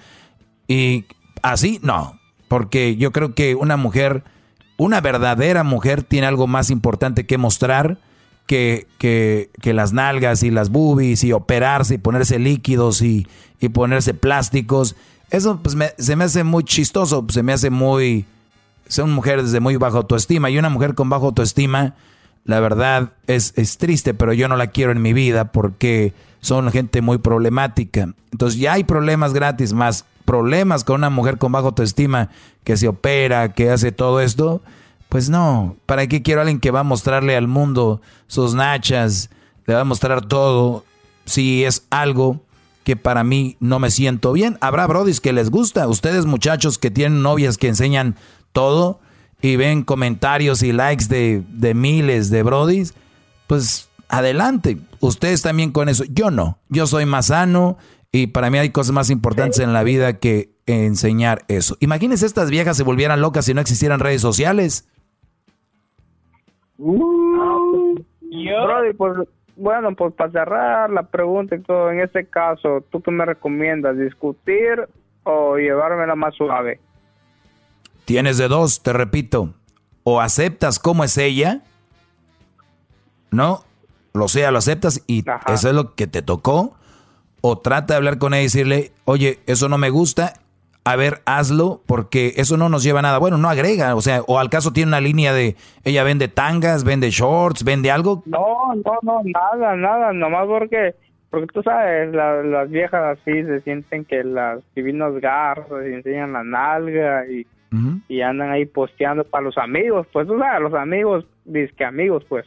y 0.67 1.05
así, 1.41 1.79
no. 1.83 2.19
Porque 2.49 2.97
yo 2.97 3.11
creo 3.11 3.35
que 3.35 3.55
una 3.55 3.77
mujer, 3.77 4.23
una 4.79 4.99
verdadera 5.01 5.63
mujer 5.63 6.01
tiene 6.01 6.25
algo 6.25 6.47
más 6.47 6.71
importante 6.71 7.27
que 7.27 7.37
mostrar 7.37 7.99
que, 8.47 8.87
que, 8.97 9.51
que 9.61 9.73
las 9.73 9.93
nalgas 9.93 10.41
y 10.41 10.49
las 10.49 10.71
boobies 10.71 11.23
y 11.23 11.33
operarse 11.33 11.93
y 11.93 11.97
ponerse 11.99 12.39
líquidos 12.39 13.03
y, 13.03 13.27
y 13.59 13.69
ponerse 13.69 14.15
plásticos. 14.15 14.95
Eso 15.29 15.59
pues 15.61 15.75
me- 15.75 15.93
se 15.99 16.15
me 16.15 16.23
hace 16.23 16.43
muy 16.43 16.63
chistoso, 16.63 17.23
se 17.29 17.43
me 17.43 17.53
hace 17.53 17.69
muy... 17.69 18.25
Son 18.87 19.11
mujeres 19.11 19.51
de 19.51 19.59
muy 19.59 19.75
baja 19.75 19.97
autoestima 19.97 20.49
y 20.49 20.57
una 20.57 20.69
mujer 20.69 20.95
con 20.95 21.09
baja 21.11 21.25
autoestima, 21.25 21.93
la 22.43 22.59
verdad 22.59 23.11
es, 23.27 23.53
es 23.55 23.77
triste, 23.77 24.15
pero 24.15 24.33
yo 24.33 24.47
no 24.47 24.55
la 24.55 24.67
quiero 24.67 24.91
en 24.91 25.03
mi 25.03 25.13
vida 25.13 25.51
porque 25.51 26.13
son 26.41 26.71
gente 26.71 27.01
muy 27.01 27.17
problemática. 27.17 28.13
Entonces 28.31 28.59
ya 28.59 28.73
hay 28.73 28.83
problemas 28.83 29.33
gratis, 29.33 29.73
más 29.73 30.05
problemas 30.25 30.83
con 30.83 30.97
una 30.97 31.09
mujer 31.09 31.37
con 31.37 31.51
baja 31.51 31.67
autoestima 31.67 32.29
que 32.63 32.77
se 32.77 32.87
opera, 32.87 33.53
que 33.53 33.71
hace 33.71 33.91
todo 33.91 34.21
esto. 34.21 34.61
Pues 35.09 35.29
no, 35.29 35.75
¿para 35.85 36.07
qué 36.07 36.21
quiero 36.21 36.41
a 36.41 36.43
alguien 36.43 36.59
que 36.59 36.71
va 36.71 36.81
a 36.81 36.83
mostrarle 36.83 37.35
al 37.35 37.47
mundo 37.47 38.01
sus 38.27 38.53
nachas, 38.53 39.31
le 39.65 39.73
va 39.73 39.81
a 39.81 39.85
mostrar 39.85 40.25
todo? 40.25 40.85
Si 41.25 41.63
es 41.63 41.85
algo 41.89 42.41
que 42.83 42.95
para 42.95 43.23
mí 43.23 43.57
no 43.59 43.79
me 43.79 43.91
siento 43.91 44.31
bien. 44.33 44.57
Habrá 44.61 44.87
brodis 44.87 45.19
que 45.19 45.33
les 45.33 45.49
gusta. 45.49 45.87
Ustedes 45.87 46.25
muchachos 46.25 46.77
que 46.77 46.89
tienen 46.89 47.21
novias 47.21 47.57
que 47.57 47.67
enseñan 47.67 48.15
todo 48.51 48.99
y 49.41 49.55
ven 49.55 49.83
comentarios 49.83 50.63
y 50.63 50.71
likes 50.71 51.05
de, 51.05 51.43
de 51.49 51.73
miles 51.73 52.29
de 52.29 52.43
brodis, 52.43 52.93
pues 53.47 53.88
adelante. 54.09 54.77
Ustedes 54.99 55.41
también 55.41 55.71
con 55.71 55.87
eso. 55.89 56.03
Yo 56.09 56.31
no. 56.31 56.59
Yo 56.67 56.87
soy 56.87 57.05
más 57.05 57.27
sano 57.27 57.77
y 58.11 58.27
para 58.27 58.49
mí 58.49 58.57
hay 58.57 58.71
cosas 58.71 58.93
más 58.93 59.09
importantes 59.09 59.59
en 59.59 59.71
la 59.73 59.83
vida 59.83 60.19
que 60.19 60.51
enseñar 60.65 61.45
eso. 61.47 61.77
Imagínense 61.79 62.25
estas 62.25 62.49
viejas 62.49 62.77
se 62.77 62.83
volvieran 62.83 63.21
locas 63.21 63.45
si 63.45 63.53
no 63.53 63.61
existieran 63.61 63.99
redes 63.99 64.21
sociales. 64.21 64.87
Brody, 68.63 68.93
pues, 68.93 69.27
bueno, 69.55 69.95
pues 69.95 70.13
para 70.13 70.31
cerrar 70.31 70.89
la 70.89 71.03
pregunta 71.03 71.55
y 71.55 71.59
todo, 71.61 71.91
en 71.91 71.99
este 71.99 72.25
caso, 72.25 72.83
¿tú 72.89 73.01
qué 73.01 73.11
me 73.11 73.25
recomiendas? 73.25 73.97
¿Discutir 73.97 74.87
o 75.23 75.57
llevármela 75.57 76.15
más 76.15 76.35
suave? 76.35 76.79
Tienes 78.05 78.37
de 78.37 78.47
dos, 78.47 78.81
te 78.81 78.93
repito. 78.93 79.53
O 80.03 80.21
aceptas 80.21 80.79
cómo 80.79 81.03
es 81.03 81.17
ella, 81.17 81.61
¿no? 83.31 83.63
Lo 84.13 84.27
sea, 84.27 84.51
lo 84.51 84.57
aceptas 84.57 85.03
y 85.07 85.23
eso 85.53 85.69
es 85.69 85.75
lo 85.75 85.95
que 85.95 86.07
te 86.07 86.21
tocó. 86.21 86.75
O 87.41 87.57
trata 87.59 87.93
de 87.93 87.97
hablar 87.97 88.17
con 88.17 88.33
ella 88.33 88.41
y 88.41 88.45
decirle, 88.45 88.91
oye, 89.05 89.39
eso 89.45 89.69
no 89.69 89.77
me 89.77 89.89
gusta, 89.89 90.33
a 90.83 90.95
ver, 90.97 91.21
hazlo, 91.25 91.81
porque 91.85 92.33
eso 92.37 92.57
no 92.57 92.67
nos 92.67 92.83
lleva 92.83 92.99
a 92.99 93.01
nada. 93.03 93.17
Bueno, 93.17 93.37
no 93.37 93.49
agrega, 93.49 93.95
o 93.95 94.01
sea, 94.01 94.21
o 94.27 94.39
al 94.39 94.49
caso 94.49 94.73
tiene 94.73 94.89
una 94.89 94.99
línea 94.99 95.31
de, 95.31 95.55
ella 95.85 96.03
vende 96.03 96.27
tangas, 96.27 96.83
vende 96.83 97.09
shorts, 97.11 97.63
vende 97.63 97.91
algo. 97.91 98.23
No, 98.25 98.73
no, 98.83 98.93
no, 99.03 99.21
nada, 99.23 99.75
nada, 99.77 100.11
nomás 100.11 100.47
porque, 100.47 100.95
porque 101.29 101.47
tú 101.53 101.61
sabes, 101.63 102.11
la- 102.13 102.43
las 102.43 102.69
viejas 102.69 103.17
así 103.19 103.43
se 103.43 103.61
sienten 103.61 104.03
que 104.03 104.23
las 104.23 104.59
divinos 104.75 105.21
garras 105.21 105.67
enseñan 105.85 106.33
la 106.33 106.43
nalga 106.43 107.25
y, 107.27 107.45
y 108.09 108.21
andan 108.21 108.49
ahí 108.51 108.65
posteando 108.65 109.23
para 109.23 109.43
los 109.45 109.57
amigos, 109.57 110.07
pues 110.11 110.27
tú 110.27 110.37
sabes, 110.39 110.59
los 110.61 110.73
amigos, 110.73 111.25
que 111.77 111.85
amigos, 111.85 112.25
pues. 112.27 112.45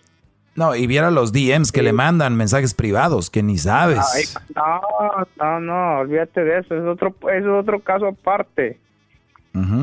No, 0.54 0.76
y 0.76 0.86
viera 0.86 1.10
los 1.10 1.32
DMs 1.32 1.72
que 1.72 1.82
le 1.82 1.92
mandan, 1.92 2.36
mensajes 2.36 2.74
privados, 2.74 3.30
que 3.30 3.42
ni 3.42 3.56
sabes. 3.56 4.00
Ay, 4.14 4.24
no, 4.54 5.26
no, 5.38 5.60
no, 5.60 5.98
olvídate 6.00 6.44
de 6.44 6.58
eso, 6.58 6.76
es 6.76 6.84
otro, 6.84 7.14
es 7.32 7.46
otro 7.46 7.80
caso 7.80 8.08
aparte, 8.08 8.78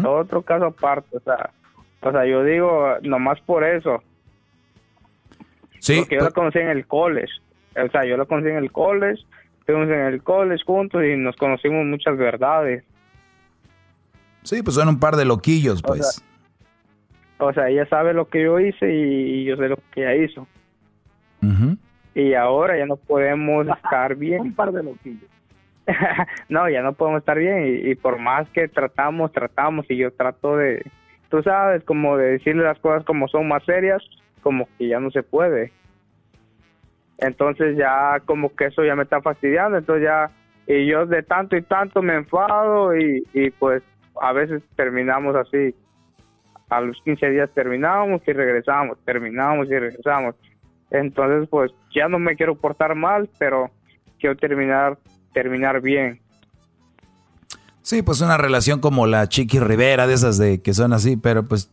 otro 0.06 0.44
caso 0.44 0.68
aparte, 0.68 1.18
o 1.18 1.20
sea, 1.22 1.50
o 2.02 2.12
sea, 2.12 2.26
yo 2.26 2.44
digo, 2.44 2.96
nomás 3.02 3.40
por 3.42 3.64
eso, 3.64 4.04
Sí, 5.80 6.00
porque 6.00 6.16
yo 6.16 6.24
la 6.24 6.32
conocí 6.32 6.60
en 6.60 6.70
el 6.70 6.86
college, 6.86 7.32
o 7.76 7.90
sea, 7.90 8.06
yo 8.06 8.18
la 8.18 8.26
conocí 8.26 8.50
en 8.50 8.58
el 8.58 8.72
college, 8.72 9.24
estuvimos 9.60 9.90
en 9.90 10.02
el 10.02 10.22
college 10.22 10.64
juntos 10.66 11.04
y 11.04 11.16
nos 11.16 11.36
conocimos 11.38 11.86
muchas 11.86 12.18
verdades. 12.18 12.84
Sí, 14.44 14.62
pues 14.62 14.76
son 14.76 14.90
un 14.90 15.00
par 15.00 15.16
de 15.16 15.26
loquillos, 15.26 15.82
pues. 15.82 16.24
O 17.38 17.54
sea, 17.54 17.70
ella 17.70 17.88
sabe 17.88 18.14
lo 18.14 18.28
que 18.28 18.44
yo 18.44 18.60
hice 18.60 18.94
y, 18.94 19.46
yo 19.46 19.56
sé 19.56 19.70
lo 19.70 19.78
que 19.94 20.02
ella 20.02 20.16
hizo. 20.16 20.48
Y 22.16 22.34
ahora 22.34 22.78
ya 22.78 22.86
no 22.86 22.98
podemos 22.98 23.68
estar 23.84 24.16
bien. 24.16 24.42
Un 24.42 24.54
par 24.54 24.72
de 24.72 24.84
loquillos. 24.84 25.30
no, 26.50 26.70
ya 26.70 26.82
no 26.82 26.94
podemos 26.94 27.20
estar 27.20 27.38
bien 27.38 27.66
y, 27.66 27.92
y, 27.92 27.96
por 27.96 28.20
más 28.20 28.48
que 28.50 28.68
tratamos, 28.68 29.32
tratamos 29.32 29.86
y 29.90 29.98
yo 29.98 30.12
trato 30.12 30.56
de, 30.56 30.86
tú 31.30 31.42
sabes, 31.42 31.84
como 31.84 32.18
de 32.18 32.34
decirle 32.34 32.64
las 32.64 32.80
cosas 32.80 33.04
como 33.06 33.28
son 33.28 33.48
más 33.48 33.64
serias, 33.64 34.04
como 34.44 34.68
que 34.78 34.88
ya 34.88 35.00
no 35.00 35.10
se 35.12 35.24
puede. 35.24 35.72
Entonces 37.18 37.76
ya 37.78 38.22
como 38.26 38.56
que 38.56 38.66
eso 38.66 38.84
ya 38.84 38.96
me 38.96 39.04
está 39.04 39.22
fastidiando, 39.22 39.78
entonces 39.78 40.06
ya, 40.06 40.32
y 40.68 40.86
yo 40.86 41.06
de 41.06 41.24
tanto 41.24 41.58
y 41.58 41.62
tanto 41.62 42.02
me 42.02 42.16
enfado 42.16 42.96
y, 42.96 43.24
y 43.34 43.50
pues 43.52 43.84
a 44.22 44.32
veces 44.34 44.62
terminamos 44.76 45.36
así. 45.36 45.76
A 46.70 46.82
los 46.82 47.02
15 47.02 47.32
días 47.32 47.50
terminamos 47.56 48.22
y 48.28 48.32
regresamos, 48.32 48.98
terminamos 49.04 49.68
y 49.70 49.78
regresamos. 49.78 50.36
Entonces 50.92 51.48
pues 51.50 51.72
ya 51.94 52.08
no 52.08 52.20
me 52.20 52.36
quiero 52.36 52.56
portar 52.56 52.96
mal, 52.96 53.30
pero 53.38 53.70
quiero 54.20 54.36
terminar 54.36 54.98
terminar 55.34 55.82
bien. 55.82 56.20
Sí, 57.82 58.02
pues 58.02 58.22
una 58.22 58.38
relación 58.38 58.80
como 58.80 59.08
la 59.08 59.28
Chiqui 59.28 59.60
Rivera, 59.60 60.06
de 60.06 60.14
esas 60.14 60.38
de 60.38 60.62
que 60.62 60.74
son 60.74 60.94
así, 60.94 61.18
pero 61.18 61.44
pues 61.44 61.72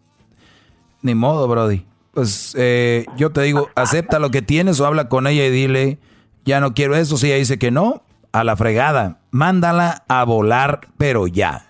ni 1.03 1.15
modo, 1.15 1.47
Brody. 1.49 1.85
Pues 2.12 2.55
eh, 2.59 3.05
yo 3.17 3.31
te 3.31 3.43
digo, 3.43 3.69
acepta 3.75 4.19
lo 4.19 4.31
que 4.31 4.41
tienes 4.41 4.81
o 4.81 4.86
habla 4.86 5.09
con 5.09 5.27
ella 5.27 5.45
y 5.47 5.51
dile, 5.51 5.99
ya 6.45 6.61
no 6.61 6.73
quiero 6.73 6.97
eso. 6.97 7.19
Si 7.19 7.27
ella 7.27 7.36
dice 7.36 7.59
que 7.59 7.70
no, 7.70 8.03
a 8.33 8.45
la 8.45 8.57
fregada. 8.57 9.19
Mándala 9.31 10.05
a 10.09 10.25
volar, 10.25 10.81
pero 10.97 11.27
ya. 11.27 11.67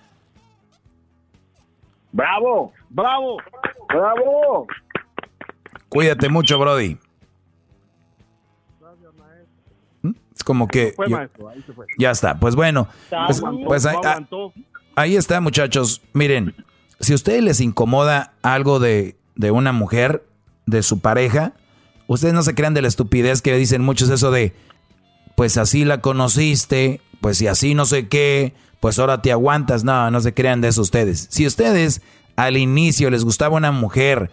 Bravo, 2.11 2.71
bravo, 2.89 3.37
bravo. 3.89 4.67
Cuídate 5.89 6.29
mucho, 6.29 6.57
Brody. 6.57 6.97
Es 10.37 10.43
como 10.43 10.67
que... 10.67 10.93
ya 11.97 12.11
está, 12.11 12.39
pues 12.39 12.55
bueno. 12.55 12.87
Pues, 13.25 13.41
pues 13.65 13.85
ahí, 13.87 13.97
ah, 14.03 14.21
ahí, 14.95 15.15
está, 15.15 15.41
muchachos. 15.41 16.03
Miren, 16.13 16.53
si 16.99 17.13
a 17.13 17.15
ustedes 17.15 17.41
les 17.41 17.59
incomoda 17.59 18.33
algo 18.43 18.79
de, 18.79 19.17
de 19.35 19.49
una 19.49 19.71
mujer, 19.71 20.23
de 20.67 20.83
su 20.83 20.99
pareja, 20.99 21.53
ustedes 22.05 22.35
no 22.35 22.43
se 22.43 22.53
crean 22.53 22.75
de 22.75 22.83
la 22.83 22.87
estupidez 22.87 23.41
que 23.41 23.55
dicen 23.57 23.81
muchos 23.81 24.09
eso 24.09 24.29
de, 24.29 24.53
pues 25.35 25.57
así 25.57 25.85
la 25.85 26.01
conociste, 26.01 27.01
pues 27.19 27.39
si 27.39 27.47
así 27.47 27.73
no 27.73 27.85
sé 27.85 28.07
qué, 28.07 28.53
pues 28.79 28.99
ahora 28.99 29.23
te 29.23 29.31
aguantas. 29.31 29.83
No, 29.83 30.11
no 30.11 30.19
se 30.19 30.35
crean 30.35 30.61
de 30.61 30.67
eso 30.67 30.81
ustedes. 30.81 31.27
Si 31.31 31.47
ustedes 31.47 32.01
al 32.35 32.57
inicio 32.57 33.09
les 33.09 33.23
gustaba 33.23 33.55
una 33.55 33.71
mujer 33.71 34.29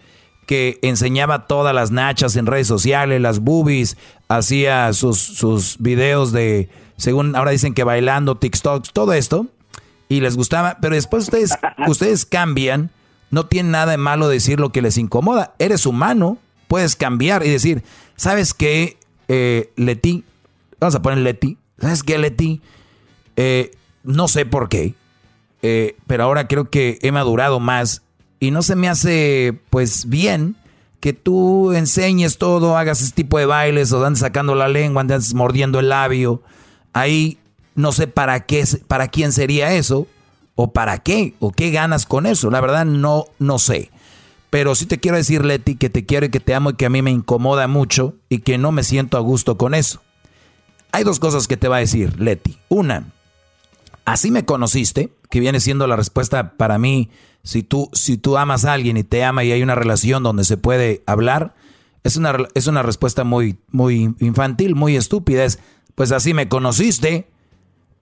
que 0.47 0.79
enseñaba 0.83 1.47
todas 1.47 1.75
las 1.75 1.91
nachas 1.91 2.37
en 2.37 2.47
redes 2.47 2.67
sociales, 2.67 3.21
las 3.21 3.41
boobies, 3.41 3.97
hacía 4.29 4.93
sus, 4.93 5.19
sus 5.19 5.77
videos 5.79 6.33
de, 6.33 6.69
según 6.97 7.37
ahora 7.37 7.51
dicen 7.51 7.75
que 7.75 7.85
bailando, 7.85 8.37
TikToks, 8.37 8.93
todo 8.93 9.13
esto, 9.13 9.47
y 10.09 10.21
les 10.21 10.37
gustaba, 10.37 10.79
pero 10.81 10.95
después 10.95 11.25
ustedes, 11.25 11.53
ustedes 11.89 12.27
cambian, 12.27 12.91
no 13.31 13.47
tiene 13.47 13.71
nada 13.71 13.93
de 13.93 13.99
malo 13.99 14.29
decir 14.29 14.61
lo 14.61 14.71
que 14.71 14.83
les 14.83 14.99
incomoda, 14.99 15.55
eres 15.59 15.87
humano, 15.87 16.39
puedes 16.69 16.97
cambiar 16.97 17.45
y 17.45 17.51
decir, 17.51 17.83
¿sabes 18.17 18.55
qué, 18.55 18.97
eh, 19.29 19.73
Leti? 19.77 20.25
Vamos 20.79 20.95
a 20.95 21.03
poner 21.03 21.19
Leti, 21.19 21.59
¿sabes 21.79 22.03
qué, 22.03 22.19
Leti? 22.19 22.61
Eh, 23.37 23.73
no 24.03 24.29
sé 24.29 24.47
por 24.47 24.69
qué, 24.69 24.95
eh, 25.63 25.97
pero 26.07 26.25
ahora 26.25 26.47
creo 26.47 26.71
que 26.71 26.99
he 27.03 27.11
madurado 27.11 27.59
más 27.59 28.03
y 28.41 28.51
no 28.51 28.63
se 28.63 28.77
me 28.77 28.89
hace 28.89 29.59
pues 29.71 30.09
bien 30.09 30.57
que 31.01 31.13
tú 31.13 31.73
enseñes 31.73 32.39
todo, 32.39 32.79
hagas 32.79 33.03
ese 33.03 33.13
tipo 33.13 33.39
de 33.39 33.45
bailes 33.45 33.93
o 33.93 34.05
andes 34.05 34.21
sacando 34.21 34.55
la 34.55 34.69
lengua, 34.69 35.03
andes 35.03 35.35
mordiendo 35.35 35.79
el 35.79 35.91
labio. 35.91 36.43
Ahí 36.95 37.39
no 37.75 37.93
sé 37.93 38.07
para 38.07 38.47
qué, 38.47 38.65
para 38.89 39.09
quién 39.09 39.33
sería 39.33 39.75
eso 39.75 40.07
o 40.55 40.73
para 40.73 40.99
qué 40.99 41.35
o 41.41 41.53
qué 41.53 41.71
ganas 41.71 42.07
con 42.07 42.25
eso. 42.25 42.51
La 42.51 42.63
verdad 42.63 42.87
no, 42.87 43.27
no 43.39 43.59
sé. 43.59 43.91
Pero 44.49 44.75
sí 44.75 44.87
te 44.87 44.99
quiero 44.99 45.17
decir, 45.17 45.45
Leti, 45.45 45.75
que 45.77 45.91
te 45.91 46.07
quiero 46.07 46.27
y 46.27 46.31
que 46.31 46.41
te 46.41 46.55
amo 46.55 46.71
y 46.71 46.75
que 46.75 46.87
a 46.87 46.91
mí 46.91 47.03
me 47.03 47.11
incomoda 47.11 47.67
mucho 47.67 48.15
y 48.29 48.39
que 48.39 48.57
no 48.57 48.73
me 48.73 48.83
siento 48.83 49.19
a 49.19 49.21
gusto 49.21 49.59
con 49.59 49.75
eso. 49.75 50.01
Hay 50.93 51.05
dos 51.05 51.19
cosas 51.19 51.49
que 51.49 51.57
te 51.57 51.69
va 51.69 51.77
a 51.77 51.81
decir, 51.81 52.21
Leti. 52.21 52.57
Una, 52.69 53.13
así 54.05 54.31
me 54.31 54.45
conociste, 54.47 55.13
que 55.29 55.41
viene 55.41 55.61
siendo 55.61 55.87
la 55.87 55.97
respuesta 55.97 56.53
para 56.57 56.79
mí 56.79 57.11
si 57.45 57.63
tú, 57.63 57.91
si 57.93 58.17
tú 58.17 58.39
amas 58.39 58.65
a 58.65 58.73
alguien 58.73 58.97
y 58.97 59.05
te 59.05 59.23
ama 59.23 59.45
y 59.45 59.53
hay 59.53 59.63
una 59.63 59.75
relación 59.75 60.23
donde 60.23 60.45
se 60.45 60.57
puede 60.57 61.03
hablar, 61.07 61.55
es 62.03 62.17
una, 62.17 62.37
es 62.55 62.67
una 62.67 62.83
respuesta 62.83 63.23
muy, 63.23 63.59
muy 63.71 64.15
infantil, 64.19 64.75
muy 64.75 64.97
estúpida. 64.97 65.45
Es, 65.45 65.59
pues 65.95 66.11
así 66.11 66.33
me 66.35 66.49
conociste, 66.49 67.29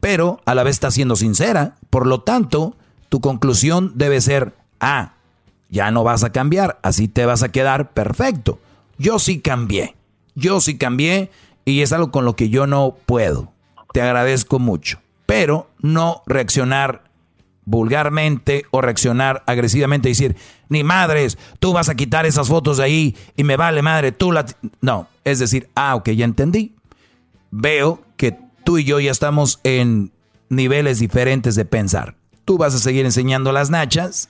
pero 0.01 0.41
a 0.47 0.55
la 0.55 0.63
vez 0.63 0.77
está 0.77 0.93
siendo 0.93 1.17
sincera. 1.17 1.77
Por 1.91 2.07
lo 2.07 2.23
tanto, 2.23 2.77
tu 3.09 3.21
conclusión 3.21 3.93
debe 3.97 4.21
ser, 4.21 4.55
ah, 4.81 5.15
ya 5.69 5.91
no 5.91 6.05
vas 6.05 6.23
a 6.23 6.31
cambiar, 6.31 6.79
así 6.83 7.09
te 7.09 7.27
vas 7.27 7.43
a 7.43 7.51
quedar 7.51 7.93
perfecto. 7.93 8.61
Yo 8.97 9.19
sí 9.19 9.41
cambié, 9.41 9.97
yo 10.37 10.61
sí 10.61 10.79
cambié 10.79 11.31
y 11.65 11.81
es 11.81 11.93
algo 11.93 12.13
con 12.13 12.25
lo 12.25 12.37
que 12.37 12.49
yo 12.49 12.69
no 12.69 12.97
puedo. 13.07 13.53
Te 13.93 14.03
agradezco 14.03 14.61
mucho, 14.61 15.01
pero 15.27 15.69
no 15.81 16.23
reaccionar 16.27 17.02
vulgarmente 17.65 18.65
o 18.71 18.81
reaccionar 18.81 19.43
agresivamente 19.47 20.09
y 20.09 20.13
decir, 20.13 20.37
ni 20.69 20.85
madres, 20.85 21.39
tú 21.61 21.73
vas 21.73 21.89
a 21.89 21.95
quitar 21.95 22.27
esas 22.27 22.49
fotos 22.49 22.79
de 22.79 22.85
ahí 22.85 23.17
y 23.37 23.45
me 23.45 23.57
vale 23.57 23.83
madre, 23.83 24.13
tú 24.13 24.33
la... 24.33 24.47
No, 24.81 25.07
es 25.25 25.39
decir, 25.39 25.69
ah, 25.75 25.95
ok, 25.95 26.11
ya 26.11 26.25
entendí. 26.25 26.75
Veo 27.51 28.03
que 28.17 28.39
tú 28.65 28.79
y 28.79 28.85
yo 28.85 28.99
ya 29.01 29.11
estamos 29.11 29.61
en 29.65 30.13
niveles 30.49 30.99
diferentes 30.99 31.55
de 31.55 31.65
pensar. 31.65 32.15
Tú 32.45 32.59
vas 32.59 32.75
a 32.75 32.79
seguir 32.79 33.05
enseñando 33.05 33.53
las 33.53 33.71
nachas, 33.71 34.29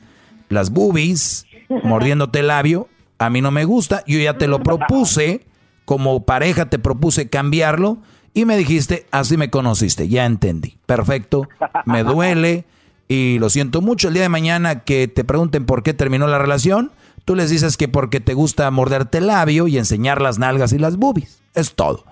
las 0.48 0.70
boobies, 0.70 1.46
mordiéndote 1.82 2.40
el 2.40 2.48
labio. 2.48 2.88
A 3.18 3.30
mí 3.30 3.40
no 3.40 3.50
me 3.50 3.64
gusta, 3.64 4.02
yo 4.06 4.18
ya 4.18 4.36
te 4.36 4.48
lo 4.48 4.62
propuse, 4.62 5.46
como 5.84 6.24
pareja 6.24 6.68
te 6.68 6.78
propuse 6.78 7.28
cambiarlo 7.28 7.98
y 8.34 8.44
me 8.44 8.56
dijiste, 8.56 9.06
así 9.10 9.36
me 9.36 9.50
conociste, 9.50 10.08
ya 10.08 10.26
entendí. 10.26 10.78
Perfecto, 10.86 11.48
me 11.84 12.02
duele 12.02 12.64
y 13.08 13.38
lo 13.38 13.50
siento 13.50 13.80
mucho, 13.80 14.08
el 14.08 14.14
día 14.14 14.22
de 14.22 14.28
mañana 14.28 14.80
que 14.80 15.08
te 15.08 15.24
pregunten 15.24 15.66
por 15.66 15.82
qué 15.82 15.94
terminó 15.94 16.26
la 16.26 16.38
relación, 16.38 16.92
tú 17.24 17.36
les 17.36 17.50
dices 17.50 17.76
que 17.76 17.88
porque 17.88 18.20
te 18.20 18.34
gusta 18.34 18.70
morderte 18.70 19.18
el 19.18 19.26
labio 19.26 19.68
y 19.68 19.78
enseñar 19.78 20.20
las 20.20 20.38
nalgas 20.38 20.72
y 20.72 20.78
las 20.78 20.96
boobies. 20.96 21.42
Es 21.54 21.74
todo. 21.74 22.04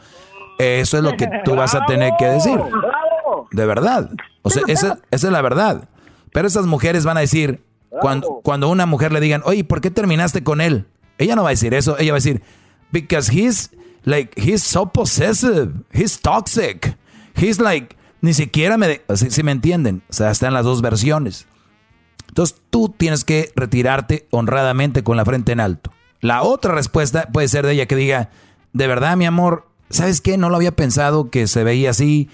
Eso 0.58 0.98
es 0.98 1.02
lo 1.02 1.16
que 1.16 1.26
tú 1.44 1.54
vas 1.54 1.74
a 1.74 1.86
tener 1.86 2.12
que 2.18 2.26
decir. 2.26 2.60
De 3.52 3.66
verdad. 3.66 4.10
O 4.42 4.50
sea, 4.50 4.62
esa, 4.68 4.98
es 5.10 5.22
la 5.22 5.40
verdad. 5.40 5.88
Pero 6.32 6.46
esas 6.46 6.66
mujeres 6.66 7.04
van 7.04 7.16
a 7.16 7.20
decir, 7.20 7.62
cuando, 7.88 8.40
cuando 8.44 8.68
una 8.68 8.86
mujer 8.86 9.12
le 9.12 9.20
digan, 9.20 9.42
oye, 9.44 9.64
¿por 9.64 9.80
qué 9.80 9.90
terminaste 9.90 10.44
con 10.44 10.60
él? 10.60 10.86
Ella 11.18 11.34
no 11.34 11.42
va 11.42 11.48
a 11.48 11.52
decir 11.52 11.74
eso. 11.74 11.98
Ella 11.98 12.12
va 12.12 12.16
a 12.16 12.20
decir, 12.22 12.42
because 12.92 13.32
he's 13.32 13.70
like, 14.04 14.38
he's 14.40 14.62
so 14.62 14.86
possessive. 14.86 15.72
He's 15.92 16.20
toxic. 16.20 16.96
He's 17.34 17.58
like, 17.58 17.96
ni 18.20 18.34
siquiera 18.34 18.76
me... 18.76 19.02
Si, 19.14 19.42
me 19.42 19.52
entienden, 19.52 20.02
o 20.08 20.12
sea, 20.12 20.30
están 20.30 20.54
las 20.54 20.64
dos 20.64 20.82
versiones. 20.82 21.46
Entonces 22.28 22.60
tú 22.70 22.94
tienes 22.96 23.24
que 23.24 23.52
retirarte 23.56 24.26
honradamente 24.30 25.02
con 25.02 25.16
la 25.16 25.24
frente 25.24 25.52
en 25.52 25.60
alto. 25.60 25.92
La 26.20 26.42
otra 26.42 26.74
respuesta 26.74 27.28
puede 27.32 27.48
ser 27.48 27.66
de 27.66 27.72
ella 27.72 27.86
que 27.86 27.96
diga, 27.96 28.30
de 28.72 28.86
verdad 28.86 29.16
mi 29.16 29.24
amor, 29.24 29.68
¿sabes 29.88 30.20
qué? 30.20 30.36
No 30.36 30.50
lo 30.50 30.56
había 30.56 30.76
pensado 30.76 31.30
que 31.30 31.46
se 31.46 31.64
veía 31.64 31.90
así 31.90 32.28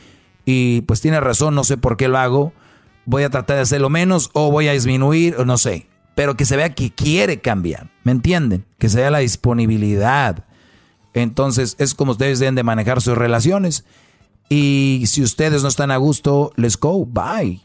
y 0.44 0.82
pues 0.82 1.00
tiene 1.00 1.20
razón, 1.20 1.54
no 1.54 1.64
sé 1.64 1.76
por 1.76 1.96
qué 1.96 2.08
lo 2.08 2.18
hago. 2.18 2.52
Voy 3.04 3.22
a 3.22 3.30
tratar 3.30 3.56
de 3.56 3.62
hacerlo 3.62 3.88
menos 3.88 4.30
o 4.32 4.50
voy 4.50 4.68
a 4.68 4.72
disminuir 4.72 5.36
o 5.38 5.44
no 5.44 5.56
sé. 5.56 5.86
Pero 6.14 6.36
que 6.36 6.46
se 6.46 6.56
vea 6.56 6.74
que 6.74 6.90
quiere 6.90 7.40
cambiar, 7.40 7.90
¿me 8.02 8.12
entienden? 8.12 8.64
Que 8.78 8.88
se 8.88 8.98
vea 8.98 9.10
la 9.10 9.18
disponibilidad. 9.18 10.44
Entonces 11.14 11.76
es 11.78 11.94
como 11.94 12.12
ustedes 12.12 12.38
deben 12.38 12.54
de 12.54 12.62
manejar 12.62 13.00
sus 13.00 13.16
relaciones. 13.16 13.84
Y 14.48 15.04
si 15.06 15.22
ustedes 15.22 15.62
no 15.62 15.68
están 15.68 15.90
a 15.90 15.96
gusto, 15.96 16.52
let's 16.56 16.78
go, 16.78 17.04
bye. 17.04 17.60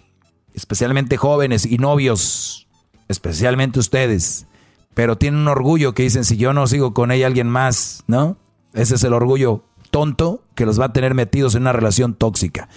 Especialmente 0.54 1.18
jóvenes 1.18 1.66
y 1.66 1.78
novios, 1.78 2.68
especialmente 3.08 3.80
ustedes. 3.80 4.48
Pero 4.94 5.18
tienen 5.18 5.42
un 5.42 5.48
orgullo 5.48 5.94
que 5.94 6.04
dicen, 6.04 6.26
si 6.26 6.38
yo 6.38 6.54
no 6.54 6.68
sigo 6.68 6.94
con 6.94 7.12
ella, 7.12 7.28
alguien 7.28 7.48
más, 7.48 8.04
¿no? 8.08 8.38
Ese 8.74 8.96
es 8.96 9.04
el 9.04 9.14
orgullo 9.14 9.64
tonto 9.92 10.44
que 10.56 10.66
los 10.66 10.80
va 10.80 10.86
a 10.86 10.94
tener 10.94 11.14
metidos 11.14 11.56
en 11.56 11.64
una 11.64 11.74
relación 11.74 12.16
tóxica. 12.16 12.68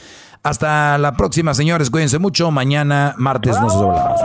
Hasta 0.42 0.98
la 0.98 1.16
próxima, 1.16 1.54
señores. 1.54 1.88
Cuídense 1.88 2.18
mucho. 2.18 2.50
Mañana, 2.50 3.14
martes, 3.16 3.58
nos 3.60 3.72
hablamos. 3.72 4.20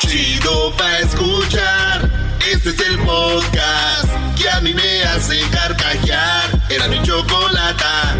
Chido 0.00 0.76
pa' 0.76 0.98
escuchar. 0.98 2.09
Este 2.52 2.70
es 2.70 2.80
el 2.80 2.98
podcast 2.98 4.08
que 4.36 4.50
a 4.50 4.60
mí 4.60 4.74
me 4.74 5.02
hace 5.04 5.40
carcajear. 5.52 6.50
Era 6.68 6.88
mi 6.88 7.00
chocolata. 7.00 8.16